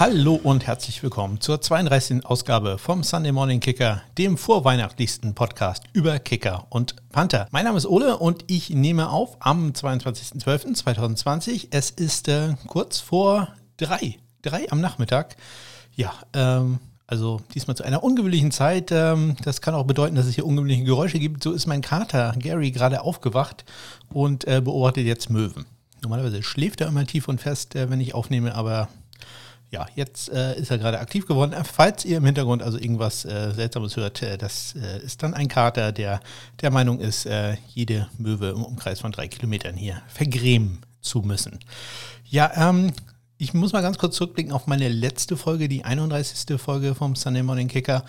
Hallo 0.00 0.40
und 0.42 0.66
herzlich 0.66 1.02
willkommen 1.02 1.42
zur 1.42 1.60
32. 1.60 2.24
Ausgabe 2.24 2.78
vom 2.78 3.02
Sunday 3.02 3.32
Morning 3.32 3.60
Kicker, 3.60 4.00
dem 4.16 4.38
vorweihnachtlichsten 4.38 5.34
Podcast 5.34 5.84
über 5.92 6.18
Kicker 6.18 6.66
und 6.70 6.96
Panther. 7.12 7.48
Mein 7.50 7.66
Name 7.66 7.76
ist 7.76 7.84
Ole 7.84 8.16
und 8.16 8.44
ich 8.46 8.70
nehme 8.70 9.10
auf 9.10 9.36
am 9.40 9.72
22.12.2020. 9.72 11.68
Es 11.72 11.90
ist 11.90 12.28
äh, 12.28 12.54
kurz 12.66 12.98
vor 12.98 13.48
drei, 13.76 14.16
drei 14.40 14.72
am 14.72 14.80
Nachmittag. 14.80 15.36
Ja, 15.94 16.14
ähm, 16.32 16.78
also 17.06 17.42
diesmal 17.52 17.76
zu 17.76 17.82
einer 17.82 18.02
ungewöhnlichen 18.02 18.52
Zeit. 18.52 18.90
Ähm, 18.92 19.36
das 19.44 19.60
kann 19.60 19.74
auch 19.74 19.84
bedeuten, 19.84 20.14
dass 20.14 20.24
es 20.24 20.34
hier 20.34 20.46
ungewöhnliche 20.46 20.84
Geräusche 20.84 21.18
gibt. 21.18 21.44
So 21.44 21.52
ist 21.52 21.66
mein 21.66 21.82
Kater 21.82 22.34
Gary 22.38 22.70
gerade 22.70 23.02
aufgewacht 23.02 23.66
und 24.08 24.46
äh, 24.46 24.62
beobachtet 24.62 25.04
jetzt 25.04 25.28
Möwen. 25.28 25.66
Normalerweise 26.00 26.42
schläft 26.42 26.80
er 26.80 26.88
immer 26.88 27.04
tief 27.04 27.28
und 27.28 27.38
fest, 27.38 27.76
äh, 27.76 27.90
wenn 27.90 28.00
ich 28.00 28.14
aufnehme, 28.14 28.54
aber 28.54 28.88
ja, 29.70 29.86
jetzt 29.94 30.28
äh, 30.30 30.58
ist 30.58 30.70
er 30.70 30.78
gerade 30.78 30.98
aktiv 30.98 31.26
geworden. 31.26 31.54
Falls 31.64 32.04
ihr 32.04 32.16
im 32.16 32.24
Hintergrund 32.24 32.62
also 32.62 32.76
irgendwas 32.76 33.24
äh, 33.24 33.52
Seltsames 33.52 33.96
hört, 33.96 34.20
äh, 34.22 34.36
das 34.36 34.74
äh, 34.74 35.04
ist 35.04 35.22
dann 35.22 35.32
ein 35.32 35.48
Kater, 35.48 35.92
der 35.92 36.20
der 36.60 36.70
Meinung 36.70 36.98
ist, 36.98 37.24
äh, 37.26 37.56
jede 37.68 38.08
Möwe 38.18 38.48
im 38.50 38.64
Umkreis 38.64 39.00
von 39.00 39.12
drei 39.12 39.28
Kilometern 39.28 39.76
hier 39.76 40.02
vergrämen 40.08 40.80
zu 41.00 41.20
müssen. 41.20 41.60
Ja, 42.24 42.50
ähm, 42.56 42.92
ich 43.38 43.54
muss 43.54 43.72
mal 43.72 43.80
ganz 43.80 43.96
kurz 43.96 44.16
zurückblicken 44.16 44.52
auf 44.52 44.66
meine 44.66 44.88
letzte 44.88 45.36
Folge, 45.36 45.68
die 45.68 45.84
31. 45.84 46.60
Folge 46.60 46.94
vom 46.94 47.14
Sunday 47.14 47.42
Morning 47.42 47.68
Kicker. 47.68 48.04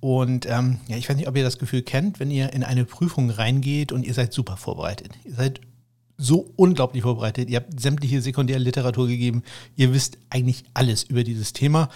Und 0.00 0.46
ähm, 0.46 0.80
ja, 0.86 0.96
ich 0.96 1.08
weiß 1.08 1.16
nicht, 1.16 1.28
ob 1.28 1.36
ihr 1.36 1.42
das 1.42 1.58
Gefühl 1.58 1.82
kennt, 1.82 2.20
wenn 2.20 2.30
ihr 2.30 2.52
in 2.52 2.62
eine 2.62 2.84
Prüfung 2.84 3.30
reingeht 3.30 3.90
und 3.90 4.04
ihr 4.04 4.14
seid 4.14 4.32
super 4.32 4.56
vorbereitet. 4.56 5.12
Ihr 5.24 5.34
seid 5.34 5.60
so 6.18 6.50
unglaublich 6.56 7.02
vorbereitet. 7.02 7.50
Ihr 7.50 7.56
habt 7.56 7.80
sämtliche 7.80 8.20
Sekundärliteratur 8.20 9.06
gegeben. 9.06 9.42
Ihr 9.76 9.92
wisst 9.92 10.18
eigentlich 10.30 10.64
alles 10.74 11.02
über 11.04 11.24
dieses 11.24 11.52
Thema. 11.52 11.88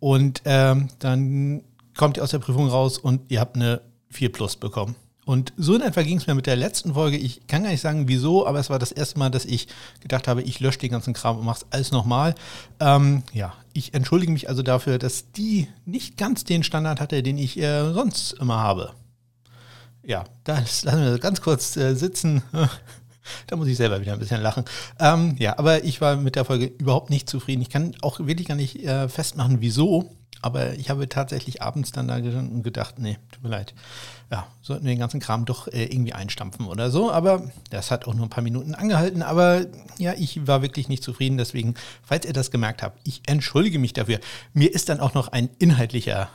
Und 0.00 0.42
ähm, 0.44 0.88
dann 0.98 1.62
kommt 1.96 2.16
ihr 2.16 2.22
aus 2.22 2.30
der 2.30 2.38
Prüfung 2.38 2.68
raus 2.68 2.98
und 2.98 3.30
ihr 3.30 3.40
habt 3.40 3.56
eine 3.56 3.80
4 4.10 4.32
Plus 4.32 4.56
bekommen. 4.56 4.94
Und 5.28 5.52
so 5.58 5.74
in 5.74 5.82
etwa 5.82 6.00
ging 6.00 6.16
es 6.16 6.26
mir 6.26 6.34
mit 6.34 6.46
der 6.46 6.56
letzten 6.56 6.94
Folge. 6.94 7.18
Ich 7.18 7.46
kann 7.46 7.62
gar 7.62 7.70
nicht 7.70 7.82
sagen, 7.82 8.08
wieso, 8.08 8.46
aber 8.46 8.60
es 8.60 8.70
war 8.70 8.78
das 8.78 8.92
erste 8.92 9.18
Mal, 9.18 9.30
dass 9.30 9.44
ich 9.44 9.68
gedacht 10.00 10.26
habe, 10.26 10.40
ich 10.40 10.58
lösche 10.60 10.78
den 10.78 10.90
ganzen 10.90 11.12
Kram 11.12 11.36
und 11.38 11.44
mache 11.44 11.58
es 11.58 11.66
alles 11.70 11.92
nochmal. 11.92 12.34
Ähm, 12.80 13.22
ja, 13.34 13.52
ich 13.74 13.92
entschuldige 13.92 14.32
mich 14.32 14.48
also 14.48 14.62
dafür, 14.62 14.96
dass 14.96 15.30
die 15.32 15.68
nicht 15.84 16.16
ganz 16.16 16.44
den 16.44 16.62
Standard 16.62 16.98
hatte, 16.98 17.22
den 17.22 17.36
ich 17.36 17.58
äh, 17.58 17.92
sonst 17.92 18.32
immer 18.40 18.56
habe. 18.56 18.94
Ja, 20.02 20.24
das 20.44 20.84
lassen 20.84 21.04
wir 21.04 21.18
ganz 21.18 21.42
kurz 21.42 21.76
äh, 21.76 21.94
sitzen. 21.94 22.42
Da 23.46 23.56
muss 23.56 23.68
ich 23.68 23.76
selber 23.76 24.00
wieder 24.00 24.12
ein 24.12 24.18
bisschen 24.18 24.40
lachen. 24.40 24.64
Ähm, 24.98 25.36
ja, 25.38 25.58
aber 25.58 25.84
ich 25.84 26.00
war 26.00 26.16
mit 26.16 26.36
der 26.36 26.44
Folge 26.44 26.66
überhaupt 26.66 27.10
nicht 27.10 27.28
zufrieden. 27.28 27.62
Ich 27.62 27.70
kann 27.70 27.94
auch 28.02 28.20
wirklich 28.20 28.48
gar 28.48 28.54
nicht 28.54 28.84
äh, 28.84 29.08
festmachen, 29.08 29.60
wieso. 29.60 30.10
Aber 30.40 30.74
ich 30.74 30.88
habe 30.88 31.08
tatsächlich 31.08 31.62
abends 31.62 31.90
dann 31.90 32.06
da 32.06 32.20
gestanden 32.20 32.56
und 32.56 32.62
gedacht, 32.62 32.98
nee, 32.98 33.18
tut 33.32 33.42
mir 33.42 33.48
leid. 33.48 33.74
Ja, 34.30 34.46
sollten 34.62 34.84
wir 34.84 34.92
den 34.92 35.00
ganzen 35.00 35.20
Kram 35.20 35.44
doch 35.44 35.66
äh, 35.68 35.84
irgendwie 35.84 36.12
einstampfen 36.12 36.66
oder 36.66 36.90
so. 36.90 37.10
Aber 37.10 37.50
das 37.70 37.90
hat 37.90 38.06
auch 38.06 38.14
nur 38.14 38.26
ein 38.26 38.30
paar 38.30 38.44
Minuten 38.44 38.74
angehalten. 38.74 39.22
Aber 39.22 39.66
ja, 39.98 40.14
ich 40.16 40.46
war 40.46 40.62
wirklich 40.62 40.88
nicht 40.88 41.02
zufrieden. 41.02 41.38
Deswegen, 41.38 41.74
falls 42.02 42.24
ihr 42.24 42.32
das 42.32 42.50
gemerkt 42.50 42.82
habt, 42.82 43.00
ich 43.04 43.22
entschuldige 43.26 43.78
mich 43.78 43.94
dafür. 43.94 44.20
Mir 44.52 44.72
ist 44.72 44.88
dann 44.88 45.00
auch 45.00 45.14
noch 45.14 45.28
ein 45.28 45.48
inhaltlicher 45.58 46.28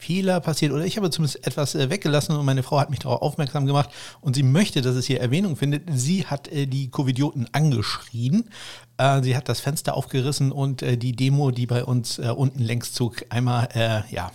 Fehler 0.00 0.40
passiert 0.40 0.72
oder 0.72 0.84
ich 0.84 0.96
habe 0.96 1.10
zumindest 1.10 1.46
etwas 1.46 1.74
äh, 1.74 1.90
weggelassen 1.90 2.34
und 2.34 2.46
meine 2.46 2.62
Frau 2.62 2.80
hat 2.80 2.88
mich 2.88 3.00
darauf 3.00 3.20
aufmerksam 3.20 3.66
gemacht 3.66 3.90
und 4.22 4.34
sie 4.34 4.42
möchte, 4.42 4.80
dass 4.80 4.96
es 4.96 5.04
hier 5.04 5.20
Erwähnung 5.20 5.56
findet. 5.56 5.82
Sie 5.92 6.26
hat 6.26 6.48
äh, 6.48 6.66
die 6.66 6.90
Covidioten 6.90 7.48
angeschrien. 7.52 8.48
Äh, 8.96 9.22
sie 9.22 9.36
hat 9.36 9.50
das 9.50 9.60
Fenster 9.60 9.94
aufgerissen 9.94 10.52
und 10.52 10.80
die 10.80 11.12
Demo, 11.12 11.50
die 11.50 11.66
bei 11.66 11.84
uns 11.84 12.18
unten 12.18 12.60
längs 12.60 12.94
zog, 12.94 13.24
einmal, 13.28 14.04
ja, 14.10 14.30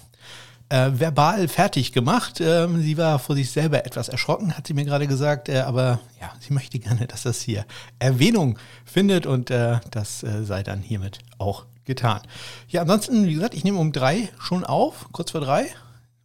verbal 0.70 1.48
fertig 1.48 1.92
gemacht. 1.92 2.40
Ähm, 2.42 2.82
sie 2.82 2.98
war 2.98 3.18
vor 3.20 3.36
sich 3.36 3.50
selber 3.50 3.86
etwas 3.86 4.10
erschrocken, 4.10 4.56
hat 4.56 4.68
sie 4.68 4.74
mir 4.74 4.86
gerade 4.86 5.08
gesagt, 5.08 5.50
aber 5.50 6.00
ja, 6.22 6.32
sie 6.40 6.54
möchte 6.54 6.80
gerne, 6.80 7.08
dass 7.08 7.24
das 7.24 7.42
hier 7.42 7.66
Erwähnung 8.00 8.58
findet 8.84 9.26
und 9.26 9.50
das 9.50 10.20
sei 10.20 10.64
dann 10.64 10.82
hiermit 10.82 11.20
auch 11.38 11.66
getan. 11.86 12.22
Ja, 12.68 12.82
ansonsten, 12.82 13.26
wie 13.26 13.34
gesagt, 13.34 13.54
ich 13.54 13.64
nehme 13.64 13.80
um 13.80 13.92
drei 13.92 14.30
schon 14.40 14.64
auf, 14.64 15.08
kurz 15.12 15.32
vor 15.32 15.42
drei. 15.42 15.68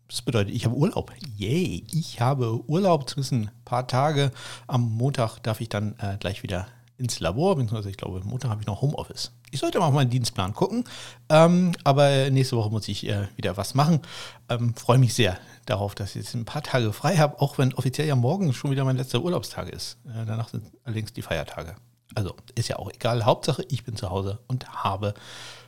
Das 0.09 0.23
bedeutet, 0.23 0.53
ich 0.53 0.65
habe 0.65 0.75
Urlaub. 0.75 1.13
Yay, 1.37 1.85
ich 1.93 2.21
habe 2.21 2.61
Urlaub, 2.69 3.09
zumindest 3.09 3.33
ein 3.33 3.51
paar 3.65 3.87
Tage. 3.87 4.33
Am 4.67 4.83
Montag 4.83 5.39
darf 5.39 5.61
ich 5.61 5.69
dann 5.69 5.95
äh, 6.01 6.17
gleich 6.19 6.43
wieder 6.43 6.67
ins 7.01 7.21
Labor, 7.21 7.57
beziehungsweise 7.57 7.91
ich 7.91 7.97
glaube, 7.97 8.21
Montag 8.25 8.51
habe 8.51 8.61
ich 8.61 8.67
noch 8.67 8.83
Homeoffice. 8.83 9.33
Ich 9.51 9.61
sollte 9.61 9.79
mal 9.79 9.87
auf 9.87 9.95
meinen 9.95 10.11
Dienstplan 10.11 10.53
gucken, 10.53 10.85
ähm, 11.29 11.73
aber 11.83 12.31
nächste 12.31 12.57
Woche 12.57 12.71
muss 12.71 12.87
ich 12.89 13.09
äh, 13.09 13.29
wieder 13.37 13.57
was 13.57 13.75
machen. 13.75 14.01
Ähm, 14.49 14.75
Freue 14.75 14.99
mich 14.99 15.15
sehr 15.15 15.39
darauf, 15.67 15.95
dass 15.95 16.11
ich 16.11 16.23
jetzt 16.23 16.35
ein 16.35 16.45
paar 16.45 16.63
Tage 16.63 16.93
frei 16.93 17.17
habe, 17.17 17.41
auch 17.41 17.59
wenn 17.59 17.75
offiziell 17.75 18.07
ja 18.07 18.17
morgen 18.17 18.53
schon 18.53 18.71
wieder 18.71 18.85
mein 18.85 18.97
letzter 18.97 19.23
Urlaubstag 19.23 19.69
ist. 19.71 19.99
Äh, 20.07 20.27
danach 20.27 20.49
sind 20.49 20.65
allerdings 20.85 21.13
die 21.13 21.23
Feiertage. 21.23 21.77
Also 22.15 22.35
ist 22.55 22.69
ja 22.69 22.77
auch 22.77 22.91
egal. 22.91 23.25
Hauptsache, 23.25 23.65
ich 23.69 23.85
bin 23.85 23.97
zu 23.97 24.11
Hause 24.11 24.39
und 24.49 24.69
habe 24.85 25.15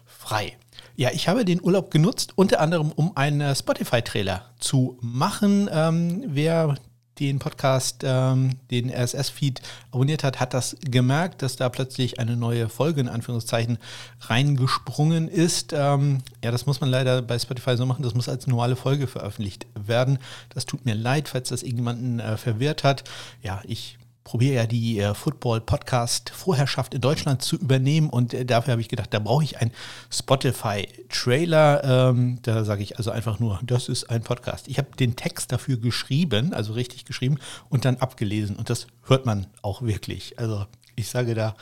frei. 0.05 0.57
Ja, 0.97 1.11
ich 1.13 1.29
habe 1.29 1.45
den 1.45 1.63
Urlaub 1.63 1.91
genutzt, 1.91 2.33
unter 2.37 2.61
anderem, 2.61 2.93
um 2.93 3.17
einen 3.17 3.55
Spotify-Trailer 3.55 4.51
zu 4.59 4.99
machen. 5.01 5.69
Ähm, 5.73 6.25
wer 6.27 6.77
den 7.19 7.39
Podcast, 7.39 8.03
ähm, 8.05 8.59
den 8.71 8.91
RSS-Feed 8.91 9.61
abonniert 9.91 10.25
hat, 10.25 10.41
hat 10.41 10.55
das 10.55 10.77
gemerkt, 10.81 11.43
dass 11.43 11.57
da 11.57 11.69
plötzlich 11.69 12.19
eine 12.19 12.37
neue 12.37 12.69
Folge 12.69 13.01
in 13.01 13.09
Anführungszeichen 13.09 13.79
reingesprungen 14.21 15.29
ist. 15.29 15.73
Ähm, 15.73 16.19
ja, 16.43 16.51
das 16.51 16.67
muss 16.67 16.81
man 16.81 16.91
leider 16.91 17.23
bei 17.23 17.39
Spotify 17.39 17.77
so 17.77 17.87
machen, 17.87 18.03
das 18.03 18.15
muss 18.15 18.29
als 18.29 18.47
normale 18.47 18.77
Folge 18.77 19.07
veröffentlicht 19.07 19.67
werden. 19.75 20.19
Das 20.51 20.67
tut 20.67 20.85
mir 20.85 20.95
leid, 20.95 21.29
falls 21.29 21.51
das 21.51 21.63
irgendjemanden 21.63 22.19
äh, 22.19 22.37
verwirrt 22.37 22.83
hat. 22.83 23.05
Ja, 23.43 23.61
ich 23.65 23.99
probiere 24.25 24.55
ja 24.55 24.67
die 24.67 24.99
äh, 24.99 25.15
Football-Podcast-Vorherrschaft 25.15 26.95
in 26.95 27.01
Deutschland 27.01 27.43
zu 27.43 27.57
übernehmen 27.57 28.09
und 28.09 28.35
äh, 28.35 28.45
dafür 28.45 28.73
habe 28.73 28.81
ich 28.81 28.89
gedacht, 28.89 29.13
da 29.13 29.19
brauche 29.19 29.45
ich 29.45 29.59
einen 29.59 29.73
Spotify-Trailer. 30.11 32.11
Ähm, 32.11 32.39
da 32.43 32.65
sage 32.65 32.83
ich 32.83 32.99
also 32.99 33.11
einfach 33.11 33.41
nur, 33.41 33.61
das 33.63 33.89
ist 33.89 34.11
ein 34.11 34.23
Podcast. 34.23 34.69
Ich 34.69 34.79
habe 34.79 34.95
den 34.97 35.17
Text 35.17 35.53
dafür 35.53 35.77
geschrieben, 35.77 36.55
also 36.55 36.73
richtig 36.73 37.05
geschrieben 37.05 37.39
und 37.69 37.85
dann 37.85 37.97
abgelesen 37.97 38.57
und 38.57 38.71
das 38.71 38.87
hört 39.05 39.27
man 39.27 39.47
auch 39.63 39.83
wirklich. 39.83 40.39
Also 40.39 40.67
ich 40.95 41.09
sage 41.09 41.35
da 41.35 41.55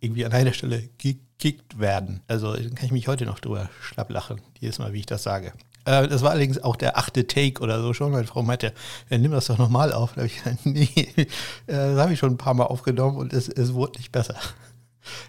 irgendwie 0.00 0.24
an 0.24 0.32
einer 0.32 0.52
Stelle 0.52 0.88
gekickt 0.98 1.78
werden. 1.78 2.22
Also 2.28 2.52
kann 2.52 2.86
ich 2.86 2.92
mich 2.92 3.08
heute 3.08 3.26
noch 3.26 3.40
drüber 3.40 3.68
schlapp 3.80 4.10
lachen, 4.10 4.40
jedes 4.60 4.78
Mal, 4.78 4.92
wie 4.92 5.00
ich 5.00 5.06
das 5.06 5.22
sage. 5.22 5.52
Äh, 5.88 6.06
das 6.06 6.22
war 6.22 6.32
allerdings 6.32 6.62
auch 6.62 6.76
der 6.76 6.98
achte 6.98 7.26
Take 7.26 7.62
oder 7.62 7.80
so 7.80 7.94
schon. 7.94 8.12
Meine 8.12 8.26
Frau 8.26 8.42
meinte, 8.42 8.74
ja, 9.08 9.16
nimm 9.16 9.32
das 9.32 9.46
doch 9.46 9.56
nochmal 9.56 9.92
auf. 9.92 10.12
Da 10.12 10.16
habe 10.18 10.26
ich 10.26 10.36
gesagt, 10.36 10.58
nee, 10.66 11.06
äh, 11.16 11.24
das 11.66 11.98
habe 11.98 12.12
ich 12.12 12.18
schon 12.18 12.32
ein 12.32 12.38
paar 12.38 12.54
Mal 12.54 12.64
aufgenommen 12.64 13.16
und 13.16 13.32
es, 13.32 13.48
es 13.48 13.72
wurde 13.72 13.98
nicht 13.98 14.12
besser. 14.12 14.34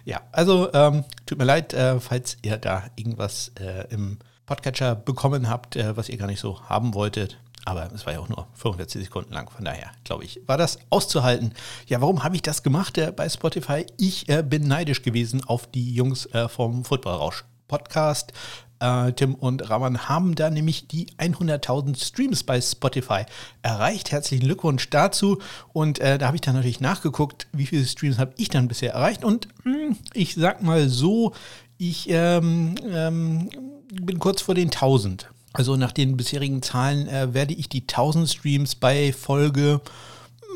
Ja, 0.04 0.20
also 0.30 0.70
ähm, 0.74 1.04
tut 1.24 1.38
mir 1.38 1.44
leid, 1.44 1.72
äh, 1.72 2.00
falls 2.00 2.36
ihr 2.42 2.58
da 2.58 2.84
irgendwas 2.96 3.50
äh, 3.58 3.86
im 3.88 4.18
Podcatcher 4.44 4.94
bekommen 4.94 5.48
habt, 5.48 5.74
äh, 5.74 5.96
was 5.96 6.10
ihr 6.10 6.18
gar 6.18 6.26
nicht 6.26 6.40
so 6.40 6.60
haben 6.68 6.92
wolltet. 6.92 7.38
Aber 7.64 7.90
es 7.90 8.04
war 8.04 8.12
ja 8.12 8.18
auch 8.18 8.28
nur 8.28 8.46
45 8.56 9.04
Sekunden 9.04 9.32
lang. 9.32 9.48
Von 9.48 9.64
daher, 9.64 9.90
glaube 10.04 10.24
ich, 10.24 10.42
war 10.46 10.58
das 10.58 10.80
auszuhalten. 10.90 11.54
Ja, 11.86 12.02
warum 12.02 12.24
habe 12.24 12.36
ich 12.36 12.42
das 12.42 12.62
gemacht 12.62 12.98
äh, 12.98 13.10
bei 13.10 13.26
Spotify? 13.26 13.86
Ich 13.96 14.26
bin 14.26 14.68
neidisch 14.68 15.00
gewesen 15.00 15.42
auf 15.44 15.66
die 15.66 15.94
Jungs 15.94 16.28
vom 16.48 16.84
Football 16.84 17.14
Rausch 17.14 17.46
Podcast. 17.66 18.34
Äh, 18.80 19.12
Tim 19.12 19.34
und 19.34 19.68
Raman 19.68 20.08
haben 20.08 20.34
da 20.34 20.50
nämlich 20.50 20.88
die 20.88 21.06
100.000 21.18 22.02
Streams 22.02 22.42
bei 22.42 22.60
Spotify 22.60 23.24
erreicht. 23.62 24.10
Herzlichen 24.10 24.44
Glückwunsch 24.44 24.88
dazu. 24.90 25.38
Und 25.72 25.98
äh, 25.98 26.18
da 26.18 26.26
habe 26.26 26.36
ich 26.36 26.40
dann 26.40 26.54
natürlich 26.54 26.80
nachgeguckt, 26.80 27.46
wie 27.52 27.66
viele 27.66 27.84
Streams 27.84 28.18
habe 28.18 28.32
ich 28.36 28.48
dann 28.48 28.68
bisher 28.68 28.94
erreicht. 28.94 29.24
Und 29.24 29.48
mh, 29.64 29.72
hm, 29.72 29.96
ich 30.14 30.34
sag 30.34 30.62
mal 30.62 30.88
so, 30.88 31.34
ich 31.76 32.08
ähm, 32.10 32.74
ähm, 32.90 33.50
bin 33.90 34.18
kurz 34.18 34.42
vor 34.42 34.54
den 34.54 34.68
1000. 34.68 35.30
Also 35.52 35.76
nach 35.76 35.92
den 35.92 36.16
bisherigen 36.16 36.62
Zahlen 36.62 37.08
äh, 37.08 37.34
werde 37.34 37.54
ich 37.54 37.68
die 37.68 37.82
1000 37.82 38.28
Streams 38.28 38.74
bei 38.76 39.12
Folge 39.12 39.80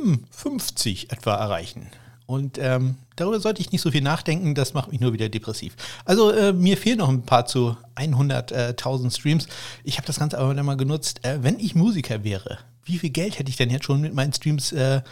hm, 0.02 0.25
50 0.31 1.12
etwa 1.12 1.34
erreichen. 1.34 1.88
Und 2.26 2.59
ähm, 2.59 2.97
darüber 3.17 3.38
sollte 3.38 3.61
ich 3.61 3.71
nicht 3.71 3.82
so 3.82 3.91
viel 3.91 4.00
nachdenken, 4.00 4.55
das 4.55 4.73
macht 4.73 4.91
mich 4.91 5.00
nur 5.00 5.12
wieder 5.12 5.29
depressiv. 5.29 5.76
Also 6.05 6.31
äh, 6.31 6.55
mir 6.55 6.79
fehlen 6.79 6.99
noch 6.99 7.11
ein 7.11 7.23
paar 7.23 7.47
zu 7.47 7.76
100.000 7.97 9.15
Streams. 9.15 9.47
Ich 9.82 9.99
habe 9.99 10.06
das 10.06 10.19
Ganze 10.19 10.38
aber 10.38 10.55
dann 10.55 10.65
mal 10.65 10.76
genutzt. 10.76 11.25
Äh, 11.25 11.43
wenn 11.43 11.59
ich 11.59 11.75
Musiker 11.75 12.25
wäre, 12.25 12.59
wie 12.85 12.99
viel 12.99 13.11
Geld 13.11 13.38
hätte 13.38 13.50
ich 13.50 13.56
denn 13.56 13.71
jetzt 13.71 13.85
schon 13.85 14.00
mit 14.00 14.15
meinen 14.15 14.32
Streams 14.32 14.73
äh, 14.73 15.03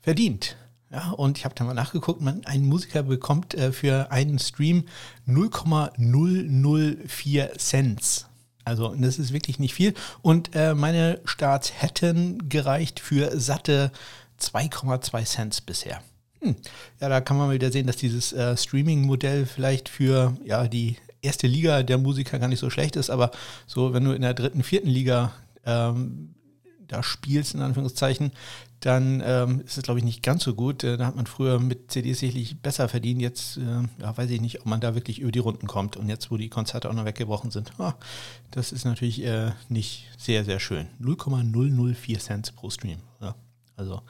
verdient? 0.00 0.56
Ja, 0.92 1.10
und 1.12 1.38
ich 1.38 1.46
habe 1.46 1.54
da 1.54 1.64
mal 1.64 1.72
nachgeguckt, 1.74 2.20
man, 2.20 2.44
ein 2.44 2.66
Musiker 2.66 3.02
bekommt 3.02 3.54
äh, 3.54 3.72
für 3.72 4.12
einen 4.12 4.38
Stream 4.38 4.84
0,004 5.24 7.54
Cent. 7.56 8.26
Also 8.64 8.94
das 8.94 9.18
ist 9.18 9.32
wirklich 9.32 9.58
nicht 9.58 9.74
viel. 9.74 9.94
Und 10.20 10.54
äh, 10.54 10.74
meine 10.74 11.20
Starts 11.24 11.72
hätten 11.80 12.48
gereicht 12.48 13.00
für 13.00 13.40
satte 13.40 13.90
2,2 14.40 15.24
Cent 15.24 15.66
bisher. 15.66 16.00
Hm. 16.42 16.56
Ja, 17.00 17.08
da 17.08 17.20
kann 17.20 17.36
man 17.36 17.50
wieder 17.50 17.70
sehen, 17.70 17.86
dass 17.86 17.96
dieses 17.96 18.32
äh, 18.32 18.56
Streaming-Modell 18.56 19.46
vielleicht 19.46 19.88
für 19.88 20.36
ja, 20.44 20.66
die 20.66 20.96
erste 21.22 21.46
Liga 21.46 21.82
der 21.82 21.98
Musiker 21.98 22.38
gar 22.38 22.48
nicht 22.48 22.58
so 22.58 22.68
schlecht 22.68 22.96
ist, 22.96 23.10
aber 23.10 23.30
so, 23.66 23.94
wenn 23.94 24.04
du 24.04 24.12
in 24.12 24.22
der 24.22 24.34
dritten, 24.34 24.62
vierten 24.62 24.88
Liga 24.88 25.32
ähm, 25.64 26.34
da 26.88 27.02
spielst, 27.02 27.54
in 27.54 27.60
Anführungszeichen, 27.60 28.32
dann 28.80 29.22
ähm, 29.24 29.60
ist 29.64 29.78
es, 29.78 29.84
glaube 29.84 30.00
ich, 30.00 30.04
nicht 30.04 30.24
ganz 30.24 30.42
so 30.42 30.54
gut. 30.54 30.82
Äh, 30.82 30.96
da 30.96 31.06
hat 31.06 31.16
man 31.16 31.26
früher 31.26 31.60
mit 31.60 31.92
CDs 31.92 32.18
sicherlich 32.18 32.60
besser 32.60 32.88
verdient. 32.88 33.22
Jetzt 33.22 33.56
äh, 33.56 34.02
ja, 34.02 34.16
weiß 34.16 34.28
ich 34.28 34.40
nicht, 34.40 34.60
ob 34.60 34.66
man 34.66 34.80
da 34.80 34.96
wirklich 34.96 35.20
über 35.20 35.30
die 35.30 35.38
Runden 35.38 35.68
kommt. 35.68 35.96
Und 35.96 36.08
jetzt, 36.08 36.32
wo 36.32 36.36
die 36.36 36.48
Konzerte 36.48 36.90
auch 36.90 36.94
noch 36.94 37.04
weggebrochen 37.04 37.52
sind, 37.52 37.72
ah, 37.78 37.94
das 38.50 38.72
ist 38.72 38.84
natürlich 38.84 39.22
äh, 39.24 39.52
nicht 39.68 40.08
sehr, 40.18 40.44
sehr 40.44 40.58
schön. 40.58 40.88
0,004 40.98 42.18
Cent 42.18 42.56
pro 42.56 42.70
Stream. 42.70 42.98
Ja, 43.20 43.36
also 43.76 44.02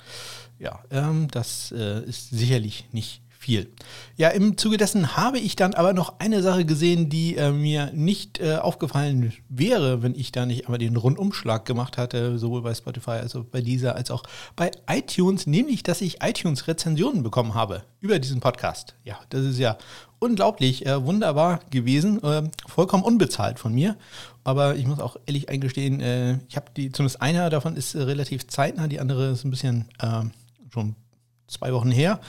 ja, 0.58 0.82
ähm, 0.90 1.28
das 1.30 1.72
äh, 1.72 2.04
ist 2.04 2.30
sicherlich 2.30 2.86
nicht 2.92 3.22
viel. 3.42 3.72
Ja, 4.16 4.28
im 4.28 4.56
Zuge 4.56 4.76
dessen 4.76 5.16
habe 5.16 5.38
ich 5.38 5.56
dann 5.56 5.74
aber 5.74 5.92
noch 5.92 6.20
eine 6.20 6.42
Sache 6.42 6.64
gesehen, 6.64 7.08
die 7.08 7.36
äh, 7.36 7.50
mir 7.50 7.90
nicht 7.92 8.38
äh, 8.38 8.56
aufgefallen 8.56 9.32
wäre, 9.48 10.02
wenn 10.02 10.14
ich 10.14 10.30
da 10.30 10.46
nicht 10.46 10.66
einmal 10.66 10.78
den 10.78 10.96
Rundumschlag 10.96 11.64
gemacht 11.64 11.98
hatte, 11.98 12.38
sowohl 12.38 12.62
bei 12.62 12.72
Spotify 12.72 13.10
als 13.10 13.34
auch 13.34 13.44
bei 13.44 13.60
dieser 13.60 13.96
als 13.96 14.12
auch 14.12 14.22
bei 14.54 14.70
iTunes, 14.88 15.48
nämlich, 15.48 15.82
dass 15.82 16.00
ich 16.00 16.22
iTunes-Rezensionen 16.22 17.24
bekommen 17.24 17.54
habe 17.54 17.82
über 18.00 18.20
diesen 18.20 18.38
Podcast. 18.38 18.94
Ja, 19.04 19.18
das 19.30 19.44
ist 19.44 19.58
ja 19.58 19.76
unglaublich 20.20 20.86
äh, 20.86 21.04
wunderbar 21.04 21.58
gewesen, 21.70 22.22
äh, 22.22 22.48
vollkommen 22.68 23.02
unbezahlt 23.02 23.58
von 23.58 23.74
mir. 23.74 23.96
Aber 24.44 24.76
ich 24.76 24.86
muss 24.86 25.00
auch 25.00 25.16
ehrlich 25.26 25.48
eingestehen, 25.48 26.00
äh, 26.00 26.38
ich 26.48 26.54
habe 26.54 26.66
die, 26.76 26.92
zumindest 26.92 27.20
einer 27.20 27.50
davon 27.50 27.74
ist 27.74 27.96
äh, 27.96 28.02
relativ 28.02 28.46
zeitnah, 28.46 28.86
die 28.86 29.00
andere 29.00 29.32
ist 29.32 29.44
ein 29.44 29.50
bisschen 29.50 29.88
schon 30.72 30.94
zwei 31.52 31.72
Wochen 31.72 31.90
her. 31.90 32.20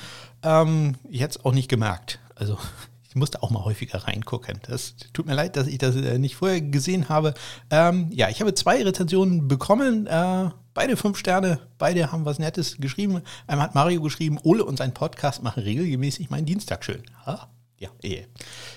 Ähm, 0.43 0.95
es 1.11 1.43
auch 1.43 1.53
nicht 1.53 1.69
gemerkt. 1.69 2.19
Also 2.35 2.57
ich 3.09 3.15
musste 3.15 3.41
auch 3.41 3.49
mal 3.49 3.63
häufiger 3.63 3.99
reingucken. 3.99 4.59
Das 4.67 4.95
tut 5.13 5.25
mir 5.25 5.35
leid, 5.35 5.55
dass 5.55 5.67
ich 5.67 5.77
das 5.77 5.95
äh, 5.95 6.17
nicht 6.17 6.35
vorher 6.35 6.61
gesehen 6.61 7.09
habe. 7.09 7.33
Ähm, 7.69 8.09
ja, 8.11 8.29
ich 8.29 8.41
habe 8.41 8.53
zwei 8.53 8.83
Rezensionen 8.83 9.47
bekommen. 9.47 10.07
Äh, 10.07 10.49
beide 10.73 10.97
fünf 10.97 11.17
Sterne. 11.17 11.59
Beide 11.77 12.11
haben 12.11 12.25
was 12.25 12.39
Nettes 12.39 12.77
geschrieben. 12.79 13.21
Einmal 13.47 13.67
hat 13.67 13.75
Mario 13.75 14.01
geschrieben, 14.01 14.39
Ole 14.43 14.65
und 14.65 14.77
sein 14.77 14.93
Podcast 14.93 15.43
machen 15.43 15.63
regelmäßig 15.63 16.29
meinen 16.29 16.45
Dienstag 16.45 16.83
schön. 16.83 17.03
Ha? 17.25 17.49
Ja, 17.77 17.89
eh. 18.01 18.25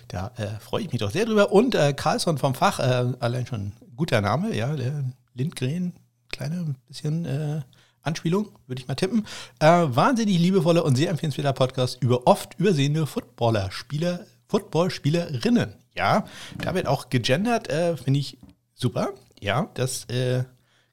Da 0.08 0.32
äh, 0.36 0.58
freue 0.60 0.82
ich 0.82 0.92
mich 0.92 1.00
doch 1.00 1.10
sehr 1.10 1.26
drüber. 1.26 1.52
Und 1.52 1.74
äh, 1.74 1.92
Carlsson 1.92 2.38
vom 2.38 2.54
Fach, 2.54 2.78
äh, 2.80 3.14
allein 3.20 3.46
schon 3.46 3.72
guter 3.96 4.20
Name, 4.20 4.54
ja, 4.54 4.74
der 4.74 5.04
Lindgren, 5.34 5.92
kleine 6.30 6.74
bisschen 6.88 7.24
äh, 7.24 7.62
Anspielung, 8.06 8.48
würde 8.66 8.80
ich 8.80 8.88
mal 8.88 8.94
tippen. 8.94 9.26
Äh, 9.58 9.66
wahnsinnig 9.66 10.38
liebevoller 10.38 10.84
und 10.84 10.96
sehr 10.96 11.10
empfehlenswerter 11.10 11.52
Podcast 11.52 11.98
über 12.00 12.26
oft 12.26 12.58
übersehene 12.58 13.06
Footballer, 13.06 13.70
Spieler, 13.70 14.26
Footballspielerinnen. 14.48 15.74
Ja, 15.96 16.26
da 16.58 16.74
wird 16.74 16.86
auch 16.86 17.10
gegendert, 17.10 17.68
äh, 17.68 17.96
finde 17.96 18.20
ich 18.20 18.38
super. 18.74 19.10
Ja, 19.40 19.70
das 19.74 20.04
äh, 20.04 20.44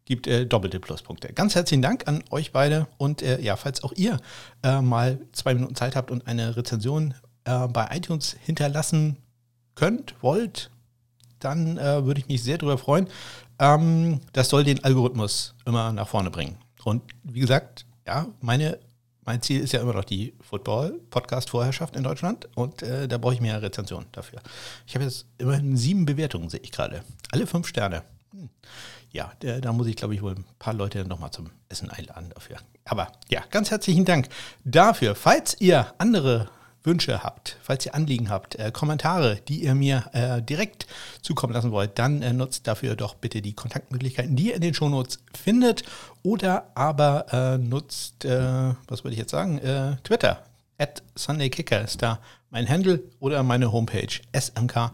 gibt 0.06 0.28
äh, 0.28 0.46
doppelte 0.46 0.80
Pluspunkte. 0.80 1.32
Ganz 1.34 1.56
herzlichen 1.56 1.82
Dank 1.82 2.08
an 2.08 2.24
euch 2.32 2.52
beide 2.52 2.88
und 2.98 3.22
äh, 3.22 3.40
ja, 3.42 3.56
falls 3.56 3.84
auch 3.84 3.94
ihr 3.94 4.18
äh, 4.64 4.82
mal 4.82 5.20
zwei 5.32 5.54
Minuten 5.54 5.76
Zeit 5.76 5.96
habt 5.96 6.12
und 6.12 6.28
eine 6.28 6.56
Rezension 6.56 7.14
bei 7.46 7.90
iTunes 7.92 8.38
hinterlassen 8.46 9.18
könnt, 9.76 10.16
wollt, 10.22 10.72
dann 11.40 11.76
würde 11.76 12.22
ich 12.22 12.30
mich 12.30 12.42
sehr 12.42 12.58
darüber 12.58 12.78
freuen. 12.78 13.10
Ähm, 13.60 14.22
das 14.32 14.48
soll 14.48 14.64
den 14.64 14.82
Algorithmus 14.84 15.54
immer 15.66 15.92
nach 15.92 16.08
vorne 16.08 16.32
bringen. 16.32 16.56
Und 16.84 17.04
wie 17.24 17.40
gesagt, 17.40 17.86
ja, 18.06 18.28
meine, 18.42 18.80
mein 19.26 19.42
Ziel 19.42 19.62
ist 19.62 19.74
ja 19.74 19.82
immer 19.82 19.94
noch 19.94 20.04
die 20.04 20.34
Football-Podcast-Vorherrschaft 20.42 21.96
in 21.96 22.04
Deutschland 22.04 22.48
und 22.56 22.82
äh, 22.84 23.08
da 23.08 23.18
brauche 23.18 23.34
ich 23.34 23.42
mehr 23.42 23.62
Rezensionen 23.62 24.08
dafür. 24.12 24.42
Ich 24.86 24.96
habe 24.96 25.06
jetzt 25.06 25.26
immerhin 25.38 25.78
sieben 25.78 26.06
Bewertungen, 26.06 26.50
sehe 26.50 26.60
ich 26.62 26.72
gerade. 26.72 27.04
Alle 27.32 27.48
fünf 27.48 27.68
Sterne. 27.68 28.04
Hm. 28.32 28.50
Ja, 29.12 29.32
da, 29.40 29.60
da 29.60 29.72
muss 29.72 29.88
ich, 29.88 29.96
glaube 29.96 30.16
ich, 30.16 30.22
wohl 30.22 30.36
ein 30.36 30.46
paar 30.60 30.74
Leute 30.74 31.06
nochmal 31.06 31.32
zum 31.32 31.52
Essen 31.70 31.90
einladen 31.90 32.32
dafür. 32.34 32.58
Aber 32.86 33.12
ja, 33.30 33.44
ganz 33.50 33.72
herzlichen 33.72 34.06
Dank 34.06 34.28
dafür. 34.66 35.16
Falls 35.16 35.56
ihr 35.62 35.94
andere 36.00 36.50
Wünsche 36.84 37.24
habt, 37.24 37.58
falls 37.62 37.86
ihr 37.86 37.96
Anliegen 37.96 38.30
habt, 38.30 38.56
äh, 38.56 38.72
Kommentare, 38.72 39.40
die 39.48 39.64
ihr 39.64 39.74
mir 39.74 40.10
äh, 40.14 40.42
direkt 40.42 40.86
zukommen 41.22 41.54
lassen 41.54 41.72
wollt, 41.72 41.98
dann 41.98 42.22
äh, 42.22 42.34
nutzt 42.34 42.68
dafür 42.68 42.96
doch 42.96 43.16
bitte 43.16 43.42
die 43.42 43.54
Kontaktmöglichkeiten, 43.54 44.36
die 44.36 44.50
ihr 44.50 44.56
in 44.56 44.62
den 44.62 44.74
Shownotes 44.74 45.20
findet. 45.34 45.84
Oder 46.24 46.72
aber 46.76 47.26
äh, 47.32 47.58
nutzt, 47.58 48.26
äh, 48.26 48.74
was 48.88 49.04
wollte 49.04 49.14
ich 49.14 49.20
jetzt 49.20 49.32
sagen, 49.32 49.60
äh, 49.60 49.96
Twitter. 50.04 50.44
At 50.78 51.04
SundayKicker 51.16 51.82
ist 51.82 52.02
da 52.02 52.20
mein 52.50 52.68
Handle 52.68 53.04
oder 53.20 53.44
meine 53.44 53.72
Homepage 53.72 54.20
smk-blog.de. 54.34 54.92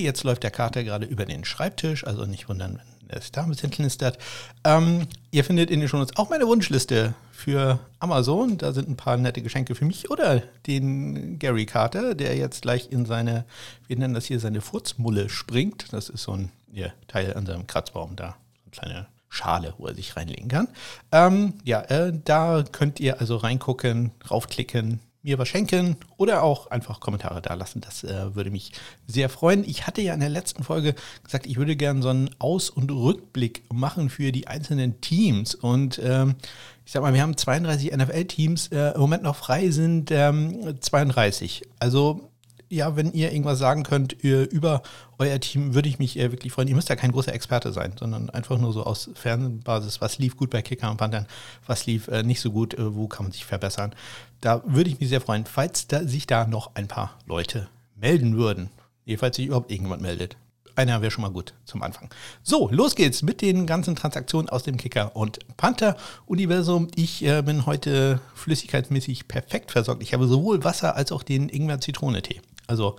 Jetzt 0.00 0.24
läuft 0.24 0.42
der 0.42 0.50
Kater 0.50 0.84
gerade 0.84 1.06
über 1.06 1.26
den 1.26 1.44
Schreibtisch, 1.44 2.06
also 2.06 2.24
nicht 2.24 2.48
wundern, 2.48 2.78
wenn 2.78 2.95
es 3.08 3.32
da 3.32 3.42
ein 3.42 3.50
bisschen 3.50 3.70
knistert. 3.70 4.18
Ähm, 4.64 5.06
ihr 5.30 5.44
findet 5.44 5.70
in 5.70 5.80
den 5.80 5.88
Shownotes 5.88 6.16
auch 6.16 6.30
meine 6.30 6.46
Wunschliste 6.46 7.14
für 7.32 7.78
Amazon. 7.98 8.58
Da 8.58 8.72
sind 8.72 8.88
ein 8.88 8.96
paar 8.96 9.16
nette 9.16 9.42
Geschenke 9.42 9.74
für 9.74 9.84
mich 9.84 10.10
oder 10.10 10.42
den 10.66 11.38
Gary 11.38 11.66
Carter, 11.66 12.14
der 12.14 12.36
jetzt 12.36 12.62
gleich 12.62 12.90
in 12.90 13.06
seine, 13.06 13.44
wir 13.86 13.96
nennen 13.96 14.14
das 14.14 14.26
hier 14.26 14.40
seine 14.40 14.60
Furzmulle 14.60 15.28
springt. 15.28 15.92
Das 15.92 16.08
ist 16.08 16.22
so 16.22 16.32
ein 16.32 16.50
ja, 16.72 16.88
Teil 17.08 17.34
an 17.34 17.46
seinem 17.46 17.66
Kratzbaum 17.66 18.16
da. 18.16 18.36
Eine 18.64 18.70
kleine 18.70 19.06
Schale, 19.28 19.74
wo 19.78 19.86
er 19.86 19.94
sich 19.94 20.16
reinlegen 20.16 20.48
kann. 20.48 20.68
Ähm, 21.12 21.54
ja, 21.64 21.82
äh, 21.82 22.12
da 22.24 22.64
könnt 22.70 23.00
ihr 23.00 23.20
also 23.20 23.36
reingucken, 23.36 24.12
raufklicken, 24.30 25.00
mir 25.26 25.38
was 25.38 25.48
schenken 25.48 25.96
oder 26.16 26.42
auch 26.42 26.70
einfach 26.70 27.00
Kommentare 27.00 27.42
da 27.42 27.54
lassen. 27.54 27.80
Das 27.80 28.04
äh, 28.04 28.34
würde 28.34 28.50
mich 28.50 28.72
sehr 29.06 29.28
freuen. 29.28 29.64
Ich 29.68 29.86
hatte 29.86 30.00
ja 30.00 30.14
in 30.14 30.20
der 30.20 30.28
letzten 30.28 30.62
Folge 30.62 30.94
gesagt, 31.24 31.46
ich 31.46 31.56
würde 31.56 31.76
gerne 31.76 32.00
so 32.00 32.08
einen 32.08 32.30
Aus- 32.38 32.70
und 32.70 32.90
Rückblick 32.90 33.64
machen 33.72 34.08
für 34.08 34.30
die 34.32 34.46
einzelnen 34.46 35.00
Teams. 35.00 35.54
Und 35.54 36.00
ähm, 36.02 36.36
ich 36.84 36.92
sag 36.92 37.02
mal, 37.02 37.12
wir 37.12 37.22
haben 37.22 37.36
32 37.36 37.94
NFL-Teams, 37.94 38.68
äh, 38.68 38.94
im 38.94 39.00
Moment 39.00 39.24
noch 39.24 39.36
frei 39.36 39.70
sind 39.70 40.10
ähm, 40.12 40.80
32. 40.80 41.62
Also 41.80 42.30
ja, 42.68 42.96
wenn 42.96 43.12
ihr 43.12 43.30
irgendwas 43.30 43.58
sagen 43.58 43.84
könnt 43.84 44.12
über 44.12 44.82
euer 45.18 45.38
Team, 45.40 45.74
würde 45.74 45.88
ich 45.88 45.98
mich 45.98 46.18
äh, 46.18 46.32
wirklich 46.32 46.52
freuen. 46.52 46.68
Ihr 46.68 46.74
müsst 46.74 46.88
ja 46.88 46.96
kein 46.96 47.12
großer 47.12 47.32
Experte 47.32 47.72
sein, 47.72 47.92
sondern 47.98 48.28
einfach 48.30 48.58
nur 48.58 48.72
so 48.72 48.84
aus 48.84 49.10
Fernbasis, 49.14 50.00
was 50.00 50.18
lief 50.18 50.36
gut 50.36 50.50
bei 50.50 50.62
Kicker 50.62 50.90
und 50.90 50.96
Panthern, 50.96 51.26
was 51.66 51.86
lief 51.86 52.08
äh, 52.08 52.22
nicht 52.22 52.40
so 52.40 52.50
gut, 52.50 52.74
äh, 52.74 52.94
wo 52.94 53.06
kann 53.06 53.26
man 53.26 53.32
sich 53.32 53.44
verbessern. 53.44 53.94
Da 54.40 54.62
würde 54.66 54.90
ich 54.90 55.00
mich 55.00 55.08
sehr 55.08 55.20
freuen, 55.20 55.46
falls 55.46 55.86
da, 55.86 56.04
sich 56.04 56.26
da 56.26 56.46
noch 56.46 56.74
ein 56.74 56.88
paar 56.88 57.18
Leute 57.26 57.68
melden 57.94 58.36
würden. 58.36 58.70
Jedenfalls 59.04 59.36
sich 59.36 59.46
überhaupt 59.46 59.70
irgendjemand 59.70 60.02
meldet. 60.02 60.36
Einer 60.76 61.00
wäre 61.00 61.10
schon 61.10 61.22
mal 61.22 61.30
gut 61.30 61.54
zum 61.64 61.82
Anfang. 61.82 62.10
So, 62.42 62.68
los 62.70 62.94
geht's 62.94 63.22
mit 63.22 63.40
den 63.40 63.66
ganzen 63.66 63.96
Transaktionen 63.96 64.50
aus 64.50 64.62
dem 64.62 64.76
Kicker 64.76 65.16
und 65.16 65.38
Panther-Universum. 65.56 66.88
Ich 66.94 67.24
äh, 67.24 67.40
bin 67.40 67.64
heute 67.64 68.20
flüssigkeitsmäßig 68.34 69.26
perfekt 69.26 69.72
versorgt. 69.72 70.02
Ich 70.02 70.12
habe 70.12 70.26
sowohl 70.26 70.64
Wasser 70.64 70.94
als 70.94 71.12
auch 71.12 71.22
den 71.22 71.48
Ingwer-Zitrone-Tee. 71.48 72.42
Also 72.66 72.96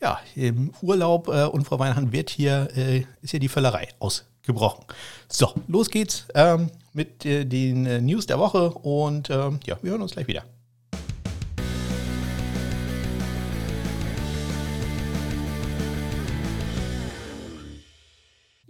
ja, 0.00 0.18
im 0.36 0.72
Urlaub 0.80 1.28
äh, 1.28 1.44
und 1.44 1.64
vor 1.66 1.78
Weihnachten 1.78 2.12
wird 2.12 2.30
hier, 2.30 2.68
äh, 2.74 3.04
ist 3.20 3.32
ja 3.32 3.38
die 3.38 3.48
Völlerei 3.48 3.88
ausgebrochen. 3.98 4.84
So, 5.28 5.52
los 5.66 5.90
geht's 5.90 6.24
ähm, 6.34 6.70
mit 6.94 7.26
äh, 7.26 7.44
den 7.44 7.84
äh, 7.84 8.00
News 8.00 8.26
der 8.26 8.38
Woche 8.38 8.70
und 8.70 9.28
ähm, 9.28 9.60
ja, 9.66 9.76
wir 9.82 9.90
hören 9.90 10.02
uns 10.02 10.12
gleich 10.12 10.28
wieder. 10.28 10.44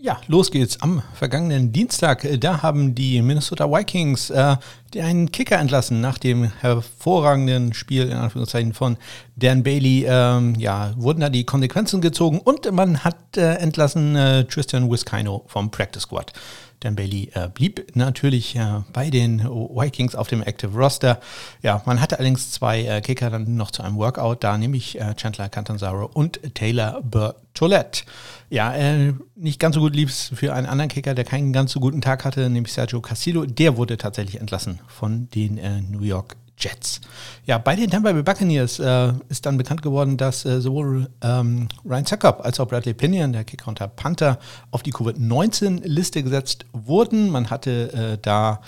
Ja, 0.08 0.18
los 0.26 0.50
geht's. 0.50 0.80
Am 0.80 1.02
vergangenen 1.12 1.70
Dienstag, 1.70 2.24
äh, 2.24 2.38
da 2.38 2.62
haben 2.62 2.94
die 2.94 3.20
Minnesota 3.20 3.70
Vikings 3.70 4.30
äh, 4.30 4.56
einen 4.96 5.30
Kicker 5.30 5.58
entlassen 5.58 6.00
nach 6.00 6.16
dem 6.16 6.44
hervorragenden 6.44 7.74
Spiel 7.74 8.04
in 8.04 8.16
Anführungszeichen 8.16 8.72
von 8.72 8.96
Dan 9.36 9.62
Bailey. 9.62 10.06
Ähm, 10.08 10.54
ja, 10.54 10.94
wurden 10.96 11.20
da 11.20 11.28
die 11.28 11.44
Konsequenzen 11.44 12.00
gezogen 12.00 12.38
und 12.38 12.72
man 12.72 13.04
hat 13.04 13.36
äh, 13.36 13.56
entlassen 13.56 14.16
äh, 14.16 14.44
Tristan 14.44 14.90
Wiskino 14.90 15.44
vom 15.46 15.70
Practice 15.70 16.04
Squad. 16.04 16.32
Bailey 16.80 17.30
äh, 17.34 17.48
blieb 17.48 17.96
natürlich 17.96 18.56
äh, 18.56 18.82
bei 18.92 19.10
den 19.10 19.40
Vikings 19.40 20.14
auf 20.14 20.28
dem 20.28 20.42
Active 20.42 20.76
Roster. 20.76 21.20
Ja, 21.62 21.82
man 21.86 22.00
hatte 22.00 22.18
allerdings 22.18 22.52
zwei 22.52 22.82
äh, 22.82 23.00
Kicker 23.00 23.30
dann 23.30 23.56
noch 23.56 23.70
zu 23.70 23.82
einem 23.82 23.96
Workout 23.96 24.44
da, 24.44 24.56
nämlich 24.56 25.00
äh, 25.00 25.14
Chandler 25.14 25.48
Cantanzaro 25.48 26.10
und 26.12 26.40
Taylor 26.54 27.02
Bertolette. 27.02 28.04
Ja, 28.50 28.74
äh, 28.74 29.14
nicht 29.36 29.60
ganz 29.60 29.74
so 29.74 29.80
gut 29.80 29.94
lief 29.94 30.10
es 30.10 30.32
für 30.34 30.54
einen 30.54 30.66
anderen 30.66 30.88
Kicker, 30.88 31.14
der 31.14 31.24
keinen 31.24 31.52
ganz 31.52 31.72
so 31.72 31.80
guten 31.80 32.00
Tag 32.00 32.24
hatte, 32.24 32.48
nämlich 32.48 32.72
Sergio 32.72 33.00
Castillo. 33.00 33.44
Der 33.44 33.76
wurde 33.76 33.96
tatsächlich 33.96 34.40
entlassen 34.40 34.80
von 34.86 35.28
den 35.30 35.58
äh, 35.58 35.80
New 35.82 36.02
York 36.02 36.36
Jets. 36.58 37.00
Ja, 37.46 37.58
bei 37.58 37.76
den 37.76 37.90
Tampa 37.90 38.12
Bay 38.12 38.22
Buccaneers 38.22 38.78
äh, 38.78 39.12
ist 39.28 39.46
dann 39.46 39.56
bekannt 39.56 39.82
geworden, 39.82 40.16
dass 40.16 40.44
äh, 40.44 40.60
sowohl 40.60 41.08
ähm, 41.22 41.68
Ryan 41.84 42.06
Zuckup 42.06 42.44
als 42.44 42.58
auch 42.60 42.68
Bradley 42.68 42.94
Pinion, 42.94 43.32
der 43.32 43.44
Kicker 43.44 43.68
und 43.68 43.80
der 43.80 43.88
Panther, 43.88 44.38
auf 44.70 44.82
die 44.82 44.90
Covid-19-Liste 44.90 46.22
gesetzt 46.22 46.66
wurden. 46.72 47.30
Man 47.30 47.50
hatte 47.50 47.92
äh, 47.92 48.18
da 48.20 48.60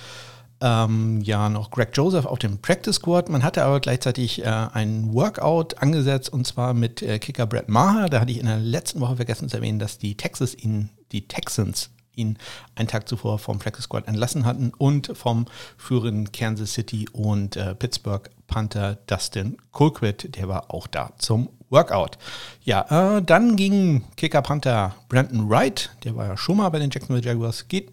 ähm, 0.60 1.20
ja 1.22 1.48
noch 1.48 1.70
Greg 1.70 1.90
Joseph 1.94 2.26
auf 2.26 2.38
dem 2.38 2.58
Practice 2.58 2.96
Squad. 2.96 3.28
Man 3.28 3.42
hatte 3.42 3.64
aber 3.64 3.80
gleichzeitig 3.80 4.44
äh, 4.44 4.46
ein 4.46 5.12
Workout 5.12 5.78
angesetzt 5.82 6.32
und 6.32 6.46
zwar 6.46 6.74
mit 6.74 7.02
äh, 7.02 7.18
Kicker 7.18 7.46
Brett 7.46 7.68
Maher. 7.68 8.08
Da 8.08 8.20
hatte 8.20 8.30
ich 8.32 8.40
in 8.40 8.46
der 8.46 8.58
letzten 8.58 9.00
Woche 9.00 9.16
vergessen 9.16 9.48
zu 9.48 9.56
erwähnen, 9.56 9.78
dass 9.78 9.98
die 9.98 10.16
Texas 10.16 10.54
ihn, 10.54 10.90
die 11.12 11.26
Texans 11.26 11.90
ihn 12.20 12.38
einen 12.74 12.88
Tag 12.88 13.08
zuvor 13.08 13.38
vom 13.38 13.58
Practice 13.58 13.84
Squad 13.84 14.06
entlassen 14.08 14.44
hatten 14.44 14.72
und 14.76 15.16
vom 15.16 15.46
führenden 15.76 16.32
Kansas 16.32 16.72
City 16.72 17.08
und 17.12 17.56
äh, 17.56 17.74
Pittsburgh 17.74 18.30
Panther 18.46 18.98
Dustin 19.06 19.56
Colquitt, 19.72 20.36
der 20.36 20.48
war 20.48 20.72
auch 20.74 20.86
da 20.86 21.12
zum 21.18 21.48
Workout. 21.70 22.18
Ja, 22.64 23.16
äh, 23.16 23.22
dann 23.22 23.56
ging 23.56 24.04
Kicker 24.16 24.42
Panther 24.42 24.96
Brandon 25.08 25.48
Wright, 25.48 25.90
der 26.04 26.16
war 26.16 26.26
ja 26.26 26.36
schon 26.36 26.56
mal 26.56 26.68
bei 26.68 26.78
den 26.78 26.90
Jacksonville 26.90 27.24
Jaguars, 27.24 27.68
geht 27.68 27.90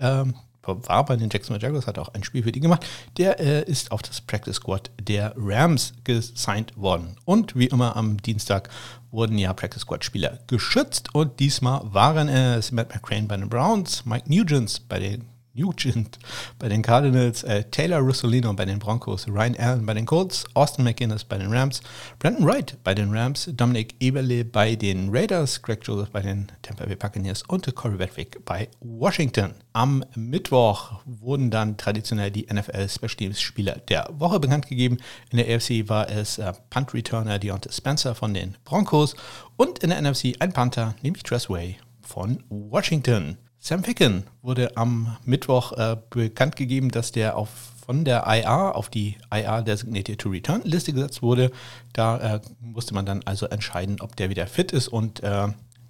ähm, 0.00 0.34
war 0.62 1.04
bei 1.04 1.16
den 1.16 1.30
Jacksonville 1.30 1.62
Jaguars, 1.62 1.86
hat 1.86 1.98
auch 1.98 2.10
ein 2.14 2.24
Spiel 2.24 2.42
für 2.42 2.52
die 2.52 2.60
gemacht. 2.60 2.86
Der 3.16 3.40
äh, 3.40 3.64
ist 3.64 3.92
auf 3.92 4.02
das 4.02 4.20
Practice 4.20 4.56
Squad 4.56 4.90
der 5.00 5.34
Rams 5.36 5.94
gesigned 6.04 6.76
worden. 6.76 7.16
Und 7.24 7.56
wie 7.56 7.66
immer 7.66 7.96
am 7.96 8.18
Dienstag 8.18 8.68
wurden 9.10 9.38
ja 9.38 9.52
Practice 9.52 9.82
Squad 9.82 10.04
Spieler 10.04 10.38
geschützt 10.46 11.14
und 11.14 11.40
diesmal 11.40 11.80
waren 11.84 12.28
es 12.28 12.72
Matt 12.72 12.94
McCrane 12.94 13.26
bei 13.26 13.36
den 13.36 13.48
Browns, 13.48 14.04
Mike 14.06 14.32
Nugent 14.32 14.88
bei 14.88 14.98
den 14.98 15.29
Nugent 15.54 16.18
bei 16.58 16.68
den 16.68 16.82
Cardinals, 16.82 17.42
äh, 17.42 17.64
Taylor 17.64 17.98
Russolino 17.98 18.52
bei 18.52 18.64
den 18.64 18.78
Broncos, 18.78 19.26
Ryan 19.28 19.56
Allen 19.56 19.86
bei 19.86 19.94
den 19.94 20.06
Colts, 20.06 20.44
Austin 20.54 20.84
McInnes 20.84 21.24
bei 21.24 21.38
den 21.38 21.52
Rams, 21.52 21.80
Brandon 22.18 22.46
Wright 22.46 22.76
bei 22.84 22.94
den 22.94 23.14
Rams, 23.16 23.50
Dominic 23.52 23.94
Eberle 24.00 24.44
bei 24.44 24.76
den 24.76 25.10
Raiders, 25.10 25.62
Greg 25.62 25.80
Joseph 25.82 26.10
bei 26.10 26.22
den 26.22 26.50
Tampa 26.62 26.86
Bay 26.86 26.96
Buccaneers 26.96 27.42
und 27.42 27.74
Corey 27.74 27.98
Wedwick 27.98 28.44
bei 28.44 28.68
Washington. 28.80 29.54
Am 29.72 30.04
Mittwoch 30.14 31.00
wurden 31.04 31.50
dann 31.50 31.76
traditionell 31.76 32.30
die 32.30 32.46
NFL 32.52 32.88
Special 32.88 33.16
Teams 33.16 33.40
Spieler 33.40 33.76
der 33.88 34.08
Woche 34.12 34.40
bekannt 34.40 34.68
gegeben. 34.68 34.98
In 35.30 35.38
der 35.38 35.54
AFC 35.54 35.88
war 35.88 36.08
es 36.08 36.38
äh, 36.38 36.52
Punt 36.70 36.94
Returner 36.94 37.38
Deontay 37.38 37.72
Spencer 37.72 38.14
von 38.14 38.34
den 38.34 38.56
Broncos 38.64 39.14
und 39.56 39.80
in 39.80 39.90
der 39.90 40.00
NFC 40.00 40.34
ein 40.38 40.52
Panther, 40.52 40.94
nämlich 41.02 41.22
Tressway 41.22 41.76
von 42.00 42.42
Washington. 42.48 43.36
Sam 43.62 43.84
Ficken 43.84 44.24
wurde 44.40 44.74
am 44.78 45.18
Mittwoch 45.26 45.72
äh, 45.72 45.98
bekannt 46.08 46.56
gegeben, 46.56 46.90
dass 46.90 47.12
der 47.12 47.36
auf, 47.36 47.50
von 47.84 48.06
der 48.06 48.24
IA 48.26 48.70
auf 48.70 48.88
die 48.88 49.18
IA 49.30 49.60
Designated 49.60 50.18
to 50.18 50.30
Return 50.30 50.62
Liste 50.64 50.94
gesetzt 50.94 51.20
wurde. 51.20 51.52
Da 51.92 52.36
äh, 52.36 52.40
musste 52.62 52.94
man 52.94 53.04
dann 53.04 53.20
also 53.26 53.44
entscheiden, 53.46 54.00
ob 54.00 54.16
der 54.16 54.30
wieder 54.30 54.46
fit 54.46 54.72
ist 54.72 54.88
und 54.88 55.22
äh, 55.22 55.48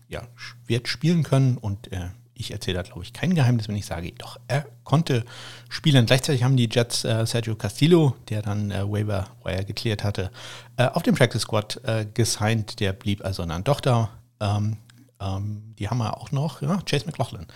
ja, 0.08 0.22
wird 0.66 0.88
spielen 0.88 1.22
können. 1.22 1.58
Und 1.58 1.92
äh, 1.92 2.08
ich 2.34 2.50
erzähle 2.50 2.78
da, 2.78 2.82
glaube 2.82 3.04
ich, 3.04 3.12
kein 3.12 3.36
Geheimnis, 3.36 3.68
wenn 3.68 3.76
ich 3.76 3.86
sage, 3.86 4.10
doch, 4.18 4.40
er 4.48 4.66
konnte 4.82 5.24
spielen. 5.68 6.06
Gleichzeitig 6.06 6.42
haben 6.42 6.56
die 6.56 6.68
Jets 6.68 7.04
äh, 7.04 7.24
Sergio 7.24 7.54
Castillo, 7.54 8.16
der 8.30 8.42
dann 8.42 8.72
äh, 8.72 8.82
Waiver 8.82 9.28
Wire 9.44 9.64
geklärt 9.64 10.02
hatte, 10.02 10.32
auf 10.76 11.04
dem 11.04 11.14
Practice 11.14 11.42
Squad 11.42 11.80
gesigned. 12.14 12.80
Der 12.80 12.94
blieb 12.94 13.24
also 13.24 13.46
dann 13.46 13.62
doch 13.62 13.80
da. 13.80 14.10
Ähm, 14.40 14.78
ähm, 15.20 15.74
die 15.78 15.88
haben 15.88 15.98
wir 15.98 16.16
auch 16.16 16.32
noch, 16.32 16.62
ja, 16.62 16.80
Chase 16.82 17.06
McLaughlin 17.06 17.46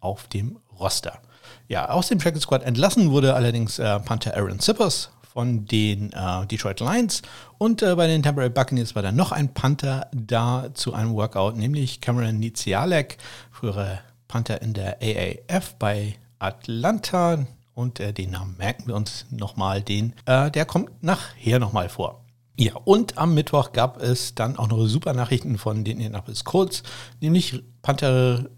auf 0.00 0.26
dem 0.28 0.58
Roster. 0.78 1.20
Ja, 1.68 1.88
aus 1.88 2.08
dem 2.08 2.18
Practice 2.18 2.42
Squad 2.42 2.62
entlassen 2.62 3.10
wurde 3.10 3.34
allerdings 3.34 3.78
äh, 3.78 4.00
Panther 4.00 4.36
Aaron 4.36 4.60
Zippers 4.60 5.10
von 5.32 5.66
den 5.66 6.12
äh, 6.12 6.46
Detroit 6.46 6.80
Lions 6.80 7.22
und 7.58 7.82
äh, 7.82 7.94
bei 7.96 8.06
den 8.06 8.22
Tampa 8.22 8.42
Bay 8.42 8.50
Buccaneers 8.50 8.94
war 8.94 9.02
dann 9.02 9.16
noch 9.16 9.32
ein 9.32 9.52
Panther 9.52 10.08
da 10.12 10.68
zu 10.74 10.94
einem 10.94 11.14
Workout, 11.14 11.56
nämlich 11.56 12.00
Cameron 12.00 12.38
Nizialek, 12.38 13.18
frühere 13.50 14.00
Panther 14.28 14.62
in 14.62 14.74
der 14.74 14.98
AAF 15.02 15.74
bei 15.74 16.14
Atlanta 16.38 17.46
und 17.74 17.98
äh, 17.98 18.12
den 18.12 18.30
Namen 18.30 18.56
merken 18.58 18.86
wir 18.86 18.94
uns 18.94 19.26
nochmal, 19.30 19.82
den, 19.82 20.14
äh, 20.26 20.50
der 20.50 20.64
kommt 20.64 21.02
nachher 21.02 21.58
nochmal 21.58 21.88
vor. 21.88 22.23
Ja, 22.56 22.76
und 22.84 23.18
am 23.18 23.34
Mittwoch 23.34 23.72
gab 23.72 24.00
es 24.00 24.36
dann 24.36 24.56
auch 24.56 24.68
noch 24.68 24.86
super 24.86 25.12
Nachrichten 25.12 25.58
von 25.58 25.82
den 25.82 25.94
Indianapolis 25.94 26.44
Colts, 26.44 26.84
nämlich 27.20 27.62
Panther 27.82 28.48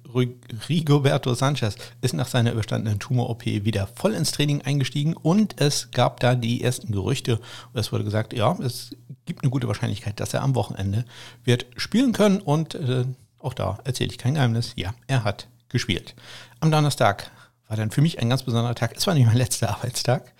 Rigoberto 0.68 1.34
Sanchez 1.34 1.76
ist 2.00 2.14
nach 2.14 2.28
seiner 2.28 2.52
überstandenen 2.52 2.98
Tumor-OP 2.98 3.44
wieder 3.44 3.86
voll 3.86 4.14
ins 4.14 4.32
Training 4.32 4.62
eingestiegen 4.62 5.14
und 5.14 5.60
es 5.60 5.90
gab 5.90 6.20
da 6.20 6.34
die 6.34 6.62
ersten 6.62 6.92
Gerüchte. 6.92 7.40
Es 7.74 7.92
wurde 7.92 8.04
gesagt, 8.04 8.32
ja, 8.32 8.56
es 8.60 8.94
gibt 9.24 9.42
eine 9.42 9.50
gute 9.50 9.68
Wahrscheinlichkeit, 9.68 10.20
dass 10.20 10.34
er 10.34 10.42
am 10.42 10.54
Wochenende 10.54 11.04
wird 11.44 11.66
spielen 11.76 12.12
können 12.12 12.40
und 12.40 12.74
äh, 12.74 13.04
auch 13.38 13.54
da 13.54 13.78
erzähle 13.84 14.10
ich 14.10 14.18
kein 14.18 14.34
Geheimnis, 14.34 14.72
ja, 14.76 14.94
er 15.06 15.24
hat 15.24 15.48
gespielt. 15.68 16.14
Am 16.60 16.70
Donnerstag 16.70 17.30
war 17.68 17.76
dann 17.76 17.90
für 17.90 18.00
mich 18.00 18.20
ein 18.20 18.28
ganz 18.28 18.44
besonderer 18.44 18.74
Tag. 18.74 18.94
Es 18.96 19.06
war 19.06 19.14
nicht 19.14 19.26
mein 19.26 19.36
letzter 19.36 19.70
Arbeitstag. 19.70 20.32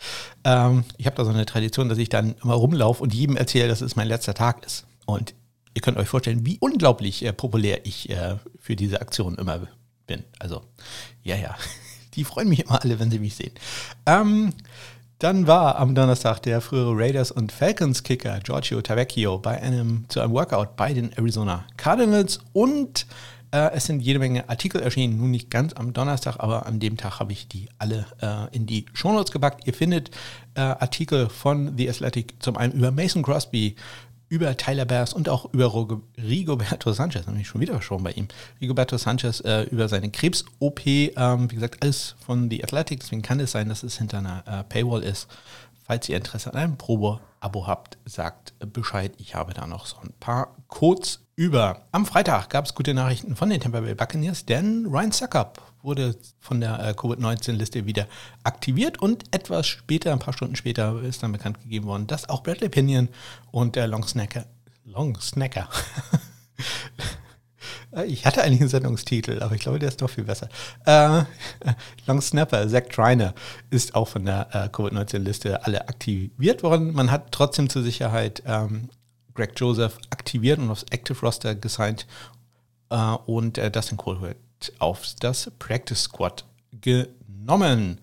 Ähm, 0.45 0.85
ich 0.97 1.07
habe 1.07 1.17
da 1.17 1.25
so 1.25 1.31
eine 1.31 1.47
Tradition, 1.47 1.89
dass 1.89 1.99
ich 1.99 2.09
dann 2.09 2.37
immer 2.43 2.55
rumlaufe 2.55 3.03
und 3.03 3.15
jedem 3.15 3.37
erzähle, 3.37 3.69
dass 3.69 3.81
es 3.81 3.97
mein 3.97 4.09
letzter 4.09 4.35
Tag 4.35 4.65
ist. 4.65 4.87
Und 5.07 5.35
ihr 5.75 5.83
könnt 5.83 5.99
euch 5.99 6.09
vorstellen, 6.09 6.47
wie 6.47 6.59
unglaublich 6.61 7.25
äh, 7.25 7.33
populär 7.33 7.85
ich 7.85 8.11
äh, 8.11 8.37
für 8.61 8.77
diese 8.77 9.01
Aktion 9.01 9.37
immer 9.37 9.61
bin. 10.07 10.25
Also, 10.39 10.63
ja, 11.23 11.37
ja, 11.37 11.57
die 12.15 12.25
freuen 12.25 12.49
mich 12.49 12.61
immer 12.61 12.83
alle, 12.83 12.99
wenn 12.99 13.11
sie 13.11 13.19
mich 13.19 13.35
sehen. 13.35 13.53
Ähm, 14.07 14.53
dann 15.19 15.47
war 15.47 15.77
am 15.77 15.95
Donnerstag 15.95 16.41
der 16.41 16.61
frühere 16.61 16.93
Raiders 16.95 17.31
und 17.31 17.51
Falcons 17.51 18.03
Kicker 18.03 18.39
Giorgio 18.41 18.83
Tavecchio 18.83 19.39
bei 19.39 19.61
einem, 19.61 20.05
zu 20.09 20.21
einem 20.21 20.35
Workout 20.35 20.77
bei 20.77 20.93
den 20.93 21.11
Arizona 21.15 21.65
Cardinals 21.79 22.41
und 22.53 23.07
äh, 23.57 23.71
es 23.73 23.87
sind 23.87 24.01
jede 24.01 24.19
Menge 24.19 24.49
Artikel 24.49 24.83
erschienen, 24.83 25.17
nun 25.17 25.31
nicht 25.31 25.51
ganz 25.51 25.73
am 25.73 25.95
Donnerstag, 25.95 26.37
aber 26.41 26.67
an 26.67 26.79
dem 26.79 26.99
Tag 26.99 27.21
habe 27.21 27.33
ich 27.33 27.49
die 27.49 27.69
alle 27.79 28.07
äh, 28.21 28.55
in 28.55 28.67
die 28.67 28.85
Shownotes 28.93 29.33
gepackt. 29.33 29.67
Ihr 29.67 29.73
findet 29.73 30.11
äh, 30.55 30.61
Artikel 30.61 31.31
von 31.31 31.77
The 31.77 31.89
Athletic 31.89 32.35
zum 32.41 32.59
einen 32.59 32.75
über 32.75 32.91
Mason 32.91 33.23
Crosby, 33.23 33.77
über 34.29 34.57
Tyler 34.57 34.85
Bears 34.85 35.15
und 35.15 35.29
auch 35.29 35.55
über 35.55 35.73
Rigoberto 36.19 36.93
Sanchez, 36.93 37.27
nämlich 37.27 37.47
schon 37.47 37.61
wieder 37.61 37.81
schon 37.81 38.03
bei 38.03 38.11
ihm. 38.11 38.29
Rigoberto 38.61 38.99
Sanchez 38.99 39.41
über 39.71 39.89
seine 39.89 40.11
Krebs-OP, 40.11 40.85
ähm, 40.85 41.49
wie 41.49 41.55
gesagt, 41.55 41.81
alles 41.81 42.17
von 42.27 42.51
The 42.51 42.65
Athletic, 42.65 43.01
deswegen 43.01 43.23
kann 43.23 43.39
es 43.39 43.53
sein, 43.53 43.69
dass 43.69 43.85
es 43.85 43.99
hinter 43.99 44.19
einer 44.19 44.65
Paywall 44.69 45.05
ist. 45.05 45.29
Falls 45.85 46.09
ihr 46.09 46.17
Interesse 46.17 46.53
an 46.53 46.59
einem 46.59 46.77
Probe-Abo 46.77 47.69
habt, 47.69 47.99
sagt 48.05 48.55
Bescheid. 48.73 49.13
Ich 49.19 49.37
habe 49.37 49.55
da 49.55 49.69
noch 49.69 49.87
so 49.87 49.97
ein 50.03 50.13
paar 50.19 50.57
Codes 50.67 51.21
über. 51.37 51.83
Am 51.93 52.07
Freitag 52.07 52.49
gab 52.49 52.65
es 52.65 52.75
gute 52.75 52.95
Nachrichten 52.95 53.37
von 53.37 53.51
den 53.51 53.61
Tampa 53.61 53.81
Bay 53.81 53.95
Buccaneers, 53.95 54.47
denn 54.47 54.87
Ryan 54.87 55.13
Suckup 55.13 55.61
wurde 55.83 56.17
von 56.41 56.61
der 56.63 56.81
äh, 56.81 56.95
Covid-19-Liste 56.95 57.85
wieder 57.85 58.07
aktiviert 58.43 59.01
und 59.03 59.25
etwas 59.35 59.67
später, 59.67 60.13
ein 60.13 60.19
paar 60.19 60.33
Stunden 60.33 60.57
später, 60.57 61.01
ist 61.03 61.23
dann 61.23 61.33
bekannt 61.33 61.61
gegeben 61.61 61.87
worden, 61.87 62.07
dass 62.07 62.29
auch 62.31 62.43
Bradley 62.43 62.71
Pinion 62.71 63.11
und 63.51 63.77
der 63.77 63.87
Long 63.87 64.07
Snacker, 64.07 64.47
Long 64.85 65.21
Snacker, 65.21 65.69
ich 68.07 68.25
hatte 68.25 68.43
eigentlich 68.43 68.61
einen 68.61 68.71
Sendungstitel, 68.71 69.43
aber 69.43 69.55
ich 69.55 69.61
glaube, 69.61 69.79
der 69.79 69.91
ist 69.91 70.01
doch 70.01 70.11
viel 70.11 70.25
besser. 70.25 70.49
Äh, 70.87 71.25
Long 72.07 72.23
Snapper, 72.23 72.67
Zach 72.67 72.85
Triner, 72.91 73.35
ist 73.69 73.95
auch 73.95 74.09
von 74.09 74.25
der 74.25 74.49
äh, 74.53 74.69
Covid-19-Liste 74.71 75.67
alle 75.67 75.87
aktiviert 75.89 76.63
worden. 76.63 76.95
Man 76.95 77.11
hat 77.11 77.31
trotzdem 77.31 77.69
zur 77.69 77.83
Sicherheit 77.83 78.43
ähm, 78.47 78.89
Greg 79.37 79.53
Joseph 79.57 79.99
aktiviert 80.11 80.59
und 80.59 80.71
aufs 80.71 80.85
Active 80.91 81.19
Roster 81.21 81.55
gesigned 81.55 82.07
äh, 82.91 82.97
und 83.27 83.59
äh, 83.59 83.71
Dustin 83.71 83.97
Colbert 83.97 84.37
auf 84.79 85.07
das 85.21 85.51
Practice 85.59 86.05
Squad 86.05 86.45
genommen. 86.81 88.01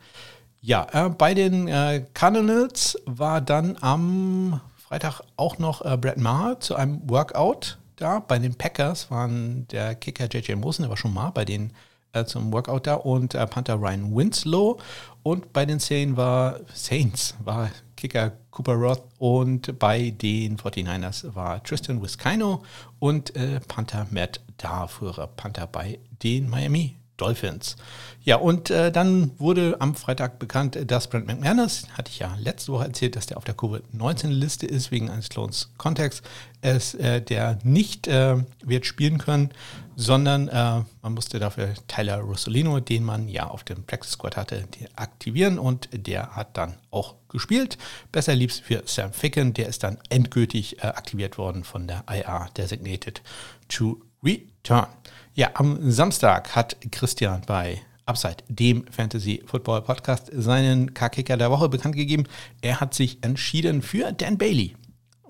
Ja, 0.61 0.87
äh, 0.93 1.09
bei 1.09 1.33
den 1.33 1.67
äh, 1.67 2.05
Cardinals 2.13 2.97
war 3.05 3.41
dann 3.41 3.77
am 3.81 4.61
Freitag 4.77 5.21
auch 5.35 5.57
noch 5.57 5.83
äh, 5.83 5.97
Brett 5.97 6.17
Maher 6.17 6.59
zu 6.59 6.75
einem 6.75 7.01
Workout 7.09 7.79
da. 7.97 8.19
Bei 8.19 8.39
den 8.39 8.55
Packers 8.55 9.11
waren 9.11 9.67
der 9.69 9.95
Kicker 9.95 10.27
JJ 10.31 10.53
Mosen, 10.55 10.83
der 10.83 10.89
war 10.89 10.97
schon 10.97 11.13
mal 11.13 11.31
bei 11.31 11.45
den 11.45 11.73
äh, 12.13 12.25
zum 12.25 12.53
Workout 12.53 12.87
da 12.87 12.95
und 12.95 13.35
äh, 13.35 13.45
Panther 13.45 13.75
Ryan 13.75 14.15
Winslow. 14.15 14.79
Und 15.23 15.53
bei 15.53 15.65
den 15.65 15.79
Saints 15.79 16.17
war, 16.17 16.59
Saints 16.73 17.35
war 17.43 17.69
Kicker 17.97 18.33
Cooper 18.51 18.73
Roth 18.73 19.03
und 19.17 19.79
bei 19.79 20.11
den 20.11 20.57
49ers 20.57 21.33
war 21.35 21.63
Tristan 21.63 22.01
Wiskino 22.01 22.63
und 22.99 23.35
äh, 23.35 23.59
Panther 23.67 24.07
Matt 24.11 24.41
Darführer 24.57 25.27
Panther 25.27 25.67
bei 25.67 25.99
den 26.21 26.49
Miami 26.49 26.97
Dolphins. 27.17 27.75
Ja, 28.23 28.37
und 28.37 28.69
äh, 28.69 28.91
dann 28.91 29.31
wurde 29.39 29.77
am 29.79 29.95
Freitag 29.95 30.39
bekannt, 30.39 30.77
dass 30.87 31.09
Brent 31.09 31.27
McManus, 31.27 31.87
hatte 31.93 32.11
ich 32.11 32.19
ja 32.19 32.35
letzte 32.39 32.71
Woche 32.71 32.85
erzählt, 32.85 33.15
dass 33.15 33.27
der 33.27 33.37
auf 33.37 33.43
der 33.43 33.55
Covid-19-Liste 33.55 34.65
ist, 34.65 34.91
wegen 34.91 35.09
eines 35.09 35.29
Clones 35.29 35.69
Kontexts, 35.77 36.23
es, 36.61 36.95
äh, 36.95 37.21
der 37.21 37.59
nicht 37.63 38.07
äh, 38.07 38.37
wird 38.63 38.85
spielen 38.85 39.19
können, 39.19 39.51
sondern 39.95 40.47
äh, 40.47 40.81
man 41.01 41.13
musste 41.13 41.39
dafür 41.39 41.73
Tyler 41.87 42.17
Rossolino, 42.17 42.79
den 42.79 43.03
man 43.03 43.27
ja 43.27 43.47
auf 43.47 43.63
dem 43.63 43.83
Practice 43.83 44.11
Squad 44.11 44.37
hatte, 44.37 44.67
aktivieren 44.95 45.59
und 45.59 45.89
der 45.91 46.35
hat 46.35 46.57
dann 46.57 46.75
auch 46.91 47.15
gespielt. 47.29 47.77
Besser 48.11 48.35
lieb's 48.35 48.59
für 48.59 48.83
Sam 48.85 49.13
Ficken, 49.13 49.53
der 49.53 49.67
ist 49.67 49.83
dann 49.83 49.97
endgültig 50.09 50.79
äh, 50.79 50.87
aktiviert 50.87 51.37
worden 51.37 51.63
von 51.63 51.87
der 51.87 52.03
IA 52.09 52.49
Designated 52.57 53.21
to 53.67 54.01
Return. 54.23 54.87
Ja, 55.35 55.49
am 55.55 55.91
Samstag 55.91 56.55
hat 56.55 56.77
Christian 56.91 57.41
bei 57.45 57.81
Upside, 58.05 58.37
dem 58.49 58.85
Fantasy 58.87 59.41
Football 59.45 59.81
Podcast, 59.81 60.29
seinen 60.33 60.93
K-Kicker 60.93 61.37
der 61.37 61.49
Woche 61.49 61.69
bekannt 61.69 61.95
gegeben. 61.95 62.25
Er 62.61 62.81
hat 62.81 62.93
sich 62.93 63.23
entschieden 63.23 63.81
für 63.81 64.11
Dan 64.11 64.37
Bailey. 64.37 64.75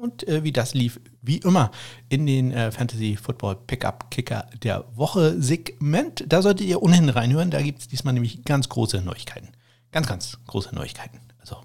Und 0.03 0.27
äh, 0.27 0.43
wie 0.43 0.51
das 0.51 0.73
lief, 0.73 0.99
wie 1.21 1.37
immer, 1.37 1.71
in 2.09 2.25
den 2.25 2.51
äh, 2.51 2.73
Fantasy 2.73 3.15
Football 3.15 3.55
Pickup 3.55 4.11
Kicker 4.11 4.47
der 4.61 4.83
Woche 4.97 5.41
Segment. 5.41 6.25
Da 6.27 6.41
solltet 6.41 6.67
ihr 6.67 6.83
ohnehin 6.83 7.07
reinhören. 7.07 7.51
Da 7.51 7.61
gibt 7.61 7.79
es 7.79 7.87
diesmal 7.87 8.13
nämlich 8.13 8.43
ganz 8.43 8.67
große 8.67 9.01
Neuigkeiten. 9.01 9.47
Ganz, 9.93 10.07
ganz 10.07 10.39
große 10.45 10.75
Neuigkeiten. 10.75 11.21
Also 11.39 11.61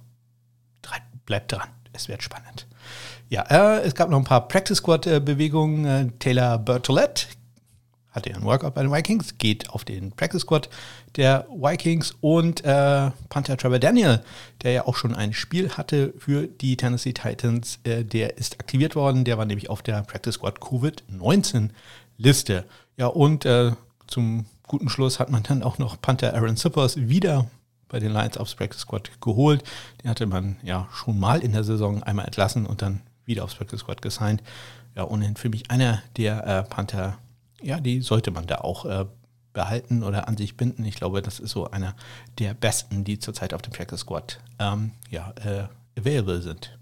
bleibt 1.26 1.50
dran. 1.50 1.68
Es 1.92 2.07
wird 2.07 2.23
spannend. 2.23 2.68
Ja, 3.28 3.42
äh, 3.42 3.80
es 3.80 3.97
gab 3.97 4.09
noch 4.09 4.18
ein 4.18 4.25
paar 4.25 4.47
Practice 4.47 4.78
Squad 4.78 5.09
äh, 5.09 5.18
Bewegungen. 5.18 5.85
Äh, 5.85 6.07
Taylor 6.21 6.59
Bertolette 6.59 7.26
hatte 8.18 8.34
einen 8.34 8.44
Workout 8.44 8.75
bei 8.75 8.82
den 8.82 8.92
Vikings, 8.92 9.38
geht 9.38 9.70
auf 9.70 9.84
den 9.84 10.12
Practice 10.12 10.42
Squad 10.42 10.68
der 11.16 11.46
Vikings 11.50 12.14
und 12.20 12.64
äh, 12.64 13.10
Panther 13.28 13.56
Trevor 13.56 13.78
Daniel, 13.78 14.22
der 14.62 14.72
ja 14.72 14.87
auch 14.87 14.96
schon 14.96 15.14
ein 15.14 15.32
Spiel 15.32 15.70
hatte 15.70 16.12
für 16.18 16.46
die 16.46 16.76
Tennessee 16.76 17.12
Titans, 17.12 17.78
äh, 17.84 18.04
der 18.04 18.38
ist 18.38 18.60
aktiviert 18.60 18.96
worden. 18.96 19.25
Der 19.25 19.38
war 19.38 19.46
nämlich 19.46 19.70
auf 19.70 19.82
der 19.82 20.02
Practice 20.02 20.34
Squad 20.34 20.60
Covid-19-Liste. 20.60 22.64
Ja, 22.96 23.06
und 23.06 23.44
äh, 23.44 23.72
zum 24.06 24.46
guten 24.66 24.88
Schluss 24.88 25.18
hat 25.18 25.30
man 25.30 25.42
dann 25.42 25.62
auch 25.62 25.78
noch 25.78 26.00
Panther 26.00 26.34
Aaron 26.34 26.56
Sippers 26.56 26.96
wieder 26.96 27.46
bei 27.88 28.00
den 28.00 28.12
Lions 28.12 28.37
aufs 28.37 28.54
Practice 28.54 28.80
Squad 28.80 29.10
geholt. 29.20 29.62
Den 30.02 30.10
hatte 30.10 30.26
man 30.26 30.56
ja 30.62 30.88
schon 30.92 31.18
mal 31.18 31.40
in 31.40 31.52
der 31.52 31.64
Saison 31.64 32.02
einmal 32.02 32.26
entlassen 32.26 32.66
und 32.66 32.82
dann 32.82 33.00
wieder 33.25 33.44
aufs 33.44 33.54
Practice 33.54 33.80
Squad 33.80 34.02
gesigned. 34.02 34.42
Ja, 34.94 35.04
ohnehin 35.04 35.37
für 35.37 35.48
mich 35.48 35.70
einer 35.70 36.02
der 36.16 36.46
äh, 36.46 36.62
Panther 36.64 37.18
ja, 37.62 37.80
die 37.80 38.00
sollte 38.00 38.30
man 38.30 38.46
da 38.46 38.56
auch 38.58 38.84
äh, 38.84 39.06
behalten 39.52 40.02
oder 40.02 40.28
an 40.28 40.36
sich 40.36 40.56
binden. 40.56 40.84
Ich 40.84 40.96
glaube, 40.96 41.22
das 41.22 41.40
ist 41.40 41.50
so 41.50 41.70
einer 41.70 41.94
der 42.38 42.54
besten, 42.54 43.04
die 43.04 43.18
zurzeit 43.18 43.54
auf 43.54 43.62
dem 43.62 43.72
Practice 43.72 44.00
Squad 44.00 44.40
ähm, 44.58 44.92
ja, 45.10 45.32
äh, 45.44 45.64
available 45.98 46.40
sind. 46.42 46.78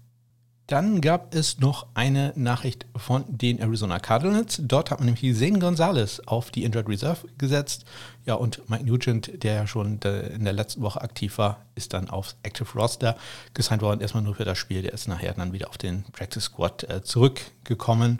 Dann 0.67 0.99
gab 0.99 1.33
es 1.33 1.59
noch 1.59 1.87
eine 1.93 2.33
Nachricht 2.35 2.87
von 2.93 3.23
den 3.29 3.57
Arizona 3.59 3.99
Cardinals. 3.99 4.61
Dort 4.61 4.91
hat 4.91 4.99
man 4.99 5.05
nämlich 5.05 5.33
Zane 5.37 5.59
Gonzalez 5.59 6.21
auf 6.25 6.51
die 6.51 6.65
Injured 6.65 6.89
Reserve 6.89 7.25
gesetzt. 7.37 7.85
Ja, 8.25 8.33
und 8.33 8.69
Mike 8.69 8.85
Nugent, 8.85 9.43
der 9.43 9.53
ja 9.53 9.65
schon 9.65 9.99
in 10.03 10.43
der 10.43 10.53
letzten 10.53 10.81
Woche 10.81 10.99
aktiv 11.01 11.37
war, 11.37 11.61
ist 11.75 11.93
dann 11.93 12.09
aufs 12.09 12.35
Active 12.43 12.67
Roster 12.77 13.15
gesigned 13.53 13.81
worden. 13.81 14.01
Erstmal 14.01 14.23
nur 14.23 14.35
für 14.35 14.43
das 14.43 14.57
Spiel. 14.57 14.81
Der 14.81 14.91
ist 14.91 15.07
nachher 15.07 15.33
dann 15.33 15.53
wieder 15.53 15.69
auf 15.69 15.77
den 15.77 16.03
Practice 16.11 16.43
Squad 16.43 16.83
äh, 16.83 17.01
zurückgekommen 17.01 18.19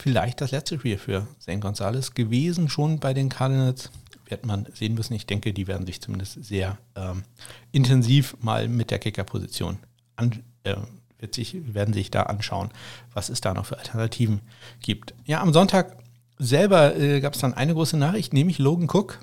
vielleicht 0.00 0.40
das 0.40 0.50
letzte 0.50 0.78
Spiel 0.78 0.98
für 0.98 1.26
Zane 1.38 1.60
Gonzalez 1.60 2.14
gewesen, 2.14 2.68
schon 2.68 2.98
bei 2.98 3.14
den 3.14 3.28
Cardinals. 3.28 3.90
Wird 4.26 4.46
man 4.46 4.66
sehen 4.74 4.94
müssen. 4.94 5.14
Ich 5.14 5.26
denke, 5.26 5.52
die 5.52 5.66
werden 5.66 5.86
sich 5.86 6.00
zumindest 6.00 6.44
sehr 6.44 6.78
ähm, 6.94 7.24
intensiv 7.72 8.36
mal 8.40 8.68
mit 8.68 8.92
der 8.92 9.00
Kickerposition 9.00 9.78
an, 10.14 10.44
äh, 10.62 10.76
wird 11.18 11.34
sich, 11.34 11.56
werden 11.74 11.92
sich 11.92 12.12
da 12.12 12.22
anschauen, 12.22 12.70
was 13.12 13.28
es 13.28 13.40
da 13.40 13.54
noch 13.54 13.66
für 13.66 13.78
Alternativen 13.78 14.40
gibt. 14.80 15.14
Ja, 15.24 15.40
am 15.40 15.52
Sonntag 15.52 15.96
selber 16.38 16.96
äh, 16.96 17.20
gab 17.20 17.34
es 17.34 17.40
dann 17.40 17.54
eine 17.54 17.74
große 17.74 17.96
Nachricht, 17.96 18.32
nämlich 18.32 18.58
Logan 18.58 18.88
Cook 18.88 19.18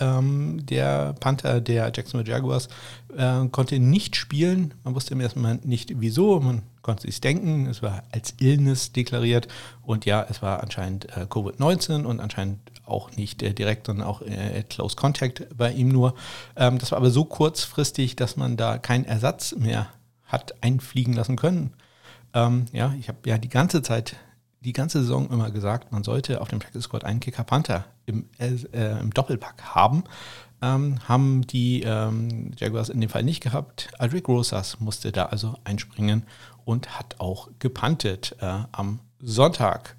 ähm, 0.00 0.64
der 0.66 1.14
Panther 1.20 1.60
der 1.60 1.92
Jacksonville 1.94 2.30
Jaguars, 2.30 2.68
äh, 3.16 3.46
konnte 3.48 3.78
nicht 3.78 4.16
spielen. 4.16 4.74
Man 4.84 4.94
wusste 4.94 5.14
im 5.14 5.20
ersten 5.20 5.40
Moment 5.40 5.66
nicht 5.66 6.00
wieso. 6.00 6.40
Man 6.40 6.62
konnte 6.82 7.02
sich 7.02 7.20
denken. 7.20 7.66
Es 7.66 7.82
war 7.82 8.02
als 8.12 8.34
Illness 8.40 8.92
deklariert. 8.92 9.48
Und 9.82 10.06
ja, 10.06 10.26
es 10.28 10.42
war 10.42 10.62
anscheinend 10.62 11.06
äh, 11.16 11.26
Covid-19 11.28 12.04
und 12.04 12.20
anscheinend 12.20 12.58
auch 12.84 13.12
nicht 13.12 13.42
äh, 13.42 13.52
direkt, 13.52 13.86
sondern 13.86 14.06
auch 14.06 14.22
äh, 14.22 14.64
Close 14.68 14.96
Contact 14.96 15.46
bei 15.56 15.72
ihm 15.72 15.88
nur. 15.88 16.14
Ähm, 16.56 16.78
das 16.78 16.92
war 16.92 16.98
aber 16.98 17.10
so 17.10 17.24
kurzfristig, 17.24 18.16
dass 18.16 18.36
man 18.36 18.56
da 18.56 18.78
keinen 18.78 19.04
Ersatz 19.04 19.54
mehr 19.56 19.88
hat 20.24 20.54
einfliegen 20.62 21.14
lassen 21.14 21.36
können. 21.36 21.72
Ähm, 22.34 22.66
ja, 22.72 22.94
ich 22.98 23.08
habe 23.08 23.18
ja 23.26 23.38
die 23.38 23.48
ganze 23.48 23.82
Zeit 23.82 24.16
die 24.60 24.72
ganze 24.72 25.00
Saison 25.00 25.30
immer 25.30 25.50
gesagt, 25.50 25.90
man 25.90 26.04
sollte 26.04 26.40
auf 26.40 26.48
dem 26.48 26.58
Practice 26.58 26.84
Squad 26.84 27.04
einen 27.04 27.20
Kicker 27.20 27.44
Panther 27.44 27.86
im, 28.10 28.28
äh, 28.38 29.00
im 29.00 29.12
Doppelpack 29.12 29.62
haben. 29.74 30.04
Ähm, 30.62 30.98
haben 31.08 31.46
die 31.46 31.82
ähm, 31.82 32.52
Jaguars 32.58 32.90
in 32.90 33.00
dem 33.00 33.08
Fall 33.08 33.22
nicht 33.22 33.42
gehabt. 33.42 33.88
Aldrick 33.98 34.28
Rosas 34.28 34.78
musste 34.78 35.10
da 35.10 35.26
also 35.26 35.54
einspringen 35.64 36.24
und 36.66 36.98
hat 36.98 37.18
auch 37.18 37.48
gepantet 37.58 38.36
äh, 38.40 38.64
am 38.72 39.00
Sonntag. 39.20 39.96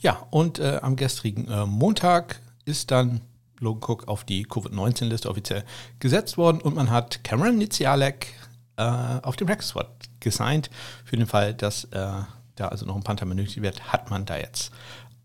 Ja, 0.00 0.26
und 0.30 0.60
äh, 0.60 0.78
am 0.80 0.96
gestrigen 0.96 1.48
äh, 1.48 1.66
Montag 1.66 2.40
ist 2.64 2.90
dann 2.90 3.20
Logan 3.60 3.82
Cook 3.82 4.08
auf 4.08 4.24
die 4.24 4.44
Covid-19-Liste 4.44 5.28
offiziell 5.28 5.64
gesetzt 5.98 6.38
worden 6.38 6.60
und 6.60 6.74
man 6.74 6.90
hat 6.90 7.24
Cameron 7.24 7.58
Nizialek 7.58 8.28
äh, 8.76 8.82
auf 8.82 9.36
dem 9.36 9.48
Squad 9.60 9.88
gesigned 10.20 10.70
für 11.04 11.16
den 11.16 11.26
Fall, 11.26 11.54
dass 11.54 11.84
äh, 11.84 12.22
da 12.54 12.68
also 12.68 12.86
noch 12.86 12.96
ein 12.96 13.02
Panther 13.02 13.26
benötigt 13.26 13.62
wird, 13.62 13.92
hat 13.92 14.10
man 14.10 14.24
da 14.24 14.36
jetzt 14.36 14.72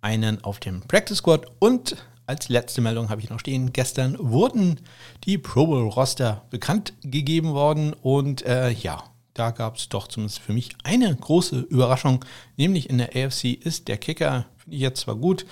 einen 0.02 0.44
auf 0.44 0.60
dem 0.60 0.82
Practice 0.82 1.20
Squad. 1.20 1.46
Und 1.60 1.96
als 2.26 2.50
letzte 2.50 2.82
Meldung 2.82 3.10
habe 3.10 3.22
ich 3.22 3.30
noch 3.30 3.40
stehen, 3.40 3.74
gestern 3.74 4.18
wurden 4.20 4.80
die 5.26 5.38
Pro 5.38 5.68
Bowl 5.68 5.88
Roster 5.90 6.44
bekannt 6.50 6.94
gegeben 7.02 7.54
worden 7.54 7.94
und 7.94 8.46
äh, 8.46 8.70
ja, 8.72 9.04
da 9.34 9.52
gab 9.52 9.78
es 9.78 9.90
doch 9.90 10.08
zumindest 10.08 10.40
für 10.40 10.54
mich 10.54 10.76
eine 10.84 11.14
große 11.16 11.60
Überraschung, 11.60 12.24
nämlich 12.56 12.90
in 12.90 13.00
der 13.00 13.10
AFC 13.16 13.46
ist 13.46 13.88
der 13.88 13.98
Kicker, 13.98 14.46
finde 14.58 14.76
ich 14.76 14.82
jetzt 14.82 15.02
zwar 15.02 15.16
gut, 15.16 15.46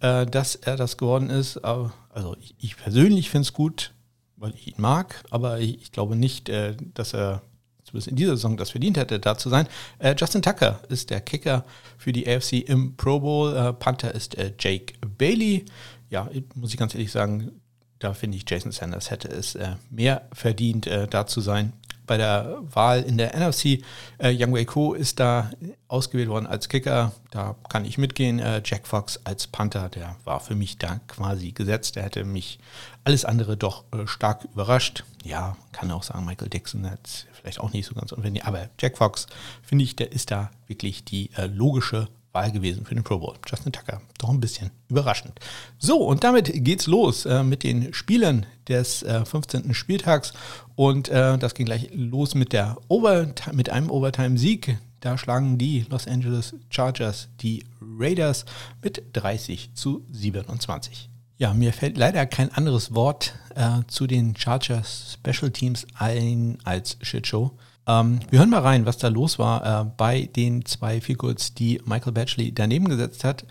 äh, 0.00 0.26
dass 0.26 0.54
er 0.54 0.76
das 0.76 0.96
geworden 0.96 1.30
ist, 1.30 1.58
aber, 1.64 1.92
also 2.10 2.36
ich, 2.40 2.54
ich 2.58 2.76
persönlich 2.76 3.30
finde 3.30 3.46
es 3.46 3.52
gut, 3.52 3.92
weil 4.36 4.54
ich 4.54 4.68
ihn 4.68 4.74
mag, 4.80 5.24
aber 5.30 5.60
ich, 5.60 5.80
ich 5.82 5.92
glaube 5.92 6.16
nicht, 6.16 6.48
äh, 6.48 6.76
dass 6.94 7.14
er 7.14 7.42
zumindest 7.88 8.08
in 8.08 8.16
dieser 8.16 8.36
Saison 8.36 8.56
das 8.56 8.70
verdient 8.70 8.96
hätte, 8.96 9.18
da 9.18 9.36
zu 9.36 9.48
sein. 9.48 9.66
Äh, 9.98 10.14
Justin 10.16 10.42
Tucker 10.42 10.80
ist 10.88 11.10
der 11.10 11.20
Kicker 11.20 11.64
für 11.96 12.12
die 12.12 12.28
AFC 12.28 12.68
im 12.68 12.96
Pro 12.96 13.20
Bowl. 13.20 13.56
Äh, 13.56 13.72
Panther 13.72 14.14
ist 14.14 14.36
äh, 14.36 14.52
Jake 14.58 14.94
Bailey. 15.16 15.64
Ja, 16.10 16.28
muss 16.54 16.72
ich 16.72 16.78
ganz 16.78 16.94
ehrlich 16.94 17.12
sagen, 17.12 17.60
da 17.98 18.14
finde 18.14 18.36
ich, 18.36 18.48
Jason 18.48 18.72
Sanders 18.72 19.10
hätte 19.10 19.28
es 19.28 19.54
äh, 19.54 19.74
mehr 19.90 20.28
verdient, 20.32 20.86
äh, 20.86 21.06
da 21.06 21.26
zu 21.26 21.40
sein 21.40 21.72
bei 22.08 22.16
der 22.16 22.58
Wahl 22.62 23.02
in 23.02 23.18
der 23.18 23.36
NFC. 23.36 23.84
Äh, 24.18 24.34
Young 24.36 24.52
Wei 24.52 24.64
Ko 24.64 24.94
ist 24.94 25.20
da 25.20 25.52
ausgewählt 25.86 26.28
worden 26.28 26.48
als 26.48 26.68
Kicker. 26.68 27.12
Da 27.30 27.54
kann 27.68 27.84
ich 27.84 27.98
mitgehen. 27.98 28.40
Äh, 28.40 28.62
Jack 28.64 28.88
Fox 28.88 29.20
als 29.22 29.46
Panther, 29.46 29.88
der 29.90 30.16
war 30.24 30.40
für 30.40 30.56
mich 30.56 30.78
da 30.78 30.98
quasi 31.06 31.52
gesetzt. 31.52 31.94
Der 31.94 32.02
hätte 32.02 32.24
mich 32.24 32.58
alles 33.04 33.24
andere 33.24 33.56
doch 33.56 33.84
äh, 33.92 34.08
stark 34.08 34.44
überrascht. 34.52 35.04
Ja, 35.22 35.56
kann 35.70 35.92
auch 35.92 36.02
sagen, 36.02 36.24
Michael 36.24 36.48
Dixon 36.48 36.90
hat 36.90 37.26
vielleicht 37.32 37.60
auch 37.60 37.72
nicht 37.72 37.86
so 37.86 37.94
ganz 37.94 38.10
unwendig, 38.10 38.44
aber 38.44 38.68
Jack 38.80 38.98
Fox, 38.98 39.26
finde 39.62 39.84
ich, 39.84 39.94
der 39.94 40.10
ist 40.10 40.30
da 40.30 40.50
wirklich 40.66 41.04
die 41.04 41.30
äh, 41.36 41.46
logische 41.46 42.08
Wahl 42.32 42.52
gewesen 42.52 42.84
für 42.84 42.94
den 42.94 43.04
Pro 43.04 43.18
Bowl. 43.18 43.36
Justin 43.46 43.72
Tucker, 43.72 44.00
doch 44.18 44.28
ein 44.28 44.40
bisschen 44.40 44.70
überraschend. 44.88 45.38
So, 45.78 45.98
und 45.98 46.24
damit 46.24 46.52
geht's 46.64 46.86
los 46.86 47.26
äh, 47.26 47.42
mit 47.42 47.62
den 47.62 47.92
Spielen 47.94 48.46
des 48.68 49.02
äh, 49.02 49.24
15. 49.24 49.74
Spieltags. 49.74 50.32
Und 50.76 51.08
äh, 51.08 51.38
das 51.38 51.54
ging 51.54 51.66
gleich 51.66 51.88
los 51.92 52.34
mit, 52.34 52.52
der 52.52 52.76
Overtime, 52.88 53.56
mit 53.56 53.70
einem 53.70 53.90
Overtime-Sieg. 53.90 54.78
Da 55.00 55.16
schlagen 55.16 55.58
die 55.58 55.86
Los 55.88 56.06
Angeles 56.06 56.54
Chargers 56.70 57.28
die 57.40 57.64
Raiders 57.80 58.44
mit 58.82 59.02
30 59.12 59.74
zu 59.74 60.04
27. 60.10 61.08
Ja, 61.38 61.54
mir 61.54 61.72
fällt 61.72 61.96
leider 61.96 62.26
kein 62.26 62.52
anderes 62.52 62.94
Wort 62.94 63.34
äh, 63.54 63.82
zu 63.86 64.08
den 64.08 64.36
Chargers 64.36 65.18
Special 65.20 65.52
Teams 65.52 65.86
ein 65.94 66.58
als 66.64 66.98
Shitshow. 67.00 67.52
Ähm, 67.88 68.20
wir 68.30 68.38
hören 68.38 68.50
mal 68.50 68.60
rein, 68.60 68.86
was 68.86 68.98
da 68.98 69.08
los 69.08 69.38
war 69.38 69.80
äh, 69.80 69.90
bei 69.96 70.28
den 70.36 70.64
zwei 70.66 71.00
Figures, 71.00 71.54
die 71.54 71.80
Michael 71.86 72.12
Batchley 72.12 72.52
daneben 72.52 72.88
gesetzt 72.88 73.24
hat. 73.24 73.44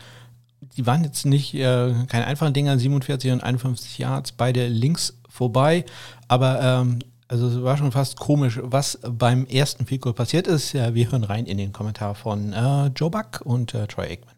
Die 0.77 0.85
waren 0.85 1.03
jetzt 1.03 1.25
nicht 1.25 1.53
äh, 1.55 1.93
keine 2.07 2.25
einfachen 2.25 2.53
Dinger, 2.53 2.77
47 2.77 3.31
und 3.31 3.43
51 3.43 3.97
Yards, 3.97 4.31
beide 4.31 4.67
links 4.67 5.17
vorbei, 5.27 5.85
aber 6.27 6.61
ähm, 6.61 6.99
also 7.27 7.47
es 7.47 7.61
war 7.61 7.77
schon 7.77 7.91
fast 7.91 8.17
komisch, 8.17 8.59
was 8.63 8.99
beim 9.03 9.45
ersten 9.47 9.85
Figur 9.85 10.15
passiert 10.15 10.47
ist. 10.47 10.71
Ja, 10.73 10.93
wir 10.93 11.11
hören 11.11 11.23
rein 11.23 11.45
in 11.45 11.57
den 11.57 11.73
Kommentar 11.73 12.15
von 12.15 12.53
äh, 12.53 12.87
Joe 12.95 13.09
Buck 13.09 13.41
und 13.43 13.73
äh, 13.73 13.85
Troy 13.87 14.05
Aikman. 14.05 14.35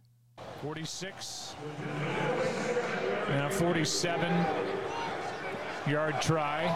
46 0.64 1.56
and 3.32 3.42
a 3.42 3.50
47 3.52 4.32
yard 5.88 6.22
try. 6.22 6.68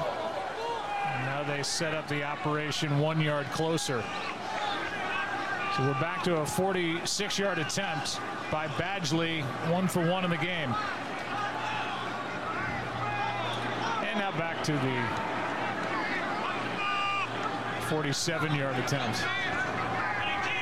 Now 1.21 1.43
they 1.43 1.63
set 1.63 1.93
up 1.93 2.07
the 2.07 2.23
operation 2.23 2.99
one 2.99 3.21
yard 3.21 3.45
closer. 3.51 4.03
So 5.75 5.83
we're 5.83 5.99
back 5.99 6.23
to 6.23 6.37
a 6.37 6.45
46 6.45 7.39
yard 7.39 7.57
attempt 7.59 8.19
by 8.51 8.67
Badgley, 8.67 9.43
one 9.71 9.87
for 9.87 10.07
one 10.07 10.23
in 10.23 10.29
the 10.29 10.37
game. 10.37 10.73
And 14.03 14.19
now 14.19 14.31
back 14.37 14.63
to 14.63 14.73
the 14.73 15.33
47 17.89 18.55
yard 18.55 18.75
attempt. 18.75 19.23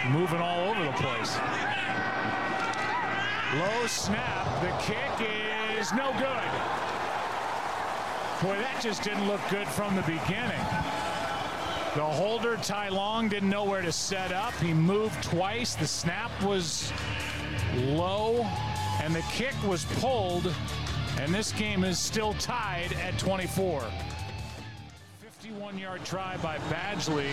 Moving 0.09 0.39
all 0.39 0.69
over 0.69 0.83
the 0.83 0.91
place. 0.93 1.37
Low 3.55 3.87
snap. 3.87 4.61
The 4.61 4.71
kick 4.81 5.27
is 5.77 5.91
no 5.93 6.13
good. 6.13 6.80
Boy, 8.41 8.57
that 8.57 8.81
just 8.81 9.03
didn't 9.03 9.27
look 9.27 9.41
good 9.51 9.67
from 9.67 9.95
the 9.95 10.01
beginning. 10.01 10.65
The 11.93 12.03
holder, 12.03 12.57
Tai 12.57 12.89
Long, 12.89 13.29
didn't 13.29 13.49
know 13.49 13.65
where 13.65 13.83
to 13.83 13.91
set 13.91 14.31
up. 14.31 14.53
He 14.55 14.73
moved 14.73 15.21
twice. 15.23 15.75
The 15.75 15.85
snap 15.85 16.31
was 16.41 16.91
low, 17.75 18.43
and 18.99 19.13
the 19.13 19.21
kick 19.31 19.53
was 19.67 19.85
pulled. 19.99 20.51
And 21.19 21.31
this 21.31 21.51
game 21.51 21.83
is 21.83 21.99
still 21.99 22.33
tied 22.35 22.93
at 22.93 23.19
24. 23.19 23.83
51 25.19 25.77
yard 25.77 26.03
try 26.03 26.35
by 26.37 26.57
Badgley, 26.69 27.29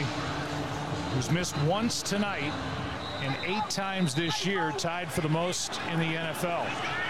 who's 1.14 1.30
missed 1.30 1.56
once 1.62 2.02
tonight 2.02 2.52
and 3.22 3.34
eight 3.46 3.70
times 3.70 4.14
this 4.14 4.44
year, 4.44 4.72
tied 4.72 5.10
for 5.10 5.22
the 5.22 5.28
most 5.28 5.80
in 5.90 5.98
the 6.00 6.04
NFL. 6.04 7.07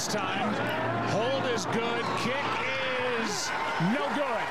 This 0.00 0.14
time. 0.14 0.54
Hold 1.12 1.44
is 1.54 1.66
good. 1.66 2.04
Kick 2.22 2.34
is 3.24 3.50
no 3.80 4.04
good. 4.14 4.46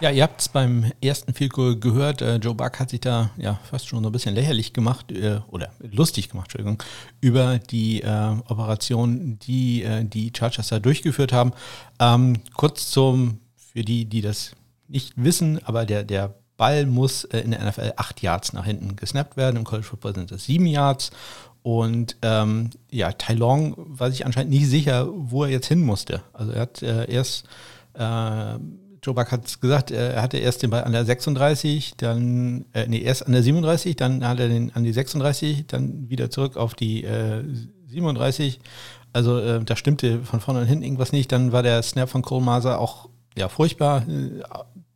Ja, 0.00 0.10
ihr 0.10 0.24
habt 0.24 0.40
es 0.40 0.48
beim 0.48 0.90
ersten 1.00 1.32
Field 1.32 1.52
gehört. 1.52 2.22
Äh, 2.22 2.36
Joe 2.36 2.54
Buck 2.54 2.80
hat 2.80 2.90
sich 2.90 3.00
da 3.00 3.30
ja 3.36 3.60
fast 3.62 3.86
schon 3.86 4.02
so 4.02 4.08
ein 4.08 4.12
bisschen 4.12 4.34
lächerlich 4.34 4.72
gemacht 4.72 5.12
äh, 5.12 5.40
oder 5.48 5.70
lustig 5.78 6.28
gemacht, 6.28 6.46
Entschuldigung, 6.46 6.82
über 7.20 7.58
die 7.58 8.02
äh, 8.02 8.36
Operation, 8.48 9.38
die 9.38 9.84
äh, 9.84 10.04
die 10.04 10.32
Chargers 10.36 10.68
da 10.68 10.80
durchgeführt 10.80 11.32
haben. 11.32 11.52
Ähm, 12.00 12.40
kurz 12.56 12.90
zum, 12.90 13.38
für 13.54 13.82
die, 13.84 14.06
die 14.06 14.22
das 14.22 14.56
nicht 14.88 15.12
wissen, 15.14 15.64
aber 15.64 15.86
der, 15.86 16.02
der 16.02 16.34
Ball 16.56 16.86
muss 16.86 17.24
äh, 17.24 17.38
in 17.40 17.52
der 17.52 17.64
NFL 17.64 17.92
acht 17.96 18.22
Yards 18.22 18.52
nach 18.54 18.64
hinten 18.64 18.96
gesnappt 18.96 19.36
werden. 19.36 19.56
Im 19.56 19.64
College 19.64 19.86
Football 19.86 20.14
sind 20.16 20.32
es 20.32 20.46
sieben 20.46 20.66
Yards. 20.66 21.12
Und 21.62 22.16
ähm, 22.22 22.70
ja, 22.90 23.12
Tai 23.12 23.34
Long 23.34 23.74
war 23.76 24.10
sich 24.10 24.26
anscheinend 24.26 24.50
nicht 24.52 24.68
sicher, 24.68 25.08
wo 25.12 25.44
er 25.44 25.50
jetzt 25.50 25.68
hin 25.68 25.80
musste. 25.80 26.22
Also 26.32 26.52
er 26.52 26.62
hat 26.62 26.82
äh, 26.82 27.10
erst 27.10 27.46
äh, 27.94 28.58
Joe 29.04 29.14
Buck 29.14 29.32
hat 29.32 29.46
es 29.46 29.60
gesagt, 29.60 29.90
er 29.90 30.22
hatte 30.22 30.38
erst 30.38 30.62
den 30.62 30.70
Ball 30.70 30.84
an 30.84 30.92
der 30.92 31.04
36, 31.04 31.94
dann, 31.96 32.66
äh, 32.72 32.86
nee, 32.86 33.00
erst 33.00 33.26
an 33.26 33.32
der 33.32 33.42
37, 33.42 33.96
dann 33.96 34.26
hat 34.26 34.38
er 34.38 34.48
den 34.48 34.72
an 34.76 34.84
die 34.84 34.92
36, 34.92 35.66
dann 35.66 36.08
wieder 36.08 36.30
zurück 36.30 36.56
auf 36.56 36.74
die 36.74 37.02
äh, 37.02 37.42
37. 37.88 38.60
Also 39.12 39.38
äh, 39.40 39.62
da 39.64 39.74
stimmte 39.74 40.20
von 40.20 40.40
vorne 40.40 40.60
und 40.60 40.66
hinten 40.66 40.84
irgendwas 40.84 41.12
nicht. 41.12 41.32
Dann 41.32 41.50
war 41.50 41.64
der 41.64 41.82
Snap 41.82 42.08
von 42.08 42.22
Cole 42.22 42.44
Maser 42.44 42.78
auch 42.78 43.08
ja, 43.36 43.48
furchtbar, 43.48 44.06
äh, 44.08 44.42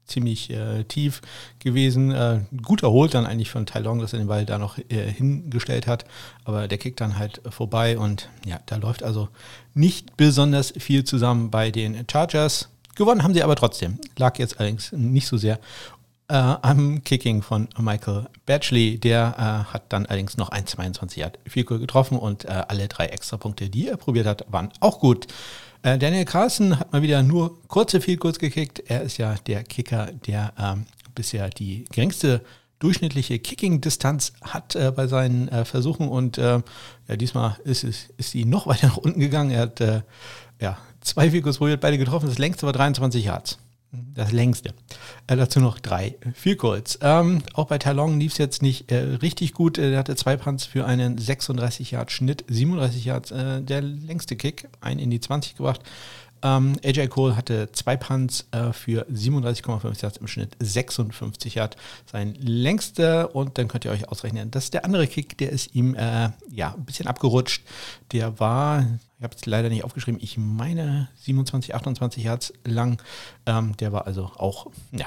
ziemlich 0.06 0.50
äh, 0.50 0.84
tief 0.84 1.20
gewesen. 1.58 2.12
Äh, 2.12 2.40
gut 2.62 2.82
erholt 2.82 3.14
dann 3.14 3.26
eigentlich 3.26 3.50
von 3.50 3.66
Tai 3.66 3.80
Long, 3.80 3.98
dass 4.00 4.12
er 4.12 4.18
den 4.18 4.28
Ball 4.28 4.46
da 4.46 4.58
noch 4.58 4.78
äh, 4.78 5.10
hingestellt 5.10 5.86
hat. 5.86 6.04
Aber 6.44 6.68
der 6.68 6.78
Kick 6.78 6.96
dann 6.96 7.18
halt 7.18 7.40
vorbei 7.48 7.98
und 7.98 8.28
ja, 8.44 8.60
da 8.66 8.76
läuft 8.76 9.02
also 9.02 9.28
nicht 9.74 10.16
besonders 10.16 10.72
viel 10.78 11.04
zusammen 11.04 11.50
bei 11.50 11.70
den 11.70 12.04
Chargers. 12.10 12.70
Gewonnen 12.94 13.22
haben 13.22 13.34
sie 13.34 13.42
aber 13.42 13.56
trotzdem. 13.56 13.98
Lag 14.16 14.38
jetzt 14.38 14.58
allerdings 14.58 14.92
nicht 14.92 15.26
so 15.26 15.36
sehr 15.36 15.58
äh, 16.28 16.34
am 16.34 17.04
Kicking 17.04 17.42
von 17.42 17.68
Michael 17.78 18.26
Batchley. 18.46 18.98
Der 18.98 19.34
äh, 19.68 19.72
hat 19.72 19.92
dann 19.92 20.06
allerdings 20.06 20.36
noch 20.36 20.48
ein 20.48 20.66
22 20.66 21.18
Yard 21.18 21.38
Field 21.46 21.66
getroffen 21.66 22.18
und 22.18 22.44
äh, 22.44 22.64
alle 22.68 22.88
drei 22.88 23.06
Extrapunkte, 23.06 23.68
die 23.68 23.88
er 23.88 23.96
probiert 23.96 24.26
hat, 24.26 24.44
waren 24.48 24.70
auch 24.80 25.00
gut. 25.00 25.26
Äh, 25.86 25.98
Daniel 25.98 26.24
Carlson 26.24 26.80
hat 26.80 26.92
mal 26.92 27.00
wieder 27.00 27.22
nur 27.22 27.62
kurze 27.68 28.00
Field 28.00 28.18
Goals 28.18 28.40
gekickt. 28.40 28.82
Er 28.88 29.02
ist 29.02 29.18
ja 29.18 29.36
der 29.46 29.62
Kicker, 29.62 30.10
der 30.26 30.52
ähm, 30.58 30.86
bisher 31.14 31.48
die 31.48 31.84
geringste 31.92 32.42
durchschnittliche 32.80 33.38
Kicking-Distanz 33.38 34.32
hat 34.42 34.74
äh, 34.74 34.90
bei 34.90 35.06
seinen 35.06 35.46
äh, 35.46 35.64
Versuchen 35.64 36.08
und 36.08 36.38
ja, 36.38 36.62
diesmal 37.08 37.56
ist, 37.62 37.84
es, 37.84 38.08
ist 38.16 38.32
sie 38.32 38.44
noch 38.44 38.66
weiter 38.66 38.88
nach 38.88 38.96
unten 38.96 39.20
gegangen. 39.20 39.52
Er 39.52 39.60
hat 39.60 39.80
ja, 40.60 40.76
zwei 41.02 41.30
Field 41.30 41.44
probiert, 41.44 41.80
beide 41.80 41.98
getroffen. 41.98 42.28
Das 42.28 42.38
längste 42.38 42.66
war 42.66 42.72
23 42.72 43.24
Yards. 43.24 43.58
Das 44.14 44.32
längste. 44.32 44.74
Äh, 45.26 45.36
dazu 45.36 45.60
noch 45.60 45.78
drei 45.78 46.16
Field 46.34 46.58
Goals. 46.58 46.98
Ähm, 47.02 47.42
auch 47.54 47.66
bei 47.66 47.78
Talon 47.78 48.18
lief 48.18 48.32
es 48.32 48.38
jetzt 48.38 48.62
nicht 48.62 48.90
äh, 48.90 48.96
richtig 48.96 49.52
gut. 49.52 49.78
Er 49.78 49.98
hatte 49.98 50.16
zwei 50.16 50.36
Punts 50.36 50.64
für 50.64 50.86
einen 50.86 51.18
36 51.18 51.90
Yard 51.90 52.10
Schnitt, 52.10 52.44
37 52.48 53.04
Yards. 53.04 53.30
Äh, 53.30 53.62
der 53.62 53.82
längste 53.82 54.36
Kick, 54.36 54.68
ein 54.80 54.98
in 54.98 55.10
die 55.10 55.20
20 55.20 55.56
gebracht. 55.56 55.82
Ähm, 56.42 56.76
AJ 56.84 57.08
Cole 57.08 57.36
hatte 57.36 57.72
zwei 57.72 57.96
Punts 57.96 58.46
äh, 58.50 58.72
für 58.72 59.06
37,5 59.10 60.02
Yards 60.02 60.16
im 60.18 60.28
Schnitt, 60.28 60.56
56 60.60 61.54
Yards. 61.54 61.76
Sein 62.10 62.34
längster 62.34 63.34
und 63.34 63.58
dann 63.58 63.68
könnt 63.68 63.84
ihr 63.84 63.90
euch 63.90 64.08
ausrechnen, 64.08 64.50
das 64.50 64.64
ist 64.64 64.74
der 64.74 64.84
andere 64.84 65.06
Kick, 65.06 65.38
der 65.38 65.50
ist 65.50 65.74
ihm 65.74 65.94
äh, 65.94 66.30
ja 66.50 66.74
ein 66.74 66.84
bisschen 66.84 67.06
abgerutscht. 67.06 67.64
Der 68.12 68.38
war, 68.38 68.86
ich 69.18 69.24
habe 69.24 69.34
es 69.34 69.46
leider 69.46 69.70
nicht 69.70 69.82
aufgeschrieben, 69.82 70.20
ich 70.22 70.36
meine 70.36 71.08
27, 71.16 71.74
28 71.74 72.22
Yards 72.22 72.52
lang. 72.64 73.00
Ähm, 73.46 73.74
der 73.78 73.90
war 73.90 74.06
also 74.06 74.26
auch, 74.36 74.66
ja, 74.92 75.06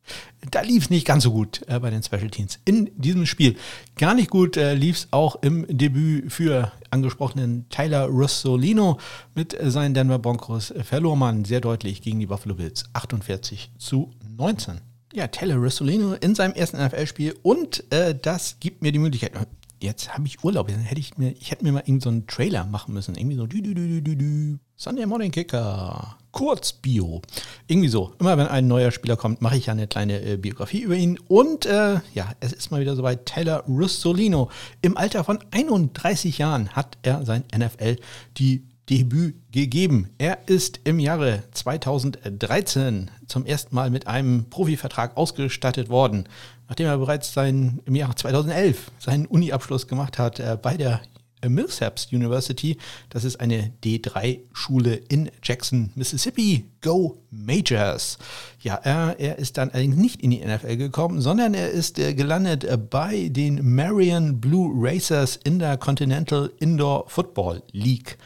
da 0.50 0.60
lief 0.60 0.84
es 0.84 0.90
nicht 0.90 1.06
ganz 1.06 1.22
so 1.22 1.32
gut 1.32 1.62
äh, 1.66 1.80
bei 1.80 1.88
den 1.88 2.02
Special 2.02 2.28
Teams 2.28 2.58
in 2.66 2.90
diesem 2.96 3.24
Spiel. 3.24 3.56
Gar 3.96 4.14
nicht 4.14 4.28
gut 4.28 4.58
äh, 4.58 4.74
lief 4.74 4.96
es 4.96 5.08
auch 5.10 5.36
im 5.36 5.66
Debüt 5.68 6.30
für 6.30 6.70
angesprochenen 6.90 7.66
Tyler 7.70 8.06
Russolino 8.08 8.98
mit 9.34 9.56
seinen 9.58 9.94
Denver 9.94 10.18
Broncos. 10.18 10.74
Verlor 10.82 11.16
man 11.16 11.46
sehr 11.46 11.62
deutlich 11.62 12.02
gegen 12.02 12.20
die 12.20 12.26
Buffalo 12.26 12.56
Bills 12.56 12.84
48 12.92 13.70
zu 13.78 14.10
19. 14.36 14.82
Ja, 15.14 15.28
Tyler 15.28 15.56
Russolino 15.56 16.12
in 16.12 16.34
seinem 16.34 16.52
ersten 16.52 16.76
NFL-Spiel 16.76 17.36
und 17.42 17.90
äh, 17.90 18.14
das 18.14 18.58
gibt 18.60 18.82
mir 18.82 18.92
die 18.92 18.98
Möglichkeit, 18.98 19.32
jetzt 19.80 20.12
habe 20.12 20.26
ich 20.26 20.42
Urlaub, 20.42 20.68
dann 20.68 20.80
hätte 20.80 21.00
ich 21.00 21.18
mir, 21.18 21.32
ich 21.32 21.50
hätte 21.50 21.64
mir 21.64 21.72
mal 21.72 21.80
irgendeinen 21.80 22.20
so 22.20 22.34
Trailer 22.34 22.64
machen 22.64 22.94
müssen. 22.94 23.14
Irgendwie 23.14 23.36
so 23.36 23.46
dü, 23.46 23.62
dü, 23.62 23.74
dü, 23.74 24.02
dü, 24.02 24.16
dü. 24.16 24.58
Sunday 24.76 25.06
Morning 25.06 25.30
Kicker. 25.30 26.18
Kurzbio. 26.32 27.22
Irgendwie 27.66 27.88
so. 27.88 28.12
Immer 28.18 28.36
wenn 28.36 28.46
ein 28.46 28.68
neuer 28.68 28.90
Spieler 28.90 29.16
kommt, 29.16 29.40
mache 29.40 29.56
ich 29.56 29.66
ja 29.66 29.72
eine 29.72 29.86
kleine 29.86 30.20
äh, 30.20 30.36
Biografie 30.36 30.80
über 30.80 30.94
ihn. 30.94 31.18
Und 31.28 31.64
äh, 31.66 32.00
ja, 32.14 32.32
es 32.40 32.52
ist 32.52 32.70
mal 32.70 32.80
wieder 32.80 32.94
soweit. 32.94 33.26
Taylor 33.26 33.64
Russolino. 33.66 34.50
Im 34.82 34.96
Alter 34.96 35.24
von 35.24 35.38
31 35.50 36.38
Jahren 36.38 36.68
hat 36.70 36.98
er 37.02 37.24
sein 37.24 37.44
NFL 37.56 37.96
die 38.36 38.64
Debüt 38.88 39.36
gegeben. 39.52 40.10
Er 40.18 40.38
ist 40.46 40.80
im 40.84 40.98
Jahre 40.98 41.42
2013 41.52 43.10
zum 43.26 43.44
ersten 43.46 43.74
Mal 43.74 43.90
mit 43.90 44.06
einem 44.06 44.48
Profivertrag 44.48 45.16
ausgestattet 45.16 45.88
worden 45.88 46.28
nachdem 46.68 46.86
er 46.86 46.98
bereits 46.98 47.32
sein, 47.32 47.80
im 47.84 47.94
Jahr 47.94 48.14
2011 48.14 48.90
seinen 48.98 49.26
Uni-Abschluss 49.26 49.86
gemacht 49.86 50.18
hat 50.18 50.40
äh, 50.40 50.58
bei 50.60 50.76
der 50.76 51.00
Millsaps 51.46 52.08
University. 52.12 52.76
Das 53.10 53.22
ist 53.22 53.40
eine 53.40 53.72
D3-Schule 53.84 54.94
in 54.94 55.30
Jackson, 55.44 55.92
Mississippi. 55.94 56.64
Go 56.80 57.22
Majors. 57.30 58.18
Ja, 58.60 58.74
er, 58.76 59.16
er, 59.20 59.38
ist 59.38 59.56
dann 59.56 59.70
allerdings 59.70 59.96
nicht 59.96 60.22
in 60.22 60.30
die 60.30 60.44
NFL 60.44 60.76
gekommen, 60.76 61.20
sondern 61.20 61.54
er 61.54 61.70
ist 61.70 61.98
äh, 61.98 62.14
gelandet 62.14 62.64
äh, 62.64 62.76
bei 62.76 63.28
den 63.28 63.74
Marion 63.76 64.40
Blue 64.40 64.72
Racers 64.74 65.38
in 65.44 65.60
der 65.60 65.76
Continental 65.76 66.50
Indoor 66.58 67.08
Football 67.08 67.62
League. 67.70 68.18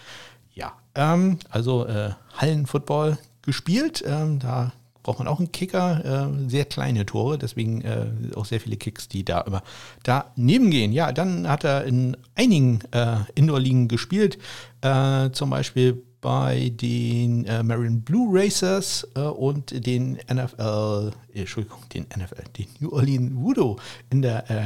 Ähm, 0.94 1.38
also 1.48 1.86
äh, 1.86 2.10
Hallenfootball 2.36 3.18
gespielt. 3.42 4.02
Ähm, 4.06 4.38
da 4.38 4.72
braucht 5.02 5.18
man 5.18 5.28
auch 5.28 5.38
einen 5.38 5.52
Kicker, 5.52 6.28
äh, 6.28 6.48
sehr 6.48 6.64
kleine 6.64 7.06
Tore, 7.06 7.38
deswegen 7.38 7.80
äh, 7.82 8.06
auch 8.34 8.44
sehr 8.44 8.60
viele 8.60 8.76
Kicks, 8.76 9.08
die 9.08 9.24
da 9.24 9.40
immer 9.40 9.62
daneben 10.02 10.70
gehen. 10.70 10.92
Ja, 10.92 11.12
dann 11.12 11.48
hat 11.48 11.64
er 11.64 11.84
in 11.84 12.16
einigen 12.34 12.80
äh, 12.92 13.16
Indoor-Ligen 13.34 13.88
gespielt, 13.88 14.38
äh, 14.82 15.30
zum 15.30 15.50
Beispiel 15.50 16.02
bei 16.20 16.70
den 16.74 17.46
äh, 17.46 17.62
Marion 17.62 18.02
Blue 18.02 18.28
Racers 18.30 19.08
äh, 19.14 19.20
und 19.20 19.86
den 19.86 20.18
NFL, 20.32 21.12
Entschuldigung, 21.32 21.80
den 21.94 22.02
NFL, 22.02 22.44
den 22.58 22.66
New 22.78 22.92
Orleans 22.92 23.32
Voodoo 23.34 23.76
in 24.10 24.20
der 24.20 24.50
äh, 24.50 24.64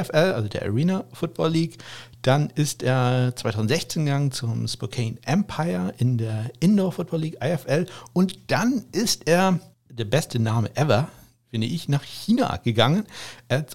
AFL, 0.00 0.32
also 0.32 0.48
der 0.48 0.62
Arena 0.62 1.04
Football 1.12 1.50
League. 1.50 1.78
Dann 2.22 2.50
ist 2.50 2.82
er 2.82 3.34
2016 3.36 4.06
gegangen 4.06 4.32
zum 4.32 4.66
Spokane 4.66 5.16
Empire 5.26 5.92
in 5.98 6.18
der 6.18 6.50
Indoor 6.60 6.92
Football 6.92 7.20
League, 7.20 7.36
IFL. 7.42 7.86
Und 8.12 8.50
dann 8.50 8.84
ist 8.92 9.28
er 9.28 9.60
der 9.90 10.06
beste 10.06 10.38
Name 10.38 10.74
ever, 10.76 11.08
finde 11.50 11.66
ich, 11.66 11.88
nach 11.88 12.02
China 12.02 12.56
gegangen. 12.56 13.04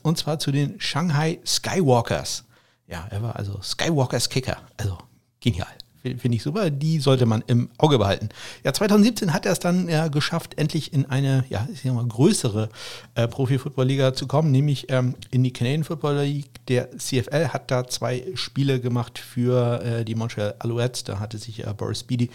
Und 0.04 0.18
zwar 0.18 0.40
zu 0.40 0.52
den 0.52 0.82
Shanghai 0.82 1.40
Skywalkers. 1.46 2.46
Ja, 2.88 3.08
er 3.12 3.22
war 3.22 3.36
also 3.36 3.62
Skywalkers 3.62 4.30
Kicker. 4.30 4.58
Also 4.78 4.98
genial. 5.40 5.68
Finde 6.02 6.36
ich 6.36 6.44
super. 6.44 6.70
Die 6.70 7.00
sollte 7.00 7.26
man 7.26 7.44
im 7.48 7.70
Auge 7.78 7.98
behalten. 7.98 8.30
Ja, 8.64 8.72
2017 8.72 9.34
hat 9.34 9.46
er 9.46 9.52
es 9.52 9.60
dann 9.60 9.90
ja, 9.90 10.08
geschafft, 10.08 10.58
endlich 10.58 10.94
in 10.94 11.06
eine 11.06 11.44
ja, 11.50 11.68
ich 11.72 11.82
sag 11.82 11.94
mal, 11.94 12.06
größere 12.06 12.70
äh, 13.16 13.28
Profi-Football-Liga 13.28 14.14
zu 14.14 14.26
kommen, 14.26 14.52
nämlich 14.52 14.90
ähm, 14.90 15.16
in 15.32 15.44
die 15.44 15.52
Canadian 15.52 15.84
Football 15.84 16.20
League. 16.20 16.66
Der 16.68 16.98
CFL 16.98 17.50
hat 17.50 17.70
da 17.70 17.88
zwei 17.88 18.26
Spiele 18.36 18.80
gemacht 18.80 19.20
für 19.20 19.82
äh, 19.84 20.06
die 20.06 20.16
Montreal 20.16 20.56
Alouettes. 20.60 21.04
Da 21.04 21.20
hatte 21.20 21.38
sich 21.38 21.66
äh, 21.66 21.74
Boris 21.74 22.04
Beatty 22.04 22.30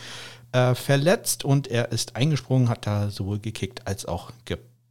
äh, 0.53 0.75
verletzt 0.75 1.45
und 1.45 1.69
er 1.69 1.91
ist 1.91 2.17
eingesprungen, 2.17 2.69
hat 2.69 2.87
da 2.87 3.11
sowohl 3.11 3.39
gekickt 3.39 3.87
als 3.87 4.05
auch 4.05 4.31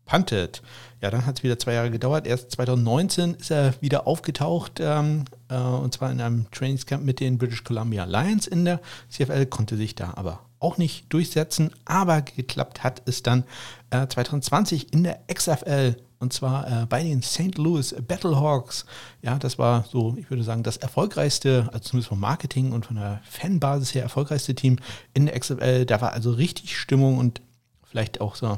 gepuntet. 0.05 0.61
Ja, 1.01 1.11
dann 1.11 1.25
hat 1.25 1.37
es 1.37 1.43
wieder 1.43 1.59
zwei 1.59 1.73
Jahre 1.73 1.91
gedauert. 1.91 2.27
Erst 2.27 2.51
2019 2.51 3.35
ist 3.35 3.51
er 3.51 3.73
wieder 3.81 4.07
aufgetaucht, 4.07 4.79
ähm, 4.79 5.25
äh, 5.49 5.55
und 5.55 5.93
zwar 5.93 6.11
in 6.11 6.21
einem 6.21 6.49
Trainingscamp 6.51 7.03
mit 7.03 7.19
den 7.19 7.37
British 7.37 7.63
Columbia 7.63 8.05
Lions 8.05 8.47
in 8.47 8.65
der 8.65 8.79
CFL, 9.09 9.45
konnte 9.47 9.75
sich 9.75 9.95
da 9.95 10.13
aber 10.15 10.39
auch 10.59 10.77
nicht 10.77 11.11
durchsetzen, 11.11 11.71
aber 11.83 12.21
geklappt 12.21 12.83
hat 12.83 13.01
es 13.05 13.21
dann 13.21 13.43
äh, 13.89 14.07
2020 14.07 14.93
in 14.93 15.03
der 15.03 15.19
XFL 15.33 15.97
und 16.19 16.31
zwar 16.31 16.83
äh, 16.83 16.85
bei 16.85 17.03
den 17.03 17.21
St. 17.21 17.57
Louis 17.57 17.93
Battlehawks. 18.07 18.85
Ja, 19.21 19.37
das 19.37 19.59
war 19.59 19.83
so, 19.91 20.15
ich 20.17 20.29
würde 20.29 20.43
sagen, 20.43 20.63
das 20.63 20.77
erfolgreichste, 20.77 21.67
also 21.73 21.79
zumindest 21.79 22.07
vom 22.07 22.21
Marketing 22.21 22.71
und 22.71 22.85
von 22.85 22.95
der 22.95 23.19
Fanbasis 23.29 23.93
her 23.93 24.03
erfolgreichste 24.03 24.55
Team 24.55 24.77
in 25.13 25.25
der 25.25 25.37
XFL. 25.37 25.85
Da 25.85 25.99
war 25.99 26.13
also 26.13 26.31
richtig 26.31 26.77
Stimmung 26.79 27.17
und 27.17 27.41
vielleicht 27.83 28.21
auch 28.21 28.35
so, 28.35 28.57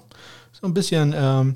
so 0.62 0.68
ein 0.68 0.74
bisschen, 0.74 1.14
ähm, 1.16 1.56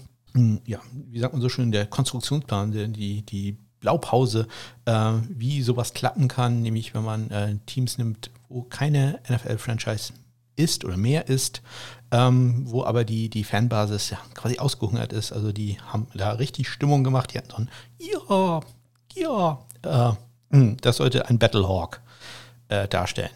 ja, 0.65 0.79
wie 0.93 1.19
sagt 1.19 1.33
man 1.33 1.41
so 1.41 1.49
schön, 1.49 1.71
der 1.71 1.85
Konstruktionsplan, 1.85 2.71
die, 2.93 3.21
die 3.23 3.57
Blaupause, 3.79 4.47
äh, 4.85 5.13
wie 5.29 5.61
sowas 5.61 5.93
klappen 5.93 6.27
kann, 6.27 6.61
nämlich 6.61 6.93
wenn 6.93 7.03
man 7.03 7.31
äh, 7.31 7.55
Teams 7.65 7.97
nimmt, 7.97 8.29
wo 8.49 8.63
keine 8.63 9.19
NFL-Franchise 9.29 10.13
ist 10.55 10.83
oder 10.83 10.97
mehr 10.97 11.29
ist, 11.29 11.61
ähm, 12.11 12.63
wo 12.65 12.83
aber 12.83 13.05
die, 13.05 13.29
die 13.29 13.45
Fanbasis 13.45 14.09
ja 14.09 14.17
quasi 14.33 14.59
ausgehungert 14.59 15.13
ist. 15.13 15.31
Also 15.31 15.51
die 15.51 15.79
haben 15.79 16.07
da 16.13 16.31
richtig 16.31 16.67
Stimmung 16.67 17.03
gemacht. 17.03 17.33
Die 17.33 17.37
hatten 17.37 17.49
so 17.49 17.57
ein 17.57 17.69
Ja, 17.97 18.59
ja. 19.15 19.65
Äh, 19.83 20.13
hm, 20.51 20.77
das 20.81 20.97
sollte 20.97 21.29
ein 21.29 21.39
Battlehawk 21.39 22.01
äh, 22.67 22.87
darstellen. 22.87 23.31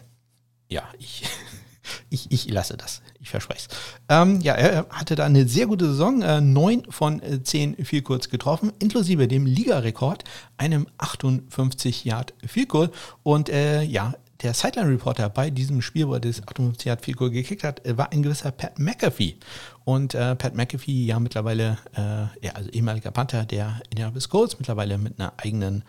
Ja, 0.68 0.82
ich, 0.98 1.24
ich, 2.10 2.30
ich 2.30 2.50
lasse 2.50 2.76
das. 2.76 3.00
Ich 3.24 3.30
verspreche 3.30 3.68
es. 3.70 3.76
Ähm, 4.10 4.42
ja, 4.42 4.52
er 4.52 4.86
hatte 4.90 5.14
da 5.14 5.24
eine 5.24 5.48
sehr 5.48 5.66
gute 5.66 5.86
Saison. 5.86 6.20
Äh, 6.20 6.42
neun 6.42 6.82
von 6.90 7.22
äh, 7.22 7.42
zehn 7.42 7.74
viel 7.82 8.02
kurz 8.02 8.28
getroffen, 8.28 8.70
inklusive 8.80 9.26
dem 9.28 9.46
Ligarekord, 9.46 10.24
einem 10.58 10.86
58 10.98 12.04
Yard 12.04 12.34
Vielkurs. 12.46 12.90
Und 13.22 13.48
äh, 13.48 13.82
ja, 13.82 14.12
der 14.42 14.52
Sideline-Reporter 14.52 15.30
bei 15.30 15.48
diesem 15.48 15.80
Spiel, 15.80 16.06
wo 16.06 16.12
er 16.12 16.20
das 16.20 16.46
58 16.46 16.84
Yard 16.84 17.16
Goal 17.16 17.30
gekickt 17.30 17.64
hat, 17.64 17.80
war 17.96 18.12
ein 18.12 18.22
gewisser 18.22 18.52
Pat 18.52 18.78
McAfee. 18.78 19.36
Und 19.84 20.14
äh, 20.14 20.36
Pat 20.36 20.54
McAfee, 20.54 21.06
ja 21.06 21.18
mittlerweile, 21.18 21.78
äh, 21.96 22.46
ja, 22.46 22.52
also 22.52 22.68
ehemaliger 22.68 23.10
Panther 23.10 23.46
der 23.46 23.80
Indianapolis 23.88 24.28
Colts, 24.28 24.58
mittlerweile 24.58 24.98
mit 24.98 25.18
einer 25.18 25.32
eigenen 25.38 25.82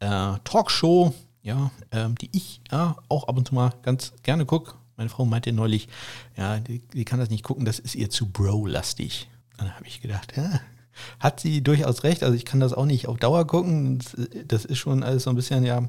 äh, 0.00 0.34
Talkshow, 0.44 1.14
ja, 1.40 1.70
ähm, 1.92 2.14
die 2.16 2.28
ich 2.32 2.60
ja, 2.70 2.96
auch 3.08 3.26
ab 3.26 3.38
und 3.38 3.48
zu 3.48 3.54
mal 3.54 3.72
ganz 3.80 4.12
gerne 4.22 4.44
gucke. 4.44 4.74
Meine 4.96 5.10
Frau 5.10 5.24
meinte 5.24 5.52
neulich, 5.52 5.88
ja, 6.36 6.58
die, 6.58 6.80
die 6.80 7.04
kann 7.04 7.18
das 7.18 7.30
nicht 7.30 7.44
gucken, 7.44 7.64
das 7.64 7.78
ist 7.78 7.94
ihr 7.94 8.10
zu 8.10 8.26
bro-lastig. 8.26 9.28
Dann 9.58 9.74
habe 9.74 9.86
ich 9.86 10.00
gedacht, 10.00 10.36
ja, 10.36 10.60
hat 11.20 11.40
sie 11.40 11.62
durchaus 11.62 12.04
recht. 12.04 12.22
Also 12.22 12.34
ich 12.34 12.44
kann 12.44 12.60
das 12.60 12.72
auch 12.72 12.86
nicht 12.86 13.08
auf 13.08 13.18
Dauer 13.18 13.46
gucken. 13.46 14.00
Das 14.46 14.64
ist 14.64 14.78
schon 14.78 15.02
alles 15.02 15.24
so 15.24 15.30
ein 15.30 15.36
bisschen, 15.36 15.64
ja, 15.64 15.82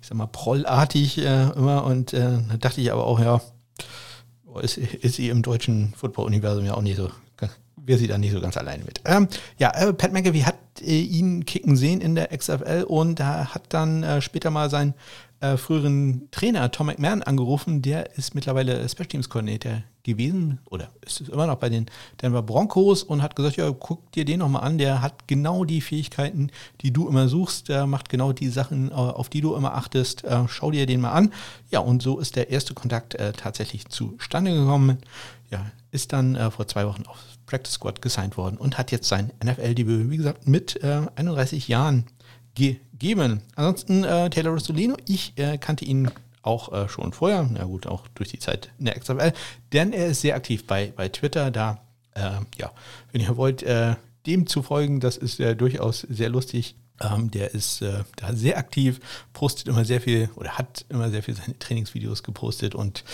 ich 0.00 0.08
sag 0.08 0.16
mal, 0.16 0.26
prollartig 0.26 1.18
äh, 1.18 1.50
immer. 1.50 1.84
Und 1.84 2.12
äh, 2.12 2.38
da 2.48 2.56
dachte 2.56 2.80
ich 2.80 2.92
aber 2.92 3.06
auch, 3.06 3.20
ja, 3.20 3.40
ist, 4.62 4.78
ist 4.78 5.14
sie 5.14 5.28
im 5.28 5.42
deutschen 5.42 5.94
Football-Universum 5.94 6.64
ja 6.64 6.74
auch 6.74 6.82
nicht 6.82 6.96
so, 6.96 7.10
wäre 7.76 7.98
sie 7.98 8.06
da 8.06 8.18
nicht 8.18 8.32
so 8.32 8.40
ganz 8.40 8.56
alleine 8.56 8.84
mit. 8.84 9.00
Ähm, 9.04 9.28
ja, 9.58 9.70
äh, 9.74 9.92
Pat 9.92 10.12
McAfee 10.12 10.44
hat 10.44 10.56
äh, 10.80 11.00
ihn 11.00 11.44
kicken 11.44 11.76
sehen 11.76 12.00
in 12.00 12.14
der 12.14 12.36
XFL 12.36 12.84
und 12.86 13.20
da 13.20 13.54
hat 13.54 13.64
dann 13.70 14.02
äh, 14.02 14.20
später 14.20 14.50
mal 14.50 14.70
sein 14.70 14.94
äh, 15.40 15.56
früheren 15.56 16.28
Trainer 16.30 16.70
Tom 16.70 16.86
McMahon 16.86 17.22
angerufen. 17.22 17.82
Der 17.82 18.16
ist 18.16 18.34
mittlerweile 18.34 18.88
Special 18.88 19.06
Teams 19.06 19.28
Coordinator 19.28 19.82
gewesen 20.02 20.60
oder 20.66 20.90
ist 21.04 21.20
immer 21.20 21.46
noch 21.46 21.56
bei 21.56 21.68
den 21.68 21.86
Denver 22.20 22.42
Broncos 22.42 23.02
und 23.02 23.22
hat 23.22 23.36
gesagt, 23.36 23.56
ja, 23.56 23.70
guck 23.70 24.12
dir 24.12 24.24
den 24.24 24.40
nochmal 24.40 24.62
an. 24.62 24.78
Der 24.78 25.02
hat 25.02 25.28
genau 25.28 25.64
die 25.64 25.80
Fähigkeiten, 25.80 26.50
die 26.80 26.92
du 26.92 27.08
immer 27.08 27.28
suchst. 27.28 27.68
Der 27.68 27.86
macht 27.86 28.08
genau 28.08 28.32
die 28.32 28.48
Sachen, 28.48 28.90
äh, 28.90 28.94
auf 28.94 29.28
die 29.28 29.40
du 29.40 29.54
immer 29.54 29.74
achtest. 29.74 30.24
Äh, 30.24 30.46
schau 30.48 30.70
dir 30.70 30.86
den 30.86 31.00
mal 31.00 31.12
an. 31.12 31.32
Ja, 31.70 31.80
und 31.80 32.02
so 32.02 32.18
ist 32.18 32.36
der 32.36 32.50
erste 32.50 32.74
Kontakt 32.74 33.14
äh, 33.14 33.32
tatsächlich 33.32 33.88
zustande 33.88 34.52
gekommen. 34.54 34.98
Ja, 35.50 35.66
ist 35.90 36.12
dann 36.12 36.36
äh, 36.36 36.50
vor 36.50 36.66
zwei 36.68 36.86
Wochen 36.86 37.04
aufs 37.06 37.38
Practice 37.46 37.72
Squad 37.74 38.00
gesigned 38.00 38.36
worden 38.36 38.56
und 38.56 38.78
hat 38.78 38.92
jetzt 38.92 39.08
sein 39.08 39.32
NFL-Debüt, 39.42 40.10
wie 40.10 40.16
gesagt, 40.16 40.46
mit 40.46 40.84
31 40.84 41.68
äh, 41.68 41.72
Jahren 41.72 42.04
gegeben. 42.60 43.42
Ansonsten 43.56 44.04
äh, 44.04 44.30
Taylor 44.30 44.52
Rossolino, 44.52 44.96
ich 45.06 45.32
äh, 45.36 45.58
kannte 45.58 45.84
ihn 45.84 46.10
auch 46.42 46.72
äh, 46.72 46.88
schon 46.88 47.12
vorher, 47.12 47.48
na 47.50 47.64
gut, 47.64 47.86
auch 47.86 48.06
durch 48.14 48.30
die 48.30 48.38
Zeit 48.38 48.70
in 48.78 48.86
der 48.86 48.98
XFL, 48.98 49.32
denn 49.72 49.92
er 49.92 50.08
ist 50.08 50.20
sehr 50.22 50.36
aktiv 50.36 50.66
bei, 50.66 50.92
bei 50.94 51.08
Twitter, 51.08 51.50
da, 51.50 51.82
äh, 52.14 52.30
ja, 52.56 52.72
wenn 53.12 53.20
ihr 53.20 53.36
wollt, 53.36 53.62
äh, 53.62 53.96
dem 54.26 54.46
zu 54.46 54.62
folgen, 54.62 55.00
das 55.00 55.16
ist 55.16 55.40
äh, 55.40 55.56
durchaus 55.56 56.00
sehr 56.00 56.28
lustig. 56.28 56.76
Ähm, 57.02 57.30
der 57.30 57.54
ist 57.54 57.80
äh, 57.80 58.04
da 58.16 58.34
sehr 58.34 58.58
aktiv, 58.58 59.00
postet 59.32 59.68
immer 59.68 59.86
sehr 59.86 60.02
viel 60.02 60.28
oder 60.36 60.58
hat 60.58 60.84
immer 60.90 61.08
sehr 61.08 61.22
viel 61.22 61.34
seine 61.34 61.58
Trainingsvideos 61.58 62.22
gepostet 62.22 62.74
und 62.74 63.04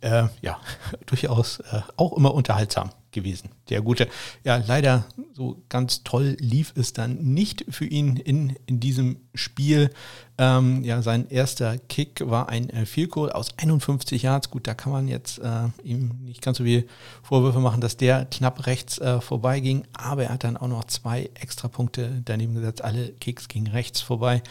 äh, 0.00 0.28
ja, 0.42 0.60
durchaus 1.06 1.58
äh, 1.58 1.82
auch 1.96 2.16
immer 2.16 2.34
unterhaltsam 2.34 2.90
gewesen. 3.12 3.50
Der 3.68 3.82
gute, 3.82 4.08
ja, 4.44 4.56
leider 4.56 5.04
so 5.32 5.62
ganz 5.68 6.02
toll 6.02 6.36
lief 6.40 6.72
es 6.76 6.92
dann 6.92 7.16
nicht 7.16 7.64
für 7.68 7.84
ihn 7.84 8.16
in, 8.16 8.56
in 8.66 8.80
diesem 8.80 9.18
Spiel. 9.34 9.90
Ähm, 10.38 10.82
ja, 10.82 11.02
sein 11.02 11.28
erster 11.28 11.78
Kick 11.78 12.22
war 12.28 12.48
ein 12.48 12.70
äh, 12.70 12.86
Field 12.86 13.10
Goal 13.10 13.30
aus 13.30 13.56
51 13.58 14.22
Yards. 14.22 14.50
Gut, 14.50 14.66
da 14.66 14.74
kann 14.74 14.92
man 14.92 15.08
jetzt 15.08 15.38
äh, 15.38 15.68
ihm 15.84 16.12
nicht 16.22 16.42
ganz 16.42 16.58
so 16.58 16.64
viel 16.64 16.86
Vorwürfe 17.22 17.60
machen, 17.60 17.80
dass 17.80 17.96
der 17.96 18.24
knapp 18.24 18.66
rechts 18.66 18.98
äh, 18.98 19.20
vorbeiging, 19.20 19.84
aber 19.92 20.24
er 20.24 20.30
hat 20.30 20.44
dann 20.44 20.56
auch 20.56 20.68
noch 20.68 20.84
zwei 20.84 21.30
extra 21.34 21.68
Punkte 21.68 22.22
daneben 22.24 22.54
gesetzt. 22.54 22.82
Alle 22.82 23.08
Kicks 23.12 23.48
gingen 23.48 23.68
rechts 23.68 24.00
vorbei. 24.00 24.42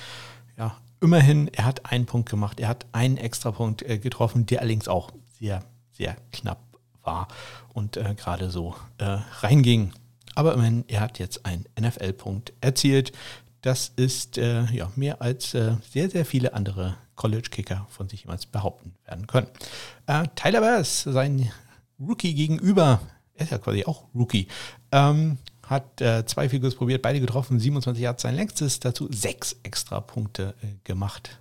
Ja, 0.58 0.78
immerhin, 1.02 1.50
er 1.50 1.66
hat 1.66 1.92
einen 1.92 2.06
Punkt 2.06 2.30
gemacht. 2.30 2.60
Er 2.60 2.68
hat 2.68 2.86
einen 2.92 3.18
extra 3.18 3.52
Punkt 3.52 3.82
äh, 3.82 3.98
getroffen, 3.98 4.46
der 4.46 4.60
allerdings 4.60 4.88
auch 4.88 5.12
sehr, 5.40 5.64
sehr 5.92 6.16
knapp 6.32 6.60
war 7.04 7.28
und 7.74 7.98
äh, 7.98 8.16
gerade 8.16 8.50
so 8.50 8.76
äh, 8.98 9.18
reinging. 9.42 9.94
Aber 10.36 10.54
immerhin, 10.54 10.86
er 10.88 11.02
hat 11.02 11.20
jetzt 11.20 11.46
einen 11.46 11.66
NFL-Punkt 11.80 12.54
erzielt. 12.62 13.12
Das 13.62 13.92
ist 13.96 14.38
äh, 14.38 14.66
ja, 14.72 14.92
mehr 14.96 15.22
als 15.22 15.54
äh, 15.54 15.76
sehr, 15.92 16.10
sehr 16.10 16.26
viele 16.26 16.54
andere 16.54 16.98
College-Kicker 17.16 17.86
von 17.90 18.10
sich 18.10 18.22
jemals 18.22 18.46
behaupten 18.46 18.96
werden 19.06 19.28
können. 19.28 19.48
Äh, 20.08 20.28
Tyler 20.36 20.62
Bass, 20.62 21.04
sein 21.04 21.52
Rookie 22.00 22.34
gegenüber, 22.34 23.02
er 23.36 23.44
ist 23.44 23.52
ja 23.52 23.60
quasi 23.60 23.86
auch 23.86 24.06
Rookie, 24.16 24.48
ähm, 24.92 25.38
hat 25.68 26.02
äh, 26.02 26.26
zwei 26.26 26.50
Figures 26.50 26.76
probiert, 26.76 27.02
beide 27.02 27.20
getroffen, 27.20 27.60
27 27.60 28.02
Yards 28.02 28.24
sein 28.24 28.36
längstes, 28.36 28.80
dazu 28.80 29.08
sechs 29.12 29.56
extra 29.64 30.00
Punkte 30.02 30.56
gemacht. 30.84 31.40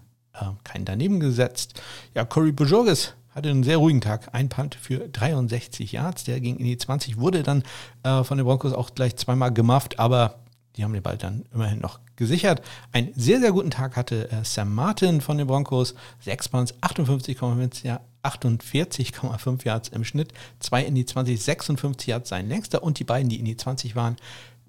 kein 0.62 0.84
daneben 0.84 1.20
gesetzt. 1.20 1.80
Ja, 2.14 2.24
Corey 2.24 2.52
Bojorges 2.52 3.14
hatte 3.30 3.50
einen 3.50 3.62
sehr 3.62 3.78
ruhigen 3.78 4.00
Tag. 4.00 4.34
Ein 4.34 4.48
Punt 4.48 4.74
für 4.74 5.08
63 5.08 5.92
Yards, 5.92 6.24
der 6.24 6.40
ging 6.40 6.56
in 6.56 6.64
die 6.64 6.78
20, 6.78 7.18
wurde 7.18 7.42
dann 7.42 7.62
äh, 8.02 8.24
von 8.24 8.38
den 8.38 8.46
Broncos 8.46 8.72
auch 8.72 8.94
gleich 8.94 9.16
zweimal 9.16 9.52
gemacht, 9.52 9.98
aber 9.98 10.40
die 10.76 10.84
haben 10.84 10.92
den 10.92 11.02
Ball 11.02 11.18
dann 11.18 11.44
immerhin 11.52 11.80
noch 11.80 12.00
gesichert. 12.16 12.62
Einen 12.92 13.12
sehr, 13.14 13.40
sehr 13.40 13.52
guten 13.52 13.70
Tag 13.70 13.96
hatte 13.96 14.30
äh, 14.30 14.44
Sam 14.44 14.74
Martin 14.74 15.20
von 15.20 15.36
den 15.36 15.46
Broncos. 15.46 15.94
Sechs 16.20 16.48
Punts, 16.48 16.74
58,5 16.80 17.84
ja, 17.84 18.00
48,5 18.22 19.64
Yards 19.64 19.88
im 19.88 20.04
Schnitt. 20.04 20.32
Zwei 20.60 20.84
in 20.84 20.94
die 20.94 21.04
20, 21.04 21.42
56 21.42 22.06
Yards 22.06 22.28
sein 22.28 22.48
längster 22.48 22.82
und 22.82 22.98
die 22.98 23.04
beiden, 23.04 23.28
die 23.28 23.38
in 23.38 23.44
die 23.46 23.56
20 23.56 23.96
waren, 23.96 24.16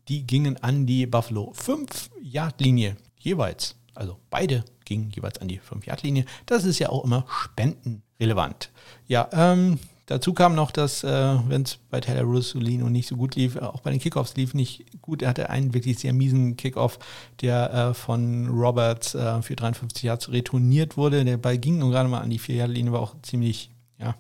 die 0.08 0.26
gingen 0.26 0.58
an 0.58 0.86
die 0.86 1.06
Buffalo 1.06 1.54
5-Yard-Linie 1.56 2.98
jeweils. 3.18 3.76
Also 3.94 4.18
beide 4.30 4.66
gingen 4.86 5.12
jeweils 5.12 5.40
an 5.40 5.48
die 5.48 5.60
5-Yard-Linie. 5.60 6.26
Das 6.46 6.64
ist 6.64 6.80
ja 6.80 6.90
auch 6.90 7.04
immer 7.04 7.26
Spenden 7.30 8.02
relevant. 8.22 8.70
Ja, 9.08 9.28
ähm, 9.34 9.80
dazu 10.06 10.34
kam 10.34 10.56
noch, 10.56 10.72
dass, 10.72 11.04
äh, 11.04 11.36
wenn 11.48 11.64
es 11.64 11.78
bei 11.90 12.00
Taylor 12.00 12.24
Russolino 12.24 12.90
nicht 12.90 13.08
so 13.08 13.18
gut 13.18 13.36
lief, 13.36 13.58
auch 13.58 13.82
bei 13.82 13.92
den 13.92 14.00
Kickoffs 14.00 14.36
lief 14.36 14.54
nicht 14.54 14.86
gut. 15.02 15.22
Er 15.22 15.30
hatte 15.30 15.50
einen 15.50 15.74
wirklich 15.74 16.00
sehr 16.00 16.14
miesen 16.14 16.56
Kickoff, 16.56 17.00
der 17.42 17.74
äh, 17.74 17.94
von 17.94 18.48
Roberts 18.48 19.16
äh, 19.16 19.42
für 19.42 19.56
53 19.56 20.04
Yards 20.04 20.32
retourniert 20.32 20.96
wurde. 20.96 21.26
Der 21.26 21.38
Ball 21.38 21.58
ging 21.58 21.80
nur 21.80 21.92
gerade 21.92 22.08
mal 22.08 22.22
an 22.22 22.30
die 22.30 22.40
4-Yard-Linie, 22.40 22.94
war 22.94 23.02
auch 23.02 23.16
ziemlich, 23.24 23.72
ja, 24.00 24.16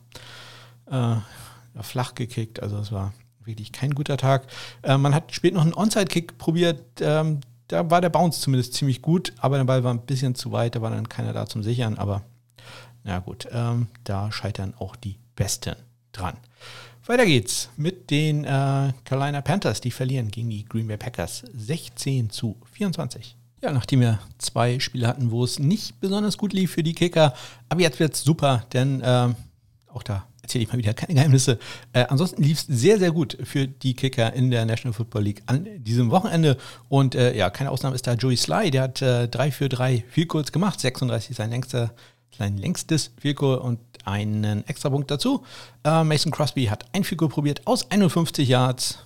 äh, 0.89 1.15
flach 1.81 2.15
gekickt. 2.15 2.61
Also 2.61 2.77
es 2.77 2.91
war 2.91 3.13
wirklich 3.45 3.71
kein 3.71 3.95
guter 3.95 4.17
Tag. 4.17 4.47
Äh, 4.81 4.97
man 4.97 5.15
hat 5.15 5.33
später 5.33 5.55
noch 5.55 5.63
einen 5.63 5.73
Onside-Kick 5.73 6.37
probiert. 6.37 6.83
Ähm, 6.99 7.39
da 7.67 7.89
war 7.89 8.01
der 8.01 8.09
Bounce 8.09 8.41
zumindest 8.41 8.73
ziemlich 8.73 9.01
gut, 9.01 9.31
aber 9.37 9.57
der 9.57 9.63
Ball 9.63 9.83
war 9.83 9.93
ein 9.93 10.05
bisschen 10.05 10.35
zu 10.35 10.51
weit, 10.51 10.75
da 10.75 10.81
war 10.81 10.91
dann 10.91 11.07
keiner 11.07 11.31
da 11.31 11.45
zum 11.45 11.63
Sichern, 11.63 11.97
aber 11.97 12.21
na 13.03 13.19
gut, 13.19 13.47
ähm, 13.51 13.87
da 14.03 14.31
scheitern 14.31 14.73
auch 14.77 14.95
die 14.95 15.17
Besten 15.35 15.75
dran. 16.11 16.37
Weiter 17.07 17.25
geht's 17.25 17.69
mit 17.75 18.09
den 18.09 18.45
äh, 18.45 18.93
Carolina 19.03 19.41
Panthers, 19.41 19.81
die 19.81 19.91
verlieren 19.91 20.29
gegen 20.29 20.49
die 20.49 20.63
Green 20.63 20.87
Bay 20.87 20.97
Packers 20.97 21.43
16 21.53 22.29
zu 22.29 22.55
24. 22.71 23.35
Ja, 23.61 23.71
nachdem 23.71 24.01
wir 24.01 24.19
zwei 24.37 24.79
Spiele 24.79 25.07
hatten, 25.07 25.29
wo 25.29 25.43
es 25.43 25.59
nicht 25.59 25.99
besonders 25.99 26.37
gut 26.37 26.53
lief 26.53 26.71
für 26.71 26.83
die 26.83 26.93
Kicker, 26.93 27.33
aber 27.69 27.81
jetzt 27.81 27.99
wird's 27.99 28.23
super, 28.23 28.65
denn 28.71 29.01
äh, 29.01 29.33
auch 29.87 30.03
da 30.03 30.25
erzähle 30.41 30.63
ich 30.63 30.71
mal 30.71 30.77
wieder 30.77 30.93
keine 30.93 31.15
Geheimnisse. 31.15 31.59
Äh, 31.93 32.05
ansonsten 32.09 32.43
lief 32.43 32.59
es 32.59 32.67
sehr, 32.67 32.99
sehr 32.99 33.11
gut 33.11 33.37
für 33.43 33.67
die 33.67 33.95
Kicker 33.95 34.33
in 34.33 34.51
der 34.51 34.65
National 34.65 34.93
Football 34.93 35.23
League 35.23 35.43
an 35.45 35.67
diesem 35.77 36.11
Wochenende. 36.11 36.57
Und 36.89 37.15
äh, 37.15 37.35
ja, 37.35 37.49
keine 37.49 37.71
Ausnahme 37.71 37.95
ist 37.95 38.07
da 38.07 38.13
Joey 38.13 38.37
Sly, 38.37 38.71
der 38.71 38.83
hat 38.83 39.01
äh, 39.01 39.27
3 39.27 39.51
für 39.51 39.69
3 39.69 40.03
viel 40.09 40.25
kurz 40.25 40.51
gemacht, 40.51 40.79
36 40.79 41.35
sein 41.35 41.49
längster, 41.49 41.93
sein 42.37 42.57
längstes 42.57 43.11
Vielkohl 43.19 43.55
und 43.55 43.79
einen 44.05 44.67
Extrapunkt 44.67 45.11
dazu. 45.11 45.43
Äh, 45.83 46.03
Mason 46.03 46.31
Crosby 46.31 46.65
hat 46.65 46.85
ein 46.93 47.03
Vielkohl 47.03 47.29
probiert 47.29 47.65
aus 47.67 47.89
51 47.89 48.47
Yards 48.47 48.99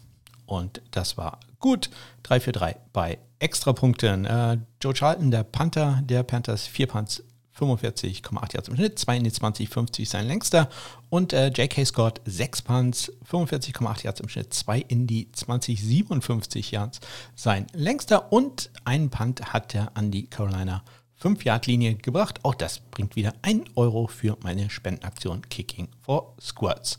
und 0.45 0.81
das 0.91 1.17
war 1.17 1.39
gut. 1.59 1.89
3 2.23 2.39
für 2.39 2.51
3 2.51 2.77
bei 2.93 3.17
Extrapunkten. 3.39 4.25
Äh, 4.25 4.57
Joe 4.81 4.93
Charlton, 4.93 5.31
der 5.31 5.43
Panther 5.43 6.01
der 6.03 6.23
Panthers, 6.23 6.67
4 6.67 6.87
Punts 6.87 7.23
45,8 7.57 8.53
Yards 8.53 8.67
im 8.67 8.75
Schnitt, 8.75 8.99
2 8.99 9.17
in 9.17 9.23
die 9.23 9.31
20, 9.31 9.69
50 9.69 10.09
sein 10.09 10.27
längster. 10.27 10.69
Und 11.09 11.31
äh, 11.31 11.47
J.K. 11.47 11.85
Scott, 11.85 12.21
6 12.25 12.61
Punts, 12.63 13.11
45,8 13.31 14.03
Yards 14.03 14.19
im 14.19 14.29
Schnitt, 14.29 14.53
2 14.53 14.79
in 14.79 15.07
die 15.07 15.31
20, 15.31 15.81
57 15.81 16.71
Yards 16.71 16.99
sein 17.35 17.67
längster. 17.73 18.31
Und 18.31 18.71
einen 18.83 19.09
Punt 19.09 19.53
hat 19.53 19.73
er 19.73 19.95
an 19.95 20.11
die 20.11 20.29
Carolina 20.29 20.83
5-Yard-Linie 21.25 21.95
gebracht. 21.95 22.39
Auch 22.43 22.53
das 22.53 22.79
bringt 22.91 23.15
wieder 23.15 23.33
1 23.41 23.71
Euro 23.75 24.05
für 24.05 24.37
meine 24.43 24.69
Spendenaktion 24.69 25.41
Kicking 25.49 25.87
for 26.01 26.35
Squads. 26.39 26.97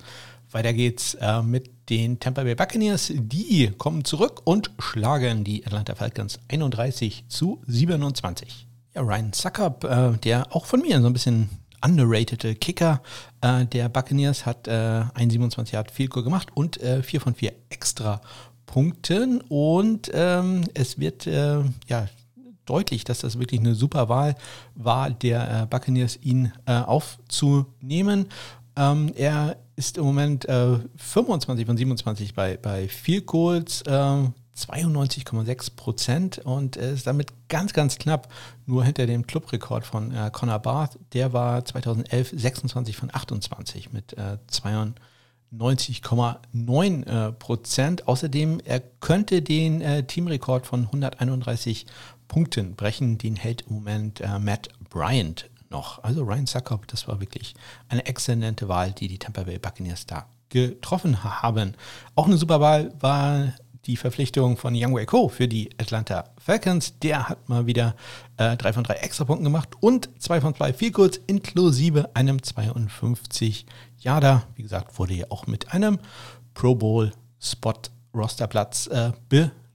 Weiter 0.50 0.72
geht's 0.72 1.14
äh, 1.14 1.42
mit 1.42 1.70
den 1.88 2.18
Tampa 2.18 2.42
Bay 2.42 2.56
Buccaneers. 2.56 3.12
Die 3.14 3.70
kommen 3.78 4.04
zurück 4.04 4.42
und 4.44 4.70
schlagen 4.80 5.44
die 5.44 5.64
Atlanta 5.64 5.94
Falcons 5.94 6.40
31 6.48 7.24
zu 7.28 7.62
27. 7.66 8.66
Ja, 8.94 9.02
Ryan 9.02 9.32
Suckup, 9.32 9.84
äh, 9.84 10.12
der 10.18 10.54
auch 10.54 10.66
von 10.66 10.80
mir 10.80 11.00
so 11.00 11.06
ein 11.06 11.12
bisschen 11.12 11.48
underrated 11.84 12.60
Kicker 12.60 13.02
äh, 13.42 13.64
der 13.66 13.88
Buccaneers, 13.88 14.44
hat 14.44 14.66
äh, 14.66 15.04
ein 15.14 15.30
27 15.30 15.72
Yard 15.72 15.90
Field 15.92 16.10
Goal 16.10 16.24
gemacht 16.24 16.48
und 16.54 16.80
äh, 16.80 17.02
4 17.02 17.20
von 17.20 17.34
4 17.34 17.52
extra 17.70 18.20
Punkten. 18.66 19.40
Und 19.42 20.10
ähm, 20.12 20.64
es 20.74 20.98
wird 20.98 21.26
äh, 21.26 21.60
ja 21.86 22.08
deutlich, 22.66 23.04
dass 23.04 23.20
das 23.20 23.38
wirklich 23.38 23.60
eine 23.60 23.74
super 23.74 24.08
Wahl 24.08 24.34
war, 24.74 25.10
der 25.10 25.62
äh, 25.62 25.66
Buccaneers 25.66 26.18
ihn 26.22 26.52
äh, 26.66 26.74
aufzunehmen. 26.74 28.26
Ähm, 28.76 29.12
er 29.16 29.56
ist 29.76 29.98
im 29.98 30.04
Moment 30.04 30.48
äh, 30.48 30.78
25 30.96 31.66
von 31.66 31.76
27 31.76 32.34
bei, 32.34 32.56
bei 32.56 32.88
Field 32.88 33.26
Goals. 33.26 33.84
92,6 34.56 35.76
Prozent 35.76 36.38
und 36.38 36.76
ist 36.76 37.06
damit 37.06 37.28
ganz, 37.48 37.74
ganz 37.74 37.98
knapp 37.98 38.32
nur 38.64 38.84
hinter 38.84 39.06
dem 39.06 39.26
Clubrekord 39.26 39.84
von 39.84 40.14
äh, 40.14 40.30
Connor 40.32 40.60
Barth. 40.60 40.98
Der 41.12 41.32
war 41.32 41.64
2011 41.64 42.32
26 42.34 42.96
von 42.96 43.10
28 43.12 43.92
mit 43.92 44.14
äh, 44.14 44.38
92,9 44.50 47.06
äh, 47.06 47.30
Prozent. 47.32 48.08
Außerdem, 48.08 48.60
er 48.64 48.80
könnte 48.80 49.42
den 49.42 49.82
äh, 49.82 50.04
Teamrekord 50.04 50.66
von 50.66 50.86
131 50.86 51.86
Punkten 52.28 52.76
brechen. 52.76 53.18
Den 53.18 53.36
hält 53.36 53.62
im 53.62 53.74
Moment 53.74 54.20
äh, 54.20 54.38
Matt 54.38 54.68
Bryant 54.90 55.48
noch. 55.70 56.02
Also 56.04 56.22
Ryan 56.22 56.46
Suckup, 56.46 56.86
das 56.88 57.08
war 57.08 57.20
wirklich 57.20 57.54
eine 57.88 58.06
exzellente 58.06 58.68
Wahl, 58.68 58.92
die 58.92 59.08
die 59.08 59.18
Tampa 59.18 59.44
Bay 59.44 59.58
Buccaneers 59.58 60.06
da 60.06 60.26
getroffen 60.48 61.24
haben. 61.24 61.74
Auch 62.14 62.26
eine 62.26 62.36
super 62.36 62.60
Wahl 62.60 62.92
war 63.00 63.52
die 63.86 63.96
Verpflichtung 63.96 64.56
von 64.56 64.74
Young 64.76 64.94
Wei 64.94 65.06
Ko 65.06 65.28
für 65.28 65.46
die 65.46 65.70
Atlanta 65.78 66.24
Falcons. 66.38 66.98
Der 66.98 67.28
hat 67.28 67.48
mal 67.48 67.66
wieder 67.66 67.94
äh, 68.36 68.56
drei 68.56 68.72
von 68.72 68.84
drei 68.84 68.94
Extrapunkten 68.94 69.44
gemacht 69.44 69.70
und 69.80 70.10
zwei 70.20 70.40
von 70.40 70.54
zwei 70.54 70.72
viel 70.72 70.90
kurz 70.90 71.20
inklusive 71.26 72.14
einem 72.14 72.42
52 72.42 73.66
Yarder. 73.98 74.44
Wie 74.56 74.62
gesagt, 74.62 74.98
wurde 74.98 75.14
ja 75.14 75.26
auch 75.30 75.46
mit 75.46 75.72
einem 75.72 75.98
Pro 76.54 76.74
Bowl 76.74 77.12
Spot 77.40 77.74
Rosterplatz 78.14 78.88
äh, 78.88 79.12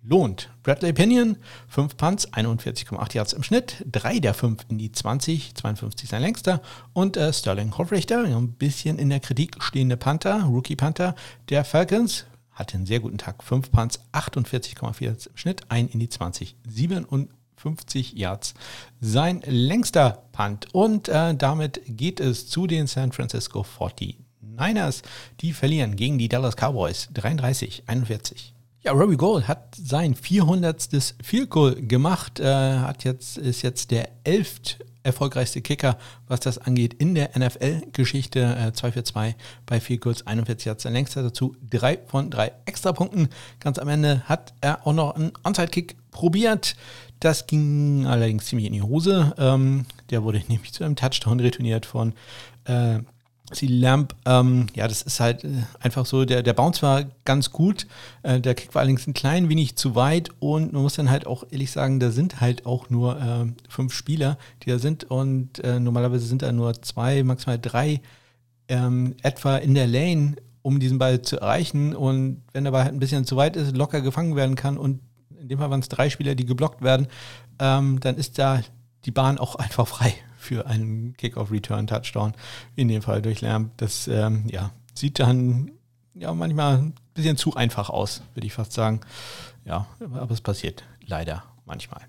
belohnt. 0.01 0.49
Bradley 0.63 0.93
Pinion, 0.93 1.37
5 1.67 1.97
Punts, 1.97 2.33
41,8 2.33 3.15
Yards 3.15 3.33
im 3.33 3.43
Schnitt, 3.43 3.85
3 3.91 4.19
der 4.19 4.33
5 4.33 4.65
in 4.69 4.77
die 4.77 4.91
20, 4.91 5.55
52 5.55 6.09
sein 6.09 6.21
längster. 6.21 6.61
Und 6.93 7.17
äh, 7.17 7.31
Sterling 7.31 7.77
Hofrichter, 7.77 8.23
ein 8.23 8.53
bisschen 8.53 8.99
in 8.99 9.09
der 9.09 9.19
Kritik 9.19 9.61
stehende 9.61 9.97
Panther, 9.97 10.43
Rookie 10.43 10.75
Panther 10.75 11.15
der 11.49 11.63
Falcons, 11.63 12.25
hatte 12.51 12.75
einen 12.75 12.85
sehr 12.85 12.99
guten 12.99 13.17
Tag. 13.17 13.43
5 13.43 13.71
Punts, 13.71 13.99
48,4 14.11 15.27
im 15.29 15.37
Schnitt, 15.37 15.61
ein 15.69 15.87
in 15.87 15.99
die 15.99 16.09
20, 16.09 16.55
57 16.67 18.13
Yards. 18.13 18.53
Sein 18.99 19.41
längster 19.45 20.23
Punt. 20.31 20.67
Und 20.73 21.09
äh, 21.09 21.35
damit 21.35 21.81
geht 21.85 22.19
es 22.19 22.47
zu 22.47 22.67
den 22.67 22.87
San 22.87 23.11
Francisco 23.11 23.65
49ers. 23.77 25.03
Die 25.39 25.53
verlieren 25.53 25.95
gegen 25.95 26.17
die 26.17 26.29
Dallas 26.29 26.55
Cowboys 26.55 27.09
33, 27.13 27.83
41. 27.87 28.53
Ja, 28.83 28.93
Robbie 28.93 29.15
Gold 29.15 29.47
hat 29.47 29.75
sein 29.75 30.15
400. 30.15 31.13
Field 31.21 31.51
Goal 31.51 31.75
gemacht, 31.75 32.39
äh, 32.39 32.79
hat 32.79 33.03
jetzt, 33.03 33.37
ist 33.37 33.61
jetzt 33.61 33.91
der 33.91 34.09
11 34.23 34.79
erfolgreichste 35.03 35.61
Kicker, 35.61 35.99
was 36.27 36.39
das 36.39 36.57
angeht, 36.57 36.95
in 36.95 37.13
der 37.13 37.37
NFL-Geschichte. 37.37 38.39
Äh, 38.39 38.73
2 38.73 38.91
für 38.91 39.03
2 39.03 39.35
bei 39.67 39.79
Field 39.79 40.01
Goals, 40.01 40.25
41 40.25 40.65
Yards 40.65 40.81
der 40.81 40.91
längste 40.93 41.21
dazu, 41.21 41.55
3 41.69 41.99
von 42.07 42.31
3 42.31 42.51
Extrapunkten. 42.65 43.29
Ganz 43.59 43.77
am 43.77 43.87
Ende 43.87 44.21
hat 44.21 44.55
er 44.61 44.87
auch 44.87 44.93
noch 44.93 45.13
einen 45.13 45.31
Onside-Kick 45.43 45.97
probiert. 46.09 46.75
Das 47.19 47.45
ging 47.45 48.07
allerdings 48.07 48.47
ziemlich 48.47 48.65
in 48.65 48.73
die 48.73 48.81
Hose. 48.81 49.35
Ähm, 49.37 49.85
der 50.09 50.23
wurde 50.23 50.41
nämlich 50.47 50.73
zu 50.73 50.83
einem 50.83 50.95
Touchdown 50.95 51.39
retourniert 51.39 51.85
von 51.85 52.13
äh, 52.65 52.97
Sie 53.53 53.67
Lamp, 53.67 54.15
ähm, 54.25 54.67
ja, 54.75 54.87
das 54.87 55.01
ist 55.01 55.19
halt 55.19 55.43
äh, 55.43 55.49
einfach 55.79 56.05
so, 56.05 56.25
der, 56.25 56.43
der 56.43 56.53
Bounce 56.53 56.81
war 56.81 57.03
ganz 57.25 57.51
gut, 57.51 57.87
äh, 58.23 58.39
der 58.39 58.55
Kick 58.55 58.73
war 58.73 58.81
allerdings 58.81 59.07
ein 59.07 59.13
klein 59.13 59.49
wenig 59.49 59.75
zu 59.75 59.95
weit 59.95 60.29
und 60.39 60.73
man 60.73 60.81
muss 60.81 60.95
dann 60.95 61.09
halt 61.09 61.27
auch 61.27 61.43
ehrlich 61.51 61.71
sagen, 61.71 61.99
da 61.99 62.11
sind 62.11 62.39
halt 62.39 62.65
auch 62.65 62.89
nur 62.89 63.19
äh, 63.19 63.45
fünf 63.69 63.93
Spieler, 63.93 64.37
die 64.63 64.69
da 64.69 64.79
sind 64.79 65.03
und 65.05 65.59
äh, 65.63 65.79
normalerweise 65.79 66.25
sind 66.25 66.41
da 66.41 66.51
nur 66.51 66.81
zwei, 66.81 67.23
maximal 67.23 67.59
drei 67.59 68.01
ähm, 68.67 69.15
etwa 69.21 69.57
in 69.57 69.75
der 69.75 69.87
Lane, 69.87 70.35
um 70.61 70.79
diesen 70.79 70.97
Ball 70.97 71.21
zu 71.21 71.39
erreichen 71.39 71.95
und 71.95 72.41
wenn 72.53 72.63
der 72.63 72.71
Ball 72.71 72.83
halt 72.83 72.93
ein 72.93 72.99
bisschen 72.99 73.25
zu 73.25 73.35
weit 73.35 73.55
ist, 73.55 73.75
locker 73.75 74.01
gefangen 74.01 74.35
werden 74.35 74.55
kann 74.55 74.77
und 74.77 75.01
in 75.39 75.49
dem 75.49 75.59
Fall 75.59 75.69
waren 75.69 75.79
es 75.81 75.89
drei 75.89 76.09
Spieler, 76.09 76.35
die 76.35 76.45
geblockt 76.45 76.81
werden, 76.81 77.07
ähm, 77.59 77.99
dann 77.99 78.15
ist 78.15 78.39
da 78.39 78.61
die 79.05 79.11
Bahn 79.11 79.37
auch 79.37 79.55
einfach 79.57 79.87
frei 79.87 80.13
für 80.41 80.65
einen 80.65 81.15
Kick-Off-Return-Touchdown, 81.17 82.33
in 82.75 82.87
dem 82.87 83.01
Fall 83.01 83.21
durch 83.21 83.41
Lärm. 83.41 83.71
Das 83.77 84.07
ähm, 84.07 84.45
ja, 84.47 84.71
sieht 84.93 85.19
dann 85.19 85.71
ja 86.15 86.33
manchmal 86.33 86.77
ein 86.77 86.93
bisschen 87.13 87.37
zu 87.37 87.55
einfach 87.55 87.89
aus, 87.89 88.21
würde 88.33 88.47
ich 88.47 88.53
fast 88.53 88.73
sagen. 88.73 89.01
Ja, 89.65 89.87
aber 89.99 90.31
es 90.31 90.41
passiert 90.41 90.83
leider 91.05 91.43
manchmal. 91.65 92.01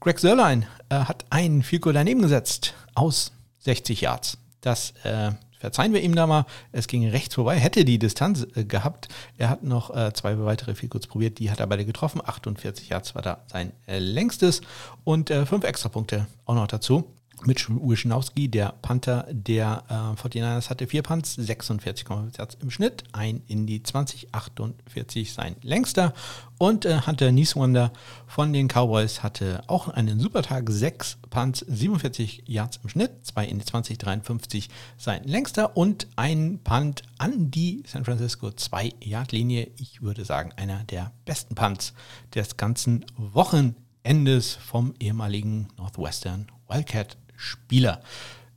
Greg 0.00 0.18
Sörlein 0.18 0.66
äh, 0.88 0.96
hat 0.96 1.24
einen 1.30 1.62
Fico 1.62 1.90
daneben 1.90 2.22
gesetzt 2.22 2.74
aus 2.94 3.32
60 3.60 4.02
Yards. 4.02 4.38
Das 4.60 4.92
äh, 5.02 5.32
verzeihen 5.58 5.92
wir 5.92 6.02
ihm 6.02 6.14
da 6.14 6.26
mal. 6.26 6.46
Es 6.72 6.86
ging 6.86 7.08
rechts 7.08 7.34
vorbei, 7.34 7.58
hätte 7.58 7.84
die 7.84 7.98
Distanz 7.98 8.46
äh, 8.54 8.64
gehabt. 8.64 9.08
Er 9.36 9.48
hat 9.48 9.62
noch 9.62 9.94
äh, 9.94 10.12
zwei 10.12 10.38
weitere 10.38 10.74
Fields 10.74 11.06
probiert, 11.06 11.38
die 11.38 11.50
hat 11.50 11.60
er 11.60 11.66
beide 11.66 11.84
getroffen. 11.84 12.20
48 12.24 12.88
Yards 12.88 13.14
war 13.14 13.22
da 13.22 13.38
sein 13.46 13.72
äh, 13.86 13.98
längstes 13.98 14.60
und 15.04 15.30
äh, 15.30 15.46
fünf 15.46 15.64
Extrapunkte 15.64 16.26
auch 16.44 16.54
noch 16.54 16.68
dazu. 16.68 17.04
Mitch 17.44 17.68
Wischnowski, 17.68 18.48
der 18.48 18.74
Panther 18.82 19.26
der 19.30 19.84
äh, 19.88 20.20
49ers, 20.20 20.70
hatte 20.70 20.86
vier 20.86 21.02
Punts, 21.02 21.38
46,5 21.38 22.38
Yards 22.38 22.56
im 22.60 22.70
Schnitt, 22.70 23.04
ein 23.12 23.42
in 23.46 23.66
die 23.66 23.82
20, 23.82 24.34
48 24.34 25.32
sein 25.32 25.56
längster. 25.62 26.14
Und 26.58 26.86
äh, 26.86 27.00
Hunter 27.06 27.32
Nieswander 27.32 27.92
von 28.26 28.52
den 28.52 28.68
Cowboys 28.68 29.22
hatte 29.22 29.62
auch 29.66 29.88
einen 29.88 30.18
super 30.18 30.42
Tag, 30.42 30.70
sechs 30.70 31.18
Punts, 31.28 31.60
47 31.68 32.44
Yards 32.46 32.80
im 32.82 32.88
Schnitt, 32.88 33.26
zwei 33.26 33.46
in 33.46 33.58
die 33.58 33.64
20, 33.64 33.98
53 33.98 34.68
sein 34.96 35.22
längster 35.24 35.76
und 35.76 36.08
ein 36.16 36.60
Punt 36.64 37.02
an 37.18 37.50
die 37.50 37.82
San 37.86 38.04
Francisco 38.04 38.50
2 38.50 38.92
Yard 39.00 39.32
Linie. 39.32 39.70
Ich 39.76 40.00
würde 40.00 40.24
sagen, 40.24 40.52
einer 40.56 40.84
der 40.84 41.12
besten 41.26 41.54
Punts 41.54 41.92
des 42.34 42.56
ganzen 42.56 43.04
Wochenendes 43.16 44.54
vom 44.54 44.94
ehemaligen 44.98 45.68
Northwestern 45.76 46.46
Wildcat 46.68 47.16
Spieler. 47.36 48.00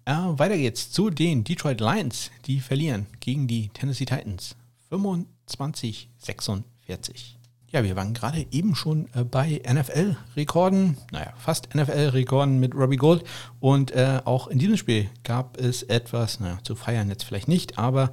Äh, 0.05 0.13
weiter 0.13 0.57
geht's 0.57 0.91
zu 0.91 1.09
den 1.09 1.43
Detroit 1.43 1.81
Lions. 1.81 2.31
Die 2.45 2.59
verlieren 2.59 3.07
gegen 3.19 3.47
die 3.47 3.69
Tennessee 3.69 4.05
Titans 4.05 4.55
25, 4.89 6.09
46. 6.17 7.39
Ja, 7.71 7.83
wir 7.83 7.95
waren 7.95 8.15
gerade 8.15 8.47
eben 8.49 8.73
schon 8.73 9.07
äh, 9.13 9.23
bei 9.23 9.61
NFL-Rekorden, 9.71 10.97
naja, 11.11 11.33
fast 11.37 11.75
NFL-Rekorden 11.75 12.59
mit 12.59 12.73
Robbie 12.73 12.97
Gold. 12.97 13.23
Und 13.59 13.91
äh, 13.91 14.21
auch 14.25 14.47
in 14.47 14.57
diesem 14.57 14.75
Spiel 14.75 15.07
gab 15.23 15.57
es 15.57 15.83
etwas, 15.83 16.39
naja, 16.39 16.57
zu 16.63 16.75
feiern 16.75 17.09
jetzt 17.09 17.23
vielleicht 17.23 17.47
nicht, 17.47 17.77
aber 17.77 18.11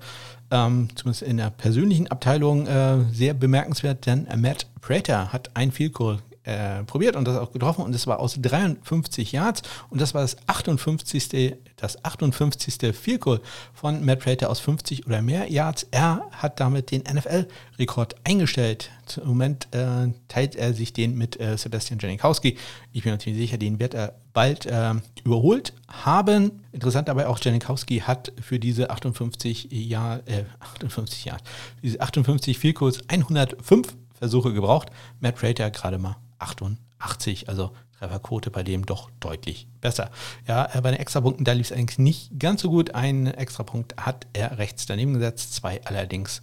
ähm, 0.50 0.88
zumindest 0.94 1.22
in 1.22 1.38
der 1.38 1.48
persönlichen 1.48 2.08
Abteilung 2.08 2.66
äh, 2.66 3.04
sehr 3.10 3.32
bemerkenswert, 3.32 4.04
denn 4.04 4.28
Matt 4.36 4.66
Prater 4.82 5.32
hat 5.32 5.50
ein 5.54 5.72
Field 5.72 5.94
Goal 5.94 6.18
äh, 6.47 6.84
probiert 6.84 7.16
und 7.16 7.26
das 7.26 7.36
auch 7.36 7.53
getroffen 7.53 7.84
und 7.84 7.92
das 7.92 8.07
war 8.07 8.20
aus 8.20 8.38
53 8.40 9.32
Yards 9.32 9.62
und 9.90 10.01
das 10.01 10.14
war 10.14 10.22
das 10.22 10.36
58. 10.47 11.57
das 11.76 12.05
58. 12.05 12.94
Field 12.94 13.20
Goal 13.20 13.40
von 13.74 14.05
Matt 14.05 14.20
Prater 14.20 14.49
aus 14.49 14.61
50 14.61 15.07
oder 15.07 15.22
mehr 15.22 15.51
Yards. 15.51 15.86
Er 15.90 16.22
hat 16.30 16.61
damit 16.61 16.92
den 16.92 17.03
NFL-Rekord 17.03 18.14
eingestellt. 18.24 18.90
Im 19.20 19.28
Moment 19.28 19.68
äh, 19.72 20.09
teilt 20.28 20.55
er 20.55 20.72
sich 20.72 20.92
den 20.92 21.18
mit 21.18 21.38
äh, 21.40 21.59
Sebastian 21.59 21.99
Janikowski. 21.99 22.57
Ich 22.92 23.03
bin 23.03 23.12
natürlich 23.12 23.38
sicher, 23.38 23.59
den 23.59 23.80
wird 23.80 23.94
er 23.94 24.14
bald 24.32 24.66
äh, 24.66 24.94
überholt 25.24 25.72
haben. 25.88 26.62
Interessant 26.70 27.09
dabei 27.09 27.26
auch, 27.26 27.40
Janikowski 27.40 28.01
hat 28.01 28.32
für 28.40 28.61
diese 28.61 28.90
58 28.90 29.68
Jahr, 29.70 30.20
58 30.61 31.24
Jahre, 31.24 31.40
diese 31.82 32.01
58 32.01 32.59
Field 32.59 32.76
Goals 32.76 33.01
105 33.09 33.97
Versuche 34.14 34.53
gebraucht. 34.53 34.90
Matt 35.20 35.36
Prater 35.36 35.70
gerade 35.70 35.99
mal 35.99 36.16
88, 36.39 37.49
also 37.49 37.72
Trefferquote 37.99 38.51
bei 38.51 38.62
dem 38.62 38.84
doch 38.84 39.11
deutlich 39.20 39.68
besser. 39.80 40.11
Ja, 40.47 40.68
bei 40.80 40.91
den 40.91 41.01
Extrapunkten, 41.01 41.45
da 41.45 41.53
lief 41.53 41.70
es 41.70 41.76
eigentlich 41.76 41.99
nicht 41.99 42.39
ganz 42.39 42.62
so 42.62 42.70
gut. 42.70 42.95
Einen 42.95 43.26
Extrapunkt 43.26 43.97
hat 43.97 44.26
er 44.32 44.59
rechts 44.59 44.87
daneben 44.87 45.14
gesetzt, 45.14 45.55
zwei 45.55 45.82
allerdings 45.84 46.43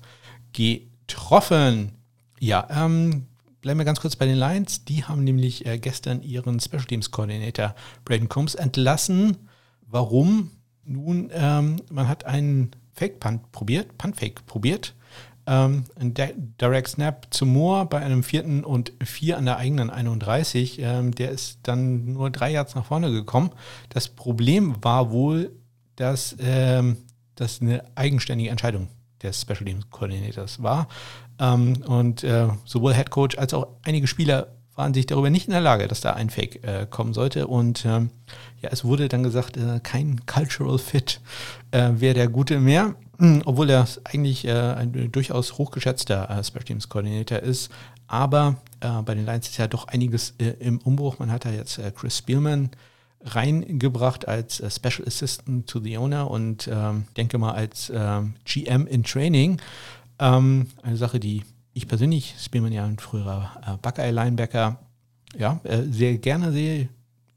getroffen. 0.52 1.94
Ja, 2.40 2.68
ähm, 2.70 3.28
bleiben 3.62 3.80
wir 3.80 3.86
ganz 3.86 4.02
kurz 4.02 4.16
bei 4.16 4.26
den 4.26 4.38
Lions. 4.38 4.86
Die 4.86 5.04
haben 5.04 5.24
nämlich 5.24 5.66
äh, 5.66 5.78
gestern 5.78 6.24
ihren 6.24 6.60
Special 6.60 6.86
Teams 6.86 7.12
Koordinator 7.12 7.76
Braden 8.04 8.30
Combs 8.30 8.56
entlassen. 8.56 9.50
Warum? 9.86 10.52
Nun, 10.86 11.30
ähm, 11.34 11.78
man 11.90 12.08
hat 12.08 12.26
einen 12.26 12.72
Fake-Punt 12.94 13.52
probiert, 13.52 13.98
Punt-Fake 13.98 14.46
probiert 14.46 14.96
ähm, 15.46 15.86
ein 16.00 16.14
Direct 16.14 16.88
Snap 16.88 17.28
zu 17.32 17.46
Moore 17.46 17.86
bei 17.86 18.00
einem 18.00 18.24
vierten 18.24 18.64
und 18.64 18.94
vier 19.04 19.38
an 19.38 19.46
der 19.46 19.58
eigenen 19.58 19.90
31. 19.90 20.80
Ähm, 20.80 21.14
der 21.14 21.32
ist 21.32 21.60
dann 21.64 22.14
nur 22.14 22.30
drei 22.30 22.52
Yards 22.52 22.76
nach 22.76 22.86
vorne 22.86 23.12
gekommen. 23.12 23.52
Das 23.90 24.08
Problem 24.08 24.76
war 24.82 25.12
wohl, 25.12 25.52
dass 25.96 26.36
ähm, 26.40 26.98
das 27.36 27.62
eine 27.62 27.84
eigenständige 27.96 28.50
Entscheidung 28.50 28.88
des 29.22 29.42
Special 29.42 29.66
Teams 29.66 29.90
Coordinators 29.90 30.62
war. 30.62 30.88
Ähm, 31.40 31.84
und 31.88 32.24
äh, 32.24 32.48
sowohl 32.66 32.94
Head 32.94 33.10
Coach 33.10 33.38
als 33.38 33.54
auch 33.54 33.68
einige 33.84 34.08
Spieler 34.08 34.48
waren 34.76 34.94
sich 34.94 35.06
darüber 35.06 35.30
nicht 35.30 35.48
in 35.48 35.52
der 35.52 35.62
Lage, 35.62 35.88
dass 35.88 36.02
da 36.02 36.14
ein 36.14 36.30
Fake 36.30 36.64
äh, 36.64 36.88
kommen 36.90 37.14
sollte. 37.14 37.48
Und 37.48 37.86
ähm, 37.86 38.10
ja, 38.62 38.70
es 38.72 38.84
wurde 38.84 39.08
dann 39.08 39.24
gesagt, 39.24 39.58
äh, 39.58 39.80
kein 39.82 40.26
Cultural 40.26 40.78
Fit 40.80 41.22
äh, 41.72 41.92
wäre 41.96 42.16
der 42.16 42.28
Gute 42.28 42.60
mehr. 42.60 42.96
Hm, 43.20 43.44
obwohl 43.46 43.70
er 43.70 43.88
eigentlich 44.06 44.46
äh, 44.46 44.52
ein 44.52 45.12
durchaus 45.12 45.58
hochgeschätzter 45.58 46.30
äh, 46.30 46.44
Special 46.44 46.64
Teams 46.64 46.90
Coordinator 46.90 47.40
ist. 47.40 47.72
Aber 48.08 48.58
äh, 48.80 49.02
bei 49.04 49.16
den 49.16 49.26
Lions 49.26 49.48
ist 49.48 49.58
ja 49.58 49.68
doch 49.68 49.88
einiges 49.88 50.34
äh, 50.40 50.56
im 50.60 50.80
Umbruch. 50.80 51.20
Man 51.20 51.32
hat 51.32 51.46
da 51.46 51.52
jetzt 51.52 51.78
äh, 51.78 51.92
Chris 51.92 52.18
Spielman 52.18 52.72
reingebracht 53.24 54.28
als 54.28 54.60
äh, 54.60 54.70
Special 54.70 55.08
Assistant 55.08 55.68
to 55.68 55.80
the 55.80 55.98
Owner 55.98 56.30
und 56.30 56.68
ähm, 56.72 57.06
denke 57.16 57.38
mal 57.38 57.54
als 57.54 57.92
ähm, 57.94 58.34
GM 58.46 58.88
in 58.88 59.04
Training. 59.04 59.62
Ähm, 60.20 60.68
eine 60.82 60.98
Sache, 60.98 61.20
die 61.20 61.44
ich 61.74 61.88
persönlich, 61.88 62.36
Spielman 62.40 62.72
ja 62.72 62.86
ein 62.86 63.00
früherer 63.00 63.80
Buckeye-Linebacker, 63.82 64.78
ja, 65.36 65.60
sehr 65.90 66.20
gerne 66.20 66.52
sehe. 66.52 66.82
Ich 66.82 66.90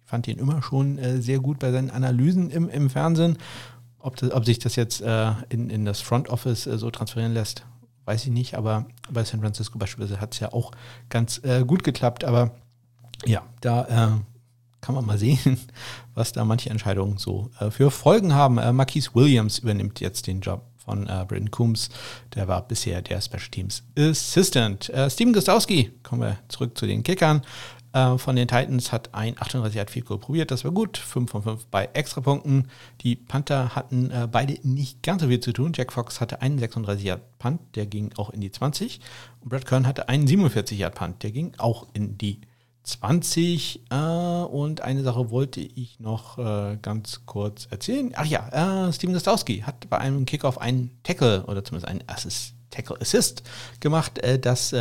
fand 0.05 0.29
ihn 0.29 0.37
immer 0.37 0.61
schon 0.61 0.99
sehr 1.23 1.39
gut 1.39 1.59
bei 1.59 1.73
seinen 1.73 1.89
Analysen 1.89 2.51
im, 2.51 2.69
im 2.69 2.91
Fernsehen 2.91 3.39
ob, 4.07 4.17
das, 4.17 4.31
ob 4.31 4.45
sich 4.45 4.59
das 4.59 4.77
jetzt 4.77 5.03
äh, 5.03 5.33
in, 5.49 5.69
in 5.69 5.85
das 5.85 6.01
Front 6.01 6.29
Office 6.29 6.67
äh, 6.67 6.79
so 6.79 6.91
transferieren 6.91 7.35
lässt, 7.35 7.67
weiß 8.05 8.25
ich 8.25 8.31
nicht. 8.31 8.55
Aber 8.55 8.87
bei 9.11 9.25
San 9.25 9.41
Francisco 9.41 9.79
beispielsweise 9.79 10.21
hat 10.21 10.35
es 10.35 10.41
ja 10.41 10.53
auch 10.53 10.71
ganz 11.09 11.41
äh, 11.45 11.65
gut 11.65 11.83
geklappt. 11.83 12.25
Aber 12.25 12.53
ja, 13.25 13.43
da 13.61 13.85
äh, 13.85 14.21
kann 14.81 14.95
man 14.95 15.05
mal 15.05 15.19
sehen, 15.19 15.59
was 16.15 16.33
da 16.33 16.45
manche 16.45 16.71
Entscheidungen 16.71 17.19
so 17.19 17.51
äh, 17.59 17.71
für 17.71 17.91
Folgen 17.91 18.33
haben. 18.33 18.59
Äh, 18.59 18.73
Marquise 18.73 19.11
Williams 19.15 19.59
übernimmt 19.59 20.01
jetzt 20.01 20.29
den 20.29 20.41
Job 20.41 20.63
von 20.85 21.09
äh, 21.09 21.25
Britton 21.27 21.51
Coombs. 21.51 21.91
Der 22.37 22.47
war 22.47 22.63
bisher 22.67 23.03
der 23.03 23.21
Special 23.21 23.49
Teams 23.51 23.83
Assistant. 23.99 24.89
Äh, 24.91 25.11
Steven 25.11 25.33
Gostowski, 25.33 25.91
kommen 26.05 26.23
wir 26.23 26.39
zurück 26.49 26.79
zu 26.79 26.87
den 26.87 27.03
Kickern. 27.03 27.43
Äh, 27.97 28.19
von 28.19 28.37
den 28.37 28.47
Titans 28.47 28.93
hat 28.93 29.15
ein 29.15 29.41
38 29.41 29.75
Yard 29.75 29.91
Field 29.91 30.07
probiert, 30.07 30.51
das 30.51 30.65
war 30.65 30.71
gut, 30.71 30.99
5 30.99 31.31
von 31.31 31.43
5 31.43 31.67
bei 31.69 31.89
Extrapunkten. 31.95 32.69
Die 33.01 33.17
Panther 33.17 33.75
hatten 33.75 34.11
äh, 34.11 34.29
beide 34.31 34.59
nicht 34.69 35.03
ganz 35.03 35.23
so 35.23 35.29
viel 35.29 35.41
zu 35.41 35.55
tun. 35.55 35.73
Jack 35.75 35.95
Fox 35.95 36.21
hatte 36.21 36.43
einen 36.43 36.59
36 36.59 37.07
Yard 37.07 37.39
Punt, 37.39 37.61
der 37.75 37.87
ging 37.87 38.13
auch 38.19 38.29
in 38.29 38.43
die 38.43 38.53
20. 38.53 39.01
Und 39.41 39.49
Brad 39.49 39.65
Kern 39.65 39.87
hatte 39.87 40.11
einen 40.11 40.27
47 40.27 40.79
Yard 40.79 40.95
Punt, 40.95 41.23
der 41.23 41.31
ging 41.31 41.55
auch 41.57 41.87
in 41.95 42.19
die 42.19 42.43
20. 42.83 43.81
Äh, 43.89 43.95
und 43.95 44.83
eine 44.83 45.03
Sache 45.03 45.31
wollte 45.31 45.61
ich 45.63 45.99
noch 45.99 46.37
äh, 46.37 46.77
ganz 46.83 47.23
kurz 47.25 47.67
erzählen. 47.71 48.13
Ach 48.15 48.27
ja, 48.27 48.89
äh, 48.89 48.93
Steven 48.93 49.15
Gostowski 49.15 49.61
hat 49.61 49.89
bei 49.89 49.97
einem 49.97 50.27
Kickoff 50.27 50.59
einen 50.59 50.91
Tackle 51.03 51.45
oder 51.47 51.65
zumindest 51.65 51.89
einen 51.89 52.05
Assist, 52.09 52.53
Tackle 52.69 53.01
Assist 53.01 53.43
gemacht. 53.81 54.19
Äh, 54.19 54.39
das 54.39 54.73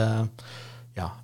ja, 0.97 1.17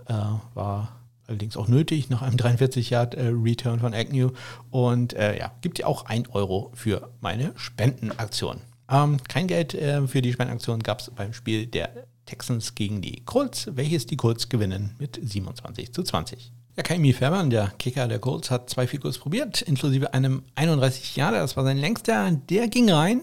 war 0.53 1.00
allerdings 1.31 1.57
auch 1.57 1.67
nötig 1.67 2.09
nach 2.09 2.21
einem 2.21 2.35
43-Yard-Return 2.37 3.79
von 3.79 3.93
Agnew. 3.93 4.31
Und 4.69 5.13
äh, 5.13 5.37
ja, 5.37 5.51
gibt 5.61 5.79
ja 5.79 5.87
auch 5.87 6.05
1 6.05 6.29
Euro 6.29 6.71
für 6.75 7.11
meine 7.21 7.53
Spendenaktion. 7.55 8.57
Ähm, 8.89 9.17
kein 9.27 9.47
Geld 9.47 9.73
äh, 9.73 10.05
für 10.07 10.21
die 10.21 10.33
Spendenaktion 10.33 10.83
gab 10.83 10.99
es 10.99 11.09
beim 11.09 11.33
Spiel 11.33 11.65
der 11.65 12.05
Texans 12.25 12.75
gegen 12.75 13.01
die 13.01 13.23
Colts, 13.25 13.69
welches 13.73 14.05
die 14.05 14.17
Colts 14.17 14.49
gewinnen 14.49 14.95
mit 14.99 15.19
27 15.21 15.93
zu 15.93 16.03
20. 16.03 16.51
Ja, 16.77 16.83
Kaimi 16.83 17.11
Fairman, 17.11 17.49
der 17.49 17.73
Kicker 17.79 18.07
der 18.07 18.19
Colts, 18.19 18.49
hat 18.49 18.69
zwei 18.69 18.87
Figurs 18.87 19.17
probiert, 19.17 19.61
inklusive 19.61 20.13
einem 20.13 20.43
31 20.55 21.17
Jahre, 21.17 21.35
das 21.35 21.57
war 21.57 21.65
sein 21.65 21.77
längster, 21.77 22.31
der 22.31 22.69
ging 22.69 22.89
rein 22.89 23.21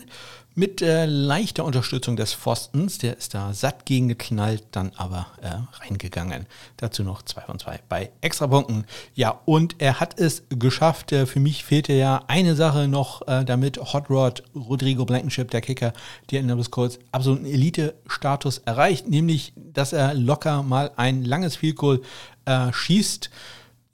mit 0.59 0.82
äh, 0.82 1.06
leichter 1.06 1.64
Unterstützung 1.64 2.16
des 2.16 2.34
Pfostens. 2.34 2.98
Der 2.98 3.16
ist 3.16 3.32
da 3.32 3.54
satt 3.54 3.86
gegengeknallt, 3.86 4.64
dann 4.72 4.90
aber 4.96 5.28
äh, 5.40 5.50
reingegangen. 5.80 6.46
Dazu 6.76 7.04
noch 7.04 7.22
zwei 7.22 7.42
von 7.42 7.61
zwei 7.61 7.78
bei 7.88 8.11
Extrapunkten. 8.22 8.84
Ja, 9.14 9.40
und 9.44 9.76
er 9.78 10.00
hat 10.00 10.18
es 10.18 10.42
geschafft. 10.48 11.12
Äh, 11.12 11.26
für 11.26 11.38
mich 11.38 11.64
fehlte 11.64 11.92
ja 11.92 12.24
eine 12.26 12.56
Sache 12.56 12.88
noch, 12.88 13.26
äh, 13.28 13.44
damit 13.44 13.78
Hot 13.78 14.11
Rod 14.11 14.42
Rodrigo 14.52 15.04
Blankenship, 15.04 15.52
der 15.52 15.61
Kicker, 15.61 15.92
der 16.32 16.40
in 16.40 16.46
Indianapolis 16.46 16.72
Colts, 16.72 16.98
absoluten 17.12 17.46
Elite-Status 17.46 18.59
erreicht, 18.64 19.09
nämlich, 19.09 19.52
dass 19.54 19.92
er 19.92 20.12
locker 20.14 20.64
mal 20.64 20.90
ein 20.96 21.24
langes 21.24 21.54
Field 21.54 21.76
Goal 21.76 22.02
äh, 22.46 22.72
schießt. 22.72 23.30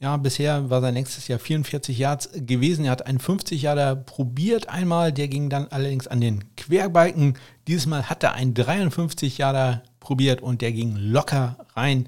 Ja, 0.04 0.18
bisher 0.18 0.68
war 0.68 0.82
sein 0.82 0.92
nächstes 0.92 1.28
Jahr 1.28 1.38
44 1.38 1.96
Yards 1.96 2.28
gewesen. 2.34 2.84
Er 2.84 2.90
hat 2.90 3.06
einen 3.06 3.20
50 3.20 3.62
Yarder 3.62 3.96
probiert 3.96 4.68
einmal, 4.68 5.12
der 5.12 5.28
ging 5.28 5.48
dann 5.48 5.68
allerdings 5.68 6.08
an 6.08 6.20
den 6.20 6.44
Querbalken. 6.66 7.38
Dieses 7.66 7.86
Mal 7.86 8.08
hat 8.08 8.22
er 8.22 8.34
einen 8.34 8.54
53 8.54 9.38
Yarder 9.38 9.82
probiert 10.00 10.42
und 10.42 10.60
der 10.62 10.72
ging 10.72 10.96
locker 10.96 11.56
rein. 11.74 12.06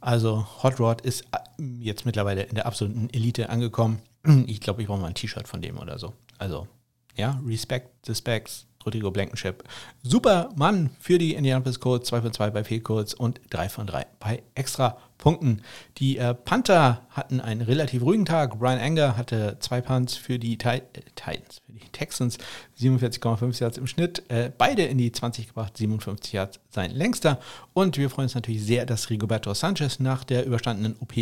Also 0.00 0.46
Hot 0.62 0.78
Rod 0.78 1.00
ist 1.00 1.22
äh, 1.32 1.62
jetzt 1.80 2.06
mittlerweile 2.06 2.42
in 2.42 2.54
der 2.54 2.66
absoluten 2.66 3.08
Elite 3.10 3.50
angekommen. 3.50 4.00
Ich 4.46 4.60
glaube, 4.60 4.82
ich 4.82 4.88
brauche 4.88 5.00
mal 5.00 5.08
ein 5.08 5.14
T-Shirt 5.14 5.46
von 5.46 5.62
dem 5.62 5.78
oder 5.78 5.98
so. 5.98 6.12
Also, 6.38 6.66
ja, 7.14 7.40
Respect 7.46 8.06
the 8.06 8.14
Specs. 8.14 8.65
Rodrigo 8.86 9.10
Blankenship. 9.10 9.64
Super 10.02 10.48
Mann 10.56 10.90
für 11.00 11.18
die 11.18 11.34
Indianapolis 11.34 11.80
Colts, 11.80 12.08
2 12.08 12.22
von 12.22 12.32
2 12.32 12.50
bei 12.50 12.64
Fehlcodes 12.64 13.14
und 13.14 13.40
3 13.50 13.68
von 13.68 13.86
3 13.86 14.06
bei 14.20 14.42
Extra 14.54 14.96
Punkten. 15.18 15.62
Die 15.98 16.18
äh, 16.18 16.34
Panther 16.34 17.02
hatten 17.10 17.40
einen 17.40 17.62
relativ 17.62 18.02
ruhigen 18.02 18.24
Tag. 18.24 18.58
Brian 18.58 18.78
Anger 18.78 19.16
hatte 19.16 19.56
zwei 19.60 19.80
Punts 19.80 20.14
für 20.14 20.38
die 20.38 20.58
Ti 20.58 20.68
äh, 20.68 20.82
Titans, 21.14 21.62
für 21.66 21.72
die 21.72 21.88
Texans, 21.90 22.38
47,5 22.78 23.60
Yards 23.60 23.78
im 23.78 23.86
Schnitt. 23.86 24.22
Äh, 24.28 24.52
beide 24.56 24.84
in 24.84 24.98
die 24.98 25.10
20 25.10 25.48
gebracht, 25.48 25.76
57 25.76 26.32
Yards 26.32 26.60
sein 26.70 26.90
längster. 26.90 27.40
Und 27.72 27.96
wir 27.96 28.10
freuen 28.10 28.26
uns 28.26 28.34
natürlich 28.34 28.64
sehr, 28.64 28.86
dass 28.86 29.10
Rigoberto 29.10 29.52
Sanchez 29.54 29.98
nach 30.00 30.24
der 30.24 30.46
überstandenen 30.46 30.96
OP 31.00 31.14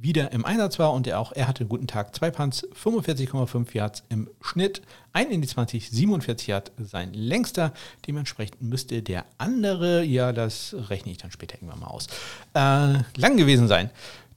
wieder 0.00 0.32
im 0.32 0.44
Einsatz 0.44 0.78
war 0.78 0.92
und 0.92 1.06
er 1.06 1.20
auch, 1.20 1.32
er 1.32 1.46
hatte 1.46 1.60
einen 1.60 1.68
guten 1.68 1.86
Tag. 1.86 2.14
Zwei 2.14 2.30
Punts, 2.30 2.66
45,5 2.82 3.74
Yards 3.74 4.02
im 4.08 4.30
Schnitt, 4.40 4.82
ein 5.12 5.30
in 5.30 5.42
die 5.42 5.48
20, 5.48 5.90
47 5.90 6.48
Yards 6.48 6.72
sein 6.78 7.12
längster. 7.12 7.72
Dementsprechend 8.06 8.62
müsste 8.62 9.02
der 9.02 9.26
andere, 9.38 10.02
ja, 10.04 10.32
das 10.32 10.74
rechne 10.88 11.12
ich 11.12 11.18
dann 11.18 11.30
später 11.30 11.56
irgendwann 11.56 11.80
mal 11.80 11.88
aus, 11.88 12.06
äh, 12.54 13.02
lang 13.18 13.36
gewesen 13.36 13.68
sein. 13.68 13.90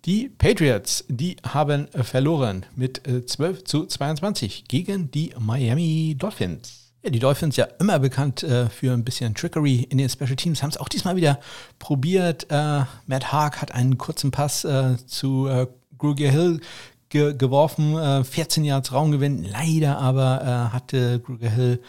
Die 0.06 0.28
Patriots, 0.28 1.06
die 1.08 1.38
haben 1.48 1.88
verloren 1.88 2.66
mit 2.76 3.02
12 3.06 3.60
äh, 3.60 3.64
zu 3.64 3.86
22 3.86 4.66
gegen 4.68 5.10
die 5.12 5.34
Miami 5.40 6.16
Dolphins. 6.20 6.83
Ja, 7.04 7.10
die 7.10 7.20
Dolphins 7.20 7.58
ja 7.58 7.66
immer 7.80 8.00
bekannt 8.00 8.44
äh, 8.44 8.70
für 8.70 8.94
ein 8.94 9.04
bisschen 9.04 9.36
Trickery 9.36 9.86
in 9.90 9.98
den 9.98 10.08
Special 10.08 10.38
Teams, 10.38 10.64
haben 10.64 10.70
es 10.70 10.78
auch 10.78 10.88
diesmal 10.88 11.18
wieder 11.18 11.40
probiert. 11.78 12.48
Äh, 12.50 12.86
Matt 13.08 13.32
Haag 13.34 13.62
hat 13.62 13.74
einen 13.74 13.98
kurzen 13.98 14.32
Pass 14.32 14.64
äh, 14.64 14.96
zu 15.06 15.48
äh, 15.48 15.68
Grugier 15.98 16.32
Hill 16.32 16.62
ge 17.10 17.36
geworfen, 17.38 18.24
14 18.26 18.66
Yards 18.66 18.92
Raumgewinn. 18.92 19.44
Leider 19.44 20.00
aber 20.00 20.42
äh, 20.42 20.74
hatte 20.74 21.20
Grugier 21.20 21.52
Hill 21.52 21.80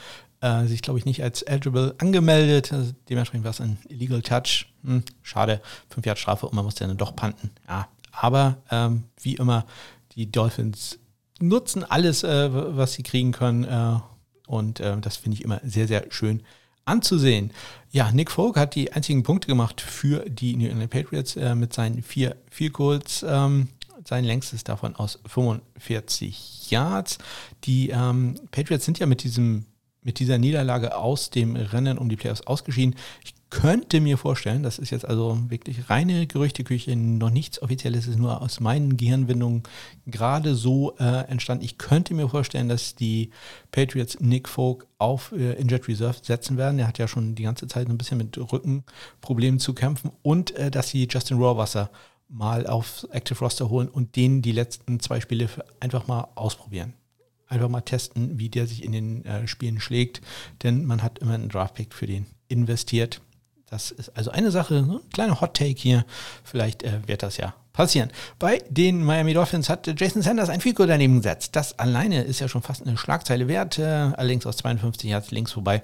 äh, 0.44 0.66
sich, 0.66 0.82
glaube 0.82 0.98
ich, 0.98 1.06
nicht 1.06 1.22
als 1.22 1.42
eligible 1.42 1.94
angemeldet. 1.98 2.72
Also 2.72 2.92
dementsprechend 3.08 3.44
war 3.44 3.50
es 3.50 3.60
ein 3.60 3.78
Illegal 3.88 4.20
Touch. 4.20 4.66
Hm, 4.84 5.02
schade, 5.22 5.60
5 5.88 6.06
Yards 6.06 6.20
Strafe 6.20 6.46
und 6.46 6.54
man 6.54 6.64
musste 6.64 6.86
dann 6.86 6.96
doch 6.96 7.16
panten. 7.16 7.50
Ja, 7.66 7.88
Aber 8.12 8.58
ähm, 8.70 9.04
wie 9.20 9.36
immer, 9.36 9.64
die 10.14 10.30
Dolphins 10.30 10.98
nutzen 11.40 11.82
alles, 11.82 12.24
äh, 12.24 12.50
was 12.52 12.92
sie 12.92 13.02
kriegen 13.02 13.32
können. 13.32 13.64
Und 14.46 14.80
äh, 14.80 14.96
das 15.00 15.16
finde 15.16 15.36
ich 15.36 15.44
immer 15.44 15.60
sehr, 15.64 15.88
sehr 15.88 16.06
schön 16.10 16.42
anzusehen. 16.84 17.50
Ja, 17.90 18.12
Nick 18.12 18.30
Folk 18.30 18.56
hat 18.56 18.74
die 18.74 18.92
einzigen 18.92 19.22
Punkte 19.22 19.48
gemacht 19.48 19.80
für 19.80 20.28
die 20.28 20.56
New 20.56 20.68
England 20.68 20.90
Patriots 20.90 21.36
äh, 21.36 21.54
mit 21.54 21.72
seinen 21.72 22.02
vier 22.02 22.36
Field 22.50 22.74
Goals. 22.74 23.24
Ähm, 23.26 23.68
sein 24.06 24.24
längstes 24.24 24.64
davon 24.64 24.96
aus 24.96 25.18
45 25.26 26.70
Yards. 26.70 27.18
Die 27.64 27.88
ähm, 27.88 28.34
Patriots 28.50 28.84
sind 28.84 28.98
ja 28.98 29.06
mit 29.06 29.22
diesem 29.22 29.64
mit 30.04 30.18
dieser 30.18 30.36
Niederlage 30.36 30.94
aus 30.94 31.30
dem 31.30 31.56
Rennen 31.56 31.96
um 31.96 32.10
die 32.10 32.16
Playoffs 32.16 32.42
ausgeschieden. 32.42 32.94
Ich 33.24 33.34
könnte 33.54 34.00
mir 34.00 34.18
vorstellen, 34.18 34.64
das 34.64 34.80
ist 34.80 34.90
jetzt 34.90 35.04
also 35.04 35.38
wirklich 35.48 35.88
reine 35.88 36.26
Gerüchteküche, 36.26 36.96
noch 36.96 37.30
nichts 37.30 37.62
Offizielles, 37.62 38.08
ist 38.08 38.18
nur 38.18 38.42
aus 38.42 38.58
meinen 38.58 38.96
Gehirnwindungen 38.96 39.62
gerade 40.06 40.56
so 40.56 40.96
äh, 40.98 41.28
entstanden. 41.28 41.64
Ich 41.64 41.78
könnte 41.78 42.14
mir 42.14 42.28
vorstellen, 42.28 42.68
dass 42.68 42.96
die 42.96 43.30
Patriots 43.70 44.18
Nick 44.18 44.48
Folk 44.48 44.88
auf 44.98 45.30
äh, 45.30 45.52
Injured 45.52 45.86
Reserve 45.86 46.18
setzen 46.20 46.56
werden. 46.56 46.80
Er 46.80 46.88
hat 46.88 46.98
ja 46.98 47.06
schon 47.06 47.36
die 47.36 47.44
ganze 47.44 47.68
Zeit 47.68 47.88
ein 47.88 47.96
bisschen 47.96 48.18
mit 48.18 48.36
Rückenproblemen 48.36 49.60
zu 49.60 49.72
kämpfen 49.72 50.10
und 50.22 50.50
äh, 50.56 50.72
dass 50.72 50.88
sie 50.88 51.06
Justin 51.08 51.38
Rohrwasser 51.38 51.90
mal 52.28 52.66
auf 52.66 53.06
Active 53.12 53.38
Roster 53.38 53.70
holen 53.70 53.88
und 53.88 54.16
den 54.16 54.42
die 54.42 54.52
letzten 54.52 54.98
zwei 54.98 55.20
Spiele 55.20 55.48
einfach 55.78 56.08
mal 56.08 56.26
ausprobieren 56.34 56.94
einfach 57.46 57.68
mal 57.68 57.82
testen, 57.82 58.38
wie 58.38 58.48
der 58.48 58.66
sich 58.66 58.82
in 58.82 58.90
den 58.90 59.24
äh, 59.26 59.46
Spielen 59.46 59.78
schlägt, 59.78 60.22
denn 60.64 60.86
man 60.86 61.02
hat 61.02 61.20
immer 61.20 61.34
einen 61.34 61.50
Draftpick 61.50 61.94
für 61.94 62.06
den 62.06 62.26
investiert. 62.48 63.20
Das 63.74 63.90
ist 63.90 64.16
also 64.16 64.30
eine 64.30 64.52
Sache, 64.52 64.82
ne? 64.82 65.00
kleiner 65.12 65.40
Hot 65.40 65.54
Take 65.54 65.74
hier. 65.76 66.04
Vielleicht 66.44 66.84
äh, 66.84 67.08
wird 67.08 67.24
das 67.24 67.38
ja 67.38 67.54
passieren. 67.72 68.12
Bei 68.38 68.62
den 68.68 69.02
Miami 69.02 69.34
Dolphins 69.34 69.68
hat 69.68 70.00
Jason 70.00 70.22
Sanders 70.22 70.48
ein 70.48 70.60
Fico 70.60 70.86
daneben 70.86 71.16
gesetzt. 71.16 71.56
Das 71.56 71.76
alleine 71.76 72.22
ist 72.22 72.38
ja 72.38 72.46
schon 72.46 72.62
fast 72.62 72.86
eine 72.86 72.96
Schlagzeile 72.96 73.48
wert. 73.48 73.80
Äh, 73.80 73.82
allerdings 73.82 74.46
aus 74.46 74.58
52 74.58 75.10
Yards 75.10 75.32
links 75.32 75.50
vorbei. 75.50 75.82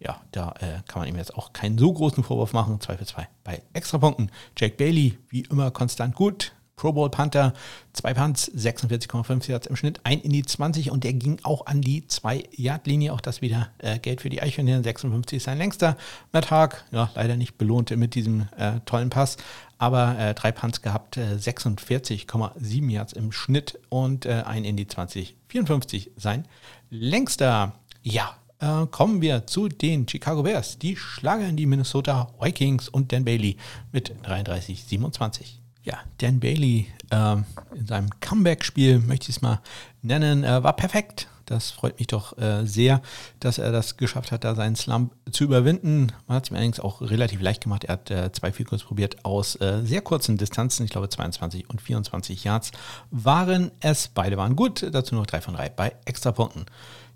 Ja, 0.00 0.18
da 0.32 0.54
äh, 0.60 0.80
kann 0.88 1.02
man 1.02 1.08
ihm 1.10 1.16
jetzt 1.16 1.34
auch 1.34 1.52
keinen 1.52 1.76
so 1.76 1.92
großen 1.92 2.24
Vorwurf 2.24 2.54
machen. 2.54 2.80
2 2.80 2.96
für 2.96 3.04
2 3.04 3.28
bei 3.44 3.60
Extrapunkten. 3.74 4.30
Jack 4.56 4.78
Bailey, 4.78 5.18
wie 5.28 5.42
immer 5.42 5.70
konstant 5.70 6.14
gut. 6.14 6.52
Pro 6.76 6.92
Bowl 6.92 7.08
Panther, 7.08 7.54
zwei 7.94 8.12
Punts, 8.12 8.52
46,5 8.54 9.48
Yards 9.48 9.66
im 9.66 9.76
Schnitt, 9.76 10.00
ein 10.04 10.20
in 10.20 10.30
die 10.30 10.42
20 10.42 10.90
und 10.90 11.04
der 11.04 11.14
ging 11.14 11.38
auch 11.42 11.64
an 11.64 11.80
die 11.80 12.02
2-Yard-Linie. 12.02 13.14
Auch 13.14 13.22
das 13.22 13.40
wieder 13.40 13.70
äh, 13.78 13.98
Geld 13.98 14.20
für 14.20 14.28
die 14.28 14.42
Eichhörnchen, 14.42 14.82
56 14.82 15.38
ist 15.38 15.44
sein 15.44 15.56
längster. 15.56 15.96
Matt 16.32 16.50
Haag, 16.50 16.84
ja, 16.90 17.10
leider 17.14 17.36
nicht 17.36 17.56
belohnt 17.56 17.96
mit 17.96 18.14
diesem 18.14 18.48
äh, 18.58 18.80
tollen 18.84 19.08
Pass, 19.08 19.38
aber 19.78 20.18
äh, 20.18 20.34
drei 20.34 20.52
Punts 20.52 20.82
gehabt, 20.82 21.16
46,7 21.16 22.60
äh, 22.60 22.92
Yards 22.92 23.14
im 23.14 23.32
Schnitt 23.32 23.78
und 23.88 24.26
äh, 24.26 24.42
ein 24.44 24.66
in 24.66 24.76
die 24.76 24.86
20, 24.86 25.34
54 25.48 26.10
sein 26.18 26.46
längster. 26.90 27.72
Ja, 28.02 28.36
äh, 28.58 28.84
kommen 28.84 29.22
wir 29.22 29.46
zu 29.46 29.68
den 29.68 30.06
Chicago 30.06 30.42
Bears. 30.42 30.78
Die 30.78 30.94
schlagen 30.96 31.56
die 31.56 31.64
Minnesota 31.64 32.34
Vikings 32.38 32.90
und 32.90 33.12
Dan 33.12 33.24
Bailey 33.24 33.56
mit 33.92 34.12
33-27 34.26 35.65
ja, 35.86 35.98
Dan 36.18 36.40
Bailey 36.40 36.88
äh, 37.10 37.36
in 37.74 37.86
seinem 37.86 38.10
Comeback-Spiel, 38.20 38.98
möchte 38.98 39.30
ich 39.30 39.36
es 39.36 39.42
mal 39.42 39.60
nennen, 40.02 40.44
äh, 40.44 40.62
war 40.62 40.74
perfekt. 40.74 41.28
Das 41.46 41.70
freut 41.70 42.00
mich 42.00 42.08
doch 42.08 42.36
äh, 42.38 42.66
sehr, 42.66 43.00
dass 43.38 43.58
er 43.58 43.70
das 43.70 43.96
geschafft 43.96 44.32
hat, 44.32 44.42
da 44.42 44.56
seinen 44.56 44.74
Slump 44.74 45.12
zu 45.30 45.44
überwinden. 45.44 46.08
Man 46.26 46.36
hat 46.36 46.44
es 46.44 46.50
ihm 46.50 46.56
allerdings 46.56 46.80
auch 46.80 47.00
relativ 47.00 47.40
leicht 47.40 47.62
gemacht. 47.62 47.84
Er 47.84 47.92
hat 47.92 48.10
äh, 48.10 48.32
zwei 48.32 48.50
Vielkurs 48.50 48.82
probiert 48.82 49.24
aus 49.24 49.54
äh, 49.60 49.82
sehr 49.84 50.00
kurzen 50.00 50.38
Distanzen. 50.38 50.84
Ich 50.84 50.90
glaube 50.90 51.08
22 51.08 51.70
und 51.70 51.80
24 51.80 52.42
Yards 52.42 52.72
waren 53.12 53.70
es. 53.78 54.08
Beide 54.08 54.36
waren 54.36 54.56
gut. 54.56 54.84
Dazu 54.90 55.14
noch 55.14 55.26
drei 55.26 55.40
von 55.40 55.54
drei 55.54 55.68
bei 55.68 55.94
Extrapunkten. 56.04 56.66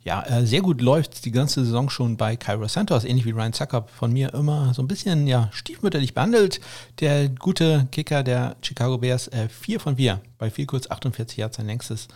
Ja, 0.02 0.22
äh, 0.22 0.46
sehr 0.46 0.62
gut 0.62 0.80
läuft 0.80 1.26
die 1.26 1.30
ganze 1.30 1.62
Saison 1.64 1.90
schon 1.90 2.16
bei 2.16 2.34
Cairo 2.36 2.66
Santos, 2.68 3.04
ähnlich 3.04 3.26
wie 3.26 3.32
Ryan 3.32 3.52
Zucker 3.52 3.86
von 3.86 4.12
mir 4.12 4.32
immer 4.32 4.72
so 4.72 4.82
ein 4.82 4.88
bisschen 4.88 5.26
ja, 5.26 5.50
stiefmütterlich 5.52 6.14
behandelt. 6.14 6.60
Der 7.00 7.28
gute 7.28 7.86
Kicker 7.92 8.22
der 8.22 8.56
Chicago 8.62 8.96
Bears, 8.96 9.28
äh, 9.28 9.48
4 9.50 9.78
von 9.78 9.96
4, 9.96 10.22
bei 10.38 10.50
viel 10.50 10.64
kurz 10.64 10.90
48 10.90 11.36
Yards 11.36 11.58
sein 11.58 11.66
längstes, 11.66 12.08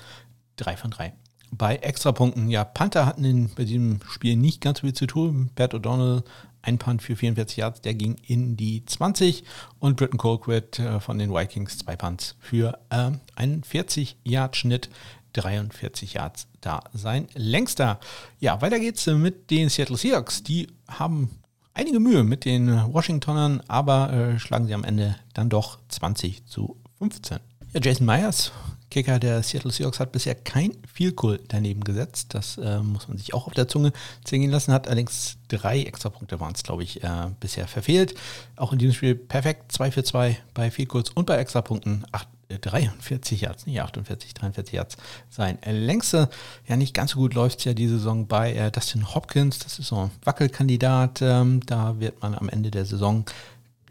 3 0.57 0.78
von 0.78 0.91
3. 0.93 1.12
Bei 1.51 1.76
Extrapunkten, 1.76 2.49
ja, 2.49 2.64
Panther 2.64 3.05
hatten 3.05 3.24
in, 3.24 3.51
bei 3.55 3.64
diesem 3.64 4.01
Spiel 4.09 4.37
nicht 4.37 4.62
ganz 4.62 4.78
so 4.78 4.87
viel 4.87 4.95
zu 4.95 5.07
tun. 5.07 5.51
Bert 5.55 5.74
O'Donnell, 5.74 6.24
ein 6.62 6.78
Punt 6.78 7.03
für 7.03 7.16
44 7.16 7.59
Yards, 7.59 7.80
der 7.82 7.93
ging 7.93 8.16
in 8.26 8.57
die 8.57 8.87
20 8.87 9.45
und 9.78 9.99
Britton 9.99 10.18
Colquitt 10.18 10.78
äh, 10.78 11.01
von 11.01 11.18
den 11.18 11.35
Vikings 11.35 11.76
zwei 11.76 11.97
Punts 11.97 12.35
für 12.41 12.78
äh, 12.89 13.11
einen 13.37 13.62
40 13.62 14.16
Yard 14.24 14.57
Schnitt 14.57 14.89
43 15.35 16.14
Yards 16.14 16.47
sein 16.93 17.29
längster. 17.35 18.01
Ja, 18.41 18.61
weiter 18.61 18.79
geht's 18.79 19.07
mit 19.07 19.51
den 19.51 19.69
Seattle 19.69 19.97
Seahawks. 19.97 20.43
Die 20.43 20.69
haben 20.89 21.31
einige 21.75 22.01
Mühe 22.01 22.25
mit 22.25 22.45
den 22.45 22.69
Washingtonern, 22.93 23.62
aber 23.69 24.12
äh, 24.12 24.39
schlagen 24.39 24.67
sie 24.67 24.75
am 24.75 24.85
Ende 24.85 25.17
dann 25.35 25.49
doch 25.49 25.79
20 25.89 26.47
zu 26.47 26.77
15. 26.99 27.39
Ja, 27.73 27.81
Jason 27.83 28.07
Myers, 28.07 28.53
Kicker 28.91 29.19
der 29.19 29.43
Seattle 29.43 29.73
Seahawks, 29.73 29.99
hat 29.99 30.12
bisher 30.12 30.37
kein 30.37 30.73
Field 30.91 31.17
daneben 31.49 31.83
gesetzt. 31.83 32.35
Das 32.35 32.57
äh, 32.59 32.79
muss 32.79 33.09
man 33.09 33.19
sich 33.19 33.35
auch 33.35 33.49
auf 33.49 33.53
der 33.53 33.67
Zunge 33.67 33.93
zählen 34.23 34.51
lassen. 34.51 34.73
Hat 34.73 34.87
allerdings 34.87 35.37
drei 35.49 35.83
Extrapunkte 35.83 36.39
waren 36.39 36.55
es, 36.55 36.62
glaube 36.62 36.85
ich, 36.85 37.03
äh, 37.03 37.31
bisher 37.41 37.67
verfehlt. 37.67 38.15
Auch 38.57 38.73
in 38.73 38.79
diesem 38.79 38.95
Spiel 38.95 39.17
perfekt 39.17 39.73
2 39.73 39.91
für 39.91 40.05
2 40.05 40.39
bei 40.55 40.71
Field 40.71 40.93
und 41.17 41.27
bei 41.27 41.37
Extrapunkten. 41.37 42.07
Acht 42.12 42.29
43 42.61 43.42
Yards, 43.42 43.66
nicht 43.66 43.80
48, 43.80 44.34
43 44.34 44.74
Yards 44.74 44.97
sein. 45.30 45.59
Längste, 45.64 46.28
ja 46.66 46.76
nicht 46.76 46.95
ganz 46.95 47.12
so 47.12 47.18
gut 47.18 47.34
läuft 47.34 47.61
es 47.61 47.64
ja 47.64 47.74
diese 47.74 47.99
Saison 47.99 48.26
bei 48.26 48.55
äh, 48.55 48.70
Dustin 48.70 49.14
Hopkins, 49.14 49.59
das 49.59 49.78
ist 49.78 49.88
so 49.88 49.97
ein 49.97 50.11
Wackelkandidat, 50.24 51.22
ähm, 51.22 51.61
da 51.66 52.01
wird 52.01 52.22
man 52.22 52.34
am 52.34 52.49
Ende 52.49 52.70
der 52.70 52.84
Saison, 52.84 53.24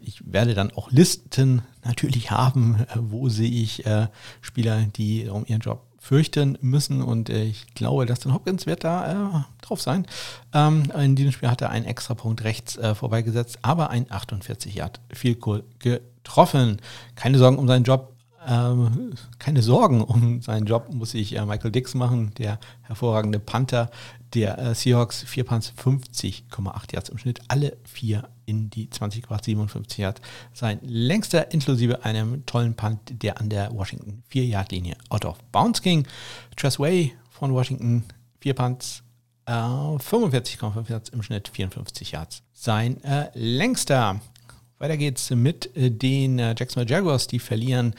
ich 0.00 0.20
werde 0.30 0.54
dann 0.54 0.70
auch 0.72 0.90
Listen 0.90 1.62
natürlich 1.84 2.30
haben, 2.30 2.76
äh, 2.80 2.96
wo 2.96 3.28
sehe 3.28 3.50
ich 3.50 3.86
äh, 3.86 4.08
Spieler, 4.40 4.82
die 4.82 5.28
um 5.28 5.44
ihren 5.46 5.60
Job 5.60 5.82
fürchten 6.04 6.58
müssen 6.60 7.02
und 7.02 7.30
äh, 7.30 7.44
ich 7.44 7.74
glaube, 7.74 8.04
Dustin 8.04 8.34
Hopkins 8.34 8.66
wird 8.66 8.84
da 8.84 9.10
äh, 9.10 9.64
drauf 9.64 9.80
sein. 9.80 10.06
Ähm, 10.52 10.92
in 10.98 11.16
diesem 11.16 11.32
Spiel 11.32 11.48
hat 11.48 11.62
er 11.62 11.70
einen 11.70 11.86
extra 11.86 12.14
Punkt 12.14 12.44
rechts 12.44 12.76
äh, 12.76 12.94
vorbeigesetzt, 12.94 13.58
aber 13.62 13.88
ein 13.88 14.06
48 14.10 14.74
Yard 14.74 15.00
viel 15.10 15.38
cool 15.46 15.64
getroffen. 15.78 16.82
Keine 17.14 17.38
Sorgen 17.38 17.56
um 17.56 17.66
seinen 17.66 17.84
Job, 17.84 18.13
ähm, 18.46 19.14
keine 19.38 19.62
Sorgen 19.62 20.02
um 20.02 20.42
seinen 20.42 20.66
Job 20.66 20.92
muss 20.92 21.12
sich 21.12 21.36
äh, 21.36 21.44
Michael 21.44 21.70
Dix 21.70 21.94
machen, 21.94 22.32
der 22.38 22.58
hervorragende 22.82 23.38
Panther 23.38 23.90
der 24.34 24.58
äh, 24.58 24.74
Seahawks. 24.74 25.22
Vier 25.22 25.44
Punts, 25.44 25.72
50,8 25.82 26.92
Yards 26.92 27.08
im 27.08 27.18
Schnitt, 27.18 27.40
alle 27.48 27.76
vier 27.84 28.28
in 28.46 28.70
die 28.70 28.90
20 28.90 29.22
gebracht, 29.22 29.44
57 29.44 29.98
Yards. 29.98 30.20
Sein 30.52 30.80
längster 30.82 31.52
inklusive 31.52 32.04
einem 32.04 32.44
tollen 32.46 32.74
Punt, 32.74 33.22
der 33.22 33.40
an 33.40 33.48
der 33.48 33.72
Washington 33.72 34.22
4-Yard-Linie 34.32 34.96
out 35.08 35.24
of 35.24 35.38
bounds 35.52 35.82
ging. 35.82 36.06
Tress 36.56 36.78
Way 36.78 37.14
von 37.30 37.52
Washington, 37.52 38.04
vier 38.40 38.54
Punts, 38.54 39.02
äh, 39.46 39.52
45,5 39.52 40.90
Yards 40.90 41.08
im 41.10 41.22
Schnitt, 41.22 41.48
54 41.48 42.12
Yards. 42.12 42.42
Sein 42.52 43.02
äh, 43.04 43.30
längster. 43.34 44.20
Weiter 44.78 44.96
geht's 44.96 45.30
mit 45.30 45.74
äh, 45.76 45.90
den 45.90 46.38
äh, 46.38 46.54
Jacksonville 46.58 46.90
Jaguars, 46.90 47.26
die 47.26 47.38
verlieren 47.38 47.94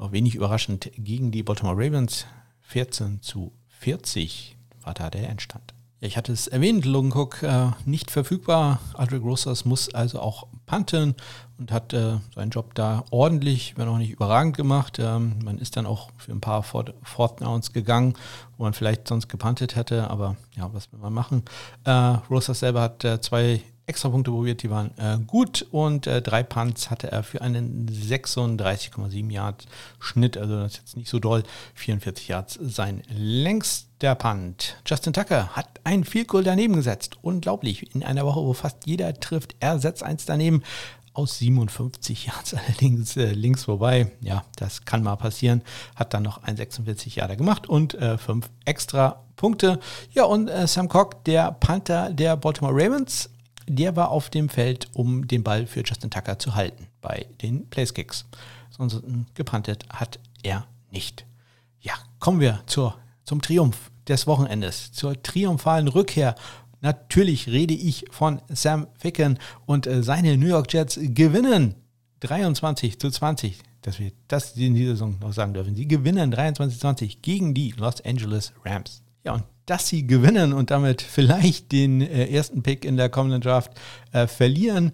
auch 0.00 0.12
wenig 0.12 0.34
überraschend 0.34 0.90
gegen 0.96 1.30
die 1.30 1.42
Baltimore 1.42 1.76
Ravens. 1.76 2.26
14 2.62 3.20
zu 3.22 3.52
40 3.80 4.56
war 4.82 4.94
da 4.94 5.10
der 5.10 5.28
Endstand. 5.28 5.74
Ja, 6.00 6.08
ich 6.08 6.16
hatte 6.16 6.32
es 6.32 6.46
erwähnt, 6.46 6.86
Logan 6.86 7.12
Cook 7.12 7.42
äh, 7.42 7.72
nicht 7.84 8.10
verfügbar. 8.10 8.80
Aldrich 8.94 9.22
Rosas 9.22 9.66
muss 9.66 9.92
also 9.92 10.20
auch 10.20 10.46
panten 10.64 11.14
und 11.58 11.72
hat 11.72 11.92
äh, 11.92 12.18
seinen 12.34 12.50
Job 12.50 12.74
da 12.74 13.04
ordentlich, 13.10 13.74
wenn 13.76 13.88
auch 13.88 13.98
nicht 13.98 14.10
überragend 14.10 14.56
gemacht. 14.56 14.98
Ähm, 14.98 15.36
man 15.44 15.58
ist 15.58 15.76
dann 15.76 15.84
auch 15.84 16.10
für 16.16 16.32
ein 16.32 16.40
paar 16.40 16.62
Fourth 16.62 17.40
Downs 17.40 17.74
gegangen, 17.74 18.14
wo 18.56 18.62
man 18.62 18.72
vielleicht 18.72 19.08
sonst 19.08 19.28
gepantet 19.28 19.76
hätte, 19.76 20.08
aber 20.08 20.36
ja, 20.56 20.72
was 20.72 20.90
will 20.92 21.00
man 21.00 21.12
machen? 21.12 21.42
Äh, 21.84 21.90
Rosas 22.30 22.60
selber 22.60 22.80
hat 22.80 23.04
äh, 23.04 23.20
zwei 23.20 23.60
Extrapunkte 23.90 24.30
probiert, 24.30 24.62
die 24.62 24.70
waren 24.70 24.92
äh, 24.96 25.18
gut 25.26 25.66
und 25.70 26.06
äh, 26.06 26.22
drei 26.22 26.42
Punts 26.42 26.90
hatte 26.90 27.10
er 27.10 27.22
für 27.22 27.42
einen 27.42 27.86
36,7 27.88 29.30
Yard 29.30 29.66
Schnitt, 29.98 30.36
also 30.38 30.60
das 30.60 30.72
ist 30.72 30.78
jetzt 30.78 30.96
nicht 30.96 31.10
so 31.10 31.18
doll, 31.18 31.42
44 31.74 32.28
Yards 32.28 32.58
sein 32.62 33.02
längster 33.08 34.14
Punt. 34.14 34.76
Justin 34.86 35.12
Tucker 35.12 35.48
hat 35.48 35.68
ein 35.84 36.04
Field 36.04 36.28
Goal 36.28 36.44
daneben 36.44 36.76
gesetzt, 36.76 37.18
unglaublich, 37.20 37.94
in 37.94 38.02
einer 38.02 38.24
Woche, 38.24 38.40
wo 38.40 38.52
fast 38.52 38.86
jeder 38.86 39.12
trifft, 39.14 39.56
er 39.60 39.78
setzt 39.78 40.02
eins 40.02 40.24
daneben, 40.24 40.62
aus 41.12 41.38
57 41.38 42.26
Yards 42.26 42.54
allerdings 42.66 43.16
äh, 43.16 43.32
links 43.32 43.64
vorbei. 43.64 44.12
Ja, 44.20 44.44
das 44.56 44.84
kann 44.84 45.02
mal 45.02 45.16
passieren. 45.16 45.62
Hat 45.96 46.14
dann 46.14 46.22
noch 46.22 46.42
ein 46.44 46.56
46 46.56 47.16
Jahre 47.16 47.36
gemacht 47.36 47.68
und 47.68 47.94
äh, 47.94 48.16
fünf 48.16 48.48
extra 48.64 49.24
Punkte. 49.36 49.80
Ja, 50.12 50.24
und 50.24 50.48
äh, 50.48 50.66
Sam 50.66 50.88
Cock, 50.88 51.24
der 51.24 51.52
Panther 51.52 52.10
der 52.10 52.36
Baltimore 52.36 52.74
Ravens, 52.74 53.30
der 53.66 53.96
war 53.96 54.10
auf 54.10 54.30
dem 54.30 54.48
Feld, 54.48 54.88
um 54.94 55.26
den 55.26 55.42
Ball 55.42 55.66
für 55.66 55.82
Justin 55.84 56.10
Tucker 56.10 56.38
zu 56.38 56.54
halten 56.54 56.86
bei 57.00 57.26
den 57.42 57.68
Placekicks. 57.68 58.26
ansonsten 58.78 59.26
gepantet 59.34 59.84
hat 59.90 60.18
er 60.42 60.66
nicht. 60.90 61.26
Ja, 61.80 61.94
kommen 62.18 62.40
wir 62.40 62.62
zur, 62.66 62.98
zum 63.24 63.40
Triumph 63.40 63.90
des 64.08 64.26
Wochenendes, 64.26 64.92
zur 64.92 65.22
triumphalen 65.22 65.88
Rückkehr. 65.88 66.34
Natürlich 66.80 67.48
rede 67.48 67.74
ich 67.74 68.06
von 68.10 68.40
Sam 68.48 68.86
Ficken 68.98 69.38
und 69.66 69.86
äh, 69.86 70.02
seine 70.02 70.36
New 70.36 70.46
York 70.46 70.72
Jets 70.72 70.98
gewinnen 71.00 71.74
23 72.20 72.98
zu 72.98 73.10
20. 73.10 73.58
Dass 73.82 73.98
wir 73.98 74.12
das 74.28 74.56
in 74.56 74.74
dieser 74.74 74.92
Saison 74.92 75.16
noch 75.20 75.32
sagen 75.32 75.54
dürfen. 75.54 75.74
Sie 75.74 75.88
gewinnen 75.88 76.30
23 76.30 76.76
zu 76.76 76.80
20 76.82 77.22
gegen 77.22 77.54
die 77.54 77.72
Los 77.72 78.04
Angeles 78.04 78.52
Rams. 78.64 79.02
Ja, 79.24 79.34
und 79.34 79.44
dass 79.70 79.86
sie 79.86 80.04
gewinnen 80.04 80.52
und 80.52 80.72
damit 80.72 81.00
vielleicht 81.00 81.70
den 81.70 82.00
äh, 82.00 82.26
ersten 82.26 82.64
Pick 82.64 82.84
in 82.84 82.96
der 82.96 83.08
kommenden 83.08 83.40
Draft 83.40 83.70
äh, 84.10 84.26
verlieren, 84.26 84.90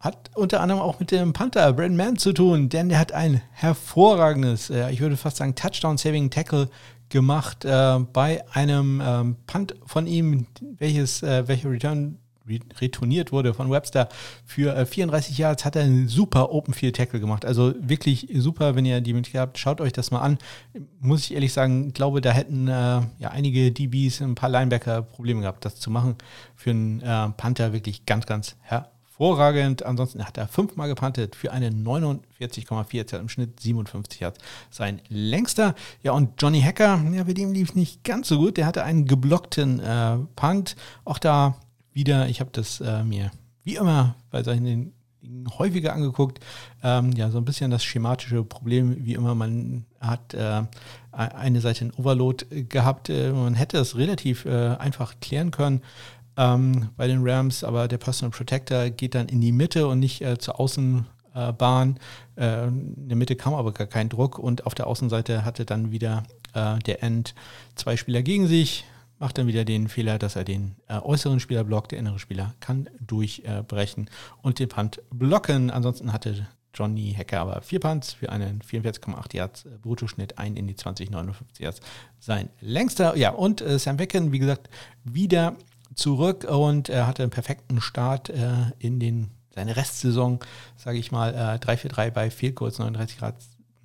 hat 0.00 0.30
unter 0.34 0.62
anderem 0.62 0.80
auch 0.80 0.98
mit 0.98 1.10
dem 1.10 1.34
Panther 1.34 1.70
Brandon 1.74 1.96
Mann 1.98 2.16
zu 2.16 2.32
tun, 2.32 2.70
denn 2.70 2.88
der 2.88 2.98
hat 2.98 3.12
ein 3.12 3.42
hervorragendes, 3.52 4.70
äh, 4.70 4.90
ich 4.90 5.00
würde 5.00 5.18
fast 5.18 5.36
sagen, 5.36 5.54
Touchdown-Saving-Tackle 5.54 6.70
gemacht 7.10 7.66
äh, 7.66 7.98
bei 8.10 8.42
einem 8.52 9.02
ähm, 9.04 9.36
Punt 9.46 9.74
von 9.84 10.06
ihm, 10.06 10.46
welches, 10.78 11.22
äh, 11.22 11.46
welcher 11.46 11.70
Return 11.70 12.18
retourniert 12.80 13.32
wurde 13.32 13.54
von 13.54 13.70
Webster 13.70 14.08
für 14.44 14.74
äh, 14.76 14.86
34 14.86 15.38
Yards, 15.38 15.64
hat 15.64 15.76
er 15.76 15.82
einen 15.82 16.08
super 16.08 16.52
Open 16.52 16.74
Field 16.74 16.96
Tackle 16.96 17.20
gemacht. 17.20 17.44
Also 17.44 17.74
wirklich 17.78 18.28
super, 18.34 18.74
wenn 18.74 18.84
ihr 18.84 19.00
die 19.00 19.12
Möglichkeit 19.12 19.42
habt, 19.42 19.58
schaut 19.58 19.80
euch 19.80 19.92
das 19.92 20.10
mal 20.10 20.20
an. 20.20 20.38
Muss 21.00 21.24
ich 21.24 21.34
ehrlich 21.34 21.52
sagen, 21.52 21.92
glaube, 21.92 22.20
da 22.20 22.30
hätten 22.30 22.68
äh, 22.68 22.72
ja 22.72 23.30
einige 23.30 23.72
DBs, 23.72 24.20
ein 24.20 24.34
paar 24.34 24.48
Linebacker 24.48 25.02
Probleme 25.02 25.40
gehabt, 25.42 25.64
das 25.64 25.76
zu 25.76 25.90
machen. 25.90 26.16
Für 26.54 26.70
einen 26.70 27.00
äh, 27.00 27.28
Panther 27.30 27.72
wirklich 27.72 28.06
ganz, 28.06 28.26
ganz 28.26 28.56
hervorragend 28.62 28.96
hervorragend. 29.16 29.84
Ansonsten 29.84 30.24
hat 30.24 30.36
er 30.36 30.48
fünfmal 30.48 30.88
gepantet 30.88 31.34
für 31.36 31.52
eine 31.52 31.70
49,4 31.70 33.18
im 33.18 33.28
Schnitt 33.28 33.60
57 33.60 34.20
Yards. 34.20 34.38
Sein 34.70 35.00
längster. 35.08 35.74
Ja, 36.02 36.12
und 36.12 36.40
Johnny 36.40 36.60
Hacker, 36.60 37.02
ja, 37.12 37.24
bei 37.24 37.32
dem 37.32 37.52
lief 37.52 37.74
nicht 37.74 38.04
ganz 38.04 38.28
so 38.28 38.38
gut. 38.38 38.56
Der 38.56 38.66
hatte 38.66 38.84
einen 38.84 39.06
geblockten 39.06 39.80
äh, 39.80 40.18
Punt. 40.36 40.76
Auch 41.04 41.18
da 41.18 41.56
wieder, 41.96 42.28
ich 42.28 42.40
habe 42.40 42.50
das 42.52 42.80
äh, 42.80 43.02
mir 43.02 43.32
wie 43.64 43.74
immer 43.74 44.14
bei 44.30 44.44
solchen 44.44 44.92
häufiger 45.58 45.92
angeguckt. 45.92 46.38
Ähm, 46.84 47.10
ja, 47.12 47.30
so 47.30 47.38
ein 47.38 47.44
bisschen 47.44 47.70
das 47.72 47.84
schematische 47.84 48.44
Problem, 48.44 49.04
wie 49.04 49.14
immer, 49.14 49.34
man 49.34 49.84
hat 50.00 50.34
äh, 50.34 50.62
eine 51.10 51.60
Seite 51.60 51.86
in 51.86 51.92
Overload 51.94 52.64
gehabt. 52.68 53.08
Äh, 53.08 53.32
man 53.32 53.54
hätte 53.54 53.78
es 53.78 53.96
relativ 53.96 54.44
äh, 54.44 54.76
einfach 54.76 55.14
klären 55.20 55.50
können 55.50 55.82
ähm, 56.36 56.90
bei 56.96 57.06
den 57.08 57.26
Rams, 57.26 57.64
aber 57.64 57.88
der 57.88 57.98
Personal 57.98 58.30
Protector 58.30 58.90
geht 58.90 59.14
dann 59.14 59.28
in 59.28 59.40
die 59.40 59.52
Mitte 59.52 59.88
und 59.88 59.98
nicht 59.98 60.22
äh, 60.22 60.38
zur 60.38 60.60
Außenbahn. 60.60 61.98
Äh, 62.36 62.66
in 62.68 63.08
der 63.08 63.16
Mitte 63.16 63.36
kam 63.36 63.54
aber 63.54 63.72
gar 63.72 63.86
kein 63.86 64.08
Druck 64.08 64.38
und 64.38 64.66
auf 64.66 64.74
der 64.74 64.86
Außenseite 64.86 65.44
hatte 65.44 65.64
dann 65.64 65.90
wieder 65.90 66.22
äh, 66.54 66.78
der 66.80 67.02
End 67.02 67.34
zwei 67.74 67.96
Spieler 67.96 68.22
gegen 68.22 68.46
sich, 68.46 68.84
macht 69.18 69.38
dann 69.38 69.46
wieder 69.46 69.64
den 69.64 69.88
Fehler, 69.88 70.18
dass 70.18 70.36
er 70.36 70.44
den 70.44 70.76
äh, 70.88 70.98
äußeren 70.98 71.40
Spieler 71.40 71.64
blockt, 71.64 71.92
der 71.92 71.98
innere 71.98 72.18
Spieler 72.18 72.54
kann 72.60 72.88
durchbrechen 73.00 74.10
und 74.42 74.58
den 74.58 74.68
Punt 74.68 75.00
blocken. 75.10 75.70
Ansonsten 75.70 76.12
hatte 76.12 76.46
Johnny 76.76 77.14
Hacker 77.16 77.40
aber 77.40 77.62
vier 77.62 77.80
Punts 77.80 78.12
für 78.12 78.30
einen 78.30 78.60
44,8 78.60 79.36
Yards 79.36 79.64
äh, 79.64 79.70
Bruttoschnitt, 79.80 80.38
ein 80.38 80.56
in 80.56 80.66
die 80.66 80.76
2059 80.76 81.64
Yards. 81.64 81.80
Sein 82.18 82.50
längster, 82.60 83.16
ja, 83.16 83.30
und 83.30 83.62
äh, 83.62 83.78
Sam 83.78 83.96
Becken, 83.96 84.32
wie 84.32 84.38
gesagt, 84.38 84.68
wieder 85.04 85.56
zurück 85.94 86.44
und 86.44 86.88
er 86.88 87.06
hatte 87.06 87.22
einen 87.22 87.30
perfekten 87.30 87.80
Start 87.80 88.28
äh, 88.28 88.72
in 88.78 89.00
den, 89.00 89.30
seine 89.54 89.76
Restsaison, 89.76 90.40
sage 90.76 90.98
ich 90.98 91.10
mal, 91.10 91.34
äh, 91.34 91.64
3-4-3 91.64 92.10
bei 92.10 92.30
Fehlkurs, 92.30 92.78
39 92.78 93.18
Grad 93.18 93.36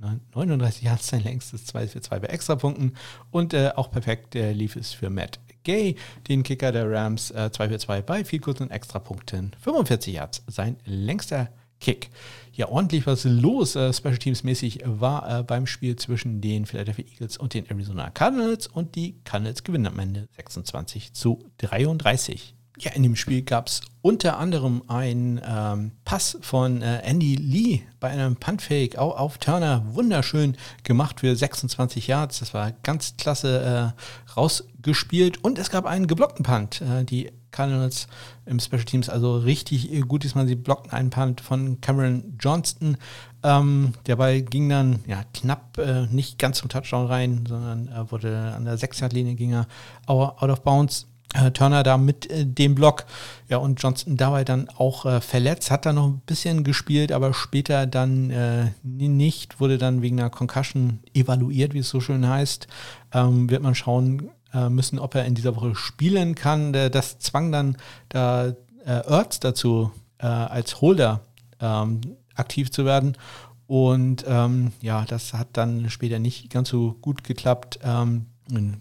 39 0.02 0.84
Yards 0.84 1.08
sein 1.08 1.24
längstes 1.24 1.66
2 1.66 1.88
für 1.88 2.02
2 2.02 2.20
bei 2.20 2.28
Extrapunkten 2.28 2.96
und 3.30 3.54
äh, 3.54 3.72
auch 3.76 3.92
perfekt 3.92 4.36
äh, 4.36 4.52
lief 4.54 4.76
es 4.76 4.94
für 4.94 5.10
Matt 5.10 5.40
Gay, 5.64 5.96
den 6.28 6.44
Kicker 6.44 6.72
der 6.72 6.90
Rams, 6.92 7.32
äh, 7.32 7.52
2 7.52 7.70
für 7.70 7.80
2 7.80 8.02
bei 8.02 8.26
viel 8.26 8.40
kurzen 8.40 8.72
Extrapunkten, 8.72 9.52
45 9.62 10.14
Yards, 10.14 10.44
sein 10.48 10.78
längster 10.86 11.50
Kick. 11.80 12.10
Ja, 12.54 12.70
ordentlich 12.70 13.08
was 13.08 13.24
los, 13.26 13.76
äh, 13.76 13.92
Special 13.92 14.18
Teams 14.18 14.44
mäßig, 14.44 14.82
war 14.86 15.40
äh, 15.40 15.44
beim 15.44 15.68
Spiel 15.68 15.96
zwischen 15.96 16.40
den 16.42 16.66
Philadelphia 16.66 17.06
Eagles 17.06 17.38
und 17.38 17.54
den 17.54 17.66
Arizona 17.70 18.10
Cardinals 18.10 18.68
und 18.68 18.96
die 18.96 19.20
Cardinals 19.24 19.64
gewinnen 19.64 19.88
am 19.88 20.00
Ende 20.00 20.28
26 20.36 21.14
zu 21.14 21.44
33. 21.58 22.56
Ja, 22.82 22.94
in 22.94 23.04
dem 23.04 23.16
Spiel 23.16 23.44
gab 23.44 23.68
es 23.68 23.82
unter 24.02 24.40
anderem 24.40 24.82
einen 24.88 25.40
ähm, 25.48 25.92
Pass 26.04 26.40
von 26.42 26.82
äh, 26.82 27.02
Andy 27.04 27.36
Lee 27.36 27.82
bei 28.00 28.10
einem 28.10 28.38
Puntfake 28.38 28.98
auf, 28.98 29.16
auf 29.20 29.38
Turner. 29.38 29.84
Wunderschön 29.94 30.58
gemacht 30.84 31.20
für 31.20 31.36
26 31.36 32.08
Yards. 32.08 32.40
Das 32.40 32.56
war 32.56 32.72
ganz 32.82 33.14
klasse 33.18 33.94
äh, 33.96 34.32
rausgespielt. 34.32 35.44
Und 35.44 35.60
es 35.60 35.70
gab 35.70 35.86
einen 35.86 36.08
geblockten 36.08 36.44
Punt. 36.44 36.82
Äh, 36.82 37.06
die 37.06 37.32
Cardinals 37.52 38.08
im 38.48 38.60
Special 38.60 38.84
Teams 38.84 39.10
also 39.10 39.38
richtig 39.38 40.02
gut 40.08 40.24
diesmal. 40.24 40.48
Sie 40.48 40.56
blockten 40.56 40.92
einen 40.92 41.12
Punt 41.12 41.40
von 41.40 41.82
Cameron 41.82 42.36
Johnston. 42.40 42.98
Ähm, 43.44 43.94
der 44.08 44.16
Ball 44.16 44.42
ging 44.42 44.70
dann 44.70 45.04
ja, 45.06 45.24
knapp 45.36 45.78
äh, 45.78 46.08
nicht 46.08 46.40
ganz 46.40 46.58
zum 46.58 46.70
Touchdown 46.70 47.06
rein, 47.06 47.44
sondern 47.48 47.90
äh, 47.90 48.12
wurde 48.12 48.54
an 48.56 48.66
der 48.66 48.80
6-Yard-Linie 48.80 49.36
ging 49.36 49.54
er 49.54 49.68
out 50.08 50.42
of 50.50 50.62
bounds. 50.62 51.06
Äh, 51.34 51.52
Turner 51.52 51.84
da 51.84 51.98
mit 51.98 52.30
äh, 52.30 52.46
dem 52.46 52.76
Block. 52.76 53.06
Ja, 53.48 53.58
und 53.58 53.82
Johnston 53.82 54.18
dabei 54.18 54.44
dann 54.44 54.68
auch 54.70 55.06
äh, 55.06 55.22
verletzt, 55.22 55.72
hat 55.72 55.86
dann 55.86 55.96
noch 55.96 56.08
ein 56.08 56.22
bisschen 56.26 56.64
gespielt, 56.64 57.12
aber 57.12 57.34
später 57.34 57.88
dann 57.88 58.30
äh, 58.32 58.72
nicht, 58.84 59.60
wurde 59.60 59.78
dann 59.78 60.02
wegen 60.02 60.20
einer 60.20 60.30
Concussion 60.30 61.00
evaluiert, 61.14 61.74
wie 61.74 61.80
es 61.80 61.90
so 61.90 62.02
schön 62.02 62.28
heißt. 62.28 62.68
Ähm, 63.14 63.50
wird 63.50 63.64
man 63.64 63.76
schauen, 63.76 64.30
äh, 64.54 64.70
müssen, 64.70 65.00
ob 65.00 65.16
er 65.16 65.26
in 65.26 65.36
dieser 65.36 65.56
Woche 65.56 65.76
spielen 65.76 66.36
kann. 66.36 66.74
Das 66.74 67.20
zwang 67.20 67.52
dann 67.52 67.78
da 68.10 68.48
äh, 68.86 69.08
Ertz 69.08 69.40
dazu, 69.40 69.92
als 70.18 70.82
Holder 70.82 71.22
ähm, 71.60 72.02
aktiv 72.36 72.72
zu 72.72 72.86
werden. 72.86 73.18
Und 73.66 74.24
ähm, 74.28 74.74
ja, 74.82 75.06
das 75.06 75.34
hat 75.34 75.48
dann 75.54 75.90
später 75.90 76.20
nicht 76.20 76.50
ganz 76.50 76.70
so 76.70 76.96
gut 77.02 77.24
geklappt. 77.24 77.80
Ähm, 77.84 78.28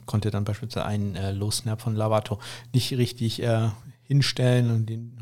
konnte 0.07 0.31
dann 0.31 0.45
beispielsweise 0.45 0.87
einen 0.87 1.17
äh, 1.17 1.33
Low-Snap 1.33 1.81
von 1.81 1.95
Lavato 1.95 2.39
nicht 2.73 2.93
richtig 2.93 3.43
äh, 3.43 3.69
hinstellen 4.03 4.71
und 4.71 4.87
den 4.87 5.17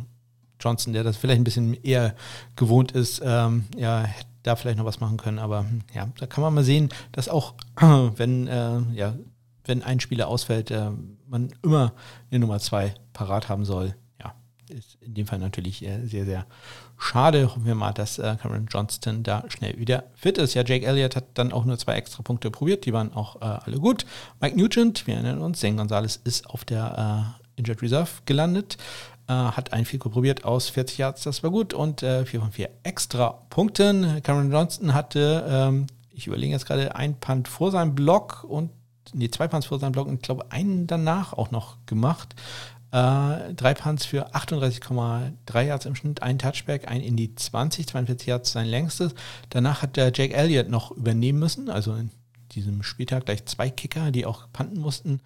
Johnson, 0.61 0.93
der 0.93 1.05
das 1.05 1.17
vielleicht 1.17 1.41
ein 1.41 1.45
bisschen 1.45 1.75
eher 1.75 2.15
gewohnt 2.57 2.93
ist, 2.93 3.23
ähm, 3.25 3.65
ja, 3.77 4.03
hätte 4.03 4.29
da 4.43 4.57
vielleicht 4.57 4.79
noch 4.79 4.85
was 4.85 5.01
machen 5.01 5.17
können. 5.17 5.39
Aber 5.39 5.61
hm, 5.61 5.83
ja, 5.95 6.09
da 6.19 6.27
kann 6.27 6.43
man 6.43 6.55
mal 6.55 6.65
sehen, 6.65 6.89
dass 7.13 7.29
auch, 7.29 7.55
wenn 7.77 8.47
äh, 8.49 8.81
ja, 8.95 9.15
wenn 9.65 9.83
ein 9.83 10.01
Spieler 10.01 10.29
ausfällt, 10.29 10.71
äh, 10.71 10.91
man 11.27 11.51
immer 11.63 11.93
eine 12.31 12.41
Nummer 12.41 12.59
zwei 12.59 12.95
parat 13.13 13.49
haben 13.49 13.65
soll. 13.65 13.95
Ja, 14.21 14.35
ist 14.71 14.97
in 15.03 15.15
dem 15.15 15.27
Fall 15.27 15.39
natürlich 15.39 15.85
äh, 15.85 16.07
sehr, 16.07 16.25
sehr 16.25 16.47
schade. 16.99 17.47
Hoffen 17.47 17.65
wir 17.65 17.75
mal, 17.75 17.93
dass 17.93 18.19
äh, 18.19 18.37
Cameron 18.41 18.67
Johnston 18.71 19.23
da 19.23 19.45
schnell 19.49 19.79
wieder 19.79 20.05
fit 20.15 20.39
ist. 20.39 20.55
Ja, 20.55 20.63
Jake 20.65 20.85
Elliott 20.85 21.17
hat 21.17 21.25
dann 21.35 21.53
auch 21.53 21.65
nur 21.65 21.79
zwei 21.79 21.95
extra 21.95 22.23
Punkte 22.23 22.51
probiert, 22.51 22.85
die 22.85 22.93
waren 22.93 23.13
auch 23.15 23.41
äh, 23.41 23.45
alle 23.45 23.79
gut. 23.79 24.05
Mike 24.41 24.59
Nugent, 24.59 25.07
wir 25.07 25.15
erinnern 25.15 25.41
uns, 25.41 25.61
Zane 25.61 25.77
Gonzalez 25.77 26.21
ist 26.25 26.51
auf 26.51 26.65
der 26.65 27.35
äh, 27.57 27.61
Injured 27.61 27.83
Reserve 27.83 28.11
gelandet 28.27 28.77
äh, 29.29 29.33
hat 29.33 29.73
ein 29.73 29.85
Fico 29.85 30.09
probiert 30.09 30.45
aus 30.45 30.71
40 30.71 30.99
Yards, 30.99 31.23
das 31.23 31.43
war 31.43 31.51
gut 31.51 31.75
und 31.75 32.03
äh, 32.03 32.25
4 32.25 32.41
von 32.41 32.51
4 32.51 32.71
extra 32.83 33.43
Punkten. 33.51 34.23
Cameron 34.23 34.51
Johnston 34.51 34.95
hatte, 34.95 35.47
ähm, 35.49 35.87
ich 36.11 36.27
überlege 36.27 36.53
jetzt 36.53 36.67
gerade, 36.67 36.97
ein 36.97 37.21
Punt 37.21 37.47
vor 37.47 37.71
seinem 37.71 37.95
Block 37.95 38.45
und 38.45 38.71
nee, 39.13 39.31
zwei 39.31 39.47
Punts 39.47 39.67
vor 39.67 39.79
seinem 39.79 39.93
Block 39.93 40.09
und 40.09 40.15
ich 40.15 40.23
glaube 40.23 40.51
einen 40.51 40.87
danach 40.87 41.33
auch 41.35 41.51
noch 41.51 41.77
gemacht. 41.87 42.35
Äh, 42.91 43.55
drei 43.55 43.75
Punts 43.75 44.07
für 44.07 44.35
38,3 44.35 45.63
Yards 45.63 45.87
im 45.87 45.95
Schnitt, 45.95 46.23
ein 46.23 46.39
Touchback, 46.39 46.89
ein 46.89 47.01
in 47.01 47.17
die 47.17 47.35
20, 47.35 47.87
42 47.87 48.27
Yards 48.27 48.53
sein 48.53 48.67
längstes. 48.67 49.15
Danach 49.51 49.83
hat 49.83 49.97
der 49.97 50.13
Jake 50.15 50.35
Elliott 50.35 50.69
noch 50.69 50.91
übernehmen 50.91 51.39
müssen, 51.39 51.69
also 51.69 51.95
in 51.95 52.11
diesem 52.53 52.83
Spieltag 52.83 53.27
gleich 53.27 53.45
zwei 53.45 53.69
Kicker, 53.69 54.11
die 54.11 54.25
auch 54.25 54.47
panten 54.53 54.81
mussten. 54.81 55.21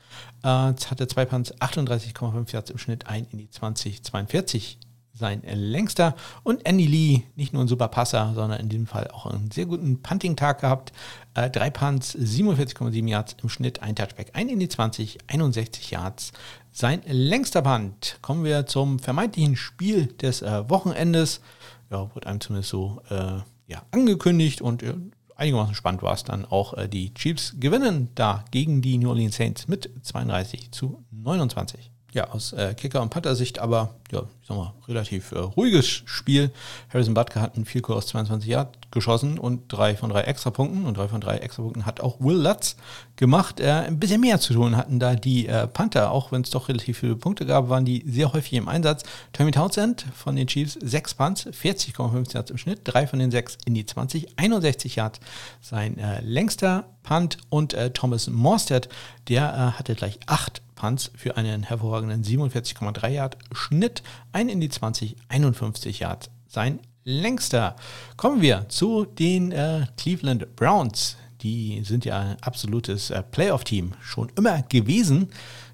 Äh, 0.45 0.71
jetzt 0.71 0.91
hatte 0.91 1.07
zwei 1.07 1.25
Punts 1.25 1.55
38,5 1.55 2.53
Yards 2.53 2.71
im 2.71 2.79
Schnitt, 2.79 3.07
ein 3.07 3.27
in 3.31 3.39
die 3.39 3.51
20, 3.51 4.03
42 4.03 4.79
sein 5.15 5.43
längster. 5.45 6.15
Und 6.43 6.67
Andy 6.67 6.87
Lee, 6.87 7.23
nicht 7.37 7.53
nur 7.53 7.63
ein 7.63 7.69
super 7.69 7.89
Passer, 7.89 8.33
sondern 8.35 8.61
in 8.61 8.69
diesem 8.69 8.87
Fall 8.87 9.09
auch 9.09 9.27
einen 9.27 9.51
sehr 9.51 9.67
guten 9.67 10.03
Punting-Tag 10.03 10.61
gehabt. 10.61 10.93
Äh, 11.35 11.51
drei 11.51 11.71
Punts, 11.71 12.17
47,7 12.17 13.09
Yards 13.09 13.37
im 13.43 13.49
Schnitt, 13.49 13.83
ein 13.83 13.95
Touchback, 13.95 14.31
ein 14.35 14.49
in 14.49 14.59
die 14.59 14.69
20, 14.69 15.19
61 15.29 15.91
Yards. 15.91 16.33
Sein 16.75 17.03
längster 17.07 17.61
Punt. 17.61 18.19
Kommen 18.23 18.45
wir 18.45 18.65
zum 18.65 18.99
vermeintlichen 18.99 19.57
Spiel 19.57 20.07
des 20.07 20.41
äh, 20.41 20.69
Wochenendes. 20.71 21.43
Ja, 21.91 22.15
wurde 22.15 22.27
einem 22.27 22.41
zumindest 22.41 22.71
so 22.71 23.03
äh, 23.11 23.41
ja, 23.67 23.83
angekündigt 23.91 24.63
und 24.63 24.83
äh, 24.83 24.95
einigermaßen 25.37 25.75
spannend 25.75 26.03
war 26.03 26.15
es 26.15 26.25
dann 26.25 26.47
auch. 26.47 26.73
Äh, 26.73 26.89
die 26.89 27.13
Chiefs 27.13 27.57
gewinnen 27.61 28.09
da 28.15 28.47
gegen 28.53 28.81
die 28.81 28.97
New 28.97 29.11
Orleans 29.11 29.37
Saints 29.37 29.69
mit 29.69 29.91
32 30.03 30.71
zu 30.73 31.05
29. 31.11 31.92
ja, 32.13 32.29
aus 32.31 32.53
äh, 32.53 32.75
Kicker- 32.75 33.01
und 33.01 33.09
Panther-Sicht, 33.09 33.59
aber 33.59 33.95
ja, 34.11 34.21
ich 34.43 34.49
sag 34.49 34.57
mal, 34.57 34.75
relativ 34.87 35.33
äh, 35.33 35.39
ruhiges 35.39 35.87
Spiel. 35.87 36.51
Harrison 36.93 37.15
Butker 37.15 37.41
hat 37.41 37.57
einen 37.57 37.65
Vielkurs 37.65 37.97
aus 37.97 38.07
22 38.09 38.51
Yard 38.51 38.77
geschossen 38.91 39.39
und 39.39 39.73
drei 39.73 39.97
von 39.97 40.11
drei 40.11 40.21
Extrapunkten 40.23 40.85
und 40.85 40.99
drei 40.99 41.09
von 41.09 41.23
drei 41.23 41.39
Extrapunkten 41.39 41.87
hat 41.87 42.01
auch 42.01 42.21
Will 42.21 42.37
Lutz 42.37 42.77
gemacht. 43.17 43.61
Äh, 43.61 43.71
ein 43.71 43.99
bisschen 43.99 44.21
mehr 44.21 44.39
zu 44.41 44.53
tun 44.53 44.77
hatten 44.77 45.01
da 45.01 45.15
die 45.15 45.47
äh, 45.47 45.67
Panther, 45.67 46.13
auch 46.13 46.33
wenn 46.33 46.43
es 46.43 46.51
doch 46.51 46.69
relativ 46.69 46.99
viele 46.99 47.17
Punkte 47.17 47.47
gab, 47.47 47.71
waren 47.71 47.87
die 47.87 48.05
sehr 48.07 48.31
häufig 48.35 48.53
im 48.53 48.69
Einsatz. 48.69 49.05
Tommy 49.33 49.51
Townsend 49.51 50.05
von 50.15 50.37
den 50.37 50.47
Chiefs, 50.47 50.75
sechs 50.83 51.15
Punts, 51.15 51.47
40,5 51.47 52.35
Yards 52.35 52.51
im 52.51 52.59
Schnitt, 52.59 52.81
drei 52.85 53.07
von 53.07 53.21
den 53.21 53.31
sechs 53.31 53.57
in 53.65 53.73
die 53.73 53.87
20, 53.87 54.39
61 54.39 54.97
Yards 54.97 55.19
sein 55.63 55.97
äh, 55.97 56.21
längster 56.21 56.85
Punt 57.05 57.39
und 57.49 57.73
äh, 57.73 57.91
Thomas 57.91 58.29
Morstead, 58.29 58.91
der 59.29 59.79
hatte 59.79 59.95
gleich 59.95 60.21
acht 60.27 60.61
Punts 60.83 61.13
für 61.15 61.37
einen 61.37 61.63
hervorragenden 61.63 62.25
47,3 62.25 63.09
Yard 63.09 63.39
Schnitt, 63.53 64.03
ein 64.33 64.49
in 64.49 64.61
die 64.61 64.69
20, 64.69 65.15
51 65.29 66.01
Yards 66.01 66.29
sein 66.49 66.81
längster. 67.05 67.77
Kommen 68.17 68.43
wir 68.43 68.69
zu 68.69 69.05
den 69.05 69.53
äh, 69.53 69.87
Cleveland 69.97 70.57
Browns. 70.57 71.17
Die 71.41 71.85
sind 71.85 72.05
ja 72.05 72.19
ein 72.19 72.37
absolutes 72.43 73.11
äh, 73.11 73.23
Playoff-Team 73.23 73.93
schon 74.03 74.33
immer 74.37 74.63
gewesen, 74.63 75.29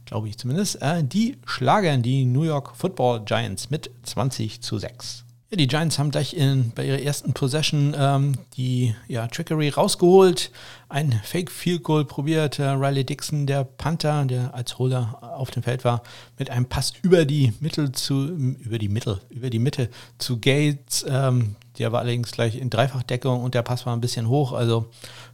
glaube 0.05 0.29
ich 0.29 0.37
zumindest. 0.37 0.83
Äh, 0.83 1.03
die 1.05 1.39
schlagen 1.47 2.03
die 2.03 2.27
New 2.27 2.43
York 2.43 2.77
Football 2.77 3.25
Giants 3.25 3.71
mit 3.71 3.91
20 4.03 4.61
zu 4.61 4.77
6. 4.77 5.25
Ja, 5.51 5.57
die 5.57 5.67
Giants 5.67 5.99
haben 5.99 6.11
gleich 6.11 6.35
in, 6.35 6.73
bei 6.75 6.85
ihrer 6.85 6.99
ersten 6.99 7.33
Possession 7.33 7.97
ähm, 7.99 8.35
die 8.59 8.95
ja, 9.07 9.27
Trickery 9.29 9.71
rausgeholt, 9.71 10.51
ein 10.91 11.19
Fake 11.25 11.51
Field 11.51 11.85
Goal 11.85 12.05
probiert. 12.05 12.59
Äh, 12.59 12.69
Riley 12.69 13.03
Dixon, 13.05 13.47
der 13.47 13.65
Panther, 13.65 14.27
der 14.27 14.53
als 14.53 14.79
Holer 14.79 15.19
auf 15.23 15.51
dem 15.51 15.63
Feld 15.63 15.87
war, 15.87 16.03
mit 16.39 16.51
einem 16.51 16.67
Pass 16.67 16.93
über 17.01 17.25
die 17.25 17.55
Mittel 17.61 17.93
zu 17.93 18.27
über 18.27 18.77
die 18.77 18.91
Mittel 18.91 19.23
über 19.31 19.49
die 19.49 19.59
Mitte 19.59 19.89
zu 20.19 20.39
Gates. 20.39 21.07
Ähm, 21.09 21.57
der 21.79 21.93
war 21.93 22.01
allerdings 22.01 22.31
gleich 22.33 22.57
in 22.57 22.69
Dreifachdeckung 22.69 23.43
und 23.43 23.55
der 23.55 23.63
Pass 23.63 23.87
war 23.87 23.97
ein 23.97 24.03
bisschen 24.03 24.29
hoch. 24.29 24.53
Also 24.53 24.91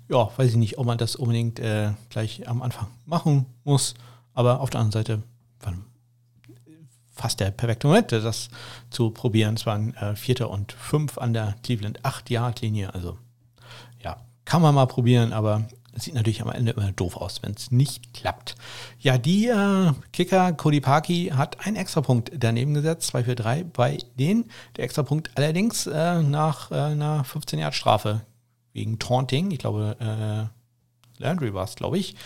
ja, 0.09 0.31
weiß 0.37 0.51
ich 0.51 0.57
nicht, 0.57 0.79
ob 0.79 0.87
man 0.87 0.99
das 0.99 1.17
unbedingt 1.17 1.59
äh, 1.59 1.91
gleich 2.11 2.47
am 2.47 2.63
Anfang 2.63 2.87
machen 3.05 3.47
muss. 3.65 3.95
Aber 4.33 4.61
auf 4.61 4.71
der 4.71 4.81
anderen 4.81 4.93
Seite 4.93 5.23
fast 7.25 7.41
der 7.41 7.53
perfekte 7.53 7.87
Moment, 7.87 8.13
das 8.13 8.51
zu 8.91 9.09
probieren. 9.09 9.55
Es 9.55 9.65
waren 9.65 9.95
äh, 9.95 10.15
Vierter 10.15 10.51
und 10.51 10.73
Fünf 10.73 11.17
an 11.17 11.33
der 11.33 11.55
Cleveland 11.63 12.03
8-Yard-Linie. 12.03 12.93
Also 12.93 13.17
ja, 14.03 14.19
kann 14.45 14.61
man 14.61 14.75
mal 14.75 14.85
probieren, 14.85 15.33
aber 15.33 15.67
sieht 15.95 16.13
natürlich 16.13 16.43
am 16.43 16.51
Ende 16.51 16.73
immer 16.73 16.93
doof 16.93 17.17
aus, 17.17 17.43
wenn 17.43 17.53
es 17.53 17.71
nicht 17.71 18.13
klappt. 18.13 18.57
Ja, 18.99 19.17
die 19.17 19.47
äh, 19.47 19.93
Kicker 20.13 20.53
Cody 20.53 20.83
Parkey 20.83 21.33
hat 21.35 21.65
einen 21.67 21.77
Extrapunkt 21.77 22.31
daneben 22.35 22.75
gesetzt, 22.75 23.07
2 23.07 23.25
für 23.25 23.35
3 23.35 23.65
bei 23.65 23.97
denen. 24.19 24.51
Der 24.77 24.85
Extrapunkt 24.85 25.31
allerdings 25.35 25.87
äh, 25.87 26.21
nach 26.23 26.71
äh, 26.73 26.75
einer 26.75 27.25
15-Yard-Strafe 27.25 28.21
wegen 28.75 28.99
Taunting. 28.99 29.51
Ich 29.51 29.61
glaube, 29.61 29.97
äh, 29.99 31.23
Landry 31.23 31.55
war 31.55 31.65
es, 31.65 31.75
glaube 31.75 31.97
ich. 31.97 32.17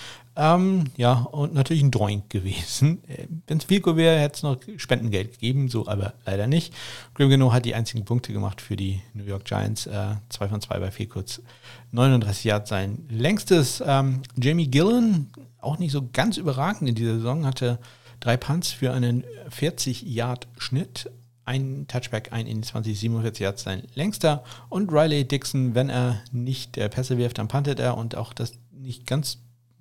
Ähm, 0.41 0.85
ja, 0.97 1.15
und 1.33 1.53
natürlich 1.53 1.83
ein 1.83 1.91
Doink 1.91 2.31
gewesen. 2.31 3.03
Wenn 3.49 3.59
es 3.59 3.65
Fico 3.65 3.97
wäre, 3.97 4.21
hätte 4.21 4.37
es 4.37 4.43
noch 4.45 4.57
Spendengeld 4.77 5.33
gegeben, 5.33 5.69
so 5.69 5.89
aber 5.89 6.15
leider 6.25 6.47
nicht. 6.47 6.73
Grim 7.15 7.29
Geno 7.29 7.53
hat 7.53 7.65
die 7.65 7.75
einzigen 7.75 8.05
Punkte 8.05 8.33
gemacht 8.33 8.61
für 8.61 8.77
die 8.77 9.03
New 9.15 9.25
York 9.25 9.45
Giants. 9.45 9.89
Äh, 9.89 10.15
zwei 10.29 10.47
von 10.49 10.61
zwei 10.61 10.79
bei 10.79 10.91
kurz 11.07 11.43
39 11.91 12.45
Yards 12.45 12.71
sein 12.71 13.05
längstes. 13.11 13.83
Ähm, 13.85 14.23
Jamie 14.37 14.69
Gillen, 14.69 15.33
auch 15.61 15.81
nicht 15.81 15.91
so 15.91 16.09
ganz 16.13 16.37
überragend 16.37 16.89
in 16.89 16.95
dieser 16.95 17.17
Saison, 17.17 17.45
hatte 17.45 17.81
drei 18.21 18.37
Punts 18.37 18.71
für 18.71 18.93
einen 18.93 19.25
40-Yard-Schnitt. 19.51 21.11
Ein 21.47 21.87
Touchback, 21.89 22.33
ein 22.33 22.47
in 22.47 22.63
20, 22.63 22.97
47 22.97 23.41
Yards 23.41 23.63
sein 23.65 23.83
längster. 23.95 24.45
Und 24.69 24.93
Riley 24.93 25.27
Dixon, 25.27 25.75
wenn 25.75 25.89
er 25.89 26.21
nicht 26.31 26.75
Pässe 26.75 27.19
wirft, 27.19 27.39
dann 27.39 27.49
puntet 27.49 27.81
er 27.81 27.97
und 27.97 28.15
auch 28.15 28.33
das 28.33 28.53
nicht 28.71 29.05
ganz 29.05 29.39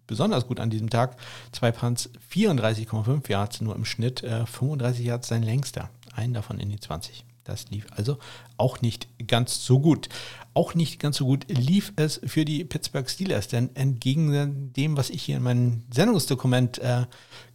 besonders 0.07 0.47
gut 0.47 0.59
an 0.59 0.69
diesem 0.69 0.89
Tag. 0.89 1.17
Zwei 1.51 1.71
Punts, 1.71 2.09
34,5 2.33 3.29
Yards 3.29 3.61
nur 3.61 3.75
im 3.75 3.85
Schnitt, 3.85 4.23
äh, 4.23 4.45
35 4.45 5.05
Yards 5.05 5.27
sein 5.27 5.43
längster. 5.43 5.89
Einen 6.15 6.33
davon 6.33 6.59
in 6.59 6.69
die 6.69 6.79
20. 6.79 7.25
Das 7.43 7.69
lief 7.69 7.85
also 7.95 8.17
auch 8.57 8.81
nicht 8.81 9.07
ganz 9.27 9.65
so 9.65 9.79
gut. 9.79 10.09
Auch 10.57 10.73
nicht 10.73 10.99
ganz 10.99 11.17
so 11.17 11.25
gut 11.25 11.45
lief 11.49 11.93
es 11.97 12.19
für 12.25 12.43
die 12.43 12.63
Pittsburgh 12.63 13.07
Steelers, 13.07 13.47
denn 13.47 13.75
entgegen 13.75 14.73
dem, 14.73 14.97
was 14.97 15.11
ich 15.11 15.21
hier 15.21 15.37
in 15.37 15.43
meinem 15.43 15.83
Sendungsdokument 15.93 16.79
äh, 16.79 17.05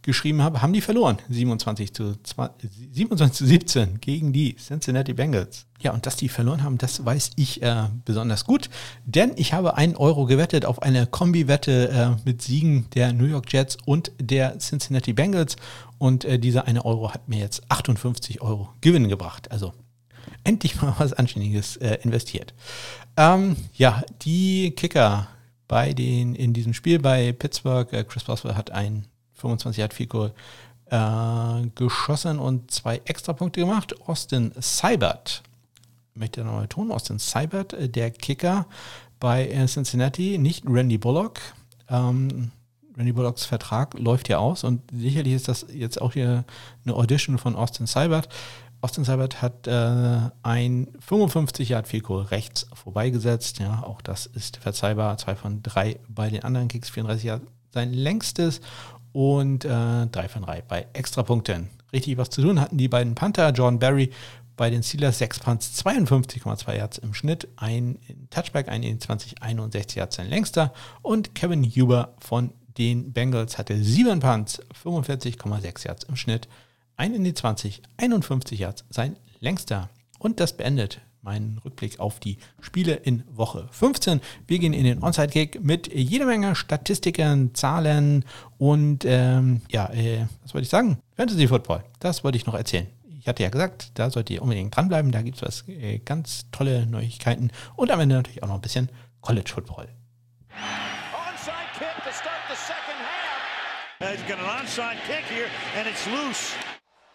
geschrieben 0.03 0.41
habe, 0.41 0.61
haben 0.61 0.71
die 0.71 0.79
verloren. 0.79 1.17
27 1.27 1.93
zu, 1.93 2.15
20, 2.23 2.69
27 2.93 3.37
zu 3.37 3.45
17 3.45 3.99
gegen 3.99 4.31
die 4.31 4.55
Cincinnati 4.55 5.11
Bengals. 5.11 5.65
Ja, 5.81 5.91
und 5.91 6.05
dass 6.05 6.15
die 6.15 6.29
verloren 6.29 6.63
haben, 6.63 6.77
das 6.77 7.03
weiß 7.03 7.31
ich 7.35 7.61
äh, 7.61 7.87
besonders 8.05 8.45
gut, 8.45 8.69
denn 9.03 9.33
ich 9.35 9.51
habe 9.51 9.75
einen 9.75 9.97
Euro 9.97 10.25
gewettet 10.25 10.63
auf 10.63 10.81
eine 10.81 11.05
Kombi-Wette 11.05 11.89
äh, 11.89 12.21
mit 12.23 12.41
Siegen 12.41 12.89
der 12.95 13.11
New 13.11 13.25
York 13.25 13.51
Jets 13.51 13.77
und 13.85 14.13
der 14.17 14.59
Cincinnati 14.59 15.11
Bengals. 15.11 15.57
Und 15.97 16.23
äh, 16.23 16.39
dieser 16.39 16.67
eine 16.67 16.85
Euro 16.85 17.13
hat 17.13 17.27
mir 17.27 17.39
jetzt 17.39 17.63
58 17.69 18.41
Euro 18.41 18.69
Gewinn 18.79 19.09
gebracht. 19.09 19.51
Also 19.51 19.73
endlich 20.43 20.81
mal 20.81 20.93
was 20.97 21.13
Anständiges 21.13 21.77
äh, 21.77 21.97
investiert. 22.03 22.53
Ähm, 23.17 23.55
ja, 23.73 24.03
die 24.21 24.71
Kicker 24.71 25.27
bei 25.67 25.93
den 25.93 26.35
in 26.35 26.53
diesem 26.53 26.73
Spiel 26.73 26.99
bei 26.99 27.31
Pittsburgh, 27.31 27.91
äh, 27.93 28.03
Chris 28.03 28.23
Boswell 28.23 28.55
hat 28.55 28.71
ein 28.71 29.05
25 29.35 29.79
Yard 29.79 29.93
Fico 29.93 30.31
äh, 30.87 31.67
geschossen 31.75 32.39
und 32.39 32.71
zwei 32.71 33.01
Extrapunkte 33.05 33.61
gemacht. 33.61 33.95
Austin 34.07 34.51
Seibert, 34.59 35.43
möchte 36.13 36.43
nochmal 36.43 36.67
tun, 36.67 36.91
Austin 36.91 37.19
Seibert, 37.19 37.73
äh, 37.73 37.89
der 37.89 38.11
Kicker 38.11 38.65
bei 39.19 39.47
äh, 39.47 39.65
Cincinnati, 39.67 40.37
nicht 40.37 40.65
Randy 40.67 40.97
Bullock. 40.97 41.39
Ähm, 41.89 42.51
Randy 42.95 43.11
Bullocks 43.11 43.45
Vertrag 43.45 43.97
läuft 43.97 44.29
ja 44.29 44.37
aus 44.37 44.63
und 44.63 44.81
sicherlich 44.91 45.33
ist 45.33 45.47
das 45.47 45.65
jetzt 45.73 45.99
auch 45.99 46.13
hier 46.13 46.43
eine 46.85 46.95
Audition 46.95 47.37
von 47.37 47.55
Austin 47.55 47.87
Seibert. 47.87 48.29
Austin 48.83 49.05
Seibert 49.05 49.41
hat 49.41 49.65
äh, 49.65 50.29
ein 50.41 50.89
55 50.99 51.69
Yard 51.69 51.87
Field 51.87 52.03
rechts 52.09 52.67
vorbeigesetzt. 52.73 53.59
Ja, 53.59 53.81
auch 53.83 54.01
das 54.01 54.25
ist 54.25 54.57
verzeihbar. 54.57 55.17
Zwei 55.17 55.35
von 55.35 55.63
drei 55.63 56.01
bei 56.09 56.29
den 56.29 56.43
anderen 56.43 56.67
Kicks, 56.67 56.89
34 56.89 57.23
Yard 57.23 57.41
sein 57.73 57.93
längstes 57.93 58.59
und 59.13 59.63
äh, 59.63 60.07
drei 60.07 60.27
von 60.27 60.41
drei 60.41 60.63
bei 60.67 60.85
Extrapunkten. 60.91 61.69
Richtig 61.93 62.17
was 62.17 62.29
zu 62.29 62.41
tun 62.41 62.59
hatten 62.59 62.77
die 62.77 62.89
beiden 62.89 63.15
Panther. 63.15 63.51
John 63.51 63.79
Barry 63.79 64.11
bei 64.57 64.69
den 64.69 64.83
Steelers 64.83 65.17
6 65.17 65.39
Punts, 65.39 65.81
52,2 65.85 66.75
Yards 66.75 66.97
im 66.97 67.13
Schnitt, 67.13 67.47
ein 67.55 67.97
Touchback, 68.31 68.67
ein 68.67 68.83
in 68.83 68.99
20, 68.99 69.41
61 69.41 69.95
Yards 69.95 70.17
sein 70.17 70.27
längster 70.27 70.73
und 71.01 71.35
Kevin 71.35 71.63
Huber 71.63 72.15
von 72.19 72.51
den 72.77 73.13
Bengals 73.13 73.57
hatte 73.57 73.81
7 73.81 74.19
Punts, 74.19 74.61
45,6 74.83 75.87
Yards 75.87 76.03
im 76.03 76.17
Schnitt, 76.17 76.49
ein 76.97 77.13
in 77.13 77.23
die 77.23 77.33
20, 77.33 77.81
51 77.97 78.59
Yards, 78.59 78.85
sein 78.89 79.17
längster. 79.39 79.89
Und 80.19 80.39
das 80.39 80.55
beendet 80.55 81.01
meinen 81.23 81.57
Rückblick 81.63 81.99
auf 81.99 82.19
die 82.19 82.37
Spiele 82.59 82.93
in 82.93 83.23
Woche 83.31 83.67
15. 83.71 84.21
Wir 84.45 84.59
gehen 84.59 84.73
in 84.73 84.83
den 84.83 85.01
Onside-Kick 85.01 85.63
mit 85.63 85.91
jeder 85.93 86.25
Menge 86.25 86.55
Statistiken, 86.55 87.55
Zahlen 87.55 88.25
und 88.57 89.05
ähm, 89.05 89.61
ja, 89.71 89.89
äh, 89.93 90.25
was 90.43 90.53
wollte 90.53 90.63
ich 90.63 90.69
sagen? 90.69 90.99
Fantasy 91.15 91.47
Football. 91.47 91.83
Das 91.99 92.23
wollte 92.23 92.37
ich 92.37 92.45
noch 92.45 92.53
erzählen. 92.53 92.87
Ich 93.19 93.27
hatte 93.27 93.41
ja 93.41 93.49
gesagt, 93.49 93.91
da 93.93 94.09
solltet 94.09 94.35
ihr 94.35 94.41
unbedingt 94.41 94.75
dranbleiben. 94.75 95.11
Da 95.11 95.21
gibt 95.21 95.37
es 95.37 95.43
was 95.43 95.67
äh, 95.69 95.99
ganz 95.99 96.45
tolle 96.51 96.85
Neuigkeiten 96.85 97.51
und 97.75 97.89
am 97.89 98.01
Ende 98.01 98.15
natürlich 98.15 98.43
auch 98.43 98.49
noch 98.49 98.55
ein 98.55 98.61
bisschen 98.61 98.89
College 99.21 99.49
Football. 99.53 99.87
Onside 100.49 101.53
kick 101.79 102.03
to 102.03 102.11
start 102.11 102.43
the 102.49 102.55
second 102.55 102.99
half. 102.99 104.11
He's 104.11 104.27
got 104.27 104.39
an 104.39 104.45
onside 104.45 104.97
kick 105.07 105.23
here 105.29 105.47
and 105.77 105.87
it's 105.87 106.05
loose. 106.07 106.53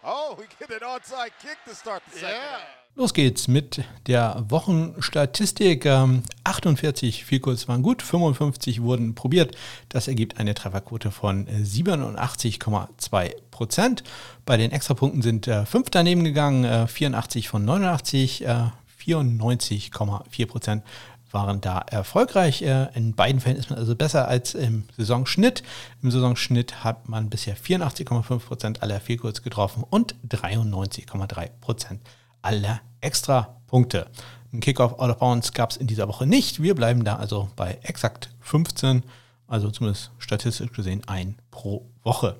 Oh, 0.04 0.36
we 0.38 0.44
get 0.58 0.70
an 0.70 0.86
onside 0.86 1.32
kick 1.42 1.58
to 1.66 1.74
start 1.74 2.02
the 2.12 2.20
second 2.20 2.36
yeah. 2.36 2.60
Los 2.94 3.14
geht's 3.14 3.46
mit 3.46 3.84
der 4.08 4.44
Wochenstatistik. 4.48 5.86
48 5.86 7.24
Vielkurs 7.24 7.68
waren 7.68 7.82
gut, 7.82 8.02
55 8.02 8.82
wurden 8.82 9.14
probiert. 9.14 9.56
Das 9.88 10.08
ergibt 10.08 10.38
eine 10.40 10.54
Trefferquote 10.54 11.12
von 11.12 11.46
87,2 11.46 13.34
Prozent. 13.52 14.02
Bei 14.44 14.56
den 14.56 14.72
Extrapunkten 14.72 15.22
sind 15.22 15.46
äh, 15.46 15.64
5 15.64 15.90
daneben 15.90 16.24
gegangen, 16.24 16.88
84 16.88 17.44
äh, 17.44 17.48
von 17.48 17.64
89, 17.64 18.46
94,4 18.48 20.42
äh, 20.42 20.46
Prozent 20.46 20.82
waren 21.30 21.60
da 21.60 21.78
erfolgreich. 21.78 22.62
Äh, 22.62 22.88
in 22.94 23.14
beiden 23.14 23.40
Fällen 23.40 23.56
ist 23.56 23.70
man 23.70 23.78
also 23.78 23.94
besser 23.94 24.28
als 24.28 24.54
im 24.54 24.84
Saisonschnitt. 24.96 25.62
Im 26.02 26.10
Saisonschnitt 26.10 26.84
hat 26.84 27.08
man 27.08 27.30
bisher 27.30 27.56
84,5% 27.56 28.80
aller 28.80 29.00
Fehlkurz 29.00 29.42
getroffen 29.42 29.84
und 29.88 30.14
93,3% 30.28 31.98
aller 32.42 32.80
Extra-Punkte. 33.00 34.06
Ein 34.52 34.60
Kickoff 34.60 34.98
out 34.98 35.10
of 35.10 35.18
bounds 35.18 35.52
gab 35.52 35.70
es 35.70 35.76
in 35.76 35.86
dieser 35.86 36.08
Woche 36.08 36.26
nicht. 36.26 36.62
Wir 36.62 36.74
bleiben 36.74 37.04
da 37.04 37.16
also 37.16 37.50
bei 37.56 37.78
exakt 37.82 38.30
15, 38.40 39.02
also 39.46 39.70
zumindest 39.70 40.10
statistisch 40.18 40.72
gesehen 40.72 41.02
ein 41.06 41.36
pro 41.50 41.84
Woche. 42.02 42.36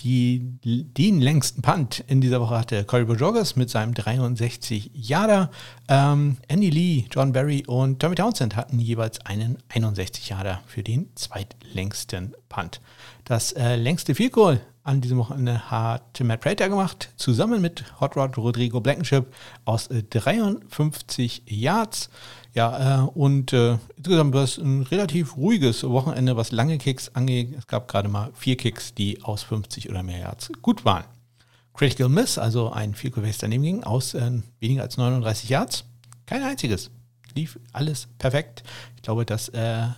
Die, 0.00 0.40
den 0.62 1.20
längsten 1.20 1.62
Punt 1.62 2.04
in 2.06 2.20
dieser 2.20 2.40
Woche 2.40 2.58
hatte 2.58 2.84
Corey 2.84 3.04
Bojorges 3.04 3.56
mit 3.56 3.70
seinem 3.70 3.94
63 3.94 4.90
Yarder. 4.94 5.50
Ähm, 5.88 6.36
Andy 6.48 6.70
Lee, 6.70 7.04
John 7.10 7.32
Barry 7.32 7.64
und 7.66 8.00
Tommy 8.00 8.14
Townsend 8.14 8.56
hatten 8.56 8.78
jeweils 8.78 9.20
einen 9.24 9.58
61 9.68 10.28
Yarder 10.28 10.62
für 10.66 10.82
den 10.82 11.08
zweitlängsten 11.14 12.34
Punt. 12.48 12.80
Das 13.24 13.52
äh, 13.52 13.76
längste 13.76 14.14
Field 14.14 14.32
Goal 14.32 14.60
an 14.86 15.00
diesem 15.00 15.18
Wochenende 15.18 15.68
hat 15.68 16.20
Matt 16.22 16.42
Prater 16.42 16.68
gemacht, 16.68 17.10
zusammen 17.16 17.60
mit 17.60 18.00
Hot 18.00 18.16
Rod 18.16 18.38
Rodrigo 18.38 18.80
Blankenship 18.80 19.26
aus 19.64 19.88
äh, 19.88 20.04
53 20.04 21.42
Yards. 21.46 22.08
Ja, 22.56 23.04
äh, 23.04 23.08
und 23.08 23.52
äh, 23.52 23.76
insgesamt 23.98 24.32
war 24.32 24.44
es 24.44 24.56
ein 24.56 24.80
relativ 24.84 25.36
ruhiges 25.36 25.84
Wochenende, 25.84 26.38
was 26.38 26.52
lange 26.52 26.78
Kicks 26.78 27.10
angeht. 27.10 27.54
Es 27.58 27.66
gab 27.66 27.86
gerade 27.86 28.08
mal 28.08 28.30
vier 28.32 28.56
Kicks, 28.56 28.94
die 28.94 29.22
aus 29.22 29.42
50 29.42 29.90
oder 29.90 30.02
mehr 30.02 30.20
Yards 30.20 30.50
gut 30.62 30.86
waren. 30.86 31.04
Critical 31.74 32.08
Miss, 32.08 32.38
also 32.38 32.70
ein 32.70 32.94
Field 32.94 33.12
Goal, 33.12 33.30
daneben 33.38 33.62
ging, 33.62 33.84
aus 33.84 34.14
äh, 34.14 34.40
weniger 34.58 34.82
als 34.82 34.96
39 34.96 35.50
Yards. 35.50 35.84
Kein 36.24 36.42
einziges. 36.42 36.90
Lief 37.34 37.60
alles 37.74 38.08
perfekt. 38.16 38.62
Ich 38.96 39.02
glaube, 39.02 39.26
das 39.26 39.50
äh, 39.50 39.88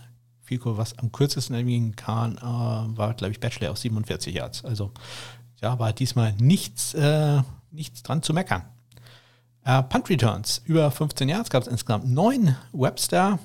Field 0.41 0.61
was 0.65 0.97
am 0.97 1.13
kürzesten 1.13 1.55
daneben 1.55 1.95
kann, 1.95 2.37
äh, 2.39 2.41
war, 2.41 3.13
glaube 3.13 3.31
ich, 3.31 3.39
Bachelor 3.39 3.71
aus 3.71 3.79
47 3.81 4.35
Yards. 4.35 4.65
Also 4.65 4.91
ja, 5.61 5.79
war 5.79 5.93
diesmal 5.93 6.33
nichts, 6.33 6.93
äh, 6.93 7.41
nichts 7.71 8.03
dran 8.03 8.21
zu 8.21 8.33
meckern. 8.33 8.63
Uh, 9.67 9.81
Punt 9.83 10.09
Returns 10.09 10.61
über 10.65 10.89
15 10.89 11.29
Yards 11.29 11.49
gab 11.49 11.63
es 11.63 11.67
insgesamt 11.67 12.09
neun. 12.09 12.55
Webster, 12.71 13.39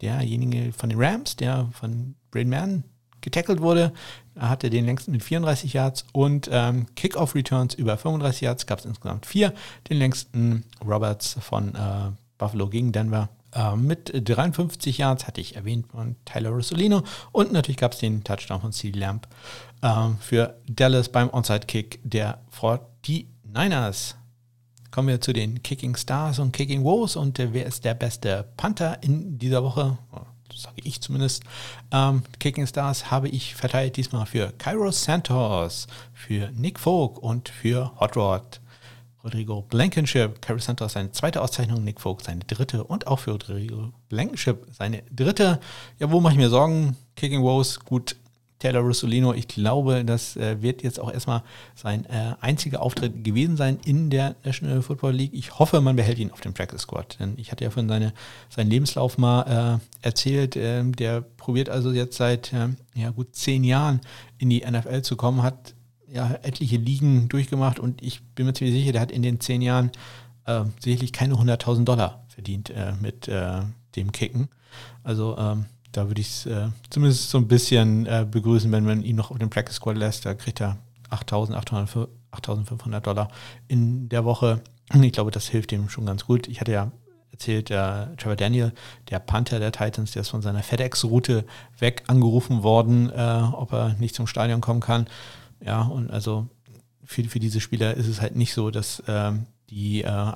derjenige 0.00 0.72
von 0.72 0.90
den 0.90 1.02
Rams, 1.02 1.36
der 1.36 1.68
von 1.72 2.14
Brain 2.30 2.48
Mann 2.48 2.84
getackelt 3.20 3.60
wurde, 3.60 3.92
hatte 4.38 4.70
den 4.70 4.84
längsten 4.84 5.12
mit 5.12 5.22
34 5.22 5.72
Yards 5.72 6.04
und 6.12 6.48
ähm, 6.52 6.86
Kickoff 6.94 7.34
Returns 7.34 7.74
über 7.74 7.96
35 7.96 8.42
Yards 8.42 8.66
gab 8.66 8.80
es 8.80 8.84
insgesamt 8.84 9.26
vier. 9.26 9.52
Den 9.88 9.98
längsten 9.98 10.64
Roberts 10.84 11.36
von 11.40 11.74
äh, 11.74 12.10
Buffalo 12.38 12.68
gegen 12.68 12.92
Denver 12.92 13.28
äh, 13.54 13.76
mit 13.76 14.10
53 14.12 14.98
Yards, 14.98 15.26
hatte 15.26 15.40
ich 15.40 15.56
erwähnt, 15.56 15.86
von 15.88 16.16
Tyler 16.24 16.50
Rossolino. 16.50 17.02
Und 17.30 17.52
natürlich 17.52 17.76
gab 17.76 17.92
es 17.92 17.98
den 17.98 18.24
Touchdown 18.24 18.60
von 18.60 18.72
CD 18.72 18.98
Lamp 18.98 19.28
äh, 19.82 20.08
für 20.20 20.58
Dallas 20.66 21.08
beim 21.08 21.30
Onside-Kick 21.30 22.00
der 22.02 22.40
49ers. 22.58 24.14
Kommen 24.92 25.08
wir 25.08 25.22
zu 25.22 25.32
den 25.32 25.62
Kicking 25.62 25.96
Stars 25.96 26.38
und 26.38 26.52
Kicking 26.52 26.84
Woes 26.84 27.16
und 27.16 27.38
äh, 27.38 27.54
wer 27.54 27.64
ist 27.64 27.82
der 27.82 27.94
beste 27.94 28.44
Panther 28.58 29.02
in 29.02 29.38
dieser 29.38 29.64
Woche? 29.64 29.96
Sage 30.54 30.82
ich 30.84 31.00
zumindest. 31.00 31.44
Ähm, 31.90 32.22
Kicking 32.38 32.66
Stars 32.66 33.10
habe 33.10 33.30
ich 33.30 33.54
verteilt 33.54 33.96
diesmal 33.96 34.26
für 34.26 34.52
Kairos 34.58 35.02
Santos, 35.02 35.86
für 36.12 36.50
Nick 36.50 36.78
Folk 36.78 37.16
und 37.22 37.48
für 37.48 37.98
Hot 38.00 38.18
Rod. 38.18 38.60
Rodrigo 39.24 39.62
Blankenship, 39.62 40.42
Kairos 40.42 40.66
Santos 40.66 40.92
seine 40.92 41.10
zweite 41.12 41.40
Auszeichnung, 41.40 41.82
Nick 41.82 41.98
Folk 41.98 42.20
seine 42.20 42.40
dritte 42.40 42.84
und 42.84 43.06
auch 43.06 43.20
für 43.20 43.30
Rodrigo 43.30 43.94
Blankenship 44.10 44.66
seine 44.72 45.04
dritte. 45.10 45.58
Ja, 46.00 46.10
wo 46.10 46.20
mache 46.20 46.34
ich 46.34 46.38
mir 46.38 46.50
Sorgen? 46.50 46.98
Kicking 47.16 47.40
Woes, 47.40 47.80
gut, 47.80 48.16
Taylor 48.62 48.82
Russolino, 48.82 49.34
ich 49.34 49.48
glaube, 49.48 50.04
das 50.04 50.36
äh, 50.36 50.62
wird 50.62 50.84
jetzt 50.84 51.00
auch 51.00 51.12
erstmal 51.12 51.42
sein 51.74 52.04
äh, 52.06 52.34
einziger 52.40 52.80
Auftritt 52.80 53.24
gewesen 53.24 53.56
sein 53.56 53.80
in 53.84 54.08
der 54.08 54.36
National 54.44 54.82
Football 54.82 55.14
League. 55.14 55.34
Ich 55.34 55.58
hoffe, 55.58 55.80
man 55.80 55.96
behält 55.96 56.20
ihn 56.20 56.30
auf 56.30 56.40
dem 56.40 56.54
Practice 56.54 56.82
Squad, 56.82 57.18
denn 57.18 57.34
ich 57.38 57.50
hatte 57.50 57.64
ja 57.64 57.70
von 57.70 57.88
seine, 57.88 58.12
seinen 58.48 58.70
Lebenslauf 58.70 59.18
mal 59.18 59.80
äh, 59.82 60.06
erzählt. 60.06 60.54
Ähm, 60.54 60.94
der 60.94 61.22
probiert 61.22 61.70
also 61.70 61.90
jetzt 61.90 62.16
seit 62.16 62.52
ähm, 62.52 62.76
ja, 62.94 63.10
gut 63.10 63.34
zehn 63.34 63.64
Jahren 63.64 64.00
in 64.38 64.48
die 64.48 64.60
NFL 64.60 65.02
zu 65.02 65.16
kommen, 65.16 65.42
hat 65.42 65.74
ja 66.08 66.30
etliche 66.42 66.76
Ligen 66.76 67.28
durchgemacht 67.28 67.80
und 67.80 68.00
ich 68.00 68.22
bin 68.36 68.46
mir 68.46 68.52
ziemlich 68.52 68.76
sicher, 68.76 68.92
der 68.92 69.00
hat 69.00 69.10
in 69.10 69.22
den 69.22 69.40
zehn 69.40 69.60
Jahren 69.60 69.90
äh, 70.46 70.62
sicherlich 70.78 71.12
keine 71.12 71.34
100.000 71.34 71.82
Dollar 71.82 72.24
verdient 72.28 72.70
äh, 72.70 72.92
mit 73.00 73.26
äh, 73.26 73.62
dem 73.96 74.12
Kicken. 74.12 74.48
Also 75.02 75.36
ähm, 75.36 75.66
da 75.92 76.08
würde 76.08 76.20
ich 76.20 76.28
es 76.28 76.46
äh, 76.46 76.68
zumindest 76.90 77.30
so 77.30 77.38
ein 77.38 77.48
bisschen 77.48 78.06
äh, 78.06 78.26
begrüßen, 78.28 78.72
wenn 78.72 78.84
man 78.84 79.02
ihn 79.02 79.16
noch 79.16 79.30
auf 79.30 79.38
den 79.38 79.50
Practice 79.50 79.76
Squad 79.76 79.96
lässt. 79.96 80.26
Da 80.26 80.34
kriegt 80.34 80.60
er 80.60 80.78
8.500 81.10 83.00
Dollar 83.00 83.28
in 83.68 84.08
der 84.08 84.24
Woche. 84.24 84.62
Ich 84.94 85.12
glaube, 85.12 85.30
das 85.30 85.48
hilft 85.48 85.72
ihm 85.72 85.88
schon 85.88 86.06
ganz 86.06 86.26
gut. 86.26 86.48
Ich 86.48 86.60
hatte 86.60 86.72
ja 86.72 86.90
erzählt, 87.30 87.70
der 87.70 88.14
Trevor 88.16 88.36
Daniel, 88.36 88.72
der 89.10 89.18
Panther 89.18 89.58
der 89.58 89.72
Titans, 89.72 90.12
der 90.12 90.22
ist 90.22 90.28
von 90.28 90.42
seiner 90.42 90.62
FedEx-Route 90.62 91.44
weg 91.78 92.04
angerufen 92.06 92.62
worden, 92.62 93.10
äh, 93.10 93.42
ob 93.52 93.72
er 93.72 93.94
nicht 93.98 94.14
zum 94.14 94.26
Stadion 94.26 94.60
kommen 94.60 94.80
kann. 94.80 95.06
Ja, 95.64 95.82
und 95.82 96.10
also 96.10 96.48
für, 97.04 97.24
für 97.24 97.40
diese 97.40 97.60
Spieler 97.60 97.94
ist 97.94 98.06
es 98.06 98.20
halt 98.20 98.36
nicht 98.36 98.52
so, 98.52 98.70
dass 98.70 99.02
ähm, 99.06 99.46
die 99.70 100.02
äh, 100.02 100.32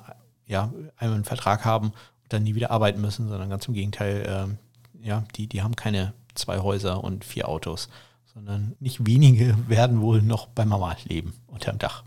ja, 0.47 0.73
einmal 0.97 1.17
einen 1.17 1.25
Vertrag 1.25 1.65
haben 1.65 1.89
und 1.89 2.33
dann 2.33 2.43
nie 2.43 2.55
wieder 2.55 2.71
arbeiten 2.71 3.01
müssen, 3.01 3.29
sondern 3.29 3.51
ganz 3.51 3.67
im 3.69 3.75
Gegenteil, 3.75 4.25
ähm, 4.29 4.59
ja, 5.07 5.25
die, 5.37 5.47
die 5.47 5.63
haben 5.63 5.77
keine 5.77 6.13
zwei 6.35 6.59
Häuser 6.59 7.03
und 7.03 7.25
vier 7.25 7.49
Autos, 7.49 7.89
sondern 8.35 8.75
nicht 8.81 9.07
wenige 9.07 9.57
werden 9.69 10.01
wohl 10.01 10.21
noch 10.21 10.49
bei 10.49 10.65
Mama 10.67 10.97
leben 11.05 11.33
unterm 11.47 11.79
Dach. 11.79 12.05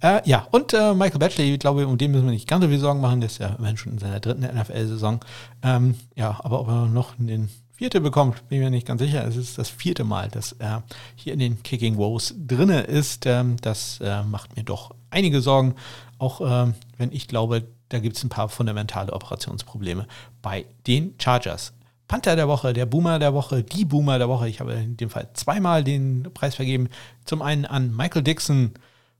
Äh, 0.00 0.26
ja, 0.28 0.46
und 0.52 0.72
äh, 0.72 0.94
Michael 0.94 1.18
Batchley, 1.18 1.52
ich 1.54 1.58
glaube, 1.58 1.86
um 1.86 1.98
den 1.98 2.12
müssen 2.12 2.24
wir 2.24 2.32
nicht 2.32 2.48
ganz 2.48 2.64
so 2.64 2.70
viel 2.70 2.78
Sorgen 2.78 3.00
machen, 3.00 3.20
der 3.20 3.28
ist 3.28 3.38
ja 3.38 3.48
immerhin 3.48 3.76
schon 3.76 3.92
in 3.92 3.98
seiner 3.98 4.20
dritten 4.20 4.42
NFL-Saison. 4.42 5.20
Ähm, 5.62 5.96
ja, 6.14 6.40
aber 6.42 6.60
ob 6.60 6.68
er 6.68 6.86
noch 6.86 7.14
den 7.18 7.50
vierte 7.72 8.00
bekommt, 8.00 8.48
bin 8.48 8.58
ich 8.58 8.64
mir 8.64 8.70
nicht 8.70 8.86
ganz 8.86 9.02
sicher. 9.02 9.26
Es 9.26 9.36
ist 9.36 9.58
das 9.58 9.68
vierte 9.68 10.04
Mal, 10.04 10.28
dass 10.28 10.52
er 10.52 10.82
hier 11.14 11.34
in 11.34 11.38
den 11.38 11.62
Kicking 11.62 11.96
Woes 11.96 12.34
drinne 12.38 12.82
ist. 12.82 13.26
Ähm, 13.26 13.56
das 13.60 14.00
äh, 14.00 14.22
macht 14.22 14.56
mir 14.56 14.62
doch 14.62 14.94
einige 15.10 15.42
Sorgen, 15.42 15.74
auch 16.18 16.40
ähm, 16.40 16.74
wenn 16.96 17.12
ich 17.12 17.28
glaube, 17.28 17.66
da 17.90 17.98
gibt 17.98 18.16
es 18.16 18.24
ein 18.24 18.30
paar 18.30 18.48
fundamentale 18.48 19.12
Operationsprobleme 19.12 20.06
bei 20.42 20.64
den 20.86 21.14
Chargers. 21.18 21.72
Panther 22.08 22.36
der 22.36 22.48
Woche, 22.48 22.72
der 22.72 22.86
Boomer 22.86 23.18
der 23.18 23.34
Woche, 23.34 23.62
die 23.62 23.84
Boomer 23.84 24.18
der 24.18 24.28
Woche. 24.28 24.48
Ich 24.48 24.60
habe 24.60 24.74
in 24.74 24.96
dem 24.96 25.10
Fall 25.10 25.28
zweimal 25.34 25.82
den 25.82 26.28
Preis 26.34 26.54
vergeben. 26.54 26.88
Zum 27.24 27.42
einen 27.42 27.64
an 27.64 27.94
Michael 27.94 28.22
Dixon 28.22 28.72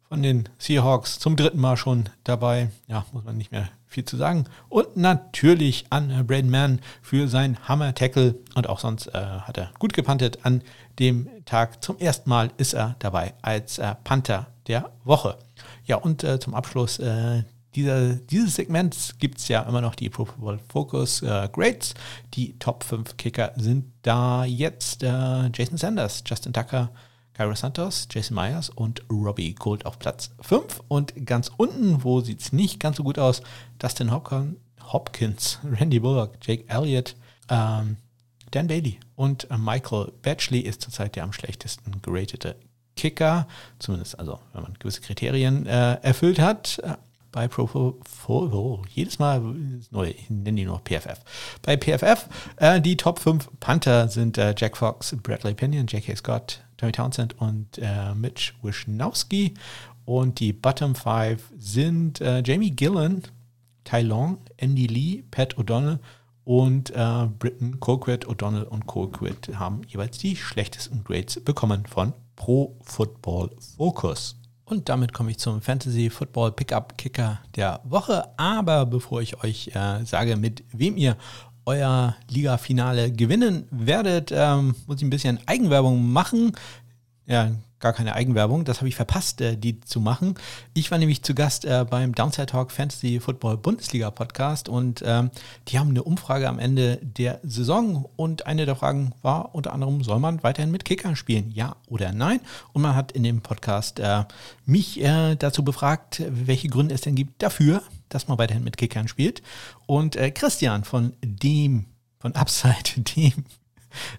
von 0.09 0.23
den 0.23 0.49
Seahawks, 0.59 1.19
zum 1.19 1.37
dritten 1.37 1.61
Mal 1.61 1.77
schon 1.77 2.09
dabei. 2.23 2.71
Ja, 2.87 3.05
muss 3.13 3.25
man 3.25 3.37
nicht 3.37 3.51
mehr 3.51 3.69
viel 3.87 4.05
zu 4.05 4.17
sagen. 4.17 4.45
Und 4.69 4.97
natürlich 4.97 5.87
an 5.91 6.27
Braden 6.27 6.51
Mann 6.51 6.81
für 7.03 7.29
sein 7.29 7.57
Hammer-Tackle. 7.67 8.37
Und 8.55 8.69
auch 8.69 8.79
sonst 8.79 9.09
äh, 9.09 9.13
hat 9.15 9.59
er 9.59 9.73
gut 9.79 9.93
gepantet 9.93 10.41
an 10.45 10.63
dem 10.99 11.29
Tag. 11.45 11.83
Zum 11.83 11.99
ersten 11.99 12.31
Mal 12.31 12.51
ist 12.57 12.75
er 12.75 12.95
dabei 13.01 13.35
als 13.43 13.79
äh, 13.79 13.95
Panther 14.05 14.47
der 14.69 14.91
Woche. 15.05 15.39
Ja, 15.85 15.97
und 15.97 16.23
äh, 16.23 16.39
zum 16.39 16.55
Abschluss 16.55 16.99
äh, 16.99 17.43
dieser, 17.77 18.15
dieses 18.15 18.55
Segment 18.55 19.15
gibt 19.19 19.39
es 19.39 19.49
ja 19.49 19.63
immer 19.63 19.81
noch 19.81 19.95
die 19.95 20.09
Pro 20.09 20.25
Football 20.25 20.59
Focus 20.69 21.23
äh, 21.23 21.49
Grades. 21.53 21.95
Die 22.35 22.59
Top 22.59 22.83
5 22.83 23.17
Kicker 23.17 23.53
sind 23.57 23.93
da 24.03 24.45
jetzt 24.45 25.03
äh, 25.03 25.51
Jason 25.55 25.77
Sanders, 25.77 26.25
Justin 26.27 26.55
Tucker, 26.55 26.91
Cairo 27.35 27.55
Santos, 27.55 28.09
Jason 28.11 28.35
Myers 28.35 28.71
und 28.71 29.03
Robbie 29.11 29.55
Gold 29.55 29.85
auf 29.85 29.99
Platz 29.99 30.31
5. 30.41 30.83
Und 30.89 31.27
ganz 31.27 31.51
unten, 31.57 32.03
wo 32.03 32.23
sieht 32.23 32.41
es 32.41 32.53
nicht 32.53 32.81
ganz 32.81 32.97
so 32.97 33.05
gut 33.05 33.19
aus, 33.19 33.43
Dustin 33.79 34.11
Hopkins, 34.11 35.59
Randy 35.65 36.01
Bullock, 36.01 36.39
Jake 36.43 36.65
Elliott, 36.69 37.15
ähm, 37.51 37.99
Dan 38.53 38.69
Bailey 38.69 38.99
und 39.17 39.51
äh, 39.51 39.59
Michael 39.59 40.13
Batchley 40.23 40.61
ist 40.61 40.81
zurzeit 40.81 41.15
der 41.15 41.25
am 41.25 41.33
schlechtesten 41.33 42.01
geratete 42.01 42.57
Kicker, 42.97 43.47
zumindest 43.79 44.19
also, 44.19 44.41
wenn 44.55 44.63
man 44.63 44.75
gewisse 44.79 45.03
Kriterien 45.03 45.67
äh, 45.67 45.97
erfüllt 46.01 46.39
hat 46.39 46.81
bei 47.37 47.49
Pro 47.49 47.69
oh, 48.29 48.83
jedes 48.89 49.19
Mal 49.19 49.43
neu, 49.91 50.09
ich 50.09 50.25
die 50.31 50.65
nur 50.65 50.81
PFF. 50.83 51.21
Bei 51.61 51.77
PFF, 51.77 52.31
äh, 52.57 52.81
die 52.81 52.97
Top 52.97 53.19
5 53.19 53.51
Panther 53.61 54.09
sind 54.09 54.39
äh, 54.39 54.55
Jack 54.57 54.79
Fox, 54.79 55.15
Bradley 55.23 55.53
Pinion, 55.53 55.87
J.K. 55.87 56.17
Scott, 56.17 56.65
Tommy 56.79 56.93
Townsend 56.93 57.39
und 57.39 57.77
äh, 57.77 58.15
Mitch 58.15 58.55
Wisnowski. 58.63 59.53
Und 60.07 60.41
die 60.41 60.55
Bottom 60.55 60.95
5 60.95 61.53
sind 61.59 62.23
äh, 62.23 62.43
Jamie 62.43 62.71
Gillen, 62.71 63.21
Tai 63.85 64.01
Long, 64.01 64.39
Andy 64.57 64.87
Lee, 64.87 65.23
Pat 65.31 65.59
O'Donnell 65.59 65.99
und 66.45 66.89
äh, 66.97 67.27
Britton 67.39 67.81
Colquitt. 67.81 68.27
O'Donnell 68.27 68.65
und 68.65 68.87
Colquitt 68.87 69.51
haben 69.59 69.83
jeweils 69.87 70.17
die 70.17 70.37
schlechtesten 70.37 71.05
Grades 71.05 71.39
bekommen 71.45 71.85
von 71.85 72.15
Pro 72.35 72.79
Football 72.81 73.51
Focus. 73.77 74.37
Und 74.69 74.89
damit 74.89 75.13
komme 75.13 75.31
ich 75.31 75.39
zum 75.39 75.63
Fantasy 75.63 76.11
Football 76.11 76.51
Pickup 76.51 76.99
Kicker 76.99 77.39
der 77.55 77.81
Woche. 77.85 78.25
Aber 78.37 78.85
bevor 78.85 79.23
ich 79.23 79.43
euch 79.45 79.71
äh, 79.75 80.05
sage, 80.05 80.37
mit 80.37 80.65
wem 80.73 80.97
ihr 80.97 81.17
euer 81.65 82.17
Liga-Finale 82.29 83.13
gewinnen 83.13 83.69
werdet, 83.71 84.33
ähm, 84.35 84.75
muss 84.89 84.97
ich 84.97 85.05
ein 85.05 85.11
bisschen 85.11 85.39
Eigenwerbung 85.47 86.13
machen. 86.13 86.53
Ja, 87.27 87.53
gar 87.81 87.93
keine 87.93 88.15
Eigenwerbung. 88.15 88.65
Das 88.65 88.79
habe 88.79 88.89
ich 88.89 88.97
verpasst, 88.97 89.41
äh, 89.41 89.57
die 89.57 89.81
zu 89.81 90.01
machen. 90.01 90.35
Ich 90.75 90.91
war 90.91 90.99
nämlich 90.99 91.23
zu 91.23 91.35
Gast 91.35 91.65
äh, 91.65 91.85
beim 91.89 92.15
Downside 92.15 92.47
Talk 92.47 92.71
Fantasy 92.71 93.21
Football 93.21 93.59
Bundesliga 93.59 94.11
Podcast 94.11 94.69
und 94.69 95.03
ähm, 95.05 95.31
die 95.69 95.79
haben 95.79 95.91
eine 95.91 96.03
Umfrage 96.03 96.49
am 96.49 96.59
Ende 96.59 96.99
der 97.03 97.41
Saison 97.43 98.09
und 98.17 98.47
eine 98.47 98.67
der 98.67 98.77
Fragen 98.77 99.13
war 99.23 99.55
unter 99.55 99.73
anderem, 99.73 100.03
soll 100.03 100.19
man 100.19 100.43
weiterhin 100.43 100.71
mit 100.71 100.85
Kickern 100.85 101.17
spielen? 101.17 101.51
Ja 101.51 101.77
oder 101.89 102.13
nein? 102.13 102.41
Und 102.73 102.83
man 102.83 102.95
hat 102.95 103.13
in 103.13 103.23
dem 103.23 103.43
Podcast 103.43 104.01
äh, 104.01 104.25
mich 104.65 105.01
äh, 105.03 105.37
dazu 105.37 105.65
befragt, 105.65 106.23
welche 106.29 106.69
Gründe 106.69 106.95
es 106.95 107.03
denn 107.03 107.15
gibt 107.15 107.43
dafür, 107.43 107.83
dass 108.09 108.29
man 108.29 108.39
weiterhin 108.39 108.65
mit 108.65 108.77
Kickern 108.77 109.09
spielt. 109.09 109.43
Und 109.87 110.17
äh, 110.17 110.31
Christian 110.31 110.85
von 110.85 111.13
dem, 111.23 111.87
von 112.19 112.35
Upside, 112.35 113.01
dem 113.17 113.45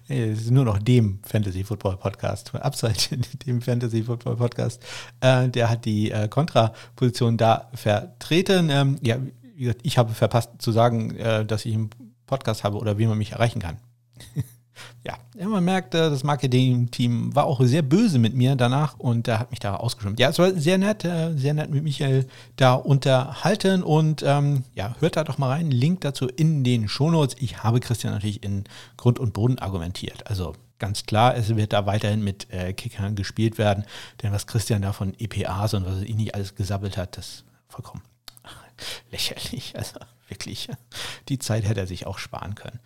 es 0.08 0.42
ist 0.42 0.50
nur 0.50 0.64
noch 0.64 0.78
dem 0.78 1.20
Fantasy 1.24 1.64
Football 1.64 1.96
Podcast, 1.96 2.54
Upside 2.62 3.18
dem 3.46 3.60
Fantasy 3.62 4.02
Football 4.02 4.36
Podcast, 4.36 4.82
äh, 5.20 5.48
der 5.48 5.70
hat 5.70 5.84
die 5.84 6.10
äh, 6.10 6.28
Kontraposition 6.28 7.36
da 7.36 7.70
vertreten. 7.74 8.70
Ähm, 8.70 8.98
ja, 9.02 9.16
wie 9.56 9.64
gesagt, 9.64 9.80
ich 9.82 9.98
habe 9.98 10.12
verpasst 10.12 10.50
zu 10.58 10.72
sagen, 10.72 11.14
äh, 11.16 11.44
dass 11.44 11.64
ich 11.64 11.74
einen 11.74 11.90
Podcast 12.26 12.64
habe 12.64 12.78
oder 12.78 12.98
wie 12.98 13.06
man 13.06 13.18
mich 13.18 13.32
erreichen 13.32 13.60
kann. 13.60 13.78
ja, 15.04 15.48
man 15.48 15.64
merkt, 15.64 15.94
äh, 15.94 16.10
das 16.10 16.24
Marketing-Team 16.24 17.34
war 17.34 17.44
auch 17.44 17.60
sehr 17.62 17.82
böse 17.82 18.18
mit 18.18 18.34
mir 18.34 18.56
danach 18.56 18.98
und 18.98 19.28
er 19.28 19.38
hat 19.38 19.50
mich 19.50 19.60
da 19.60 19.74
ausgestimmt. 19.76 20.18
Ja, 20.18 20.28
es 20.28 20.38
war 20.38 20.52
sehr 20.54 20.78
nett, 20.78 21.04
äh, 21.04 21.36
sehr 21.36 21.54
nett 21.54 21.70
mit 21.70 21.84
Michael 21.84 22.26
da 22.56 22.74
unterhalten 22.74 23.82
und 23.82 24.22
ähm, 24.26 24.64
ja, 24.74 24.94
hört 25.00 25.16
da 25.16 25.24
doch 25.24 25.38
mal 25.38 25.50
rein. 25.50 25.70
Link 25.70 26.02
dazu 26.02 26.26
in 26.26 26.64
den 26.64 26.88
Shownotes. 26.88 27.36
Ich 27.40 27.62
habe 27.62 27.80
Christian 27.80 28.12
natürlich 28.12 28.42
in 28.42 28.64
Grund 28.96 29.18
und 29.18 29.32
Boden 29.32 29.58
argumentiert. 29.58 30.26
Also 30.28 30.54
ganz 30.78 31.04
klar, 31.04 31.36
es 31.36 31.54
wird 31.54 31.72
da 31.72 31.86
weiterhin 31.86 32.22
mit 32.22 32.50
äh, 32.50 32.72
Kickern 32.72 33.14
gespielt 33.14 33.58
werden, 33.58 33.84
denn 34.22 34.32
was 34.32 34.46
Christian 34.46 34.82
da 34.82 34.92
von 34.92 35.14
EPAs 35.18 35.74
und 35.74 35.86
was 35.86 36.02
er 36.02 36.14
nicht 36.14 36.34
alles 36.34 36.54
gesabbelt 36.54 36.96
hat, 36.96 37.16
das 37.16 37.26
ist 37.26 37.44
vollkommen 37.68 38.02
lächerlich. 39.10 39.74
Also 39.76 39.98
wirklich, 40.28 40.68
die 41.28 41.38
Zeit 41.38 41.66
hätte 41.66 41.80
er 41.80 41.86
sich 41.86 42.06
auch 42.06 42.18
sparen 42.18 42.54
können. 42.54 42.78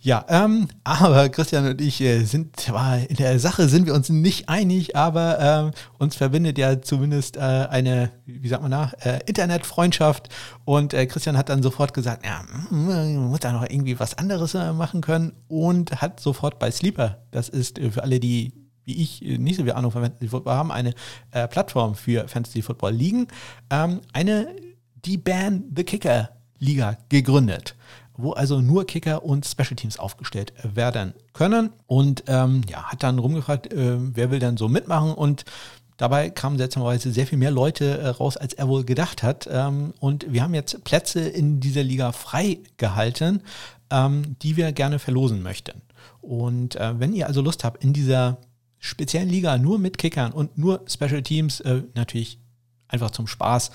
Ja, 0.00 0.24
ähm, 0.28 0.68
aber 0.84 1.28
Christian 1.28 1.66
und 1.66 1.80
ich 1.80 2.00
äh, 2.00 2.24
sind 2.24 2.58
zwar 2.58 2.98
in 2.98 3.16
der 3.16 3.38
Sache 3.38 3.68
sind 3.68 3.86
wir 3.86 3.94
uns 3.94 4.08
nicht 4.08 4.48
einig, 4.48 4.96
aber 4.96 5.72
äh, 5.72 6.02
uns 6.02 6.16
verbindet 6.16 6.58
ja 6.58 6.80
zumindest 6.80 7.36
äh, 7.36 7.40
eine, 7.40 8.10
wie 8.26 8.48
sagt 8.48 8.62
man 8.62 8.70
da, 8.70 8.92
äh, 9.00 9.20
Internetfreundschaft. 9.26 10.28
Und 10.64 10.94
äh, 10.94 11.06
Christian 11.06 11.36
hat 11.36 11.48
dann 11.48 11.62
sofort 11.62 11.94
gesagt, 11.94 12.24
ja, 12.24 12.42
man 12.70 13.16
muss 13.28 13.40
da 13.40 13.52
noch 13.52 13.62
irgendwie 13.62 13.98
was 13.98 14.16
anderes 14.18 14.54
äh, 14.54 14.72
machen 14.72 15.00
können 15.00 15.32
und 15.48 16.00
hat 16.00 16.20
sofort 16.20 16.58
bei 16.58 16.70
Sleeper, 16.70 17.18
das 17.30 17.48
ist 17.48 17.78
für 17.78 18.02
alle, 18.02 18.20
die 18.20 18.52
wie 18.84 19.02
ich 19.02 19.20
nicht 19.20 19.58
so 19.58 19.64
viel 19.64 19.72
Ahnung 19.72 19.90
von 19.90 20.00
Fantasy 20.00 20.28
Football 20.28 20.54
haben, 20.54 20.72
eine 20.72 20.94
Plattform 21.50 21.94
für 21.94 22.26
Fantasy 22.26 22.62
Football 22.62 22.92
liegen, 22.92 23.28
ähm, 23.68 24.00
eine 24.14 24.48
die 25.04 25.18
Ban 25.18 25.64
the 25.74 25.84
Kicker 25.84 26.30
Liga 26.58 26.96
gegründet, 27.08 27.74
wo 28.16 28.32
also 28.32 28.60
nur 28.60 28.86
Kicker 28.86 29.24
und 29.24 29.46
Special 29.46 29.76
Teams 29.76 29.98
aufgestellt 29.98 30.52
werden 30.62 31.14
können. 31.32 31.70
Und 31.86 32.24
ähm, 32.26 32.62
ja, 32.68 32.84
hat 32.84 33.02
dann 33.02 33.18
rumgefragt, 33.18 33.72
äh, 33.72 33.96
wer 33.98 34.30
will 34.30 34.38
denn 34.38 34.56
so 34.56 34.68
mitmachen 34.68 35.12
und 35.14 35.44
Dabei 35.98 36.30
kamen 36.30 36.58
seltsamerweise 36.58 37.12
sehr 37.12 37.26
viel 37.26 37.38
mehr 37.38 37.50
Leute 37.50 37.98
äh, 37.98 38.08
raus, 38.08 38.36
als 38.36 38.54
er 38.54 38.68
wohl 38.68 38.84
gedacht 38.84 39.24
hat. 39.24 39.48
Ähm, 39.50 39.92
und 39.98 40.32
wir 40.32 40.42
haben 40.42 40.54
jetzt 40.54 40.84
Plätze 40.84 41.20
in 41.20 41.58
dieser 41.58 41.82
Liga 41.82 42.12
freigehalten, 42.12 43.42
ähm, 43.90 44.36
die 44.40 44.56
wir 44.56 44.70
gerne 44.70 45.00
verlosen 45.00 45.42
möchten. 45.42 45.82
Und 46.20 46.76
äh, 46.76 46.98
wenn 47.00 47.12
ihr 47.12 47.26
also 47.26 47.42
Lust 47.42 47.64
habt, 47.64 47.82
in 47.82 47.92
dieser 47.92 48.38
speziellen 48.78 49.28
Liga 49.28 49.58
nur 49.58 49.80
mit 49.80 49.98
Kickern 49.98 50.30
und 50.30 50.56
nur 50.56 50.82
Special 50.86 51.22
Teams, 51.22 51.58
äh, 51.60 51.82
natürlich 51.94 52.38
einfach 52.86 53.10
zum 53.10 53.26
Spaß 53.26 53.70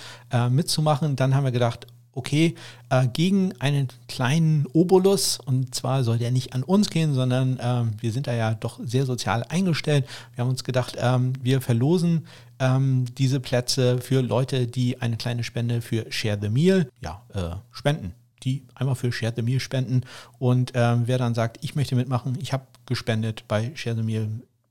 mitzumachen, 0.50 1.16
dann 1.16 1.36
haben 1.36 1.44
wir 1.44 1.52
gedacht, 1.52 1.86
okay, 2.14 2.56
äh, 2.90 3.08
gegen 3.08 3.54
einen 3.60 3.88
kleinen 4.08 4.66
Obolus, 4.74 5.40
und 5.40 5.74
zwar 5.74 6.04
soll 6.04 6.18
der 6.18 6.32
nicht 6.32 6.54
an 6.54 6.64
uns 6.64 6.90
gehen, 6.90 7.14
sondern 7.14 7.60
äh, 7.60 7.84
wir 8.02 8.12
sind 8.12 8.28
da 8.28 8.34
ja 8.34 8.54
doch 8.54 8.80
sehr 8.84 9.06
sozial 9.06 9.44
eingestellt. 9.50 10.06
Wir 10.36 10.44
haben 10.44 10.52
uns 10.52 10.64
gedacht, 10.64 10.96
ähm, 11.00 11.34
wir 11.42 11.62
verlosen 11.62 12.28
ähm, 12.60 13.06
diese 13.18 13.40
Plätze 13.40 14.00
für 14.00 14.22
Leute, 14.22 14.68
die 14.68 15.02
eine 15.02 15.18
kleine 15.18 15.44
Spende 15.44 15.82
für 15.82 16.12
Share 16.12 16.38
the 16.42 16.50
Meal, 16.50 16.90
ja, 17.02 17.22
äh, 17.34 17.56
spenden 17.72 18.14
die 18.44 18.64
einmal 18.76 18.96
für 18.96 19.12
Share 19.12 19.34
the 19.34 19.42
Meal 19.42 19.60
spenden. 19.60 20.02
Und 20.38 20.74
ähm, 20.76 21.04
wer 21.06 21.18
dann 21.18 21.34
sagt, 21.34 21.60
ich 21.62 21.76
möchte 21.76 21.96
mitmachen, 21.96 22.38
ich 22.42 22.52
habe 22.52 22.66
gespendet 22.86 23.46
bei 23.48 23.72
Share 23.76 23.96
the 23.96 24.04
Meal, 24.04 24.28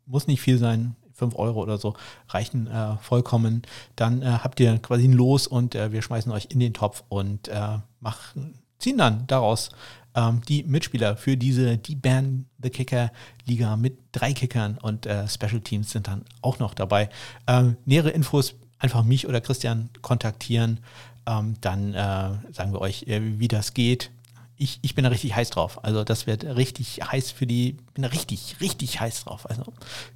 muss 0.06 0.26
nicht 0.26 0.40
viel 0.40 0.58
sein, 0.58 0.94
5 1.22 1.36
Euro 1.36 1.62
oder 1.62 1.78
so 1.78 1.94
reichen 2.28 2.66
äh, 2.66 2.96
vollkommen. 3.00 3.62
Dann 3.94 4.22
äh, 4.22 4.26
habt 4.26 4.58
ihr 4.58 4.78
quasi 4.78 5.04
ein 5.04 5.12
Los 5.12 5.46
und 5.46 5.76
äh, 5.76 5.92
wir 5.92 6.02
schmeißen 6.02 6.32
euch 6.32 6.48
in 6.50 6.58
den 6.58 6.74
Topf 6.74 7.04
und 7.08 7.46
äh, 7.46 7.78
machen, 8.00 8.58
ziehen 8.78 8.98
dann 8.98 9.26
daraus 9.28 9.70
ähm, 10.16 10.40
die 10.48 10.64
Mitspieler 10.64 11.16
für 11.16 11.36
diese 11.36 11.78
Die 11.78 11.94
Band 11.94 12.46
The 12.60 12.70
Kicker 12.70 13.12
Liga 13.46 13.76
mit 13.76 13.98
drei 14.10 14.32
Kickern 14.32 14.78
und 14.82 15.06
äh, 15.06 15.28
Special 15.28 15.60
Teams 15.60 15.92
sind 15.92 16.08
dann 16.08 16.24
auch 16.40 16.58
noch 16.58 16.74
dabei. 16.74 17.08
Ähm, 17.46 17.76
nähere 17.84 18.10
Infos 18.10 18.54
einfach 18.80 19.04
mich 19.04 19.28
oder 19.28 19.40
Christian 19.40 19.90
kontaktieren. 20.02 20.80
Ähm, 21.24 21.54
dann 21.60 21.94
äh, 21.94 22.52
sagen 22.52 22.72
wir 22.72 22.80
euch, 22.80 23.06
wie 23.06 23.46
das 23.46 23.74
geht 23.74 24.10
ich, 24.56 24.78
ich 24.82 24.94
bin 24.94 25.04
da 25.04 25.10
richtig 25.10 25.34
heiß 25.34 25.50
drauf. 25.50 25.84
Also 25.84 26.04
das 26.04 26.26
wird 26.26 26.44
richtig 26.44 27.00
heiß 27.02 27.30
für 27.30 27.46
die, 27.46 27.76
bin 27.94 28.02
da 28.02 28.08
richtig, 28.08 28.56
richtig 28.60 29.00
heiß 29.00 29.24
drauf. 29.24 29.48
Also 29.48 29.64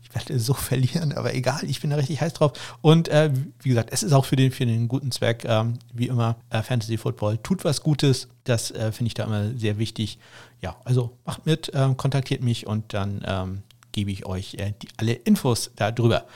ich 0.03 0.15
werde 0.15 0.39
so 0.39 0.55
verlieren, 0.55 1.13
aber 1.13 1.35
egal, 1.35 1.65
ich 1.65 1.81
bin 1.81 1.91
da 1.91 1.97
richtig 1.97 2.21
heiß 2.21 2.35
drauf. 2.35 2.53
Und 2.81 3.09
äh, 3.09 3.31
wie 3.61 3.69
gesagt, 3.71 3.91
es 3.93 4.03
ist 4.03 4.13
auch 4.13 4.25
für 4.25 4.37
den, 4.37 4.53
für 4.53 4.67
den 4.67 4.89
guten 4.89 5.11
Zweck, 5.11 5.45
ähm, 5.47 5.79
wie 5.93 6.07
immer, 6.07 6.37
äh, 6.51 6.63
Fantasy 6.63 6.97
Football 6.97 7.39
tut 7.39 7.65
was 7.65 7.83
Gutes. 7.83 8.29
Das 8.45 8.71
äh, 8.71 8.93
finde 8.93 9.09
ich 9.09 9.15
da 9.15 9.25
immer 9.25 9.51
sehr 9.57 9.79
wichtig. 9.79 10.19
Ja, 10.61 10.77
also 10.85 11.17
macht 11.25 11.47
mit, 11.47 11.73
ähm, 11.75 11.97
kontaktiert 11.97 12.43
mich 12.43 12.67
und 12.67 12.95
dann 12.95 13.23
ähm, 13.27 13.63
gebe 13.93 14.11
ich 14.11 14.27
euch 14.27 14.55
äh, 14.55 14.75
die, 14.81 14.89
alle 14.97 15.13
Infos 15.13 15.71
darüber. 15.77 16.27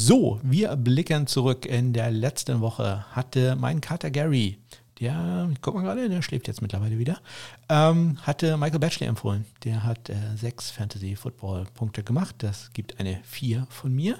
So, 0.00 0.38
wir 0.44 0.76
blicken 0.76 1.26
zurück. 1.26 1.66
In 1.66 1.92
der 1.92 2.12
letzten 2.12 2.60
Woche 2.60 3.04
hatte 3.10 3.56
mein 3.56 3.80
Kater 3.80 4.10
Gary 4.10 4.58
der, 5.00 5.50
guck 5.60 5.74
mal 5.74 5.82
gerade, 5.82 6.08
der 6.08 6.22
schläft 6.22 6.48
jetzt 6.48 6.62
mittlerweile 6.62 6.98
wieder, 6.98 7.20
ähm, 7.68 8.18
hatte 8.22 8.56
Michael 8.56 8.80
Batchley 8.80 9.06
empfohlen. 9.06 9.44
Der 9.64 9.84
hat 9.84 10.08
äh, 10.08 10.16
sechs 10.36 10.70
Fantasy-Football-Punkte 10.70 12.02
gemacht. 12.02 12.36
Das 12.38 12.72
gibt 12.72 12.98
eine 12.98 13.20
4 13.24 13.66
von 13.70 13.94
mir, 13.94 14.18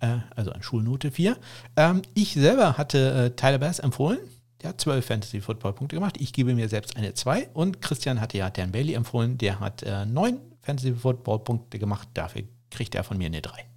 äh, 0.00 0.18
also 0.34 0.50
eine 0.50 0.62
Schulnote 0.62 1.10
4. 1.10 1.36
Ähm, 1.76 2.02
ich 2.14 2.34
selber 2.34 2.76
hatte 2.76 3.26
äh, 3.26 3.36
Tyler 3.36 3.58
Bass 3.58 3.78
empfohlen. 3.78 4.18
Der 4.62 4.70
hat 4.70 4.80
zwölf 4.80 5.06
Fantasy-Football-Punkte 5.06 5.96
gemacht. 5.96 6.16
Ich 6.18 6.32
gebe 6.32 6.54
mir 6.54 6.68
selbst 6.68 6.96
eine 6.96 7.14
2. 7.14 7.50
Und 7.52 7.80
Christian 7.80 8.20
hatte 8.20 8.38
ja 8.38 8.50
Dan 8.50 8.72
Bailey 8.72 8.94
empfohlen. 8.94 9.38
Der 9.38 9.60
hat 9.60 9.82
äh, 9.82 10.06
neun 10.06 10.40
Fantasy-Football-Punkte 10.62 11.78
gemacht. 11.78 12.08
Dafür 12.14 12.42
kriegt 12.70 12.94
er 12.94 13.04
von 13.04 13.18
mir 13.18 13.26
eine 13.26 13.42
3. 13.42 13.75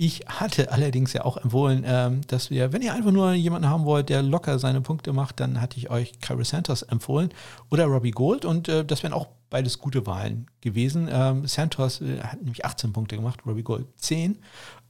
Ich 0.00 0.20
hatte 0.28 0.70
allerdings 0.70 1.12
ja 1.12 1.24
auch 1.24 1.36
empfohlen, 1.36 1.82
ähm, 1.84 2.20
dass 2.28 2.50
wir, 2.50 2.72
wenn 2.72 2.82
ihr 2.82 2.94
einfach 2.94 3.10
nur 3.10 3.32
jemanden 3.32 3.68
haben 3.68 3.84
wollt, 3.84 4.10
der 4.10 4.22
locker 4.22 4.60
seine 4.60 4.80
Punkte 4.80 5.12
macht, 5.12 5.40
dann 5.40 5.60
hatte 5.60 5.76
ich 5.76 5.90
euch 5.90 6.20
Kyrie 6.20 6.44
Santos 6.44 6.82
empfohlen 6.82 7.30
oder 7.68 7.86
Robbie 7.86 8.12
Gold 8.12 8.44
und 8.44 8.68
äh, 8.68 8.84
das 8.84 9.02
wären 9.02 9.12
auch 9.12 9.26
beides 9.50 9.80
gute 9.80 10.06
Wahlen 10.06 10.46
gewesen. 10.60 11.08
Ähm, 11.10 11.48
Santos 11.48 12.00
äh, 12.00 12.20
hat 12.20 12.40
nämlich 12.40 12.64
18 12.64 12.92
Punkte 12.92 13.16
gemacht, 13.16 13.40
Robbie 13.44 13.64
Gold 13.64 13.86
10. 13.96 14.38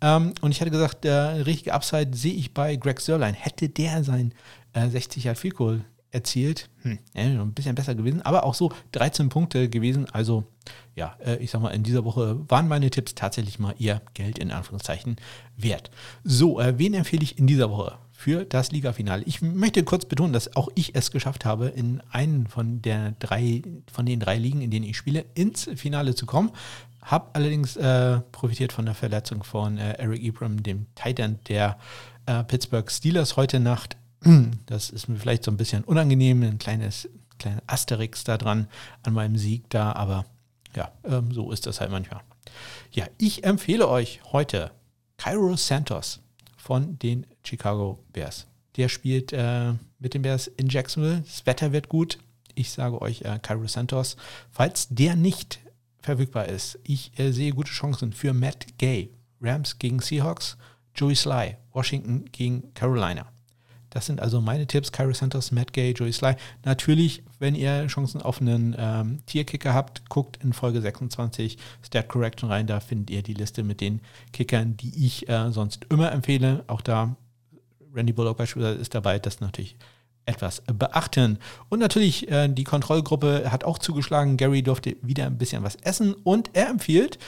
Ähm, 0.03 0.35
und 0.43 0.51
ich 0.51 0.61
hatte 0.61 0.71
gesagt, 0.71 1.05
der 1.05 1.47
richtige 1.47 1.73
Upside 1.73 2.15
sehe 2.15 2.35
ich 2.35 2.53
bei 2.53 2.77
Greg 2.77 3.01
Sörlein. 3.01 3.33
Hätte 3.33 3.71
der 3.71 4.05
sein 4.05 4.35
äh, 4.75 4.89
60 4.89 5.25
Yard 5.25 5.39
Field 5.39 5.55
Goal 5.55 5.85
erzielt. 6.11 6.71
Hm, 6.83 6.99
ein 7.15 7.53
bisschen 7.53 7.75
besser 7.75 7.95
gewesen, 7.95 8.23
aber 8.23 8.45
auch 8.45 8.55
so 8.55 8.73
13 8.93 9.29
Punkte 9.29 9.69
gewesen. 9.69 10.07
Also 10.11 10.45
ja, 10.95 11.17
äh, 11.25 11.37
ich 11.37 11.51
sag 11.51 11.61
mal, 11.61 11.71
in 11.71 11.83
dieser 11.83 12.05
Woche 12.05 12.39
waren 12.49 12.69
meine 12.69 12.91
Tipps 12.91 13.15
tatsächlich 13.15 13.59
mal 13.59 13.75
ihr 13.79 14.03
Geld 14.15 14.39
in 14.39 14.51
Anführungszeichen 14.51 15.17
wert. 15.57 15.91
So, 16.25 16.61
äh, 16.61 16.79
wen 16.79 16.95
empfehle 16.95 17.23
ich 17.23 17.39
in 17.39 17.47
dieser 17.47 17.71
Woche 17.71 17.99
für 18.13 18.45
das 18.45 18.73
Ligafinale? 18.73 19.23
Ich 19.25 19.43
möchte 19.43 19.85
kurz 19.85 20.07
betonen, 20.07 20.33
dass 20.33 20.57
auch 20.57 20.69
ich 20.75 20.95
es 20.95 21.11
geschafft 21.11 21.45
habe, 21.45 21.69
in 21.69 22.03
einen 22.11 22.47
von 22.47 22.83
der 22.83 23.13
drei, 23.19 23.63
von 23.93 24.07
den 24.07 24.21
drei 24.21 24.39
Ligen, 24.39 24.61
in 24.61 24.71
denen 24.71 24.87
ich 24.87 24.97
spiele, 24.97 25.25
ins 25.35 25.71
Finale 25.77 26.15
zu 26.15 26.27
kommen. 26.27 26.51
Habe 27.03 27.31
allerdings 27.35 27.77
äh, 27.77 28.21
profitiert 28.33 28.73
von 28.73 28.85
der 28.85 28.95
Verletzung 28.95 29.43
von 29.45 29.79
äh, 29.79 29.93
Eric 29.93 30.23
Ibram, 30.23 30.63
dem 30.63 30.87
Titan 30.95 31.39
der 31.49 31.79
äh, 32.27 32.45
Pittsburgh 32.45 32.91
Steelers 32.91 33.37
heute 33.37 33.61
Nacht 33.61 33.97
das 34.67 34.91
ist 34.91 35.09
mir 35.09 35.17
vielleicht 35.17 35.45
so 35.45 35.51
ein 35.51 35.57
bisschen 35.57 35.85
unangenehm, 35.85 36.43
ein 36.43 36.59
kleines, 36.59 37.09
kleines 37.39 37.63
Asterix 37.67 38.25
da 38.25 38.37
dran 38.37 38.69
an 39.03 39.15
meinem 39.15 39.37
Sieg 39.37 39.69
da, 39.71 39.93
aber 39.93 40.25
ja, 40.75 40.93
ähm, 41.05 41.33
so 41.33 41.51
ist 41.53 41.67
das 41.67 41.81
halt 41.81 41.91
manchmal. 41.91 42.21
Ja, 42.93 43.07
ich 43.19 43.45
empfehle 43.45 43.89
euch 43.89 44.21
heute 44.33 44.71
Cairo 45.17 45.57
Santos 45.57 46.21
von 46.57 46.99
den 46.99 47.27
Chicago 47.45 47.99
Bears. 48.13 48.47
Der 48.77 48.89
spielt 48.89 49.33
äh, 49.33 49.73
mit 49.99 50.15
den 50.15 50.23
Bears 50.23 50.47
in 50.47 50.69
Jacksonville. 50.69 51.23
Das 51.23 51.47
Wetter 51.47 51.73
wird 51.73 51.89
gut. 51.89 52.19
Ich 52.55 52.71
sage 52.71 53.01
euch 53.03 53.23
äh, 53.23 53.39
Cairo 53.41 53.67
Santos. 53.67 54.17
Falls 54.51 54.89
der 54.89 55.17
nicht 55.17 55.61
verfügbar 56.01 56.47
ist, 56.47 56.79
ich 56.85 57.19
äh, 57.19 57.33
sehe 57.33 57.53
gute 57.53 57.73
Chancen 57.73 58.13
für 58.13 58.33
Matt 58.33 58.79
Gay 58.79 59.11
Rams 59.41 59.79
gegen 59.79 60.01
Seahawks, 60.01 60.57
Joey 60.95 61.15
Sly, 61.15 61.57
Washington 61.73 62.25
gegen 62.33 62.75
Carolina. 62.75 63.27
Das 63.91 64.07
sind 64.07 64.21
also 64.21 64.41
meine 64.41 64.67
Tipps. 64.67 64.93
Kyrie 64.93 65.15
Santos, 65.15 65.51
Matt 65.51 65.73
Gay, 65.73 65.93
Joey 65.93 66.13
Sly. 66.13 66.35
Natürlich, 66.65 67.23
wenn 67.39 67.55
ihr 67.55 67.87
Chancen 67.87 68.21
auf 68.21 68.41
einen 68.41 68.77
ähm, 68.79 69.21
Tierkicker 69.27 69.75
habt, 69.75 70.09
guckt 70.09 70.39
in 70.43 70.53
Folge 70.53 70.81
26 70.81 71.57
Stat 71.83 72.09
Correction 72.09 72.51
rein. 72.51 72.67
Da 72.67 72.81
findet 72.81 73.11
ihr 73.11 73.23
die 73.23 73.35
Liste 73.35 73.63
mit 73.63 73.81
den 73.81 74.01
Kickern, 74.33 74.77
die 74.77 75.07
ich 75.07 75.29
äh, 75.29 75.51
sonst 75.51 75.87
immer 75.91 76.13
empfehle. 76.13 76.65
Auch 76.67 76.83
da 76.83 77.17
Randy 77.95 78.13
Bullock 78.13 78.37
beispielsweise 78.37 78.79
ist 78.79 78.95
dabei. 78.95 79.19
Das 79.19 79.41
natürlich 79.41 79.77
etwas 80.29 80.63
beachten. 80.67 81.39
Und 81.71 81.79
natürlich, 81.79 82.31
äh, 82.31 82.49
die 82.49 82.65
Kontrollgruppe 82.65 83.51
hat 83.51 83.65
auch 83.65 83.79
zugeschlagen. 83.79 84.37
Gary 84.37 84.63
durfte 84.63 84.97
wieder 85.03 85.25
ein 85.27 85.39
bisschen 85.39 85.63
was 85.63 85.77
essen 85.77 86.13
und 86.13 86.51
er 86.53 86.69
empfiehlt, 86.69 87.19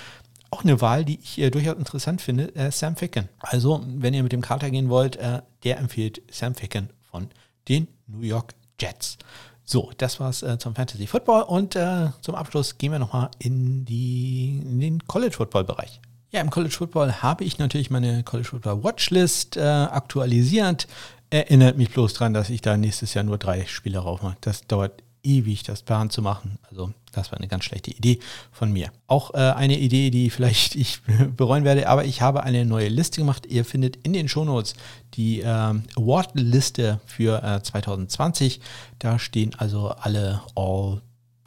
auch 0.51 0.64
eine 0.64 0.80
Wahl, 0.80 1.05
die 1.05 1.20
ich 1.22 1.38
äh, 1.38 1.51
durchaus 1.51 1.76
interessant 1.76 2.20
finde, 2.20 2.55
äh, 2.55 2.70
Sam 2.70 2.96
Ficken. 2.96 3.28
Also, 3.38 3.84
wenn 3.86 4.14
ihr 4.14 4.22
mit 4.22 4.32
dem 4.32 4.40
Kater 4.40 4.70
gehen 4.70 4.88
wollt, 4.88 5.16
äh, 5.16 5.42
der 5.64 5.78
empfiehlt 5.78 6.22
Sam 6.30 6.55
Ficken 6.55 6.90
von 7.11 7.28
den 7.68 7.88
New 8.07 8.22
York 8.22 8.55
Jets. 8.80 9.18
So, 9.64 9.92
das 9.98 10.18
war's 10.18 10.42
äh, 10.42 10.59
zum 10.59 10.74
Fantasy 10.74 11.07
Football 11.07 11.42
und 11.42 11.76
äh, 11.76 12.09
zum 12.22 12.34
Abschluss 12.34 12.76
gehen 12.78 12.90
wir 12.90 12.98
nochmal 12.98 13.30
in, 13.38 13.86
in 13.86 14.80
den 14.80 15.07
College 15.07 15.36
Football 15.36 15.64
Bereich. 15.64 16.01
Ja, 16.32 16.40
im 16.40 16.51
College 16.51 16.74
Football 16.74 17.22
habe 17.22 17.44
ich 17.44 17.59
natürlich 17.59 17.90
meine 17.90 18.22
College 18.24 18.48
Football 18.48 18.82
Watchlist 18.82 19.57
äh, 19.57 19.61
aktualisiert. 19.61 20.88
Erinnert 21.30 21.76
mich 21.76 21.90
bloß 21.90 22.14
daran, 22.14 22.34
dass 22.34 22.51
ich 22.51 22.61
da 22.61 22.76
nächstes 22.76 23.14
Jahr 23.14 23.24
nur 23.24 23.38
drei 23.38 23.64
Spiele 23.66 23.98
raufmache. 23.98 24.36
Das 24.40 24.66
dauert 24.66 25.03
ewig, 25.22 25.62
das 25.62 25.84
Hand 25.88 26.12
zu 26.12 26.22
machen. 26.22 26.59
Also 26.68 26.92
das 27.13 27.33
war 27.33 27.39
eine 27.39 27.49
ganz 27.49 27.65
schlechte 27.65 27.91
Idee 27.91 28.21
von 28.53 28.73
mir. 28.73 28.91
Auch 29.07 29.35
äh, 29.35 29.39
eine 29.39 29.79
Idee, 29.79 30.11
die 30.11 30.31
vielleicht 30.31 30.75
ich 30.77 31.01
bereuen 31.37 31.65
werde, 31.65 31.89
aber 31.89 32.05
ich 32.05 32.23
habe 32.23 32.43
eine 32.43 32.65
neue 32.65 32.89
Liste 32.89 33.21
gemacht. 33.21 33.47
Ihr 33.47 33.65
findet 33.65 33.97
in 33.97 34.13
den 34.13 34.29
Shownotes 34.29 34.75
die 35.15 35.41
ähm, 35.41 35.85
Award-Liste 35.97 37.01
für 37.07 37.43
äh, 37.43 37.63
2020. 37.63 38.61
Da 38.99 39.19
stehen 39.19 39.55
also 39.57 39.89
alle 39.89 40.43
All 40.55 41.03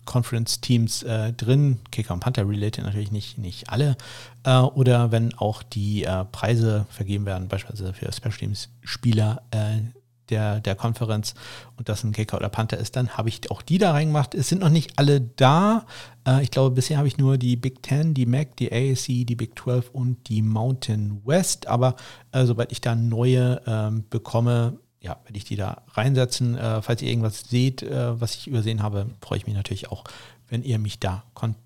Conference-Teams 0.06 1.04
äh, 1.04 1.34
drin, 1.34 1.80
Kicker 1.92 2.14
und 2.14 2.20
Panther 2.20 2.48
related 2.48 2.84
natürlich 2.84 3.12
nicht, 3.12 3.38
nicht 3.38 3.70
alle. 3.70 3.96
Äh, 4.44 4.58
oder 4.58 5.12
wenn 5.12 5.34
auch 5.36 5.64
die 5.64 6.04
äh, 6.04 6.26
Preise 6.26 6.86
vergeben 6.90 7.26
werden, 7.26 7.48
beispielsweise 7.48 7.94
für 7.94 8.12
Special 8.12 8.34
Teams-Spieler 8.34 9.42
äh, 9.52 9.80
der, 10.30 10.60
der 10.60 10.76
Konferenz 10.76 11.34
und 11.78 11.90
das 11.90 12.04
ein 12.04 12.12
Kicker 12.12 12.38
oder 12.38 12.50
Panther 12.50 12.78
ist, 12.78 12.96
dann 12.96 13.18
habe 13.18 13.30
ich 13.30 13.52
auch 13.52 13.62
die 13.62 13.78
da 13.78 13.92
reingemacht. 13.92 14.36
Es 14.36 14.50
sind 14.50 14.62
noch 14.62 14.70
nicht 14.70 14.98
alle 14.98 15.22
da. 15.22 15.86
Äh, 16.28 16.44
ich 16.44 16.52
glaube, 16.52 16.76
bisher 16.76 16.98
habe 16.98 17.08
ich 17.08 17.18
nur 17.18 17.38
die 17.38 17.56
Big 17.56 17.84
Ten, 17.84 18.14
die 18.14 18.26
MAC, 18.26 18.56
die 18.58 18.72
ASC, 18.72 19.26
die 19.26 19.36
Big 19.36 19.58
12 19.58 19.90
und 19.92 20.30
die 20.30 20.42
Mountain 20.42 21.22
West. 21.26 21.68
Aber 21.68 21.96
äh, 22.32 22.46
sobald 22.46 22.72
ich 22.72 22.82
da 22.82 22.96
neue 22.96 23.62
ähm, 23.66 24.06
bekomme, 24.10 24.80
ja, 25.00 25.18
werde 25.26 25.38
ich 25.38 25.46
die 25.46 25.58
da 25.58 25.84
reinsetzen. 25.90 26.58
Äh, 26.58 26.82
falls 26.82 27.02
ihr 27.02 27.10
irgendwas 27.10 27.42
seht, 27.42 27.84
äh, 27.84 28.20
was 28.20 28.36
ich 28.36 28.48
übersehen 28.48 28.82
habe, 28.82 29.08
freue 29.22 29.38
ich 29.38 29.46
mich 29.46 29.56
natürlich 29.56 29.92
auch, 29.92 30.06
wenn 30.48 30.64
ihr 30.64 30.80
mich 30.80 31.00
da 31.00 31.24
kontaktiert. 31.34 31.63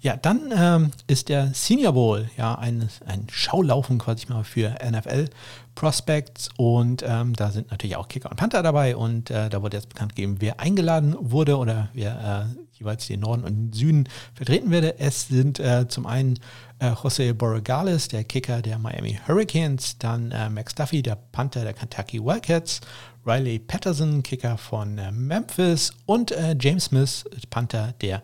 Ja, 0.00 0.16
dann 0.16 0.52
ähm, 0.52 0.90
ist 1.06 1.28
der 1.28 1.54
Senior 1.54 1.92
Bowl 1.92 2.28
ja 2.36 2.56
ein, 2.56 2.88
ein 3.06 3.26
Schaulaufen 3.30 3.98
quasi 3.98 4.26
mal 4.28 4.42
für 4.42 4.74
NFL 4.84 5.28
Prospects 5.76 6.50
und 6.56 7.04
ähm, 7.06 7.34
da 7.34 7.50
sind 7.50 7.70
natürlich 7.70 7.96
auch 7.96 8.08
Kicker 8.08 8.30
und 8.30 8.36
Panther 8.36 8.62
dabei 8.62 8.96
und 8.96 9.30
äh, 9.30 9.48
da 9.48 9.62
wurde 9.62 9.76
jetzt 9.76 9.88
bekannt 9.88 10.16
gegeben, 10.16 10.36
wer 10.40 10.58
eingeladen 10.58 11.16
wurde 11.18 11.56
oder 11.58 11.90
wer 11.94 12.48
äh, 12.50 12.60
jeweils 12.72 13.06
den 13.06 13.20
Norden 13.20 13.44
und 13.44 13.54
den 13.54 13.72
Süden 13.72 14.08
vertreten 14.34 14.70
werde. 14.70 14.98
Es 14.98 15.28
sind 15.28 15.60
äh, 15.60 15.86
zum 15.86 16.06
einen 16.06 16.38
äh, 16.80 16.90
José 16.90 17.32
Borregales, 17.32 18.08
der 18.08 18.24
Kicker 18.24 18.62
der 18.62 18.78
Miami 18.78 19.20
Hurricanes, 19.28 19.96
dann 19.98 20.32
äh, 20.32 20.50
Max 20.50 20.74
Duffy, 20.74 21.02
der 21.02 21.16
Panther 21.16 21.62
der 21.62 21.74
Kentucky 21.74 22.22
Wildcats, 22.22 22.80
Riley 23.24 23.58
Patterson, 23.60 24.22
Kicker 24.22 24.58
von 24.58 24.98
äh, 24.98 25.12
Memphis 25.12 25.92
und 26.06 26.32
äh, 26.32 26.56
James 26.58 26.86
Smith, 26.86 27.24
Panther 27.50 27.94
der 28.00 28.22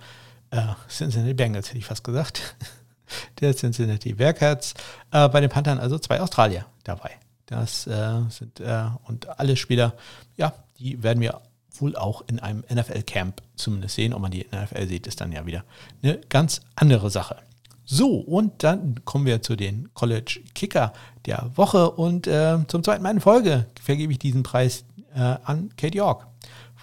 Cincinnati 0.89 1.35
Bengals, 1.35 1.69
hätte 1.69 1.79
ich 1.79 1.87
fast 1.87 2.05
gesagt. 2.05 2.57
der 3.41 3.55
Cincinnati 3.55 4.15
Bearcats. 4.15 4.75
bei 5.11 5.41
den 5.41 5.51
Panthern 5.51 5.79
also 5.79 5.99
zwei 5.99 6.21
Australier 6.21 6.67
dabei. 6.85 7.11
Das 7.47 7.87
äh, 7.87 8.23
sind 8.29 8.61
äh, 8.61 8.87
und 9.05 9.39
alle 9.39 9.57
Spieler, 9.57 9.95
ja, 10.37 10.53
die 10.79 11.03
werden 11.03 11.21
wir 11.21 11.41
wohl 11.81 11.97
auch 11.97 12.25
in 12.27 12.41
einem 12.41 12.65
NFL-Camp 12.73 13.41
zumindest 13.55 13.95
sehen. 13.95 14.13
Ob 14.13 14.21
man 14.21 14.31
die 14.31 14.47
NFL 14.47 14.87
sieht, 14.89 15.07
ist 15.07 15.21
dann 15.21 15.33
ja 15.33 15.47
wieder 15.47 15.65
eine 16.03 16.19
ganz 16.29 16.61
andere 16.75 17.11
Sache. 17.11 17.37
So, 17.85 18.17
und 18.17 18.65
dann 18.65 19.05
kommen 19.05 19.27
wir 19.27 19.43
zu 19.43 19.55
den 19.55 19.95
College 19.95 20.41
Kicker 20.55 20.93
der 21.25 21.51
Woche. 21.55 21.91
Und 21.91 22.27
äh, 22.27 22.59
zum 22.67 22.83
zweiten 22.83 23.03
Mal 23.03 23.13
in 23.13 23.21
Folge 23.21 23.67
vergebe 23.81 24.13
ich 24.13 24.19
diesen 24.19 24.43
Preis 24.43 24.85
äh, 25.15 25.21
an 25.21 25.71
Kate 25.77 25.97
York 25.97 26.27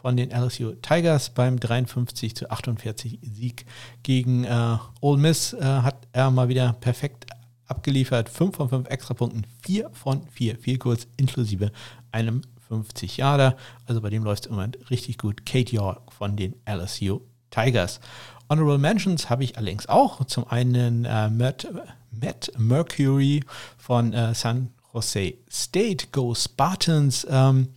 von 0.04 0.18
den 0.18 0.32
LSU 0.32 0.74
Tigers 0.82 1.30
beim 1.30 1.58
53 1.58 2.36
zu 2.36 2.52
48 2.52 3.20
Sieg 3.22 3.66
gegen 4.04 4.44
äh, 4.44 4.78
Ole 5.00 5.18
Miss. 5.18 5.54
Äh, 5.54 5.64
hat 5.64 5.96
er 6.12 6.30
mal 6.30 6.50
wieder 6.50 6.74
perfekt 6.74 7.26
abgeliefert. 7.68 8.28
5 8.28 8.54
von 8.54 8.68
5 8.68 8.90
Extrapunkten, 8.90 9.48
4 9.66 9.90
von 9.94 10.28
4 10.28 10.58
viel 10.58 10.78
kurz, 10.78 11.08
inklusive 11.16 11.72
einem 12.12 12.42
50 12.68 13.16
Jahre. 13.16 13.56
Also 13.86 14.02
bei 14.02 14.10
dem 14.10 14.26
läuft 14.26 14.44
es 14.44 14.50
im 14.50 14.56
Moment 14.56 14.78
richtig 14.90 15.18
gut. 15.18 15.46
Kate 15.46 15.74
York 15.74 16.12
von 16.12 16.36
den 16.36 16.56
LSU 16.70 17.22
Tigers. 17.50 18.02
Honorable 18.50 18.80
Mentions 18.80 19.30
habe 19.30 19.46
ich 19.46 19.58
allerdings 19.58 19.88
auch. 19.88 20.26
Zum 20.26 20.46
einen 20.50 21.06
äh, 21.06 21.30
Matt, 21.30 21.66
Matt, 22.12 22.52
Mercury 22.58 23.42
von 23.78 24.12
äh, 24.12 24.36
San 24.36 24.74
Jose 24.94 25.36
State, 25.50 26.08
Go 26.12 26.36
Spartans. 26.36 27.26
Ähm, 27.30 27.70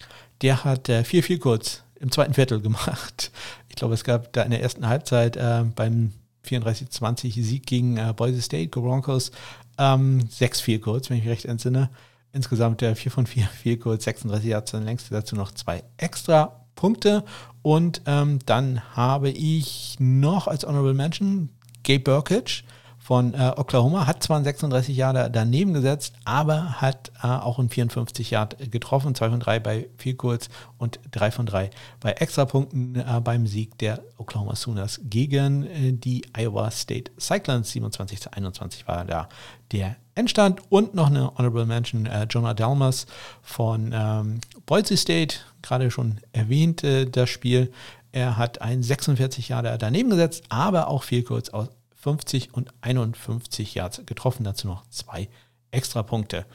der 0.43 0.65
hat 0.65 0.89
äh, 0.89 1.03
4-4 1.03 1.39
kurz 1.39 1.86
im 2.07 2.13
zweiten 2.13 2.35
Viertel 2.35 2.61
gemacht. 2.61 3.31
Ich 3.69 3.79
glaube, 3.79 3.93
es 3.93 4.05
gab 4.05 4.33
da 4.33 4.41
in 4.41 4.53
der 4.53 4.63
ersten 4.63 4.89
Halbzeit 4.89 5.37
äh, 5.37 5.63
beim 5.75 6.13
34-20 6.49 7.43
Sieg 7.43 7.67
gegen 7.67 7.99
äh, 7.99 8.15
Boise 8.17 8.41
State, 8.41 8.69
Go 8.69 8.81
Broncos, 8.81 9.33
ähm, 9.77 10.27
6 10.31 10.63
4 10.63 10.81
kurz, 10.81 11.11
wenn 11.11 11.19
ich 11.19 11.25
mich 11.25 11.33
recht 11.33 11.45
entsinne. 11.45 11.91
Insgesamt 12.33 12.81
der 12.81 12.97
4 12.97 13.13
von 13.13 13.27
4 13.27 13.45
4 13.45 13.79
kurz, 13.79 14.05
36 14.05 14.49
Yards 14.49 14.71
dann 14.71 14.87
längst, 14.87 15.13
dazu 15.13 15.37
noch 15.37 15.53
zwei 15.53 15.85
extra 15.99 16.65
Punkte. 16.75 17.23
Und 17.61 18.01
ähm, 18.07 18.39
dann 18.47 18.81
habe 18.97 19.29
ich 19.29 19.97
noch 19.99 20.47
als 20.47 20.65
Honorable 20.65 20.95
Mention 20.95 21.51
Gabe 21.85 22.01
Burkage 22.01 22.63
von 23.07 23.35
äh, 23.35 23.53
Oklahoma, 23.57 24.09
hat 24.09 24.25
zwar 24.25 24.37
ein 24.37 24.43
36 24.43 24.97
Jahre 24.97 25.31
daneben 25.31 25.73
gesetzt, 25.75 26.15
aber 26.25 26.81
hat 26.81 27.13
äh, 27.23 27.29
auch 27.29 27.61
ein 27.61 27.69
54 27.69 28.33
Yard 28.33 28.73
getroffen, 28.73 29.15
2 29.15 29.31
von 29.31 29.39
3 29.39 29.61
bei 29.61 29.89
viel 29.97 30.15
kurz 30.15 30.49
und 30.77 30.99
3 31.13 31.31
von 31.31 31.47
3 31.47 31.71
bei 32.01 32.11
Extrapunkten 32.11 32.97
äh, 32.97 33.21
beim 33.23 33.47
Sieg 33.47 33.79
der 33.79 34.03
Oklahoma 34.19 34.57
Sooners 34.57 35.01
gegen 35.05 35.63
äh, 35.67 35.93
die 35.93 36.25
Iowa 36.37 36.69
State 36.73 37.13
Cyclones. 37.17 37.71
27 37.71 38.21
zu 38.21 38.33
21 38.33 38.89
war 38.89 39.05
da 39.05 39.29
der 39.71 39.95
Endstand 40.17 40.61
und 40.73 40.97
noch 40.97 41.07
eine 41.07 41.33
Honorable 41.39 41.65
Mention, 41.65 42.07
äh, 42.07 42.27
Jonah 42.29 42.55
Dalmas 42.55 43.07
von 43.41 43.95
ähm, 43.95 44.41
Boise 44.67 44.97
State, 44.97 45.37
gerade 45.63 45.93
schon 45.93 46.19
erwähnt, 46.33 46.83
äh, 46.83 47.05
das 47.05 47.31
Spiel. 47.31 47.71
Er 48.11 48.37
hat 48.37 48.63
ein 48.63 48.83
46 48.83 49.51
Jahre 49.51 49.79
daneben 49.79 50.11
gesetzt, 50.11 50.43
aber 50.49 50.89
auch 50.89 51.05
viel 51.05 51.23
kurz 51.23 51.51
aus 51.51 51.69
50 52.07 52.55
und 52.55 52.73
51 52.83 53.75
Yards 53.75 54.07
getroffen, 54.07 54.45
dazu 54.45 54.69
noch 54.69 54.89
zwei 54.91 55.29
Extrapunkte. 55.73 56.47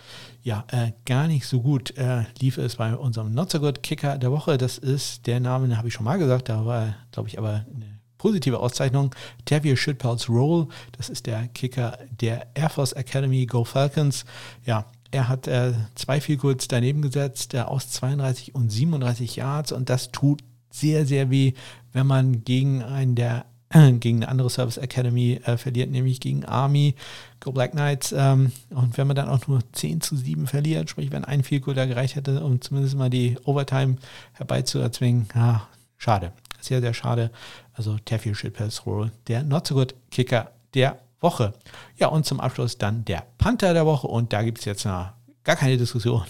Ja, 0.41 0.63
äh, 0.69 0.93
gar 1.05 1.27
nicht 1.27 1.45
so 1.45 1.59
gut 1.59 1.97
äh, 1.97 2.23
lief 2.39 2.57
es 2.57 2.77
bei 2.77 2.95
unserem 2.95 3.33
Not 3.33 3.51
So 3.51 3.59
Good 3.59 3.83
Kicker 3.83 4.17
der 4.17 4.31
Woche. 4.31 4.57
Das 4.57 4.77
ist 4.77 5.27
der 5.27 5.41
Name, 5.41 5.67
den 5.67 5.77
habe 5.77 5.89
ich 5.89 5.93
schon 5.93 6.05
mal 6.05 6.17
gesagt, 6.17 6.47
da 6.47 6.65
war, 6.65 6.95
glaube 7.11 7.27
ich, 7.27 7.37
aber 7.37 7.65
eine 7.75 7.99
positive 8.17 8.59
Auszeichnung. 8.59 9.13
Tavier 9.43 9.75
Shitpals 9.75 10.29
Roll, 10.29 10.69
das 10.93 11.09
ist 11.09 11.25
der 11.25 11.49
Kicker 11.49 11.97
der 12.11 12.47
Air 12.55 12.69
Force 12.69 12.93
Academy 12.93 13.45
Go 13.45 13.65
Falcons. 13.65 14.23
Ja, 14.65 14.85
er 15.11 15.27
hat 15.27 15.49
äh, 15.49 15.73
zwei 15.95 16.21
viel 16.21 16.37
kurz 16.37 16.69
daneben 16.69 17.01
gesetzt, 17.01 17.55
äh, 17.55 17.59
aus 17.59 17.89
32 17.89 18.55
und 18.55 18.71
37 18.71 19.35
Yards 19.35 19.73
und 19.73 19.89
das 19.89 20.13
tut 20.13 20.41
sehr, 20.69 21.05
sehr 21.05 21.29
weh, 21.29 21.51
wenn 21.91 22.07
man 22.07 22.45
gegen 22.45 22.81
einen 22.81 23.15
der 23.15 23.50
gegen 23.99 24.17
eine 24.17 24.29
andere 24.29 24.49
Service 24.49 24.77
Academy 24.77 25.39
äh, 25.45 25.57
verliert, 25.57 25.89
nämlich 25.89 26.19
gegen 26.19 26.45
Army, 26.45 26.95
Go 27.39 27.51
Black 27.51 27.71
Knights. 27.71 28.13
Ähm, 28.15 28.51
und 28.69 28.97
wenn 28.97 29.07
man 29.07 29.15
dann 29.15 29.29
auch 29.29 29.47
nur 29.47 29.61
10 29.73 30.01
zu 30.01 30.15
7 30.15 30.47
verliert, 30.47 30.89
sprich, 30.89 31.11
wenn 31.11 31.25
ein 31.25 31.43
Field 31.43 31.63
da 31.67 31.85
gereicht 31.85 32.15
hätte, 32.15 32.43
um 32.43 32.61
zumindest 32.61 32.95
mal 32.95 33.09
die 33.09 33.37
Overtime 33.45 33.97
herbeizuerzwingen, 34.33 35.27
ja, 35.35 35.67
schade. 35.97 36.33
Sehr, 36.59 36.81
sehr 36.81 36.93
schade. 36.93 37.31
Also 37.73 37.97
Taffy 38.05 38.35
Shitpass 38.35 38.85
Roll, 38.85 39.11
der 39.27 39.43
Not 39.43 39.67
So 39.67 39.75
Good 39.75 39.95
Kicker 40.11 40.51
der 40.73 40.99
Woche. 41.19 41.53
Ja, 41.97 42.07
und 42.07 42.25
zum 42.25 42.39
Abschluss 42.39 42.77
dann 42.77 43.05
der 43.05 43.25
Panther 43.37 43.73
der 43.73 43.85
Woche. 43.85 44.07
Und 44.07 44.33
da 44.33 44.43
gibt 44.43 44.59
es 44.59 44.65
jetzt 44.65 44.85
noch 44.85 45.11
gar 45.43 45.55
keine 45.55 45.77
Diskussion. 45.77 46.23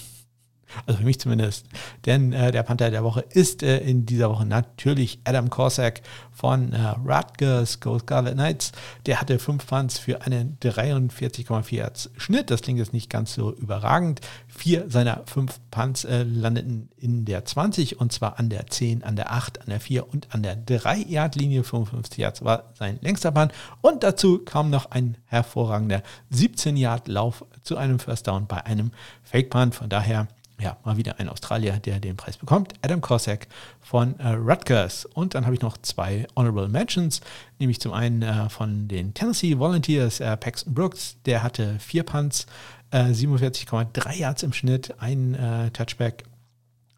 Also 0.85 0.99
für 0.99 1.05
mich 1.05 1.19
zumindest. 1.19 1.65
Denn 2.05 2.33
äh, 2.33 2.51
der 2.51 2.63
Panther 2.63 2.91
der 2.91 3.03
Woche 3.03 3.21
ist 3.29 3.63
äh, 3.63 3.79
in 3.79 4.05
dieser 4.05 4.29
Woche 4.29 4.45
natürlich 4.45 5.19
Adam 5.23 5.49
Korsak 5.49 6.01
von 6.31 6.73
äh, 6.73 6.81
Rutgers 7.05 7.79
Go 7.79 7.99
Scarlet 7.99 8.33
Knights. 8.33 8.71
Der 9.05 9.21
hatte 9.21 9.39
5 9.39 9.65
Punts 9.65 9.99
für 9.99 10.21
einen 10.23 10.57
43,4 10.61 11.75
Yards 11.75 12.09
Schnitt. 12.17 12.49
Das 12.49 12.61
klingt 12.61 12.79
jetzt 12.79 12.93
nicht 12.93 13.09
ganz 13.09 13.33
so 13.33 13.53
überragend. 13.53 14.21
Vier 14.47 14.89
seiner 14.89 15.23
fünf 15.25 15.59
Punts 15.71 16.05
äh, 16.05 16.23
landeten 16.23 16.89
in 16.97 17.25
der 17.25 17.45
20 17.45 17.99
und 17.99 18.11
zwar 18.11 18.39
an 18.39 18.49
der 18.49 18.67
10, 18.67 19.03
an 19.03 19.15
der 19.15 19.31
8, 19.31 19.61
an 19.61 19.67
der 19.67 19.79
4 19.79 20.09
und 20.09 20.33
an 20.33 20.43
der 20.43 20.55
3 20.55 20.97
Yard 20.97 21.35
Linie. 21.35 21.63
55 21.63 22.17
Yards 22.17 22.43
war 22.43 22.71
sein 22.73 22.99
längster 23.01 23.31
Punt. 23.31 23.51
Und 23.81 24.03
dazu 24.03 24.39
kam 24.39 24.69
noch 24.69 24.91
ein 24.91 25.17
hervorragender 25.25 26.03
17 26.29 26.77
Yard 26.77 27.07
Lauf 27.07 27.45
zu 27.63 27.77
einem 27.77 27.99
First 27.99 28.27
Down 28.27 28.47
bei 28.47 28.65
einem 28.65 28.91
Fake 29.23 29.49
Punt. 29.49 29.75
Von 29.75 29.89
daher 29.89 30.27
ja, 30.61 30.77
mal 30.83 30.97
wieder 30.97 31.19
ein 31.19 31.27
Australier, 31.27 31.79
der 31.79 31.99
den 31.99 32.15
Preis 32.15 32.37
bekommt. 32.37 32.73
Adam 32.81 33.01
Cossack 33.01 33.47
von 33.79 34.19
äh, 34.19 34.29
Rutgers. 34.29 35.05
Und 35.05 35.35
dann 35.35 35.45
habe 35.45 35.55
ich 35.55 35.61
noch 35.61 35.77
zwei 35.77 36.27
Honorable 36.35 36.67
Mentions, 36.67 37.21
nämlich 37.59 37.79
zum 37.79 37.93
einen 37.93 38.21
äh, 38.21 38.49
von 38.49 38.87
den 38.87 39.13
Tennessee 39.13 39.57
Volunteers, 39.57 40.19
äh, 40.19 40.37
Paxton 40.37 40.73
Brooks, 40.73 41.17
der 41.25 41.43
hatte 41.43 41.79
vier 41.79 42.03
Punts, 42.03 42.45
47,3 42.91 44.09
äh, 44.09 44.19
Yards 44.19 44.43
im 44.43 44.53
Schnitt, 44.53 44.93
ein 44.99 45.33
äh, 45.33 45.71
Touchback 45.71 46.25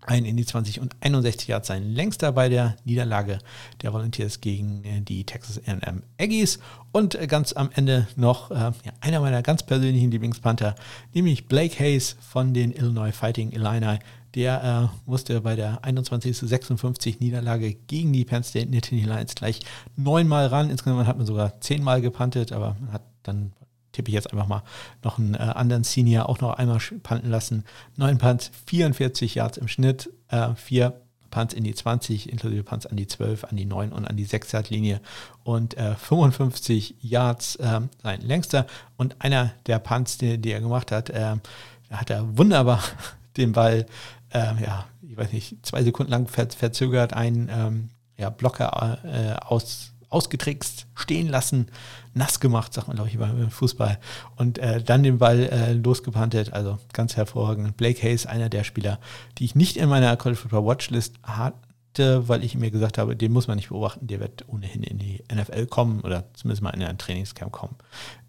ein 0.05 0.25
in 0.25 0.37
die 0.37 0.45
20 0.45 0.79
und 0.79 0.95
61 1.01 1.47
Yards 1.47 1.67
sein 1.67 1.83
längster 1.83 2.31
bei 2.31 2.49
der 2.49 2.75
Niederlage 2.85 3.39
der 3.81 3.93
Volunteers 3.93 4.41
gegen 4.41 4.83
äh, 4.83 5.01
die 5.01 5.23
Texas 5.25 5.61
A&M 5.65 6.03
Aggies. 6.19 6.59
Und 6.91 7.15
äh, 7.15 7.27
ganz 7.27 7.53
am 7.53 7.69
Ende 7.73 8.07
noch 8.15 8.51
äh, 8.51 8.71
einer 9.01 9.19
meiner 9.19 9.41
ganz 9.41 9.63
persönlichen 9.63 10.11
Lieblingspanther, 10.11 10.75
nämlich 11.13 11.47
Blake 11.47 11.79
Hayes 11.79 12.15
von 12.19 12.53
den 12.53 12.71
Illinois 12.71 13.11
Fighting 13.11 13.51
Illini. 13.51 13.99
Der 14.35 14.91
äh, 14.91 15.09
musste 15.09 15.41
bei 15.41 15.55
der 15.55 15.83
21 15.83 16.35
zu 16.35 16.47
56 16.47 17.19
Niederlage 17.19 17.73
gegen 17.73 18.13
die 18.13 18.25
Penn 18.25 18.43
State 18.43 18.69
Nittany 18.69 19.03
Lions 19.03 19.35
gleich 19.35 19.59
neunmal 19.95 20.47
ran. 20.47 20.71
Insgesamt 20.71 21.05
hat 21.05 21.17
man 21.17 21.27
sogar 21.27 21.61
zehnmal 21.61 22.01
gepantet, 22.01 22.51
aber 22.51 22.75
man 22.79 22.93
hat 22.93 23.03
dann 23.21 23.53
tippe 23.93 24.09
ich 24.09 24.15
jetzt 24.15 24.31
einfach 24.33 24.47
mal, 24.47 24.63
noch 25.03 25.17
einen 25.17 25.35
äh, 25.35 25.37
anderen 25.37 25.85
Senior 25.85 26.27
auch 26.27 26.41
noch 26.41 26.55
einmal 26.55 26.79
panten 27.01 27.29
lassen. 27.29 27.63
Neun 27.95 28.17
Punts, 28.17 28.51
44 28.67 29.35
Yards 29.35 29.57
im 29.57 29.69
Schnitt, 29.69 30.09
äh, 30.27 30.53
vier 30.55 30.99
Punts 31.33 31.55
in 31.55 31.63
die 31.63 31.73
20, 31.73 32.29
inklusive 32.29 32.63
Punts 32.63 32.85
an 32.85 32.95
die 32.95 33.07
12, 33.07 33.45
an 33.45 33.55
die 33.55 33.65
9 33.65 33.91
und 33.91 34.05
an 34.05 34.17
die 34.17 34.25
6 34.25 34.51
Yard 34.51 34.69
Linie 34.69 35.01
und 35.43 35.75
äh, 35.77 35.95
55 35.95 36.95
Yards 37.01 37.55
äh, 37.55 37.81
sein 38.03 38.21
längster. 38.21 38.67
Und 38.97 39.15
einer 39.19 39.51
der 39.65 39.79
Punts, 39.79 40.19
die, 40.19 40.37
die 40.37 40.51
er 40.51 40.61
gemacht 40.61 40.91
hat, 40.91 41.09
äh, 41.09 41.37
hat 41.89 42.09
er 42.11 42.37
wunderbar 42.37 42.83
den 43.37 43.53
Ball, 43.53 43.87
äh, 44.31 44.63
ja, 44.63 44.85
ich 45.01 45.17
weiß 45.17 45.31
nicht, 45.31 45.65
zwei 45.65 45.83
Sekunden 45.83 46.11
lang 46.11 46.27
ver 46.27 46.47
verzögert, 46.49 47.13
einen 47.13 47.49
ähm, 47.51 47.89
ja, 48.15 48.29
Blocker 48.29 48.99
äh, 49.03 49.33
aus 49.43 49.92
ausgetrickst, 50.13 50.87
stehen 50.95 51.27
lassen, 51.27 51.67
nass 52.13 52.39
gemacht, 52.39 52.73
sagt 52.73 52.87
man, 52.87 52.95
glaube 52.95 53.09
ich, 53.09 53.17
beim 53.17 53.49
Fußball. 53.49 53.99
Und 54.35 54.59
äh, 54.59 54.81
dann 54.81 55.03
den 55.03 55.17
Ball 55.17 55.39
äh, 55.39 55.73
losgepantet. 55.73 56.53
Also 56.53 56.77
ganz 56.93 57.15
hervorragend. 57.15 57.77
Blake 57.77 58.01
Hayes, 58.01 58.25
einer 58.25 58.49
der 58.49 58.63
Spieler, 58.63 58.99
die 59.37 59.45
ich 59.45 59.55
nicht 59.55 59.77
in 59.77 59.89
meiner 59.89 60.15
College 60.17 60.39
Football 60.39 60.65
Watchlist 60.65 61.15
hatte, 61.23 62.27
weil 62.27 62.43
ich 62.43 62.55
mir 62.55 62.71
gesagt 62.71 62.97
habe, 62.97 63.15
den 63.15 63.31
muss 63.31 63.47
man 63.47 63.57
nicht 63.57 63.69
beobachten, 63.69 64.07
der 64.07 64.19
wird 64.19 64.47
ohnehin 64.47 64.83
in 64.83 64.99
die 64.99 65.23
NFL 65.33 65.65
kommen 65.67 66.01
oder 66.01 66.25
zumindest 66.33 66.61
mal 66.61 66.71
in 66.71 66.83
ein 66.83 66.97
Trainingscamp 66.97 67.51
kommen. 67.51 67.75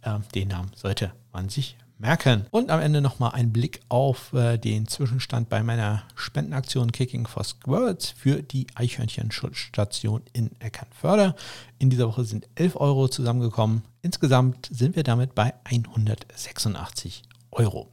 Ähm, 0.03 0.23
den 0.35 0.49
Namen 0.49 0.71
sollte 0.75 1.13
man 1.33 1.49
sich 1.49 1.77
merken. 1.99 2.47
Und 2.51 2.71
am 2.71 2.81
Ende 2.81 3.01
nochmal 3.01 3.33
ein 3.33 3.53
Blick 3.53 3.81
auf 3.89 4.33
äh, 4.33 4.59
den 4.59 4.87
Zwischenstand 4.87 5.49
bei 5.49 5.63
meiner 5.63 6.03
Spendenaktion 6.15 6.93
Kicking 6.93 7.27
for 7.27 7.45
Squirrels 7.45 8.11
für 8.11 8.43
die 8.43 8.67
Eichhörnchen-Schutzstation 8.75 10.23
in 10.33 10.51
Eckernförde. 10.61 11.35
In 11.79 11.91
dieser 11.91 12.09
Woche 12.09 12.25
sind 12.25 12.49
11 12.55 12.77
Euro 12.77 13.09
zusammengekommen. 13.09 13.83
Insgesamt 14.03 14.69
sind 14.71 14.97
wir 14.97 15.03
damit 15.03 15.35
bei 15.35 15.55
186 15.65 17.23
Euro. 17.51 17.89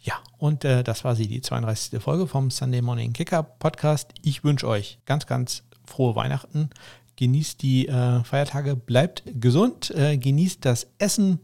Ja, 0.00 0.14
und 0.38 0.64
äh, 0.64 0.82
das 0.82 1.04
war 1.04 1.16
sie, 1.16 1.26
die 1.26 1.40
32. 1.40 2.00
Folge 2.00 2.26
vom 2.26 2.50
Sunday 2.50 2.82
Morning 2.82 3.12
Kicker 3.12 3.42
Podcast. 3.42 4.12
Ich 4.22 4.44
wünsche 4.44 4.66
euch 4.66 4.98
ganz, 5.04 5.26
ganz 5.26 5.64
frohe 5.84 6.14
Weihnachten. 6.16 6.70
Genießt 7.16 7.60
die 7.62 7.88
äh, 7.88 8.22
Feiertage, 8.22 8.76
bleibt 8.76 9.24
gesund, 9.26 9.90
äh, 9.90 10.16
genießt 10.16 10.64
das 10.64 10.86
Essen, 10.98 11.40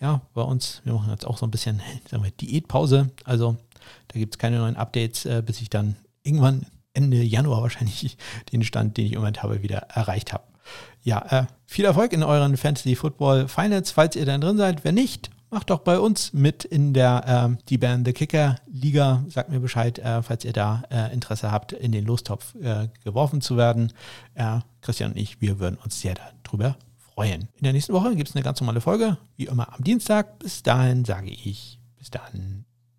ja, 0.00 0.20
bei 0.34 0.42
uns, 0.42 0.82
wir 0.84 0.92
machen 0.92 1.10
jetzt 1.10 1.26
auch 1.26 1.38
so 1.38 1.46
ein 1.46 1.50
bisschen 1.50 1.80
wir, 2.10 2.30
Diätpause. 2.30 3.10
Also 3.24 3.56
da 4.08 4.18
gibt 4.18 4.34
es 4.34 4.38
keine 4.38 4.58
neuen 4.58 4.76
Updates, 4.76 5.24
äh, 5.24 5.42
bis 5.44 5.60
ich 5.60 5.70
dann 5.70 5.96
irgendwann 6.22 6.66
Ende 6.92 7.22
Januar 7.22 7.62
wahrscheinlich 7.62 8.16
den 8.52 8.64
Stand, 8.64 8.96
den 8.96 9.06
ich 9.06 9.12
im 9.12 9.18
Moment 9.18 9.42
habe, 9.42 9.62
wieder 9.62 9.78
erreicht 9.78 10.32
habe. 10.32 10.44
Ja, 11.02 11.24
äh, 11.30 11.46
viel 11.66 11.84
Erfolg 11.84 12.12
in 12.12 12.22
euren 12.22 12.56
Fantasy 12.56 12.96
Football 12.96 13.48
Finals, 13.48 13.92
falls 13.92 14.16
ihr 14.16 14.26
dann 14.26 14.40
drin 14.40 14.56
seid. 14.56 14.84
Wenn 14.84 14.96
nicht, 14.96 15.30
macht 15.50 15.70
doch 15.70 15.80
bei 15.80 16.00
uns 16.00 16.32
mit 16.32 16.64
in 16.64 16.92
der 16.92 17.50
äh, 17.52 17.62
die 17.68 17.78
Band 17.78 18.06
The 18.06 18.12
Kicker 18.12 18.56
Liga. 18.66 19.24
Sagt 19.28 19.50
mir 19.50 19.60
Bescheid, 19.60 20.00
äh, 20.00 20.22
falls 20.22 20.44
ihr 20.44 20.52
da 20.52 20.82
äh, 20.90 21.12
Interesse 21.14 21.52
habt, 21.52 21.72
in 21.72 21.92
den 21.92 22.04
Lostopf 22.04 22.54
äh, 22.56 22.88
geworfen 23.04 23.40
zu 23.40 23.56
werden. 23.56 23.92
Äh, 24.34 24.58
Christian 24.80 25.12
und 25.12 25.18
ich, 25.18 25.40
wir 25.40 25.60
würden 25.60 25.78
uns 25.82 26.00
sehr 26.00 26.16
darüber 26.42 26.76
freuen. 27.16 27.48
In 27.56 27.64
der 27.64 27.72
nächsten 27.72 27.94
Woche 27.94 28.14
gibt 28.14 28.28
es 28.28 28.36
eine 28.36 28.44
ganz 28.44 28.60
normale 28.60 28.82
Folge, 28.82 29.16
wie 29.36 29.46
immer 29.46 29.72
am 29.72 29.82
Dienstag. 29.82 30.38
Bis 30.38 30.62
dahin 30.62 31.04
sage 31.04 31.30
ich, 31.30 31.80
bis 31.98 32.10
dann. 32.10 32.65